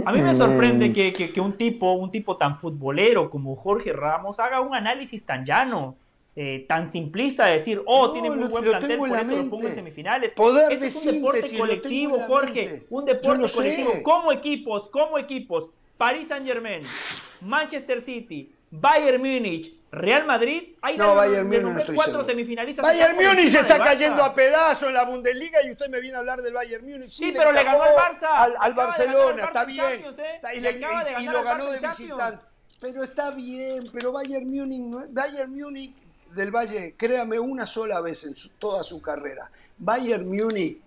A 0.06 0.12
mí 0.12 0.20
me 0.22 0.34
sorprende 0.34 0.92
que, 0.92 1.12
que- 1.12 1.32
que 1.32 1.40
un 1.40 1.56
tipo, 1.58 1.92
un 1.92 2.10
tipo 2.10 2.36
tan 2.36 2.58
futbolero 2.58 3.28
como 3.30 3.56
Jorge 3.56 3.92
Ramos 3.92 4.40
haga 4.40 4.60
un 4.60 4.74
análisis 4.74 5.24
tan 5.26 5.44
llano, 5.44 5.96
eh, 6.34 6.64
tan 6.66 6.90
simplista 6.90 7.46
de 7.46 7.54
decir, 7.54 7.82
oh, 7.84 8.06
No, 8.06 8.12
tiene 8.12 8.30
muy 8.30 8.48
buen 8.48 8.64
plantel, 8.64 8.96
por 8.96 9.08
eso 9.08 9.24
lo 9.24 9.50
pongo 9.50 9.68
en 9.68 9.74
semifinales. 9.74 10.32
Poder 10.32 10.72
este 10.72 10.84
de 10.84 10.86
es 10.86 10.96
un 10.96 11.04
deporte 11.04 11.42
síntesis, 11.42 11.60
colectivo, 11.60 12.20
Jorge, 12.20 12.82
un 12.88 13.04
deporte 13.04 13.48
sé. 13.48 13.54
colectivo, 13.54 13.92
como 14.02 14.32
equipos, 14.32 14.88
como 14.88 15.18
equipos, 15.18 15.70
Paris 15.98 16.28
Saint 16.28 16.46
Germain, 16.46 16.82
Manchester 17.42 18.00
City, 18.00 18.50
Bayern 18.70 19.20
Múnich, 19.20 19.74
Real 19.90 20.24
Madrid, 20.24 20.74
hay 20.80 20.96
No, 20.96 21.14
Bayern 21.14 21.46
Múnich 21.46 21.94
cuatro 21.94 22.24
semifinalistas. 22.24 22.82
Bayern 22.82 23.14
Múnich 23.14 23.50
se 23.50 23.60
está 23.60 23.76
cayendo 23.76 24.24
a 24.24 24.34
pedazos 24.34 24.88
en 24.88 24.94
la 24.94 25.04
Bundesliga 25.04 25.62
y 25.66 25.72
usted 25.72 25.90
me 25.90 26.00
viene 26.00 26.16
a 26.16 26.20
hablar 26.20 26.40
del 26.40 26.54
Bayern 26.54 26.82
Múnich. 26.82 27.10
Sí, 27.10 27.34
pero 27.36 27.52
le 27.52 27.62
ganó 27.62 27.82
al 27.82 27.94
Barça. 27.94 28.56
Al, 28.58 28.72
Barcelona, 28.72 29.44
está 29.44 29.66
bien. 29.66 29.84
¿eh? 30.16 30.40
Y, 30.54 30.60
Le 30.60 30.80
y 31.20 31.26
lo 31.26 31.44
ganó 31.44 31.66
de 31.66 31.78
visitante. 31.78 32.42
Pero 32.80 33.04
está 33.04 33.30
bien, 33.32 33.84
pero 33.92 34.12
Bayern 34.12 34.48
Múnich, 34.48 35.12
Bayern 35.12 35.52
Múnich 35.52 35.94
del 36.34 36.50
Valle, 36.50 36.94
créame, 36.96 37.38
una 37.38 37.66
sola 37.66 38.00
vez 38.00 38.24
en 38.24 38.34
su- 38.34 38.50
toda 38.50 38.82
su 38.82 39.00
carrera. 39.02 39.50
Bayern 39.78 40.26
Múnich 40.28 40.78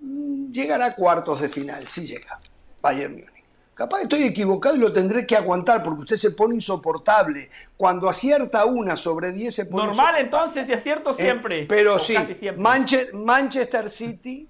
mm, 0.00 0.50
llegará 0.50 0.86
a 0.86 0.94
cuartos 0.94 1.40
de 1.40 1.48
final, 1.48 1.86
sí 1.88 2.06
llega. 2.06 2.40
Bayern 2.80 3.12
Múnich. 3.14 3.28
Capaz 3.74 3.98
que 3.98 4.02
estoy 4.04 4.22
equivocado 4.24 4.76
y 4.76 4.78
lo 4.80 4.92
tendré 4.92 5.26
que 5.26 5.34
aguantar 5.36 5.82
porque 5.82 6.02
usted 6.02 6.16
se 6.16 6.32
pone 6.32 6.54
insoportable. 6.54 7.48
Cuando 7.76 8.08
acierta 8.08 8.64
una 8.66 8.96
sobre 8.96 9.32
10 9.32 9.54
se 9.54 9.66
pone 9.66 9.86
Normal 9.86 10.16
entonces, 10.18 10.68
y 10.68 10.72
acierto 10.72 11.10
Eh, 11.10 11.14
siempre. 11.14 11.66
pero 11.68 11.98
sí, 11.98 12.14
casi 12.14 12.34
siempre. 12.34 12.62
Manche- 12.62 13.10
Manchester 13.12 13.88
City, 13.88 14.48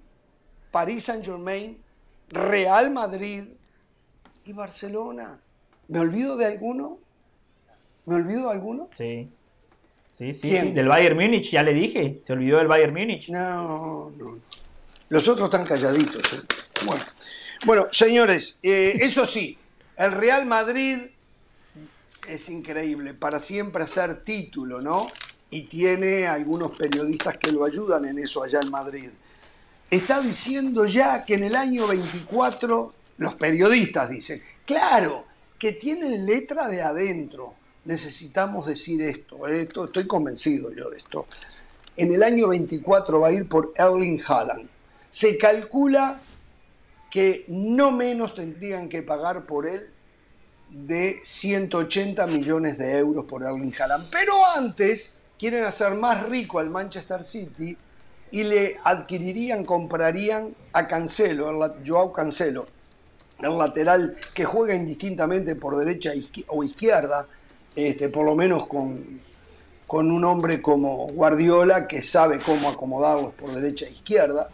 Paris 0.70 1.04
Saint 1.04 1.24
Germain, 1.24 1.80
Real 2.30 2.90
Madrid 2.90 3.44
y 4.44 4.52
Barcelona. 4.52 5.38
¿Me 5.88 6.00
olvido 6.00 6.36
de 6.36 6.46
alguno? 6.46 6.98
¿Me 8.06 8.16
olvido 8.16 8.46
de 8.48 8.52
alguno? 8.52 8.88
Sí. 8.96 9.30
Sí, 10.12 10.32
sí, 10.32 10.50
sí, 10.50 10.70
del 10.72 10.88
Bayern 10.88 11.16
Múnich, 11.16 11.50
ya 11.50 11.62
le 11.62 11.72
dije, 11.72 12.20
se 12.24 12.32
olvidó 12.34 12.58
del 12.58 12.68
Bayern 12.68 12.92
Múnich. 12.92 13.30
No, 13.30 14.10
no. 14.10 14.12
no. 14.16 14.38
Los 15.08 15.28
otros 15.28 15.46
están 15.46 15.66
calladitos. 15.66 16.32
¿eh? 16.32 16.40
Bueno. 16.86 17.04
bueno, 17.66 17.88
señores, 17.90 18.58
eh, 18.62 18.98
eso 19.00 19.26
sí, 19.26 19.58
el 19.96 20.12
Real 20.12 20.46
Madrid 20.46 20.98
es 22.28 22.48
increíble, 22.48 23.14
para 23.14 23.38
siempre 23.38 23.84
hacer 23.84 24.22
título, 24.22 24.80
¿no? 24.80 25.08
Y 25.50 25.62
tiene 25.62 26.26
algunos 26.26 26.70
periodistas 26.72 27.36
que 27.36 27.52
lo 27.52 27.64
ayudan 27.64 28.04
en 28.04 28.18
eso 28.18 28.42
allá 28.42 28.60
en 28.62 28.70
Madrid. 28.70 29.10
Está 29.90 30.20
diciendo 30.22 30.86
ya 30.86 31.24
que 31.24 31.34
en 31.34 31.44
el 31.44 31.56
año 31.56 31.86
24, 31.86 32.94
los 33.18 33.34
periodistas 33.34 34.08
dicen, 34.08 34.42
claro, 34.64 35.26
que 35.58 35.72
tienen 35.72 36.24
letra 36.24 36.68
de 36.68 36.82
adentro. 36.82 37.54
Necesitamos 37.84 38.66
decir 38.66 39.02
esto, 39.02 39.46
esto, 39.46 39.84
estoy 39.86 40.06
convencido 40.06 40.72
yo 40.72 40.88
de 40.90 40.98
esto. 40.98 41.26
En 41.96 42.12
el 42.12 42.22
año 42.22 42.48
24 42.48 43.20
va 43.20 43.28
a 43.28 43.32
ir 43.32 43.48
por 43.48 43.72
Erling 43.76 44.22
Haaland. 44.26 44.68
Se 45.10 45.36
calcula 45.36 46.20
que 47.10 47.44
no 47.48 47.92
menos 47.92 48.34
tendrían 48.34 48.88
que 48.88 49.02
pagar 49.02 49.44
por 49.44 49.66
él 49.66 49.90
de 50.70 51.20
180 51.22 52.26
millones 52.28 52.78
de 52.78 52.98
euros 52.98 53.24
por 53.26 53.42
Erling 53.42 53.74
Haaland. 53.78 54.08
Pero 54.10 54.32
antes 54.56 55.14
quieren 55.38 55.64
hacer 55.64 55.94
más 55.94 56.22
rico 56.28 56.60
al 56.60 56.70
Manchester 56.70 57.24
City 57.24 57.76
y 58.30 58.44
le 58.44 58.78
adquirirían, 58.82 59.64
comprarían 59.64 60.54
a 60.72 60.88
Cancelo, 60.88 61.74
Joao 61.86 62.12
Cancelo, 62.12 62.66
el 63.40 63.58
lateral 63.58 64.16
que 64.32 64.44
juega 64.44 64.74
indistintamente 64.74 65.56
por 65.56 65.76
derecha 65.76 66.12
o 66.46 66.64
izquierda, 66.64 67.28
este, 67.76 68.08
por 68.08 68.24
lo 68.26 68.34
menos 68.34 68.66
con, 68.66 69.20
con 69.86 70.10
un 70.10 70.24
hombre 70.24 70.60
como 70.62 71.06
Guardiola 71.08 71.86
que 71.88 72.02
sabe 72.02 72.38
cómo 72.40 72.68
acomodarlos 72.68 73.32
por 73.34 73.52
derecha 73.54 73.86
e 73.86 73.90
izquierda, 73.90 74.50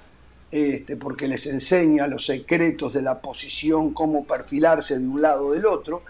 este, 0.50 0.96
porque 0.96 1.28
les 1.28 1.46
enseña 1.46 2.06
los 2.06 2.24
secretos 2.26 2.94
de 2.94 3.02
la 3.02 3.20
posición, 3.20 3.92
cómo 3.92 4.24
perfilarse 4.24 4.98
de 4.98 5.06
un 5.06 5.20
lado 5.20 5.48
o 5.48 5.52
del 5.52 5.66
otro, 5.66 6.02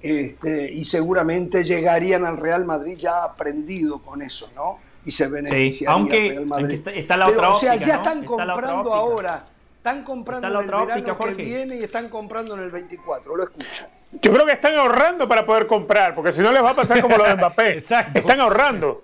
este, 0.00 0.72
y 0.72 0.84
seguramente 0.84 1.62
llegarían 1.62 2.24
al 2.24 2.38
Real 2.38 2.64
Madrid 2.64 2.96
ya 2.98 3.22
aprendido 3.22 4.00
con 4.02 4.22
eso, 4.22 4.50
¿no? 4.54 4.78
Y 5.04 5.10
se 5.12 5.28
beneficiaría 5.28 5.94
aunque- 5.94 6.26
el 6.28 6.32
Real 6.34 6.46
Madrid. 6.46 6.64
aunque 6.64 6.74
está- 6.76 6.90
está 6.92 7.16
la 7.16 7.26
Pero, 7.26 7.38
otra 7.38 7.54
o 7.54 7.60
sea, 7.60 7.72
óptica, 7.74 7.86
ya 7.86 7.96
¿no? 7.96 8.02
están 8.02 8.18
Está 8.24 8.26
comprando 8.36 8.94
ahora, 8.94 9.46
están 9.82 10.04
comprando 10.04 10.46
Está 10.46 10.58
en 10.58 10.64
el 10.64 10.70
verano 10.70 10.84
óptica, 10.84 11.18
que 11.18 11.42
viene 11.42 11.76
y 11.76 11.82
están 11.82 12.08
comprando 12.08 12.54
en 12.54 12.60
el 12.60 12.70
24, 12.70 13.34
lo 13.34 13.42
escucho. 13.42 13.86
Yo 14.12 14.32
creo 14.32 14.46
que 14.46 14.52
están 14.52 14.76
ahorrando 14.76 15.28
para 15.28 15.44
poder 15.44 15.66
comprar, 15.66 16.14
porque 16.14 16.30
si 16.30 16.40
no 16.40 16.52
les 16.52 16.62
va 16.62 16.70
a 16.70 16.76
pasar 16.76 17.00
como 17.02 17.16
lo 17.16 17.24
de 17.24 17.34
Mbappé. 17.34 17.70
Exacto. 17.78 18.16
Están 18.16 18.38
ahorrando. 18.38 19.02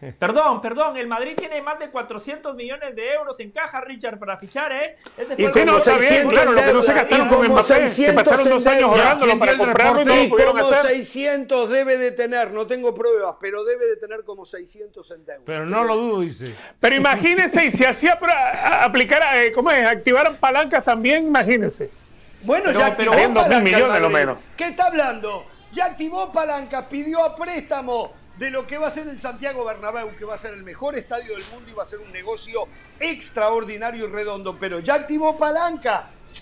Perdón, 0.18 0.60
perdón, 0.60 0.96
el 0.98 1.06
Madrid 1.06 1.34
tiene 1.36 1.62
más 1.62 1.78
de 1.78 1.88
400 1.90 2.54
millones 2.54 2.94
de 2.94 3.12
euros 3.14 3.40
en 3.40 3.50
caja, 3.50 3.80
Richard, 3.80 4.18
para 4.18 4.36
fichar, 4.36 4.70
¿eh? 4.72 4.96
Ese 5.16 5.34
Y 5.38 5.46
como 5.46 5.78
está 5.78 5.96
bien, 5.96 6.08
600 6.28 6.32
claro, 6.32 6.52
lo 6.52 6.60
que 6.62 6.72
no 6.74 6.80
se 6.82 6.92
gastaron 6.92 7.26
y 7.26 7.28
con 7.30 7.38
como 7.38 7.54
Mbappé, 7.54 7.74
que 7.74 7.88
600 7.88 8.14
pasaron 8.24 8.48
dos 8.50 8.66
años 8.66 8.78
deuda. 8.80 8.92
ahorrándolo 8.94 9.26
¿Quién 9.32 9.38
para 9.38 9.58
comprarlo 9.58 10.02
y 10.02 10.04
no 10.04 10.14
lo 10.14 10.22
Y 10.22 10.28
pudieron 10.28 10.58
como 10.58 10.70
hacer. 10.70 10.86
600 10.96 11.70
debe 11.70 11.96
de 11.96 12.10
tener, 12.12 12.52
no 12.52 12.66
tengo 12.66 12.94
pruebas, 12.94 13.36
pero 13.40 13.64
debe 13.64 13.86
de 13.86 13.96
tener 13.96 14.22
como 14.24 14.44
600 14.44 15.10
en 15.12 15.24
deuda. 15.24 15.40
Pero 15.46 15.64
no 15.64 15.82
lo 15.84 15.96
dudo, 15.96 16.20
dice. 16.20 16.54
Pero 16.78 16.94
imagínense, 16.96 17.64
y 17.64 17.70
si 17.70 17.84
hacía 17.84 18.18
para 18.20 18.84
aplicar, 18.84 19.22
eh, 19.36 19.50
¿cómo 19.52 19.70
es? 19.70 19.86
Activaran 19.86 20.36
palancas 20.36 20.84
también, 20.84 21.26
imagínense. 21.26 21.90
Bueno, 22.42 22.64
Pero- 22.66 22.78
ya 22.80 22.84
pero- 22.84 22.92
activó 22.92 23.12
Harían 23.14 23.34
dos 23.34 23.42
mil 23.44 23.52
palanca 23.54 23.68
el 23.70 23.74
millones, 23.82 24.00
lo 24.02 24.10
menos. 24.10 24.38
¿Qué 24.56 24.64
está 24.68 24.86
hablando? 24.88 25.46
Ya 25.72 25.86
activó 25.86 26.30
palanca, 26.32 26.86
pidió 26.88 27.24
a 27.24 27.34
préstamo 27.34 28.12
de 28.38 28.50
lo 28.50 28.66
que 28.66 28.76
va 28.78 28.88
a 28.88 28.90
ser 28.90 29.06
el 29.08 29.18
Santiago 29.18 29.64
Bernabéu, 29.64 30.14
que 30.16 30.24
va 30.24 30.34
a 30.34 30.38
ser 30.38 30.52
el 30.54 30.62
mejor 30.62 30.96
estadio 30.96 31.34
del 31.36 31.44
mundo 31.46 31.70
y 31.70 31.74
va 31.74 31.82
a 31.84 31.86
ser 31.86 32.00
un 32.00 32.12
negocio 32.12 32.66
extraordinario 33.00 34.06
y 34.08 34.12
redondo. 34.12 34.56
Pero 34.58 34.80
ya 34.80 34.94
activó 34.94 35.36
palanca. 35.36 36.10
Sí, 36.26 36.40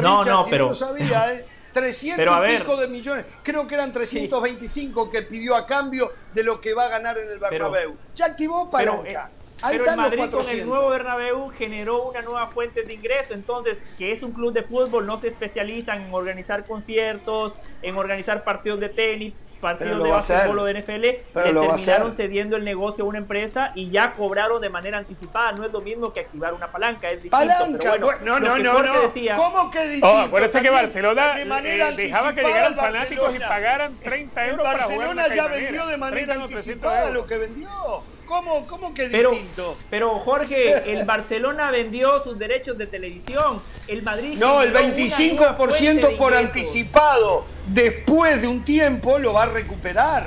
No, 0.00 0.22
Richard, 0.22 0.34
no, 0.34 0.44
si 0.44 0.50
pero- 0.50 0.68
lo 0.70 0.74
sabía, 0.74 1.34
¿eh? 1.34 1.44
300 1.74 2.16
Pero 2.16 2.32
a 2.32 2.38
y 2.38 2.52
ver. 2.52 2.62
pico 2.62 2.76
de 2.78 2.88
millones. 2.88 3.26
Creo 3.42 3.68
que 3.68 3.74
eran 3.74 3.92
325 3.92 5.10
que 5.10 5.20
pidió 5.22 5.54
a 5.54 5.66
cambio 5.66 6.10
de 6.32 6.42
lo 6.42 6.58
que 6.58 6.72
va 6.72 6.86
a 6.86 6.88
ganar 6.88 7.18
en 7.18 7.28
el 7.28 7.38
Bernabéu. 7.38 7.96
ya 8.14 8.24
activó 8.26 8.70
Pero, 8.70 9.02
palanca. 9.02 9.30
Ahí 9.60 9.76
Pero 9.78 9.84
el 9.84 9.90
están 9.90 9.96
los 9.96 10.04
Madrid 10.06 10.18
con 10.18 10.26
el 10.28 10.30
400. 10.36 10.68
nuevo 10.68 10.88
Bernabéu 10.88 11.48
generó 11.50 12.04
una 12.08 12.22
nueva 12.22 12.50
fuente 12.50 12.82
de 12.82 12.94
ingreso. 12.94 13.34
Entonces, 13.34 13.84
que 13.98 14.10
es 14.12 14.22
un 14.22 14.32
club 14.32 14.54
de 14.54 14.62
fútbol, 14.62 15.04
no 15.04 15.20
se 15.20 15.28
especializan 15.28 16.00
en 16.00 16.14
organizar 16.14 16.64
conciertos, 16.64 17.54
en 17.82 17.96
organizar 17.98 18.42
partidos 18.42 18.80
de 18.80 18.88
tenis, 18.88 19.34
partidos 19.60 20.02
de 20.02 20.10
básquetbol 20.10 20.58
o 20.58 20.64
de 20.64 20.74
NFL. 20.74 21.04
Pero 21.32 21.52
le 21.52 21.60
terminaron 21.68 22.12
cediendo 22.12 22.56
el 22.56 22.64
negocio 22.64 23.04
a 23.04 23.06
una 23.06 23.18
empresa 23.18 23.70
y 23.74 23.90
ya 23.90 24.12
cobraron 24.12 24.60
de 24.60 24.70
manera 24.70 24.98
anticipada. 24.98 25.52
No 25.52 25.64
es 25.64 25.72
lo 25.72 25.80
mismo 25.80 26.12
que 26.12 26.20
activar 26.20 26.54
una 26.54 26.68
palanca, 26.68 27.08
es 27.08 27.22
distinto. 27.22 27.36
Palanca, 27.36 27.78
pero 27.92 28.06
bueno, 28.06 28.20
no, 28.24 28.40
no, 28.40 28.58
no, 28.58 28.82
no. 28.82 29.00
decía- 29.02 29.34
¿Cómo 29.36 29.70
que 29.70 29.82
distinto? 29.82 30.08
Oh, 30.08 30.16
acuérdense 30.18 30.62
que 30.62 30.70
Barcelona 30.70 31.34
de 31.34 31.44
manera 31.44 31.88
eh, 31.90 31.96
dejaba 31.96 32.32
que 32.34 32.42
llegaran 32.42 32.74
fanáticos 32.76 33.34
y 33.34 33.38
pagaran 33.38 33.96
30 33.98 34.44
El 34.44 34.50
euros 34.50 34.64
para 34.66 34.84
jugar 34.84 34.98
Barcelona 34.98 35.34
ya 35.34 35.46
vendió 35.48 35.86
de 35.86 35.96
manera 35.96 36.34
30 36.34 36.44
o 36.44 36.48
300 36.48 36.92
anticipada 36.92 37.10
lo 37.10 37.26
que 37.26 37.38
vendió. 37.38 37.68
¿Cómo, 38.26 38.66
cómo 38.66 38.92
que 38.92 39.08
Pero, 39.08 39.30
distinto? 39.30 39.76
pero 39.88 40.18
Jorge, 40.18 40.92
el 40.92 41.04
Barcelona 41.06 41.70
vendió 41.70 42.22
sus 42.22 42.38
derechos 42.38 42.76
de 42.76 42.86
televisión. 42.86 43.62
El 43.88 44.02
Madrid. 44.02 44.36
No, 44.38 44.60
el 44.62 44.72
generó 44.76 44.80
una 44.94 45.16
nueva 45.38 45.54
fuente 45.54 46.02
25% 46.02 46.10
de 46.10 46.16
por 46.16 46.34
anticipado. 46.34 47.44
Después 47.68 48.42
de 48.42 48.48
un 48.48 48.64
tiempo 48.64 49.18
lo 49.18 49.32
va 49.32 49.44
a 49.44 49.46
recuperar. 49.46 50.26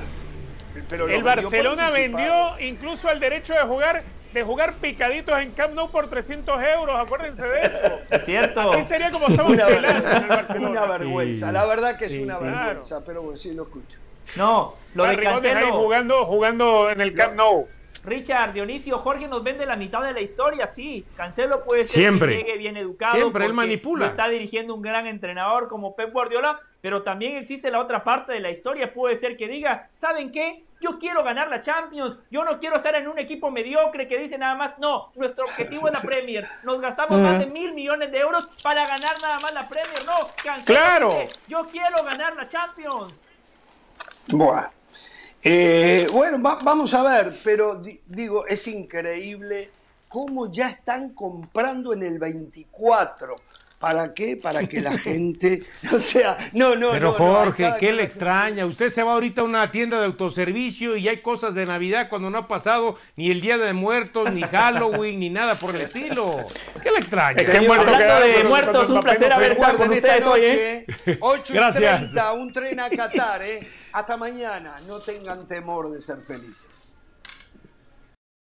Pero 0.88 1.08
El 1.08 1.22
Barcelona 1.24 1.90
vendió 1.92 2.60
incluso 2.60 3.10
el 3.12 3.20
derecho 3.20 3.54
de 3.54 3.62
jugar 3.62 4.04
de 4.34 4.44
jugar 4.44 4.76
picaditos 4.76 5.40
en 5.40 5.52
Camp 5.54 5.74
Nou 5.74 5.90
por 5.90 6.08
300 6.08 6.62
euros, 6.78 6.96
acuérdense 7.00 7.48
de 7.48 7.62
eso. 7.66 8.00
Es 8.12 8.26
cierto. 8.26 8.72
Así 8.74 8.84
sería 8.88 9.10
como 9.12 9.28
estamos 9.28 9.52
Una 9.54 9.68
en 9.68 10.24
el 10.24 10.28
Barcelona. 10.28 10.70
una 10.70 10.86
vergüenza. 10.86 11.48
Sí. 11.48 11.52
La 11.52 11.66
verdad 11.66 11.98
que 11.98 12.06
es 12.06 12.12
Sí, 12.12 12.20
una 12.20 12.38
sí. 12.38 12.44
vergüenza, 12.44 13.04
pero 13.04 13.24
bueno, 13.24 13.40
sí 13.40 13.54
lo 13.56 13.64
escucho. 13.64 13.98
No, 14.36 14.76
lo 14.94 15.04
de 15.06 15.16
Barrigones 15.16 15.46
ahí 15.46 15.52
Cancelo. 15.54 15.80
jugando, 15.80 16.26
jugando 16.26 16.90
en 16.92 17.02
el 17.02 17.14
Camp 17.16 17.36
Nou. 17.36 17.68
Richard, 18.04 18.54
Dionisio, 18.54 18.98
Jorge 19.00 19.28
nos 19.28 19.44
vende 19.44 19.66
la 19.66 19.76
mitad 19.76 20.02
de 20.02 20.14
la 20.14 20.22
historia, 20.22 20.68
sí. 20.68 21.06
Cancelo 21.18 21.64
puede 21.64 21.86
ser 21.86 22.02
Siempre. 22.02 22.38
que 22.38 22.44
llegue 22.44 22.58
bien 22.58 22.78
educado. 22.78 23.16
Siempre, 23.16 23.46
él 23.46 23.54
manipula. 23.54 24.08
está 24.08 24.28
dirigiendo 24.28 24.74
un 24.74 24.82
gran 24.82 25.06
entrenador 25.08 25.68
como 25.68 25.96
Pep 25.96 26.12
Guardiola, 26.12 26.60
pero 26.82 27.04
también 27.04 27.36
existe 27.36 27.70
la 27.72 27.80
otra 27.80 28.04
parte 28.04 28.32
de 28.32 28.40
la 28.40 28.50
historia. 28.52 28.94
Puede 28.94 29.16
ser 29.18 29.36
que 29.36 29.48
diga, 29.48 29.90
¿saben 29.96 30.32
qué? 30.32 30.64
Yo 30.82 30.98
quiero 30.98 31.26
ganar 31.26 31.50
la 31.50 31.60
Champions. 31.60 32.18
Yo 32.32 32.46
no 32.46 32.58
quiero 32.58 32.78
estar 32.78 32.96
en 32.96 33.10
un 33.10 33.20
equipo 33.20 33.52
mediocre 33.52 34.08
que 34.08 34.18
dice 34.18 34.38
nada 34.38 34.56
más, 34.56 34.80
no, 34.80 35.12
nuestro 35.16 35.44
objetivo 35.44 35.88
es 35.88 35.94
la 35.94 36.02
Premier. 36.02 36.48
Nos 36.64 36.80
gastamos 36.80 37.20
más 37.20 37.38
de 37.38 37.48
mil 37.48 37.74
millones 37.74 38.12
de 38.14 38.20
euros 38.20 38.48
para 38.64 38.86
ganar 38.88 39.14
nada 39.22 39.40
más 39.40 39.54
la 39.54 39.68
Premier. 39.68 40.06
No, 40.06 40.14
Cancelo 40.42 40.66
Claro. 40.80 41.10
dice, 41.10 41.40
yo 41.50 41.66
quiero 41.70 42.02
ganar 42.06 42.34
la 42.38 42.48
Champions. 42.48 43.14
Buah. 44.32 44.70
Eh, 45.44 46.08
bueno, 46.12 46.42
va- 46.42 46.60
vamos 46.64 46.94
a 46.94 47.04
ver, 47.04 47.34
pero 47.44 47.76
di- 47.76 48.00
digo, 48.08 48.46
es 48.48 48.68
increíble 48.68 49.70
cómo 50.08 50.52
ya 50.52 50.68
están 50.70 51.10
comprando 51.14 51.94
en 51.94 52.04
el 52.04 52.20
24. 52.20 53.36
¿Para 53.80 54.14
qué? 54.14 54.36
Para 54.36 54.62
que 54.64 54.82
la 54.82 54.98
gente, 54.98 55.64
o 55.94 56.00
sea, 56.00 56.38
no, 56.52 56.76
no, 56.76 56.90
Pero 56.92 57.16
no, 57.18 57.18
no, 57.18 57.36
Jorge, 57.36 57.64
cada 57.64 57.78
¿qué 57.78 57.94
le 57.94 58.04
extraña? 58.04 58.66
Usted 58.66 58.90
se 58.90 59.02
va 59.04 59.14
ahorita 59.14 59.40
a 59.40 59.46
una 59.46 59.72
tienda 59.72 60.00
de 60.02 60.08
autoservicio 60.08 60.98
y 60.98 61.08
hay 61.08 61.22
cosas 61.22 61.56
de 61.56 61.66
Navidad 61.66 62.10
cuando 62.10 62.30
no 62.30 62.40
ha 62.40 62.48
pasado 62.50 62.98
ni 63.16 63.32
el 63.32 63.40
Día 63.40 63.58
de 63.58 63.72
Muertos, 63.72 64.34
ni 64.34 64.42
Halloween, 64.52 65.20
ni 65.20 65.30
nada 65.30 65.56
por 65.56 65.74
el 65.76 65.82
estilo. 65.84 66.36
¿Qué 66.84 66.92
le 66.92 66.98
extraña? 66.98 67.38
Es 67.40 67.46
que 67.46 67.54
Señor, 67.60 67.78
muerto 67.78 67.92
de 67.96 68.34
pero 68.34 68.50
muertos, 68.50 68.90
un 68.90 69.00
placer 69.00 69.32
haber 69.32 69.54
estado 69.54 69.78
con 69.78 69.90
ustedes 69.90 70.26
hoy, 70.26 70.42
¿eh? 70.44 70.86
noche, 70.90 71.18
8 71.22 71.54
y 71.54 71.56
Gracias. 71.56 71.98
30, 72.02 72.34
un 72.34 72.52
tren 72.52 72.80
a 72.82 72.90
Qatar, 72.90 73.42
¿eh? 73.44 73.66
Hasta 73.92 74.18
mañana, 74.18 74.82
no 74.82 75.04
tengan 75.04 75.48
temor 75.48 75.90
de 75.90 76.02
ser 76.02 76.24
felices. 76.26 76.89